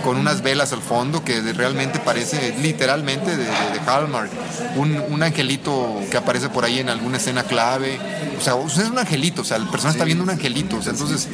con 0.03 0.17
unas 0.17 0.41
velas 0.41 0.71
al 0.73 0.81
fondo 0.81 1.23
que 1.23 1.41
realmente 1.53 1.99
parece 1.99 2.55
literalmente 2.61 3.31
de, 3.31 3.43
de- 3.43 3.49
de 3.49 3.79
Hallmark. 3.85 4.29
Un, 4.75 5.01
un 5.09 5.23
angelito 5.23 5.99
que 6.09 6.17
aparece 6.17 6.49
por 6.49 6.65
ahí 6.65 6.79
en 6.79 6.89
alguna 6.89 7.17
escena 7.17 7.43
clave. 7.43 7.97
O 8.37 8.41
sea, 8.41 8.53
es 8.65 8.77
un 8.89 8.97
angelito, 8.97 9.41
o 9.41 9.45
sea, 9.45 9.57
el 9.57 9.67
personaje 9.67 9.97
está 9.97 10.05
viendo 10.05 10.23
un 10.23 10.29
angelito. 10.29 10.77
O 10.77 10.81
sea, 10.81 10.93
entonces, 10.93 11.27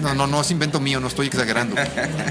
no, 0.00 0.14
no, 0.14 0.26
no 0.26 0.40
es 0.40 0.50
invento 0.50 0.80
mío, 0.80 1.00
no 1.00 1.08
estoy 1.08 1.26
exagerando. 1.28 1.76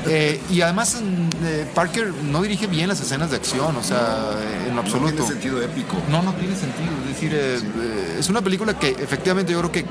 Eh, 0.07 0.41
y 0.49 0.61
además, 0.61 0.97
mm, 1.01 1.45
eh, 1.45 1.65
Parker 1.73 2.07
no 2.25 2.41
dirige 2.41 2.67
bien 2.67 2.89
las 2.89 2.99
escenas 2.99 3.29
de 3.29 3.37
acción, 3.37 3.75
o 3.77 3.83
sea, 3.83 4.31
en 4.67 4.75
lo 4.75 4.81
absoluto. 4.81 5.11
tiene 5.13 5.27
sentido 5.27 5.61
épico. 5.61 5.95
No, 6.09 6.21
no 6.21 6.33
tiene 6.33 6.55
sentido. 6.55 6.89
Es 7.03 7.13
decir, 7.13 7.31
eh, 7.33 8.17
es 8.19 8.27
una 8.29 8.41
película 8.41 8.77
que 8.77 8.89
efectivamente 8.89 9.53
yo 9.53 9.59
creo 9.59 9.71
que 9.71 9.85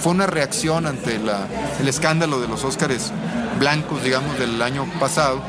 fue 0.00 0.12
una 0.12 0.26
reacción 0.26 0.86
ante 0.86 1.18
la- 1.18 1.46
el 1.80 1.88
escándalo 1.88 2.40
de 2.40 2.48
los 2.48 2.62
Óscares 2.64 3.10
blancos, 3.58 4.02
digamos, 4.02 4.38
del 4.38 4.60
año 4.62 4.86
pasado. 5.00 5.40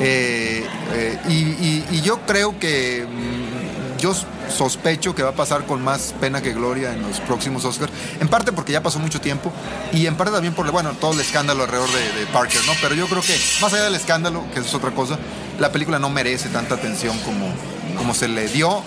Eh, 0.00 0.64
eh, 0.92 1.18
y, 1.28 1.32
y- 1.32 1.84
y 1.90 2.00
yo 2.02 2.20
creo 2.26 2.58
que 2.58 3.06
mm, 3.08 3.98
yo 3.98 4.12
sospecho 4.54 5.14
que 5.14 5.22
va 5.22 5.30
a 5.30 5.34
pasar 5.34 5.64
con 5.64 5.82
más 5.82 6.14
pena 6.20 6.42
que 6.42 6.52
gloria 6.52 6.92
en 6.92 7.00
los 7.02 7.18
próximos 7.20 7.64
Oscars, 7.64 7.90
en 8.20 8.28
parte 8.28 8.52
porque 8.52 8.72
ya 8.72 8.82
pasó 8.82 8.98
mucho 8.98 9.20
tiempo 9.20 9.50
y 9.92 10.06
en 10.06 10.14
parte 10.16 10.32
también 10.32 10.54
por 10.54 10.70
bueno, 10.70 10.92
todo 11.00 11.12
el 11.12 11.20
escándalo 11.20 11.62
alrededor 11.64 11.88
de, 11.90 12.20
de 12.20 12.26
Parker, 12.26 12.60
¿no? 12.66 12.72
Pero 12.82 12.94
yo 12.94 13.06
creo 13.08 13.22
que 13.22 13.36
más 13.62 13.72
allá 13.72 13.84
del 13.84 13.94
escándalo, 13.94 14.44
que 14.52 14.60
es 14.60 14.74
otra 14.74 14.90
cosa, 14.90 15.18
la 15.58 15.72
película 15.72 15.98
no 15.98 16.10
merece 16.10 16.48
tanta 16.50 16.74
atención 16.74 17.18
como, 17.20 17.48
como 17.96 18.12
se 18.14 18.28
le 18.28 18.48
dio 18.48 18.82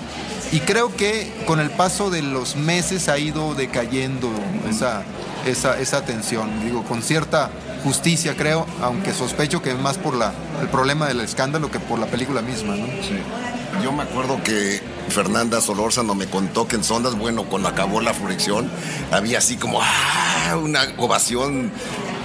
y 0.51 0.59
creo 0.61 0.95
que 0.95 1.33
con 1.45 1.59
el 1.59 1.71
paso 1.71 2.09
de 2.11 2.21
los 2.21 2.55
meses 2.55 3.09
ha 3.09 3.17
ido 3.17 3.55
decayendo 3.55 4.29
esa, 4.69 5.01
esa, 5.45 5.77
esa 5.79 5.97
atención, 5.97 6.49
digo, 6.63 6.83
con 6.83 7.01
cierta 7.01 7.49
justicia 7.83 8.35
creo, 8.35 8.65
aunque 8.81 9.13
sospecho 9.13 9.61
que 9.61 9.71
es 9.71 9.79
más 9.79 9.97
por 9.97 10.15
la, 10.15 10.33
el 10.61 10.67
problema 10.69 11.07
del 11.07 11.21
escándalo 11.21 11.71
que 11.71 11.79
por 11.79 11.99
la 11.99 12.07
película 12.07 12.41
misma, 12.41 12.75
¿no? 12.75 12.87
Yo 13.83 13.91
me 13.93 14.03
acuerdo 14.03 14.41
que 14.43 14.81
Fernanda 15.09 15.61
Solórzano 15.61 16.13
me 16.13 16.27
contó 16.27 16.67
que 16.67 16.75
en 16.75 16.83
Sondas, 16.83 17.17
bueno, 17.17 17.45
cuando 17.45 17.69
acabó 17.69 18.01
la 18.01 18.13
proyección, 18.13 18.69
había 19.11 19.37
así 19.37 19.55
como 19.55 19.79
¡ah! 19.81 20.57
una 20.57 20.81
ovación, 20.97 21.71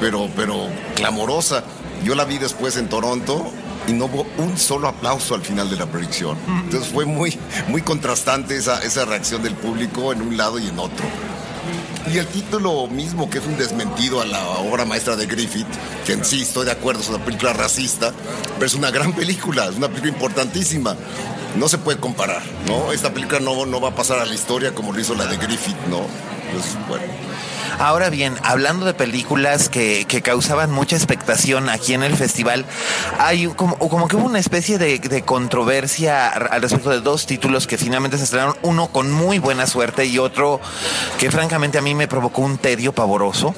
pero, 0.01 0.29
pero 0.35 0.69
clamorosa. 0.95 1.63
Yo 2.03 2.15
la 2.15 2.25
vi 2.25 2.39
después 2.39 2.77
en 2.77 2.89
Toronto 2.89 3.53
y 3.87 3.93
no 3.93 4.07
hubo 4.07 4.27
un 4.39 4.59
solo 4.59 4.89
aplauso 4.89 5.35
al 5.35 5.43
final 5.43 5.71
de 5.71 5.77
la 5.77 5.87
proyección. 5.87 6.37
Entonces 6.65 6.91
fue 6.91 7.05
muy, 7.05 7.39
muy 7.69 7.83
contrastante 7.83 8.57
esa, 8.57 8.83
esa 8.83 9.05
reacción 9.05 9.43
del 9.43 9.55
público 9.55 10.13
en 10.13 10.23
un 10.23 10.37
lado 10.37 10.59
y 10.59 10.67
en 10.67 10.79
otro. 10.79 11.05
Y 12.13 12.19
el 12.19 12.27
título 12.27 12.87
mismo, 12.87 13.31
que 13.31 13.39
es 13.39 13.47
un 13.47 13.57
desmentido 13.57 14.21
a 14.21 14.27
la 14.27 14.47
obra 14.59 14.85
maestra 14.85 15.17
de 15.17 15.27
Griffith, 15.27 15.67
que 16.05 16.13
en 16.13 16.25
sí 16.25 16.43
estoy 16.43 16.67
de 16.67 16.73
acuerdo, 16.73 17.01
es 17.01 17.09
una 17.09 17.25
película 17.25 17.53
racista, 17.53 18.13
pero 18.55 18.67
es 18.67 18.75
una 18.75 18.91
gran 18.91 19.15
película, 19.15 19.67
es 19.67 19.77
una 19.77 19.89
película 19.89 20.13
importantísima. 20.13 20.97
No 21.57 21.69
se 21.69 21.79
puede 21.79 21.99
comparar, 21.99 22.43
¿no? 22.67 22.93
Esta 22.93 23.13
película 23.13 23.41
no, 23.41 23.65
no 23.65 23.81
va 23.81 23.91
a 23.91 23.95
pasar 23.95 24.19
a 24.19 24.27
la 24.27 24.35
historia 24.35 24.75
como 24.75 24.93
lo 24.93 25.01
hizo 25.01 25.15
la 25.15 25.27
de 25.27 25.37
Griffith, 25.39 25.79
¿no? 25.89 26.01
Pues 26.53 26.77
bueno. 26.89 27.05
Ahora 27.79 28.09
bien, 28.11 28.35
hablando 28.43 28.87
de 28.87 28.95
películas 28.95 29.69
que, 29.69 30.05
que 30.07 30.23
causaban 30.23 30.71
mucha 30.71 30.97
expectación 30.97 31.69
aquí 31.69 31.93
en 31.95 32.03
el 32.03 32.17
festival, 32.17 32.65
hay 33.19 33.47
como, 33.49 33.77
como 33.79 34.09
que 34.09 34.17
hubo 34.17 34.27
una 34.27 34.39
especie 34.39 34.79
de, 34.79 34.99
de 34.99 35.23
controversia 35.23 36.29
al 36.29 36.63
respecto 36.63 36.91
de 36.91 37.01
dos 37.01 37.27
títulos 37.27 37.67
que 37.67 37.77
finalmente 37.77 38.17
se 38.19 38.25
estrenaron, 38.25 38.57
uno 38.63 38.89
con 38.89 39.11
muy 39.11 39.39
buena 39.39 39.67
suerte 39.67 40.07
y 40.07 40.19
otro 40.19 40.61
que 41.19 41.31
francamente 41.31 41.79
a 41.79 41.83
mí 41.83 41.95
me 41.95 42.09
provocó 42.09 42.43
un 42.43 42.59
tedio 42.59 42.93
pavoroso. 42.93 43.55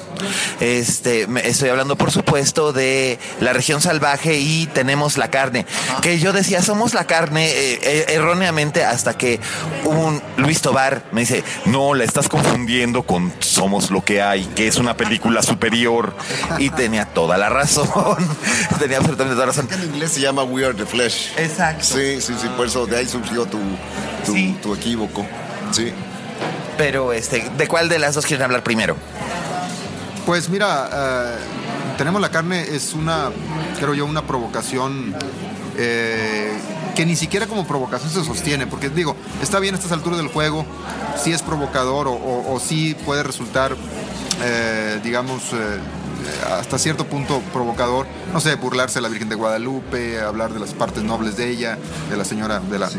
Este, 0.59 1.27
me- 1.27 1.47
estoy 1.47 1.69
hablando 1.69 1.95
por 1.95 2.11
supuesto 2.11 2.73
de 2.73 3.19
La 3.39 3.53
región 3.53 3.81
salvaje 3.81 4.37
y 4.39 4.67
Tenemos 4.67 5.17
la 5.17 5.29
carne, 5.29 5.65
que 6.01 6.19
yo 6.19 6.33
decía, 6.33 6.61
somos 6.61 6.93
la 6.93 7.05
carne 7.05 7.47
eh, 7.49 7.79
eh, 7.81 8.05
erróneamente 8.09 8.83
hasta 8.83 9.17
que 9.17 9.39
un 9.85 10.21
Luis 10.37 10.61
Tobar 10.61 11.03
me 11.11 11.21
dice, 11.21 11.43
no, 11.65 11.93
la 11.93 12.03
estás 12.03 12.27
confundiendo 12.29 13.03
con 13.03 13.31
Somos 13.39 13.89
lo 13.91 14.03
que 14.07 14.21
hay, 14.21 14.45
que 14.45 14.67
es 14.67 14.77
una 14.77 14.95
película 14.95 15.43
superior. 15.43 16.15
Y 16.59 16.69
tenía 16.69 17.05
toda 17.05 17.37
la 17.37 17.49
razón. 17.49 17.87
tenía 18.79 18.97
absolutamente 18.97 19.35
toda 19.35 19.47
la 19.47 19.51
razón. 19.51 19.67
En 19.69 19.83
inglés 19.83 20.13
se 20.13 20.21
llama 20.21 20.43
We 20.43 20.65
Are 20.65 20.73
the 20.73 20.85
Flesh. 20.85 21.33
Exacto. 21.37 21.83
Sí, 21.83 22.21
sí, 22.21 22.33
sí, 22.39 22.47
por 22.55 22.67
eso 22.67 22.87
de 22.87 22.97
ahí 22.97 23.05
surgió 23.05 23.45
tu, 23.45 23.59
tu, 24.25 24.33
tu 24.63 24.73
equívoco. 24.73 25.27
Sí. 25.71 25.91
Pero, 26.77 27.11
este, 27.11 27.49
¿de 27.57 27.67
cuál 27.67 27.89
de 27.89 27.99
las 27.99 28.15
dos 28.15 28.25
quieren 28.25 28.45
hablar 28.45 28.63
primero? 28.63 28.95
Pues 30.25 30.47
mira, 30.47 30.89
eh, 30.93 31.35
tenemos 31.97 32.21
la 32.21 32.31
carne, 32.31 32.61
es 32.61 32.93
una, 32.93 33.29
creo 33.77 33.93
yo, 33.93 34.05
una 34.05 34.25
provocación 34.25 35.15
eh, 35.77 36.53
que 36.97 37.05
ni 37.05 37.15
siquiera 37.15 37.45
como 37.45 37.67
provocación 37.67 38.09
se 38.09 38.23
sostiene, 38.23 38.65
porque 38.65 38.89
digo, 38.89 39.15
está 39.39 39.59
bien 39.59 39.75
a 39.75 39.77
estas 39.77 39.91
alturas 39.91 40.17
del 40.17 40.29
juego, 40.29 40.65
si 41.23 41.31
es 41.31 41.43
provocador 41.43 42.07
o, 42.07 42.13
o, 42.13 42.55
o 42.55 42.59
sí 42.59 42.95
puede 43.05 43.21
resultar, 43.21 43.77
eh, 44.41 44.99
digamos, 45.03 45.53
eh, 45.53 45.77
hasta 46.59 46.77
cierto 46.77 47.05
punto 47.05 47.41
provocador, 47.53 48.05
no 48.33 48.39
sé, 48.39 48.55
burlarse 48.55 48.95
de 48.95 49.01
la 49.01 49.09
Virgen 49.09 49.29
de 49.29 49.35
Guadalupe, 49.35 50.19
hablar 50.21 50.53
de 50.53 50.59
las 50.59 50.73
partes 50.73 51.03
nobles 51.03 51.37
de 51.37 51.49
ella, 51.49 51.77
de 52.09 52.17
la 52.17 52.25
señora, 52.25 52.59
de 52.59 52.79
la, 52.79 52.89
de, 52.89 52.95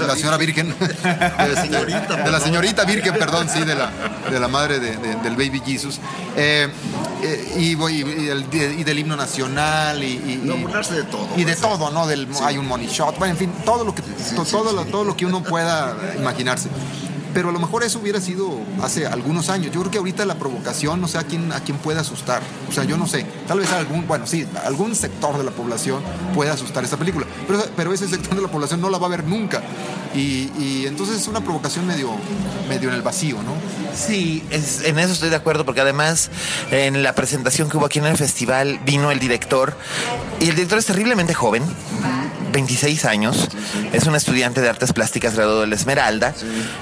de 0.00 0.06
la 0.06 0.14
señora 0.16 0.36
Virgen, 0.36 0.74
de 0.80 1.54
la 1.54 1.60
señorita, 1.62 2.16
de 2.16 2.30
la 2.30 2.40
señorita 2.40 2.84
Virgen, 2.84 3.14
perdón, 3.14 3.48
sí, 3.48 3.60
de 3.64 3.74
la, 3.74 3.90
de 4.30 4.40
la 4.40 4.48
madre 4.48 4.78
de- 4.80 4.96
de- 4.96 5.16
del 5.16 5.36
baby 5.36 5.60
Jesus, 5.64 5.98
Eh, 6.36 6.68
eh, 7.22 7.54
y, 7.58 7.74
voy- 7.74 7.96
y 8.02 8.28
el- 8.28 8.46
y 8.78 8.84
del 8.84 8.98
himno 8.98 9.16
nacional, 9.16 10.02
y, 10.02 10.06
y- 10.12 10.40
No, 10.44 10.54
y- 10.56 10.62
burlarse 10.62 10.94
de 10.94 11.02
todo. 11.04 11.28
y 11.36 11.44
de 11.44 11.56
todo, 11.56 11.90
¿no? 11.90 12.06
Del, 12.06 12.28
Hay 12.42 12.56
un 12.56 12.66
money 12.66 12.86
shot, 12.86 13.18
bueno, 13.18 13.32
en 13.32 13.38
fin, 13.38 13.52
todo 13.64 13.84
lo 13.84 13.94
que, 13.94 14.02
to- 14.02 14.44
todo, 14.44 14.72
lo, 14.72 14.84
todo 14.86 15.04
lo 15.04 15.16
que 15.16 15.26
uno 15.26 15.42
pueda 15.42 15.94
imaginarse. 16.18 16.68
Pero 17.32 17.50
a 17.50 17.52
lo 17.52 17.60
mejor 17.60 17.84
eso 17.84 17.98
hubiera 18.00 18.20
sido 18.20 18.58
hace 18.82 19.06
algunos 19.06 19.50
años. 19.50 19.72
Yo 19.72 19.80
creo 19.80 19.90
que 19.90 19.98
ahorita 19.98 20.24
la 20.26 20.34
provocación, 20.36 21.00
no 21.00 21.06
sé 21.08 21.18
a 21.18 21.22
quién, 21.24 21.52
a 21.52 21.60
quién 21.60 21.78
puede 21.78 22.00
asustar. 22.00 22.42
O 22.68 22.72
sea, 22.72 22.84
yo 22.84 22.96
no 22.96 23.06
sé. 23.06 23.24
Tal 23.46 23.60
vez 23.60 23.70
algún, 23.72 24.06
bueno, 24.08 24.26
sí, 24.26 24.46
algún 24.64 24.94
sector 24.96 25.38
de 25.38 25.44
la 25.44 25.50
población 25.52 26.02
puede 26.34 26.50
asustar 26.50 26.82
esta 26.84 26.96
película. 26.96 27.26
Pero, 27.46 27.64
pero 27.76 27.92
ese 27.92 28.08
sector 28.08 28.34
de 28.34 28.42
la 28.42 28.48
población 28.48 28.80
no 28.80 28.90
la 28.90 28.98
va 28.98 29.06
a 29.06 29.10
ver 29.10 29.24
nunca. 29.24 29.62
Y, 30.14 30.50
y 30.58 30.84
entonces 30.88 31.20
es 31.20 31.28
una 31.28 31.40
provocación 31.40 31.86
medio, 31.86 32.10
medio 32.68 32.88
en 32.88 32.96
el 32.96 33.02
vacío, 33.02 33.36
¿no? 33.42 33.52
Sí, 33.94 34.42
es- 34.50 34.82
en 34.84 34.98
eso 34.98 35.12
estoy 35.12 35.30
de 35.30 35.36
acuerdo, 35.36 35.64
porque 35.64 35.80
además 35.82 36.30
en 36.72 37.04
la 37.04 37.14
presentación 37.14 37.68
que 37.68 37.76
hubo 37.76 37.86
aquí 37.86 38.00
en 38.00 38.06
el 38.06 38.16
festival 38.16 38.80
vino 38.84 39.12
el 39.12 39.20
director, 39.20 39.76
y 40.40 40.48
el 40.48 40.56
director 40.56 40.78
es 40.80 40.86
terriblemente 40.86 41.32
joven, 41.32 41.62
26 42.52 43.04
años, 43.04 43.48
es 43.92 44.06
un 44.06 44.14
estudiante 44.14 44.60
de 44.60 44.68
artes 44.68 44.92
plásticas 44.92 45.34
graduado 45.34 45.62
de 45.62 45.66
la 45.66 45.74
Esmeralda, 45.74 46.34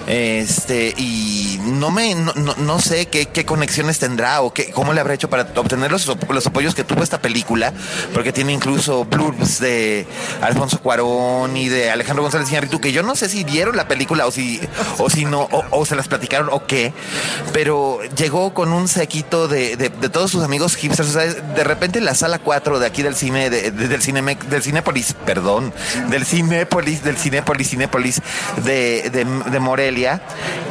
este, 0.06 0.94
y 0.96 1.47
no 1.68 1.90
me, 1.90 2.14
no, 2.14 2.32
no- 2.34 2.54
no 2.56 2.80
sé 2.80 3.06
qué, 3.06 3.26
qué 3.26 3.44
conexiones 3.44 3.98
tendrá 3.98 4.40
o 4.42 4.52
qué, 4.52 4.70
cómo 4.70 4.92
le 4.92 5.00
habrá 5.00 5.14
hecho 5.14 5.28
para 5.30 5.46
obtener 5.56 5.90
los, 5.90 6.06
los 6.06 6.46
apoyos 6.46 6.74
que 6.74 6.84
tuvo 6.84 7.02
esta 7.02 7.20
película, 7.20 7.72
porque 8.14 8.32
tiene 8.32 8.52
incluso 8.52 9.04
blurbs 9.04 9.60
de 9.60 10.06
Alfonso 10.40 10.80
Cuarón 10.80 11.56
y 11.56 11.68
de 11.68 11.90
Alejandro 11.90 12.22
González 12.22 12.48
Iñárritu, 12.50 12.80
que 12.80 12.92
yo 12.92 13.02
no 13.02 13.14
sé 13.16 13.28
si 13.28 13.44
vieron 13.44 13.76
la 13.76 13.88
película 13.88 14.26
o 14.26 14.30
si, 14.30 14.60
o 14.98 15.08
si 15.10 15.24
no, 15.24 15.48
o, 15.70 15.86
se 15.86 15.96
las 15.96 16.08
platicaron 16.08 16.48
o 16.52 16.66
qué, 16.66 16.92
pero 17.52 18.00
llegó 18.16 18.52
con 18.54 18.72
un 18.72 18.88
sequito 18.88 19.48
de, 19.48 19.76
de- 19.76 19.90
todos 20.08 20.30
sus 20.30 20.42
amigos 20.44 20.76
hipsters. 20.76 21.10
O 21.10 21.12
sea, 21.12 21.24
de 21.26 21.64
repente 21.64 21.98
en 21.98 22.04
la 22.04 22.14
sala 22.14 22.38
4 22.38 22.78
de 22.78 22.86
aquí 22.86 23.02
del 23.02 23.14
cine, 23.14 23.50
de- 23.50 23.70
de- 23.70 23.88
del 23.88 24.02
cine 24.02 24.18
del 24.48 24.62
Cinépolis, 24.62 25.14
perdón, 25.24 25.72
del 26.10 26.24
Cinépolis, 26.26 27.02
del 27.04 27.16
Cinépolis, 27.16 27.68
Cinépolis 27.70 28.20
de, 28.64 29.10
de, 29.10 29.24
de 29.24 29.60
Morelia, 29.60 30.22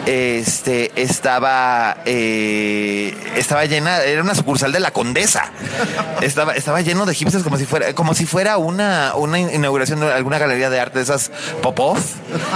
este 0.06 0.87
estaba 0.96 1.98
eh, 2.06 3.16
estaba 3.36 3.66
llena, 3.66 4.04
era 4.04 4.22
una 4.22 4.36
sucursal 4.36 4.72
de 4.72 4.80
la 4.80 4.92
Condesa. 4.92 5.52
Estaba, 6.22 6.54
estaba 6.54 6.82
lleno 6.82 7.06
de 7.06 7.14
hipsters 7.14 7.44
como 7.44 7.58
si 7.58 7.66
fuera, 7.66 7.94
como 7.94 8.14
si 8.14 8.26
fuera 8.26 8.58
una, 8.58 9.14
una 9.16 9.40
inauguración 9.40 10.00
de 10.00 10.12
alguna 10.12 10.38
galería 10.38 10.70
de 10.70 10.80
arte 10.80 11.00
de 11.00 11.04
esas 11.04 11.32
Popov. 11.62 11.98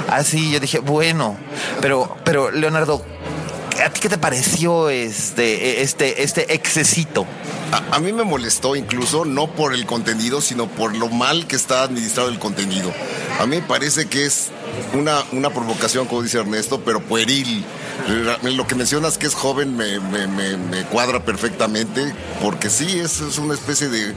Así 0.09 0.51
yo 0.51 0.59
dije, 0.59 0.79
bueno, 0.79 1.37
pero, 1.81 2.17
pero 2.23 2.51
Leonardo, 2.51 3.03
¿a 3.83 3.89
ti 3.89 3.99
qué 3.99 4.09
te 4.09 4.17
pareció 4.17 4.89
este, 4.89 5.81
este, 5.81 6.23
este 6.23 6.53
excesito? 6.53 7.25
A, 7.71 7.95
a 7.95 7.99
mí 7.99 8.11
me 8.11 8.23
molestó 8.23 8.75
incluso, 8.75 9.25
no 9.25 9.47
por 9.53 9.73
el 9.73 9.85
contenido, 9.85 10.41
sino 10.41 10.67
por 10.67 10.95
lo 10.95 11.07
mal 11.09 11.47
que 11.47 11.55
está 11.55 11.83
administrado 11.83 12.29
el 12.29 12.39
contenido. 12.39 12.91
A 13.39 13.45
mí 13.45 13.57
me 13.57 13.61
parece 13.61 14.07
que 14.07 14.25
es 14.25 14.47
una, 14.93 15.23
una 15.31 15.49
provocación, 15.51 16.07
como 16.07 16.21
dice 16.23 16.39
Ernesto, 16.39 16.81
pero 16.81 17.01
pueril. 17.01 17.63
Lo 18.43 18.65
que 18.65 18.73
mencionas 18.75 19.17
que 19.17 19.27
es 19.27 19.35
joven 19.35 19.75
me, 19.77 19.99
me- 19.99 20.27
me- 20.27 20.57
me 20.57 20.83
cuadra 20.85 21.23
perfectamente, 21.23 22.13
porque 22.41 22.69
sí, 22.69 22.99
es, 22.99 23.19
es 23.21 23.37
una 23.37 23.53
especie 23.53 23.89
de 23.89 24.13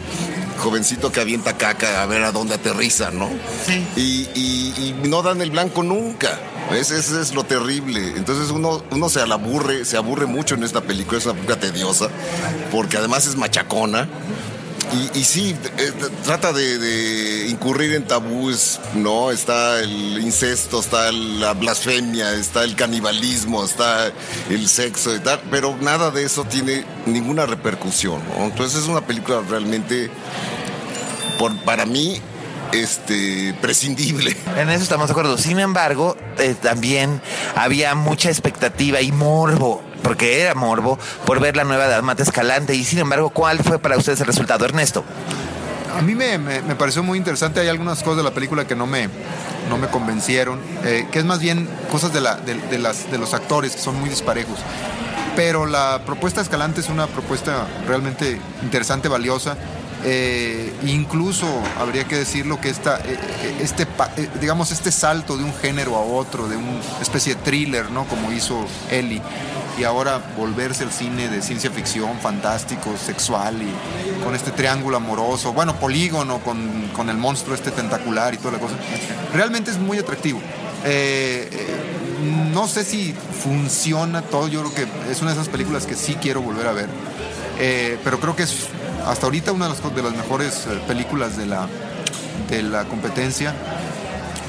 jovencito 0.59 1.13
que 1.13 1.21
avienta 1.21 1.57
caca 1.59 2.03
a 2.03 2.07
ver 2.07 2.23
a 2.25 2.33
dónde 2.33 2.55
aterriza, 2.55 3.11
¿no? 3.11 3.29
Sí. 3.67 3.87
Y, 3.97 4.29
y- 4.35 4.95
y 5.03 5.09
no 5.09 5.23
dan 5.23 5.43
el 5.43 5.51
blanco 5.51 5.83
nunca. 5.83 6.39
Ese, 6.73 6.99
es 6.99 7.35
lo 7.35 7.45
terrible. 7.45 8.15
Entonces 8.17 8.51
uno, 8.51 9.09
se 9.09 9.21
aburre, 9.21 9.85
se 9.85 9.97
aburre 9.97 10.27
mucho 10.27 10.55
en 10.55 10.65
esta 10.65 10.81
película, 10.81 11.19
es 11.19 11.25
una 11.27 11.35
película 11.35 11.61
tediosa, 11.61 12.09
porque 12.71 12.97
además 12.97 13.27
es 13.27 13.37
machacona. 13.37 14.09
Y, 15.15 15.25
sí, 15.25 15.57
eh, 15.79 15.93
trata 16.25 16.53
de, 16.53 17.49
incurrir 17.49 17.95
en 17.95 18.05
tabúes, 18.05 18.79
¿no? 18.95 19.33
Está 19.33 19.81
el 19.81 20.19
incesto, 20.21 20.79
está 20.79 21.11
la 21.11 21.53
blasfemia, 21.55 22.33
está 22.35 22.63
el 22.63 22.77
canibalismo, 22.77 23.65
está 23.65 24.13
el 24.51 24.69
sexo 24.69 25.17
y 25.17 25.19
tal, 25.19 25.41
pero 25.51 25.77
nada 25.81 26.13
de 26.13 26.25
eso 26.25 26.45
tiene 26.45 26.85
ninguna 27.07 27.45
repercusión. 27.45 28.21
Entonces 28.39 28.83
es 28.83 28.89
una 28.89 29.05
película 29.05 29.43
realmente, 29.49 30.11
por, 31.39 31.57
para 31.65 31.87
mí, 31.87 32.21
este, 32.83 33.55
prescindible. 33.61 34.37
En 34.57 34.69
eso 34.71 34.83
estamos 34.83 35.09
de 35.09 35.13
acuerdo. 35.13 35.39
Sin 35.39 35.59
embargo, 35.61 36.17
eh, 36.39 36.55
también 36.61 37.21
había 37.57 37.95
mucha 37.95 38.29
expectativa 38.29 39.01
y 39.01 39.13
morbo, 39.13 39.83
porque 40.03 40.41
era 40.43 40.55
morbo, 40.55 40.99
por 41.25 41.41
ver 41.41 41.57
la 41.57 41.65
nueva 41.65 41.87
de 41.89 41.95
Amate 41.95 42.23
Escalante. 42.23 42.75
Y 42.75 42.85
sin 42.85 42.99
embargo, 42.99 43.31
¿cuál 43.31 43.59
fue 43.61 43.79
para 43.79 43.97
ustedes 43.97 44.21
el 44.21 44.27
resultado, 44.27 44.65
Ernesto? 44.65 45.05
A 45.97 46.03
mí 46.03 46.15
me, 46.15 46.39
me- 46.39 46.61
me 46.63 46.75
pareció 46.75 47.03
muy 47.03 47.19
interesante. 47.19 47.61
Hay 47.61 47.69
algunas 47.69 48.03
cosas 48.03 48.19
de 48.19 48.23
la 48.25 48.33
película 48.33 48.67
que 48.67 48.75
no 48.75 48.87
me, 48.87 49.09
no 49.69 49.79
me 49.79 49.87
convencieron, 49.89 50.59
eh, 50.85 51.07
que 51.13 51.21
es 51.21 51.25
más 51.25 51.39
bien 51.39 51.69
cosas 51.91 52.13
de, 52.13 52.21
la, 52.21 52.35
de, 52.37 52.55
de 52.55 52.79
las, 52.79 53.11
de 53.11 53.19
los 53.19 53.33
actores 53.33 53.77
que 53.77 53.81
son 53.81 53.99
muy 54.01 54.09
disparejos. 54.09 54.59
Pero 55.37 55.67
la 55.67 56.03
propuesta 56.07 56.41
Escalante 56.41 56.81
es 56.81 56.89
una 56.89 57.07
propuesta 57.09 57.67
realmente 57.89 58.41
interesante, 58.63 59.09
valiosa. 59.09 59.57
Eh, 60.07 60.71
incluso 60.87 61.47
habría 61.81 62.05
que 62.05 62.17
decirlo 62.17 62.61
que 62.61 62.69
esta, 62.69 62.99
eh, 62.99 63.19
eh, 63.43 63.57
este, 63.63 63.87
digamos, 64.39 64.71
este 64.71 64.93
salto 64.93 65.39
de 65.39 65.45
un 65.45 65.55
género 65.55 65.97
a 65.97 66.01
otro, 66.01 66.47
de 66.47 66.57
una 66.57 66.81
especie 67.01 67.35
de 67.35 67.41
thriller, 67.41 67.91
¿no? 67.91 68.05
Como 68.05 68.31
hizo 68.31 68.67
Ellie, 68.91 69.23
y 69.79 69.85
ahora 69.85 70.21
volverse 70.37 70.85
al 70.85 70.93
cine 70.93 71.29
de 71.29 71.41
ciencia 71.41 71.71
ficción, 71.71 72.19
fantástico, 72.21 72.95
sexual 73.03 73.63
y 73.63 74.23
con 74.23 74.35
este 74.35 74.51
triángulo 74.51 74.99
amoroso, 74.99 75.55
bueno, 75.55 75.75
polígono 75.77 76.39
con, 76.41 76.89
con 76.95 77.09
el 77.09 77.17
monstruo 77.17 77.55
este 77.55 77.71
tentacular 77.71 78.35
y 78.35 78.37
toda 78.37 78.53
la 78.53 78.59
cosa, 78.59 78.75
realmente 79.33 79.71
es 79.71 79.79
muy 79.79 79.99
atractivo. 79.99 80.41
No 82.53 82.69
sé 82.69 82.85
si 82.85 83.15
funciona 83.43 84.23
todo, 84.23 84.49
yo 84.49 84.61
creo 84.61 84.75
que 84.75 85.11
es 85.11 85.21
una 85.23 85.33
de 85.33 85.41
esas 85.41 85.49
películas 85.49 85.87
que 85.87 85.95
sí 85.95 86.17
quiero 86.21 86.43
volver 86.43 86.67
a 86.67 86.73
ver, 86.73 86.89
Eh, 87.59 87.99
pero 88.03 88.19
creo 88.19 88.35
que 88.35 88.43
es 88.43 88.67
hasta 89.07 89.27
ahorita 89.27 89.53
una 89.53 89.69
de 89.69 89.75
las, 89.75 89.95
de 89.95 90.03
las 90.03 90.13
mejores 90.13 90.67
eh, 90.67 90.81
películas 90.87 91.37
de 91.37 91.47
la, 91.47 91.69
de 92.49 92.63
la 92.63 92.85
competencia. 92.85 93.55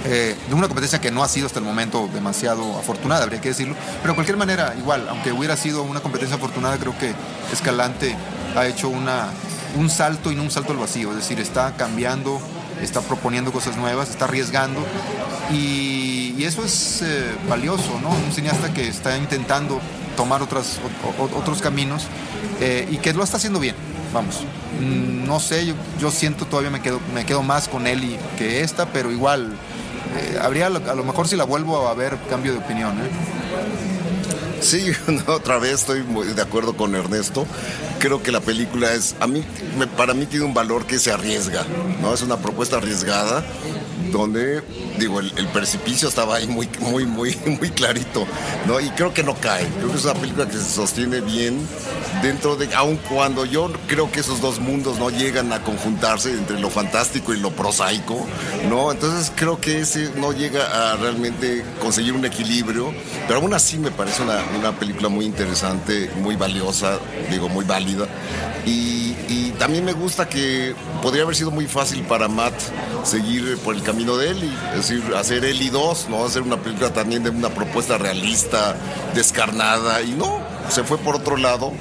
Eh, 0.08 0.36
de 0.48 0.54
una 0.54 0.68
competencia 0.68 1.02
que 1.02 1.10
no 1.10 1.24
ha 1.24 1.28
sido 1.28 1.48
hasta 1.48 1.58
el 1.58 1.66
momento 1.66 2.08
demasiado 2.14 2.78
afortunada, 2.78 3.24
habría 3.24 3.42
que 3.42 3.50
decirlo. 3.50 3.76
Pero 4.02 4.14
de 4.14 4.16
cualquier 4.16 4.38
manera, 4.38 4.76
igual, 4.78 5.08
aunque 5.10 5.32
hubiera 5.32 5.58
sido 5.58 5.82
una 5.82 6.00
competencia 6.00 6.38
afortunada, 6.38 6.78
creo 6.78 6.96
que 6.98 7.14
Escalante 7.52 8.16
ha 8.56 8.68
hecho 8.68 8.90
una, 8.90 9.30
un 9.76 9.90
salto 9.90 10.32
y 10.32 10.36
no 10.36 10.44
un 10.44 10.52
salto 10.52 10.74
al 10.74 10.78
vacío. 10.78 11.10
Es 11.10 11.18
decir, 11.18 11.40
está 11.40 11.76
cambiando, 11.76 12.40
está 12.82 13.02
proponiendo 13.02 13.52
cosas 13.52 13.78
nuevas, 13.78 14.10
está 14.10 14.26
arriesgando. 14.26 14.86
Y, 15.52 16.44
eso 16.44 16.64
es 16.64 17.02
eh, 17.02 17.36
valioso, 17.50 18.00
¿no? 18.04 18.10
Un 18.10 18.32
cineasta 18.32 18.72
que 18.72 18.88
está 18.88 19.18
intentando 19.18 19.82
tomar 20.16 20.44
otras, 20.44 20.80
otros 21.34 21.60
caminos 21.60 22.06
eh, 22.60 22.88
y 22.92 22.98
que 22.98 23.14
lo 23.14 23.24
está 23.24 23.38
haciendo 23.38 23.60
bien. 23.60 23.76
Vamos, 24.14 24.44
Mm, 24.80 25.26
no 25.26 25.40
sé, 25.40 25.74
yo, 26.00 26.12
siento 26.12 26.46
todavía 26.46 26.70
me 26.70 26.82
quedo, 26.82 27.00
me 27.14 27.26
quedo 27.26 27.44
más 27.44 27.68
con 27.68 27.88
Eli 27.88 28.18
que 28.38 28.62
esta, 28.62 28.88
pero 28.88 29.12
igual 29.12 29.54
eh, 30.18 30.38
habría 30.42 30.68
a 30.68 30.70
lo, 30.70 31.04
mejor 31.04 31.28
si 31.28 31.36
la 31.36 31.46
vuelvo 31.46 31.88
a 31.88 31.94
ver 31.94 32.18
cambio 32.30 32.52
de 32.52 32.60
opinión. 32.60 32.98
¿eh? 33.00 33.10
Sí, 34.62 34.92
no, 35.08 35.34
otra 35.34 35.60
vez 35.60 35.74
estoy 35.76 36.04
muy 36.04 36.28
de 36.28 36.42
acuerdo 36.42 36.76
con 36.76 36.96
Ernesto. 36.96 37.46
Creo 38.00 38.22
que 38.22 38.32
la 38.32 38.42
película 38.42 38.94
es, 38.94 39.16
a 39.20 39.28
mí, 39.28 39.44
para 39.96 40.14
mí 40.14 40.26
tiene 40.26 40.46
un 40.46 40.54
valor 40.54 40.86
que 40.86 41.00
se 41.00 41.12
arriesga, 41.12 41.66
¿no? 42.02 42.14
Es 42.14 42.22
una 42.22 42.38
propuesta 42.38 42.78
arriesgada 42.78 43.44
donde, 44.12 44.62
digo, 45.00 45.20
el, 45.20 45.32
el 45.38 45.48
precipicio 45.48 46.08
estaba 46.08 46.36
ahí 46.38 46.48
muy, 46.48 46.70
muy, 46.80 47.06
muy, 47.06 47.38
muy 47.46 47.70
clarito, 47.72 48.26
¿no? 48.68 48.80
Y 48.80 48.90
creo 48.92 49.14
que 49.14 49.24
no 49.24 49.36
cae. 49.36 49.68
Creo 49.78 49.92
que 49.92 49.98
es 49.98 50.06
una 50.06 50.14
película 50.16 50.48
que 50.48 50.58
se 50.58 50.72
sostiene 50.72 51.22
bien 51.22 51.60
dentro 52.22 52.56
de, 52.56 52.74
aun 52.74 52.98
cuando 53.10 53.46
yo 53.46 53.72
creo 53.88 54.12
que 54.12 54.20
esos 54.20 54.42
dos 54.42 54.60
mundos 54.60 54.98
no 54.98 55.10
llegan 55.10 55.52
a 55.54 55.62
conjuntarse 55.64 56.32
entre 56.32 56.60
lo 56.60 56.70
fantástico 56.70 57.34
y 57.34 57.40
lo 57.40 57.52
prosaico, 57.52 58.26
¿no? 58.70 58.92
Entonces 58.92 59.32
creo 59.36 59.60
que 59.60 59.80
ese 59.80 60.12
no 60.16 60.32
llega 60.32 60.92
a 60.94 60.96
realmente 60.96 61.64
conseguir 61.82 62.14
un 62.14 62.26
equilibrio, 62.26 62.94
pero 63.28 63.40
aún 63.40 63.54
así 63.54 63.78
me 63.78 63.92
parece 63.92 64.24
una, 64.24 64.40
una 64.58 64.78
película 64.78 65.10
muy 65.10 65.26
interesante, 65.26 66.10
muy 66.22 66.36
valiosa, 66.36 67.00
digo, 67.30 67.50
muy 67.50 67.66
válida. 67.66 68.08
Y, 68.66 69.16
y 69.30 69.54
también 69.60 69.86
me 69.86 69.94
gusta 69.94 70.28
que 70.28 70.74
podría 71.02 71.24
haber 71.24 71.36
sido 71.36 71.52
muy 71.52 71.68
fácil 71.68 72.02
para 72.04 72.28
Matt 72.28 72.54
seguir 73.04 73.58
por 73.60 73.76
el 73.76 73.84
camino 73.84 73.95
de 74.04 74.30
Eli, 74.32 74.54
es 74.72 74.88
decir, 74.90 75.04
hacer 75.16 75.46
Eli 75.46 75.70
2, 75.70 76.08
¿no? 76.10 76.26
Hacer 76.26 76.42
una 76.42 76.58
película 76.58 76.92
también 76.92 77.24
de 77.24 77.30
una 77.30 77.50
propuesta 77.50 77.98
realista, 77.98 78.76
descarnada, 79.14 80.02
y 80.02 80.12
no, 80.12 80.40
se 80.70 80.84
fue 80.84 80.98
por 80.98 81.16
otro 81.16 81.38
lado, 81.38 81.72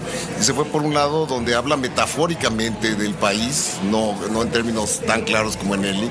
y 0.41 0.45
se 0.45 0.55
fue 0.55 0.65
por 0.65 0.83
un 0.83 0.95
lado 0.95 1.27
donde 1.27 1.55
habla 1.55 1.77
metafóricamente 1.77 2.95
del 2.95 3.15
país, 3.15 3.75
no, 3.91 4.15
no 4.31 4.43
en 4.43 4.51
términos 4.51 5.01
tan 5.07 5.23
claros 5.23 5.57
como 5.57 5.75
en 5.75 5.85
Eli, 5.85 6.11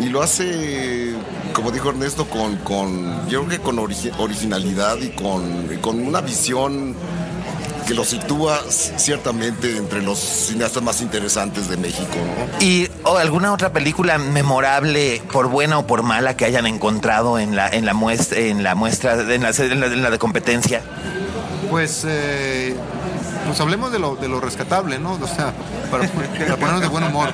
y 0.00 0.04
lo 0.08 0.22
hace, 0.22 1.14
como 1.52 1.70
dijo 1.72 1.90
Ernesto, 1.90 2.26
con, 2.26 2.56
con 2.58 3.28
yo 3.28 3.44
creo 3.44 3.58
que 3.58 3.64
con 3.64 3.76
origi- 3.76 4.12
originalidad 4.18 4.98
y 4.98 5.10
con, 5.10 5.66
con 5.80 6.00
una 6.00 6.20
visión 6.20 6.94
que 7.90 7.94
lo 7.96 8.04
sitúa 8.04 8.60
ciertamente 8.68 9.76
entre 9.76 10.00
los 10.00 10.16
cineastas 10.20 10.80
más 10.80 11.00
interesantes 11.00 11.68
de 11.68 11.76
México, 11.76 12.14
¿no? 12.14 12.64
¿Y 12.64 12.88
o 13.02 13.16
alguna 13.16 13.52
otra 13.52 13.72
película 13.72 14.16
memorable, 14.16 15.20
por 15.32 15.48
buena 15.48 15.76
o 15.80 15.86
por 15.88 16.04
mala, 16.04 16.36
que 16.36 16.44
hayan 16.44 16.68
encontrado 16.68 17.40
en 17.40 17.56
la, 17.56 17.68
en 17.68 17.84
la 17.86 17.92
muestra, 17.92 18.38
en 18.38 18.62
la 18.62 18.76
muestra, 18.76 19.14
en 19.14 19.42
la, 19.42 19.50
en 19.50 19.80
la- 19.80 19.86
en 19.86 20.02
la 20.04 20.10
de 20.10 20.18
competencia? 20.20 20.82
Pues, 21.68 22.04
eh, 22.06 22.76
pues 23.48 23.60
hablemos 23.60 23.90
de 23.90 23.98
lo, 23.98 24.14
de 24.14 24.28
lo 24.28 24.40
rescatable, 24.40 25.00
¿no? 25.00 25.14
O 25.14 25.26
sea, 25.26 25.52
para, 25.90 26.06
para 26.06 26.56
ponernos 26.58 26.82
de 26.82 26.86
buen 26.86 27.02
humor. 27.02 27.30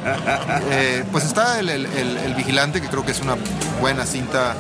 Eh, 0.71 1.05
pues 1.13 1.25
está 1.25 1.61
el, 1.61 1.69
el- 1.69 1.85
el- 1.85 2.17
el 2.17 2.35
Vigilante, 2.35 2.81
que 2.81 2.89
creo 2.89 3.05
que 3.05 3.13
es 3.13 3.21
una 3.21 3.37
buena 3.79 4.07
cinta 4.07 4.55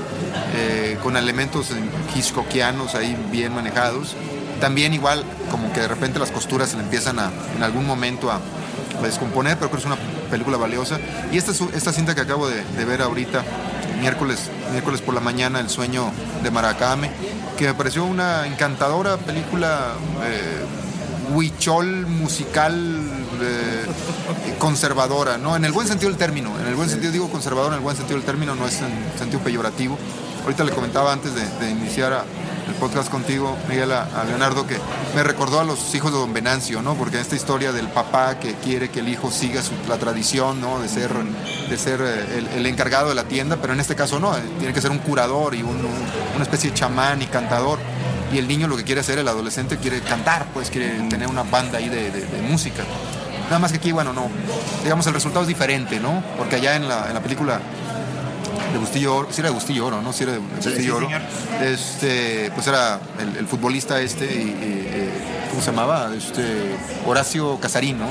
eh, 0.55 0.98
con 1.02 1.16
elementos 1.16 1.68
hitchcockianos 2.14 2.94
ahí 2.94 3.16
bien 3.32 3.55
manejados. 3.55 4.14
También 4.61 4.95
igual, 4.95 5.23
como 5.51 5.73
que 5.73 5.81
de 5.81 5.89
repente 5.89 6.19
las 6.19 6.31
costuras 6.31 6.70
se 6.70 6.77
le 6.77 6.83
empiezan 6.83 7.19
a, 7.19 7.31
en 7.57 7.62
algún 7.62 7.87
momento 7.87 8.31
a, 8.31 8.37
a 8.37 9.03
descomponer, 9.03 9.57
pero 9.59 9.70
creo 9.70 9.83
que 9.83 9.89
es 9.89 9.95
una 9.95 10.28
película 10.31 10.57
valiosa. 10.57 10.99
Y 11.31 11.37
esta, 11.39 11.53
esta 11.74 11.93
cinta 11.93 12.15
que 12.15 12.23
acabo 12.23 12.49
de, 12.49 12.65
de 12.65 12.85
ver 12.85 13.03
ahorita, 13.03 13.43
miércoles, 14.01 14.39
miércoles 14.73 15.03
por 15.03 15.15
la 15.15 15.20
mañana, 15.20 15.61
El 15.61 15.69
sueño 15.69 16.11
de 16.43 16.51
Maracame, 16.51 17.11
que 17.59 17.66
me 17.66 17.74
pareció 17.74 18.05
una 18.05 18.47
encantadora 18.47 19.16
película 19.19 19.93
eh, 20.24 20.65
huichol 21.35 22.07
musical 22.07 23.03
eh, 23.43 23.85
conservadora, 24.59 25.39
¿no? 25.39 25.57
En 25.57 25.65
el 25.65 25.73
buen 25.73 25.87
sentido 25.89 26.11
del 26.11 26.19
término, 26.19 26.59
en 26.61 26.66
el 26.66 26.74
buen 26.74 26.89
sentido 26.89 27.12
digo 27.12 27.28
conservador, 27.31 27.73
en 27.73 27.78
el 27.78 27.83
buen 27.85 27.97
sentido 27.97 28.16
del 28.19 28.27
término, 28.27 28.55
no 28.55 28.66
es 28.66 28.81
en 28.81 29.19
sentido 29.19 29.41
peyorativo. 29.41 29.99
Ahorita 30.45 30.65
le 30.65 30.73
comentaba 30.73 31.12
antes 31.12 31.35
de, 31.35 31.43
de 31.61 31.70
iniciar 31.70 32.12
a- 32.12 32.24
el 32.66 32.74
podcast 32.74 33.09
contigo, 33.10 33.56
Miguel, 33.68 33.93
a, 33.93 34.06
Leonardo, 34.26 34.66
que 34.66 34.76
me 35.14 35.22
recordó 35.22 35.60
a 35.60 35.64
los 35.64 35.94
hijos 35.94 36.12
de 36.12 36.18
Don 36.18 36.32
Venancio, 36.32 36.82
¿no? 36.82 36.94
Porque 36.94 37.20
esta 37.20 37.36
historia 37.36 37.72
del 37.72 37.86
papá 37.88 38.38
que 38.40 38.55
quiere 38.55 38.90
que 38.90 39.01
el 39.01 39.09
hijo 39.09 39.30
siga 39.30 39.60
la 39.88 39.97
tradición, 39.98 40.60
¿no? 40.60 40.80
De 40.80 40.88
ser, 40.88 41.10
de 41.12 41.78
ser 41.78 42.01
eh, 42.02 42.44
el, 42.56 42.66
encargado 42.66 43.09
de 43.09 43.14
la 43.14 43.24
tienda, 43.24 43.56
pero 43.60 43.72
en 43.72 43.80
este 43.80 43.94
caso 43.94 44.18
no, 44.18 44.36
eh, 44.36 44.40
tiene 44.59 44.74
que 44.74 44.80
ser 44.80 44.90
un 44.90 44.98
curador 44.98 45.55
y 45.55 45.62
un- 45.62 45.76
un- 45.76 46.06
una 46.34 46.43
especie 46.43 46.70
de 46.70 46.76
chamán 46.76 47.22
y 47.22 47.26
cantador. 47.26 47.78
Y 48.32 48.38
el 48.38 48.48
niño 48.48 48.66
lo 48.66 48.76
que 48.76 48.82
quiere 48.82 49.01
hacer, 49.01 49.18
el 49.20 49.28
adolescente, 49.28 49.76
quiere 49.78 50.01
cantar, 50.01 50.47
pues 50.52 50.68
quiere 50.70 50.88
tener 51.09 51.28
una 51.28 51.44
banda 51.44 51.78
ahí 51.78 51.88
de, 51.88 52.26
música. 52.48 52.82
Nada 53.44 53.60
más 53.60 53.70
que 53.70 53.78
aquí, 53.78 53.93
bueno, 53.93 54.12
no. 54.12 54.28
Digamos, 54.82 55.06
el 55.06 55.14
resultado 55.14 55.43
es 55.43 55.48
diferente, 55.48 56.01
¿no? 56.01 56.22
Porque 56.36 56.56
allá 56.56 56.74
en 56.74 56.88
la 56.88 57.20
película 57.20 57.60
de 58.73 58.78
Bustillo 58.78 59.16
Oro, 59.16 59.28
sí 59.31 59.41
era 59.41 59.49
de 59.51 59.55
Bustillo 59.55 59.87
Oro, 59.87 60.03
¿no? 60.03 60.12
Sí 60.12 60.23
era 60.24 60.33
de, 60.33 60.39
Bustillo 60.39 60.77
sí, 60.81 60.91
Oro. 60.91 61.09
Este, 61.62 62.51
pues 62.55 62.66
era 62.66 63.01
el, 63.20 63.37
el 63.37 63.47
futbolista 63.47 64.01
este, 64.01 64.24
y, 64.27 64.28
y, 64.28 64.89
eh, 64.93 65.11
¿cómo 65.51 65.61
se 65.62 65.70
llamaba? 65.70 66.11
Este, 66.16 66.77
Horacio 67.07 67.59
Casarín, 67.61 67.99
¿no? 67.99 68.07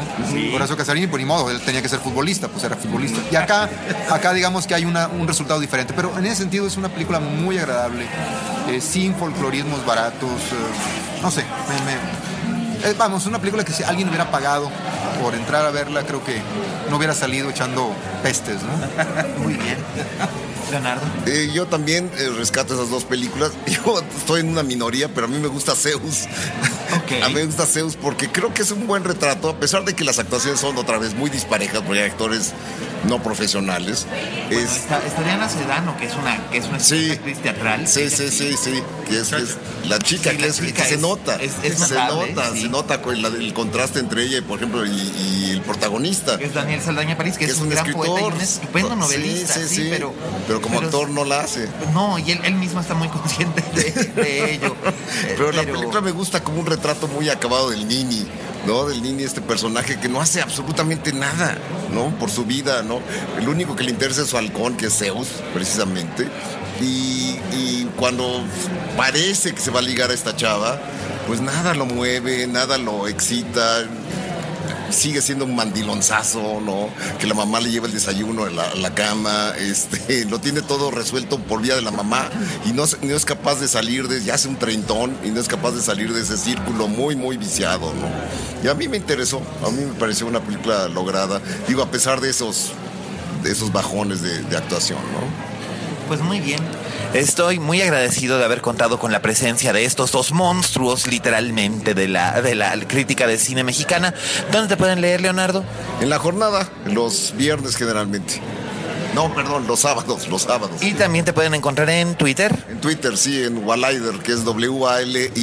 Horacio 0.56 0.76
Casarín, 0.78 1.10
por 1.10 1.20
ni 1.20 1.26
modo, 1.26 1.50
él 1.52 1.62
tenía 1.62 1.82
que 1.82 1.90
ser 1.90 2.00
futbolista, 2.00 2.48
pues 2.48 2.64
era 2.64 2.76
futbolista. 2.76 3.20
Y 3.32 3.36
acá, 3.36 3.70
acá 4.10 4.34
digamos 4.34 4.66
que 4.68 4.76
hay 4.76 4.86
una- 4.86 5.08
un 5.08 5.28
resultado 5.28 5.60
diferente, 5.60 5.94
pero 5.96 6.18
en 6.18 6.26
ese 6.26 6.38
sentido 6.38 6.68
es 6.68 6.78
una 6.78 6.90
película 6.90 7.20
muy 7.20 7.58
agradable, 7.58 8.06
eh, 8.70 8.82
sin 8.82 9.16
folclorismos 9.16 9.86
baratos, 9.86 10.30
eh, 10.32 11.22
no 11.22 11.30
sé, 11.32 11.44
me- 11.70 11.86
me, 11.86 12.90
eh, 12.90 12.96
vamos, 12.98 13.26
una 13.26 13.40
película 13.40 13.64
que 13.64 13.72
si 13.74 13.84
alguien 13.84 14.08
hubiera 14.10 14.30
pagado 14.32 14.70
por 15.22 15.36
entrar 15.36 15.66
a 15.66 15.72
verla, 15.72 16.04
creo 16.04 16.24
que 16.24 16.42
no 16.90 16.98
hubiera 16.98 17.14
salido 17.14 17.50
echando 17.50 17.92
pestes, 18.24 18.58
¿no? 18.64 19.40
Muy 19.44 19.54
bien. 19.54 19.78
Leonardo. 20.72 21.02
Eh, 21.26 21.50
yo 21.54 21.66
también 21.68 22.10
eh, 22.18 22.30
rescato 22.38 22.74
esas 22.74 22.90
dos 22.90 23.04
películas. 23.06 23.52
Yo 23.68 24.00
estoy 24.18 24.42
en 24.42 24.50
una 24.50 24.64
minoría, 24.64 25.10
pero 25.14 25.28
a 25.28 25.30
mí 25.30 25.38
me 25.38 25.48
gusta 25.48 25.76
Zeus. 25.76 26.26
A 27.24 27.28
mí 27.30 27.34
me 27.36 27.46
gusta 27.46 27.66
Zeus 27.66 27.96
porque 27.96 28.30
creo 28.32 28.54
que 28.54 28.62
es 28.62 28.72
un 28.72 28.88
buen 28.88 29.04
retrato, 29.04 29.50
a 29.50 29.60
pesar 29.60 29.84
de 29.86 29.94
que 29.96 30.04
las 30.04 30.18
actuaciones 30.20 30.60
son 30.60 30.78
otra 30.78 30.98
vez 30.98 31.14
muy 31.14 31.30
disparejas, 31.30 31.82
porque 31.82 32.02
hay 32.04 32.10
actores 32.10 32.54
no 33.10 33.22
profesionales. 33.22 34.06
Bueno, 34.50 34.64
es, 34.64 34.76
está, 34.78 35.00
está 35.06 35.22
Diana 35.24 35.50
Sedano, 35.50 35.96
que 35.98 36.06
es 36.06 36.14
una, 36.16 36.50
que 36.50 36.58
es 36.60 36.66
una 36.66 36.80
Sí. 36.80 37.12
actriz 37.12 37.40
teatral. 37.40 37.88
Sí, 37.88 38.10
sí, 38.10 38.30
sí, 38.32 38.56
sí. 38.62 38.82
Que 39.08 39.20
es, 39.20 39.32
la 39.88 40.00
chica, 40.00 40.32
Sí, 40.32 40.38
que, 40.38 40.42
la 40.44 40.48
es- 40.48 40.58
chica 40.60 40.84
que 40.84 40.90
se 40.90 40.98
nota. 40.98 41.38
se 41.38 41.96
nota, 41.96 42.52
sí. 42.54 42.62
se 42.64 42.70
nota 42.70 43.02
con 43.02 43.16
el 43.16 43.54
contraste 43.54 44.00
entre 44.00 44.24
ella, 44.24 44.42
por 44.48 44.58
ejemplo, 44.60 44.86
y, 44.86 44.90
y 44.92 45.50
el 45.52 45.62
protagonista. 45.62 46.36
Es 46.36 46.54
Daniel 46.54 46.82
Saldaña 46.82 47.18
París, 47.18 47.38
que, 47.38 47.46
es, 47.46 47.58
un, 47.60 47.70
gran 47.70 47.92
poeta 47.92 48.22
y 48.22 48.24
un 48.24 48.42
estupendo 48.42 48.96
novelista, 48.96 49.54
Sí, 49.56 49.68
sí, 49.68 49.76
sí. 49.76 49.88
pero, 49.90 50.14
Pero 50.56 50.62
como 50.62 50.76
pero- 50.76 50.88
actor 50.88 51.10
no 51.10 51.24
la 51.26 51.42
hace. 51.42 51.68
No, 51.94 52.18
y 52.20 52.32
él, 52.32 52.40
él 52.44 52.56
mismo 52.56 52.80
está 52.80 52.94
muy 52.94 53.08
consciente 53.10 53.62
de, 53.74 53.92
de 54.22 54.54
ello. 54.54 54.76
Eh, 54.86 55.36
Pero 55.38 55.52
la 55.52 55.64
película 55.64 56.02
me 56.02 56.12
gusta 56.12 56.44
como 56.44 56.60
un 56.60 56.66
retrato 56.66 57.08
muy 57.08 57.30
acabado 57.30 57.70
del 57.70 57.88
Nini, 57.88 58.26
¿no? 58.66 58.86
Del 58.86 59.02
Nini, 59.02 59.24
este 59.24 59.42
personaje 59.42 60.00
que 60.00 60.08
no 60.10 60.22
hace 60.22 60.42
absolutamente 60.42 61.12
nada, 61.14 61.58
¿no? 61.92 62.10
Por 62.18 62.30
su 62.30 62.46
vida, 62.46 62.84
¿no? 62.84 63.02
El 63.38 63.48
único 63.50 63.76
que 63.76 63.84
le 63.84 63.92
interesa 63.92 64.22
es 64.22 64.30
su 64.30 64.38
halcón, 64.38 64.78
que 64.78 64.88
es 64.88 64.98
Zeus, 64.98 65.28
precisamente. 65.54 66.28
Y, 66.82 67.38
y 67.54 67.90
cuando 67.98 68.44
parece 68.98 69.54
que 69.54 69.62
se 69.62 69.72
va 69.72 69.80
a 69.80 69.84
ligar 69.84 70.12
a 70.12 70.14
esta 70.14 70.36
chava, 70.36 70.80
pues 71.28 71.42
nada 71.42 71.74
lo 71.74 71.86
mueve, 71.86 72.48
nada 72.48 72.78
lo 72.78 73.08
excita. 73.08 73.86
Sigue 74.90 75.22
siendo 75.22 75.46
un 75.46 75.56
mandilonzazo, 75.56 76.62
¿no? 76.62 76.90
Que 77.20 77.28
la 77.28 77.34
mamá 77.34 77.60
le 77.60 77.72
lleva 77.72 77.88
el 77.88 77.94
desayuno 77.94 78.46
a 78.46 78.50
la, 78.50 78.76
la 78.76 78.94
cama, 78.94 79.54
este, 79.58 80.26
lo 80.30 80.40
tiene 80.40 80.62
todo 80.62 80.92
resuelto 80.92 81.40
por 81.40 81.62
vía 81.62 81.76
de 81.76 81.82
la 81.82 81.92
mamá 81.92 82.30
y 82.66 82.74
no, 82.74 82.84
no 83.02 83.16
es 83.16 83.26
capaz 83.26 83.56
de 83.60 83.68
salir 83.68 84.08
de, 84.08 84.24
ya 84.24 84.36
hace 84.36 84.48
un 84.48 84.58
treintón 84.58 85.18
y 85.24 85.30
no 85.30 85.40
es 85.40 85.48
capaz 85.48 85.72
de 85.72 85.82
salir 85.82 86.14
de 86.14 86.22
ese 86.22 86.38
círculo 86.38 86.88
muy, 86.88 87.16
muy 87.16 87.38
viciado, 87.38 87.94
¿no? 87.94 88.10
Y 88.64 88.68
a 88.68 88.74
mí 88.74 88.88
me 88.88 88.98
interesó, 88.98 89.42
a 89.66 89.70
mí 89.72 89.84
me 89.84 89.94
pareció 89.94 90.28
una 90.28 90.40
película 90.40 90.88
lograda, 90.88 91.42
digo, 91.68 91.82
a 91.84 91.92
pesar 91.92 92.22
de 92.22 92.30
esos, 92.30 92.72
de 93.44 93.52
esos 93.52 93.72
bajones 93.72 94.22
de, 94.22 94.44
de 94.44 94.58
actuación, 94.58 95.00
¿no? 95.00 96.08
Pues 96.08 96.22
muy 96.22 96.40
bien. 96.40 96.62
Estoy 97.14 97.60
muy 97.60 97.82
agradecido 97.82 98.38
de 98.38 98.46
haber 98.46 98.62
contado 98.62 99.00
con 99.00 99.12
la 99.12 99.22
presencia 99.22 99.72
de 99.74 99.86
estos 99.86 100.12
dos 100.12 100.32
monstruos, 100.32 101.08
literalmente, 101.08 101.94
de 101.94 102.08
la, 102.08 102.42
de 102.42 102.56
la 102.56 102.78
crítica 102.88 103.28
de 103.28 103.38
cine 103.38 103.64
mexicana. 103.64 104.14
¿Dónde 104.52 104.68
te 104.70 104.78
pueden 104.78 105.02
leer, 105.02 105.22
Leonardo? 105.22 105.64
En 106.02 106.10
la 106.10 106.20
jornada, 106.20 106.70
los 106.86 107.34
viernes 107.38 107.76
generalmente. 107.78 108.42
No, 109.14 109.34
perdón, 109.34 109.66
los 109.66 109.80
sábados, 109.80 110.28
los 110.28 110.42
sábados. 110.42 110.82
Y 110.82 110.94
también 110.94 111.24
te 111.24 111.32
pueden 111.32 111.54
encontrar 111.54 111.90
en 111.90 112.16
Twitter. 112.16 112.54
En 112.70 112.82
Twitter, 112.82 113.16
sí, 113.18 113.44
en 113.44 113.66
Wallider, 113.66 114.16
que 114.20 114.34
es 114.34 114.44
W-A-L-I-D-E-R. 114.44 115.36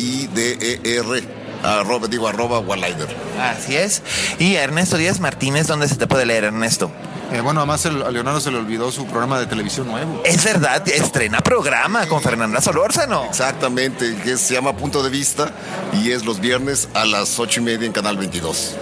Arroba, 1.62 2.08
digo, 2.08 2.28
arroba 2.28 2.58
Wallider. 2.58 3.08
Así 3.40 3.76
es. 3.76 4.02
Y 4.38 4.56
Ernesto 4.56 4.98
Díaz 4.98 5.20
Martínez, 5.20 5.68
¿dónde 5.68 5.88
se 5.88 5.96
te 5.96 6.06
puede 6.06 6.26
leer, 6.26 6.44
Ernesto? 6.44 6.90
Eh, 7.32 7.40
bueno, 7.40 7.60
además 7.60 7.84
el- 7.86 8.02
a 8.02 8.10
Leonardo 8.10 8.40
se 8.40 8.50
le 8.50 8.58
olvidó 8.58 8.92
su 8.92 9.06
programa 9.06 9.38
de 9.38 9.46
televisión 9.46 9.86
nuevo. 9.88 10.22
Es 10.24 10.44
verdad, 10.44 10.86
estrena 10.88 11.40
programa 11.40 12.06
con 12.06 12.20
Fernanda 12.20 12.60
Solórzano. 12.60 13.24
Exactamente, 13.24 14.16
que 14.22 14.36
se 14.36 14.54
llama 14.54 14.76
Punto 14.76 15.02
de 15.02 15.08
Vista 15.10 15.50
y 15.92 16.10
es 16.10 16.24
los 16.24 16.40
viernes 16.40 16.88
a 16.94 17.04
las 17.06 17.38
ocho 17.38 17.60
y 17.60 17.62
media 17.64 17.86
en 17.86 17.92
Canal 17.92 18.16
22. 18.18 18.74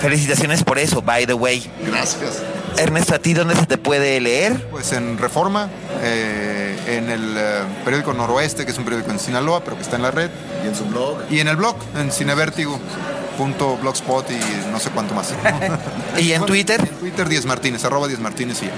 Felicitaciones 0.00 0.64
por 0.64 0.78
eso, 0.78 1.02
by 1.02 1.26
the 1.26 1.34
way. 1.34 1.70
Gracias. 1.86 2.38
Ernesto, 2.78 3.14
¿a 3.14 3.18
ti 3.18 3.34
dónde 3.34 3.54
se 3.54 3.66
te 3.66 3.76
puede 3.76 4.18
leer? 4.20 4.68
Pues 4.70 4.92
en 4.92 5.18
Reforma, 5.18 5.68
eh, 6.02 6.78
en 6.86 7.10
el 7.10 7.34
eh, 7.36 7.62
periódico 7.84 8.14
Noroeste, 8.14 8.64
que 8.64 8.70
es 8.72 8.78
un 8.78 8.84
periódico 8.84 9.10
en 9.10 9.18
Sinaloa, 9.18 9.62
pero 9.62 9.76
que 9.76 9.82
está 9.82 9.96
en 9.96 10.02
la 10.02 10.10
red. 10.10 10.30
Y 10.64 10.68
en 10.68 10.74
su 10.74 10.84
blog. 10.86 11.18
Y 11.28 11.40
en 11.40 11.48
el 11.48 11.56
blog, 11.56 11.76
en 11.98 12.10
cinevertigo.blogspot 13.40 14.30
y 14.30 14.70
no 14.70 14.78
sé 14.78 14.90
cuánto 14.90 15.14
más. 15.14 15.34
¿Y 16.20 16.32
en 16.32 16.44
Twitter? 16.44 16.80
En 16.80 16.98
Twitter, 16.98 17.28
Díaz 17.28 17.46
Martínez, 17.46 17.84
arroba 17.84 18.08
Díaz 18.08 18.20
Martínez 18.20 18.62
y 18.62 18.66
ya. 18.66 18.72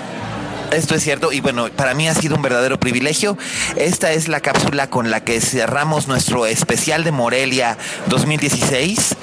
Esto 0.73 0.95
es 0.95 1.03
cierto 1.03 1.33
y 1.33 1.41
bueno, 1.41 1.69
para 1.69 1.93
mí 1.93 2.09
ha 2.09 2.15
sido 2.15 2.35
un 2.35 2.41
verdadero 2.41 2.81
privilegio. 2.81 3.37
Esta 3.77 4.13
es 4.13 4.29
la 4.29 4.41
cápsula 4.41 4.89
con 4.89 5.11
la 5.11 5.21
que 5.21 5.39
cerramos 5.43 6.09
nuestro 6.09 6.47
especial 6.47 7.05
de 7.05 7.13
Morelia 7.13 7.77
2016 8.07 9.17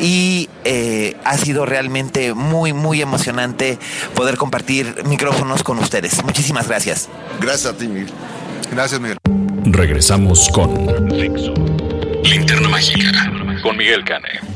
y 0.00 0.48
eh, 0.64 1.16
ha 1.24 1.38
sido 1.38 1.64
realmente 1.64 2.34
muy, 2.34 2.72
muy 2.72 3.02
emocionante 3.02 3.78
poder 4.16 4.36
compartir 4.36 5.04
micrófonos 5.04 5.62
con 5.62 5.78
ustedes. 5.78 6.24
Muchísimas 6.24 6.66
gracias. 6.66 7.08
Gracias 7.40 7.72
a 7.72 7.76
ti, 7.76 7.86
Miguel. 7.86 8.12
Gracias, 8.72 9.00
Miguel. 9.00 9.18
Regresamos 9.66 10.48
con 10.52 11.08
Linterna 12.24 12.68
Mágica 12.68 13.30
con 13.62 13.76
Miguel 13.76 14.04
Cane. 14.04 14.55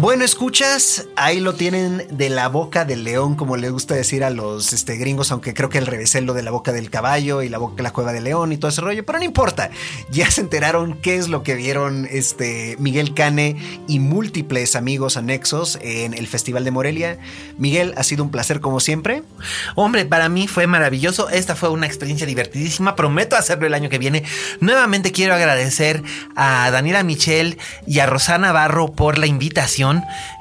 Bueno, 0.00 0.24
escuchas, 0.24 1.06
ahí 1.14 1.38
lo 1.38 1.54
tienen 1.54 2.04
de 2.10 2.28
la 2.28 2.48
boca 2.48 2.84
del 2.84 3.04
león, 3.04 3.36
como 3.36 3.56
le 3.56 3.70
gusta 3.70 3.94
decir 3.94 4.24
a 4.24 4.30
los 4.30 4.72
este, 4.72 4.96
gringos, 4.96 5.30
aunque 5.30 5.54
creo 5.54 5.70
que 5.70 5.78
el 5.78 5.86
revés 5.86 6.16
es 6.16 6.24
lo 6.24 6.34
de 6.34 6.42
la 6.42 6.50
boca 6.50 6.72
del 6.72 6.90
caballo 6.90 7.42
y 7.42 7.48
la 7.48 7.58
boca 7.58 7.80
la 7.80 7.92
cueva 7.92 8.12
del 8.12 8.24
león 8.24 8.52
y 8.52 8.56
todo 8.56 8.70
ese 8.70 8.80
rollo, 8.80 9.06
pero 9.06 9.18
no 9.18 9.24
importa. 9.24 9.70
Ya 10.10 10.28
se 10.32 10.40
enteraron 10.40 10.98
qué 11.00 11.16
es 11.16 11.28
lo 11.28 11.44
que 11.44 11.54
vieron 11.54 12.08
este 12.10 12.76
Miguel 12.80 13.14
Cane 13.14 13.56
y 13.86 14.00
múltiples 14.00 14.74
amigos 14.74 15.16
anexos 15.16 15.78
en 15.80 16.12
el 16.12 16.26
Festival 16.26 16.64
de 16.64 16.72
Morelia. 16.72 17.18
Miguel, 17.56 17.94
ha 17.96 18.02
sido 18.02 18.24
un 18.24 18.30
placer 18.30 18.60
como 18.60 18.80
siempre. 18.80 19.22
Hombre, 19.76 20.04
para 20.04 20.28
mí 20.28 20.48
fue 20.48 20.66
maravilloso. 20.66 21.28
Esta 21.30 21.54
fue 21.54 21.68
una 21.68 21.86
experiencia 21.86 22.26
divertidísima. 22.26 22.96
Prometo 22.96 23.36
hacerlo 23.36 23.66
el 23.66 23.74
año 23.74 23.88
que 23.88 23.98
viene. 23.98 24.24
Nuevamente 24.60 25.12
quiero 25.12 25.34
agradecer 25.34 26.02
a 26.34 26.68
Daniela 26.72 27.04
Michel 27.04 27.58
y 27.86 28.00
a 28.00 28.06
Rosana 28.06 28.50
Barro 28.50 28.92
por 28.92 29.18
la 29.18 29.26
invitación 29.26 29.83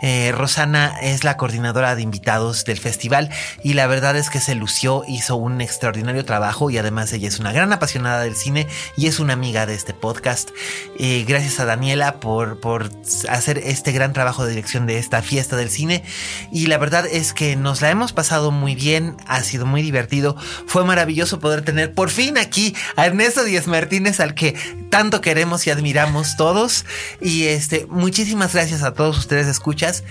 eh, 0.02 0.32
Rosana 0.32 1.00
es 1.02 1.24
la 1.24 1.38
coordinadora 1.38 1.96
de 1.96 2.02
invitados 2.02 2.66
del 2.66 2.78
festival 2.78 3.30
y 3.64 3.74
la 3.74 3.88
verdad 3.88 4.16
es 4.16 4.30
que 4.30 4.40
se 4.40 4.56
lució, 4.56 5.04
hizo 5.08 5.36
un 5.36 5.62
extraordinario 5.62 6.26
trabajo 6.26 6.70
y 6.70 6.78
además 6.78 7.12
ella 7.14 7.28
es 7.28 7.40
una 7.40 7.52
gran 7.52 7.74
apasionada 7.74 8.22
del 8.22 8.36
cine 8.36 8.68
y 8.96 9.08
es 9.08 9.20
una 9.20 9.34
amiga 9.34 9.66
de 9.66 9.76
este 9.76 9.94
podcast. 9.94 10.50
Eh, 11.00 11.26
gracias 11.28 11.60
a 11.60 11.66
Daniela 11.66 12.20
por, 12.20 12.60
por 12.60 12.90
hacer 13.30 13.58
este 13.58 13.92
gran 13.92 14.14
trabajo 14.14 14.46
de 14.46 14.52
dirección 14.52 14.88
de 14.88 14.98
esta 14.98 15.22
fiesta 15.22 15.56
del 15.56 15.70
cine 15.70 16.04
y 16.52 16.68
la 16.68 16.78
verdad 16.78 17.06
es 17.06 17.34
que 17.34 17.56
nos 17.56 17.82
la 17.82 17.90
hemos 17.90 18.14
pasado 18.14 18.52
muy 18.52 18.76
bien, 18.76 19.18
ha 19.28 19.42
sido 19.42 19.66
muy 19.66 19.82
divertido, 19.82 20.36
fue 20.68 20.86
maravilloso 20.86 21.40
poder 21.40 21.64
tener 21.64 21.94
por 21.94 22.10
fin 22.10 22.38
aquí 22.38 22.76
a 22.96 23.06
Ernesto 23.06 23.44
Díaz 23.44 23.68
Martínez 23.68 24.20
al 24.20 24.36
que 24.36 24.56
tanto 24.94 25.22
queremos 25.22 25.66
y 25.66 25.72
admiramos 25.72 26.38
todos. 26.38 26.86
Y 27.20 27.46
este 27.46 27.88
muchísimas 27.90 28.54
gracias 28.54 28.84
a 28.84 28.94
todos 28.94 29.18
ustedes 29.18 29.48
escuchas 29.48 30.04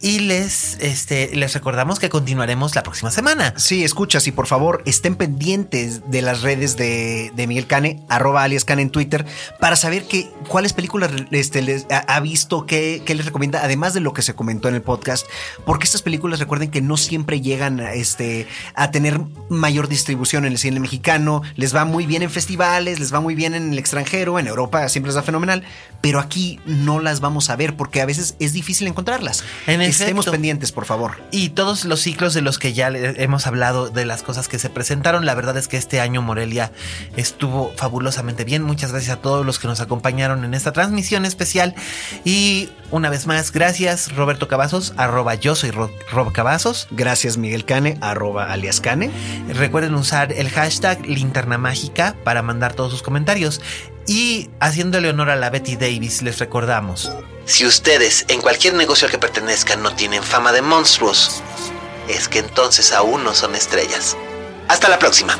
y 0.00 0.20
les, 0.20 0.78
este, 0.80 1.34
les 1.34 1.54
recordamos 1.54 1.98
que 1.98 2.08
continuaremos 2.08 2.74
la 2.74 2.82
próxima 2.82 3.10
semana. 3.10 3.54
Sí, 3.56 3.84
escuchas 3.84 4.26
y 4.26 4.32
por 4.32 4.46
favor 4.46 4.82
estén 4.86 5.16
pendientes 5.16 6.10
de 6.10 6.22
las 6.22 6.42
redes 6.42 6.76
de, 6.76 7.32
Miguel 7.46 7.66
Cane, 7.66 8.04
arroba 8.08 8.42
alias 8.42 8.64
Cane 8.64 8.82
en 8.82 8.90
Twitter, 8.90 9.24
para 9.60 9.76
saber 9.76 10.06
que, 10.06 10.30
cuáles 10.48 10.72
películas 10.72 11.10
este, 11.30 11.62
les 11.62 11.86
ha, 11.90 12.20
visto, 12.20 12.66
qué, 12.66 13.02
les 13.06 13.24
recomienda, 13.24 13.60
además 13.62 13.94
de 13.94 14.00
lo 14.00 14.12
que 14.12 14.22
se 14.22 14.34
comentó 14.34 14.68
en 14.68 14.74
el 14.74 14.82
podcast, 14.82 15.26
porque 15.64 15.84
estas 15.84 16.02
películas 16.02 16.40
recuerden 16.40 16.70
que 16.70 16.80
no 16.80 16.96
siempre 16.96 17.40
llegan 17.40 17.80
este, 17.80 18.46
a 18.74 18.90
tener 18.90 19.20
mayor 19.48 19.88
distribución 19.88 20.44
en 20.44 20.52
el 20.52 20.58
cine 20.58 20.80
mexicano, 20.80 21.42
les 21.54 21.74
va 21.74 21.84
muy 21.84 22.06
bien 22.06 22.22
en 22.22 22.30
festivales, 22.30 23.00
les 23.00 23.12
va 23.14 23.20
muy 23.20 23.34
bien 23.34 23.54
en 23.54 23.72
el 23.72 23.78
extranjero, 23.78 24.38
en 24.38 24.46
Europa 24.46 24.88
siempre 24.88 25.08
les 25.08 25.16
va 25.16 25.22
fenomenal, 25.22 25.62
pero 26.06 26.20
aquí 26.20 26.60
no 26.66 27.00
las 27.00 27.18
vamos 27.18 27.50
a 27.50 27.56
ver 27.56 27.74
porque 27.74 28.00
a 28.00 28.06
veces 28.06 28.36
es 28.38 28.52
difícil 28.52 28.86
encontrarlas. 28.86 29.42
En 29.66 29.80
Estemos 29.80 30.26
pendientes, 30.26 30.70
por 30.70 30.84
favor. 30.84 31.20
Y 31.32 31.48
todos 31.48 31.84
los 31.84 31.98
ciclos 31.98 32.32
de 32.32 32.42
los 32.42 32.60
que 32.60 32.72
ya 32.72 32.92
hemos 32.94 33.48
hablado, 33.48 33.90
de 33.90 34.06
las 34.06 34.22
cosas 34.22 34.46
que 34.46 34.60
se 34.60 34.70
presentaron, 34.70 35.26
la 35.26 35.34
verdad 35.34 35.56
es 35.56 35.66
que 35.66 35.76
este 35.76 35.98
año 35.98 36.22
Morelia 36.22 36.70
estuvo 37.16 37.72
fabulosamente 37.74 38.44
bien. 38.44 38.62
Muchas 38.62 38.92
gracias 38.92 39.16
a 39.16 39.20
todos 39.20 39.44
los 39.44 39.58
que 39.58 39.66
nos 39.66 39.80
acompañaron 39.80 40.44
en 40.44 40.54
esta 40.54 40.70
transmisión 40.70 41.24
especial. 41.24 41.74
Y 42.24 42.68
una 42.92 43.10
vez 43.10 43.26
más, 43.26 43.50
gracias 43.50 44.14
Roberto 44.14 44.46
Cavazos, 44.46 44.94
arroba 44.96 45.34
yo 45.34 45.56
soy 45.56 45.72
Rob 45.72 46.32
Cavazos. 46.32 46.86
Gracias 46.92 47.36
Miguel 47.36 47.64
Cane, 47.64 47.98
arroba 48.00 48.52
alias 48.52 48.80
Cane. 48.80 49.10
Recuerden 49.48 49.96
usar 49.96 50.32
el 50.32 50.50
hashtag 50.50 51.04
linterna 51.04 51.58
mágica 51.58 52.14
para 52.22 52.42
mandar 52.42 52.74
todos 52.74 52.92
sus 52.92 53.02
comentarios. 53.02 53.60
Y 54.08 54.50
haciéndole 54.60 55.10
honor 55.10 55.30
a 55.30 55.36
la 55.36 55.50
Betty 55.50 55.76
Davis, 55.76 56.22
les 56.22 56.38
recordamos. 56.38 57.10
Si 57.44 57.66
ustedes 57.66 58.24
en 58.28 58.40
cualquier 58.40 58.74
negocio 58.74 59.06
al 59.06 59.12
que 59.12 59.18
pertenezcan 59.18 59.82
no 59.82 59.94
tienen 59.94 60.22
fama 60.22 60.52
de 60.52 60.62
monstruos, 60.62 61.42
es 62.08 62.28
que 62.28 62.38
entonces 62.38 62.92
aún 62.92 63.24
no 63.24 63.34
son 63.34 63.54
estrellas. 63.54 64.16
Hasta 64.68 64.88
la 64.88 64.98
próxima. 64.98 65.36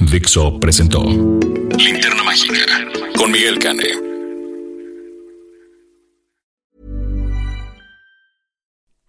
Dixo 0.00 0.60
presentó 0.60 1.02
Linterna 1.02 2.22
Mágica 2.22 2.84
con 3.16 3.30
Miguel 3.30 3.58
Cane. 3.58 4.11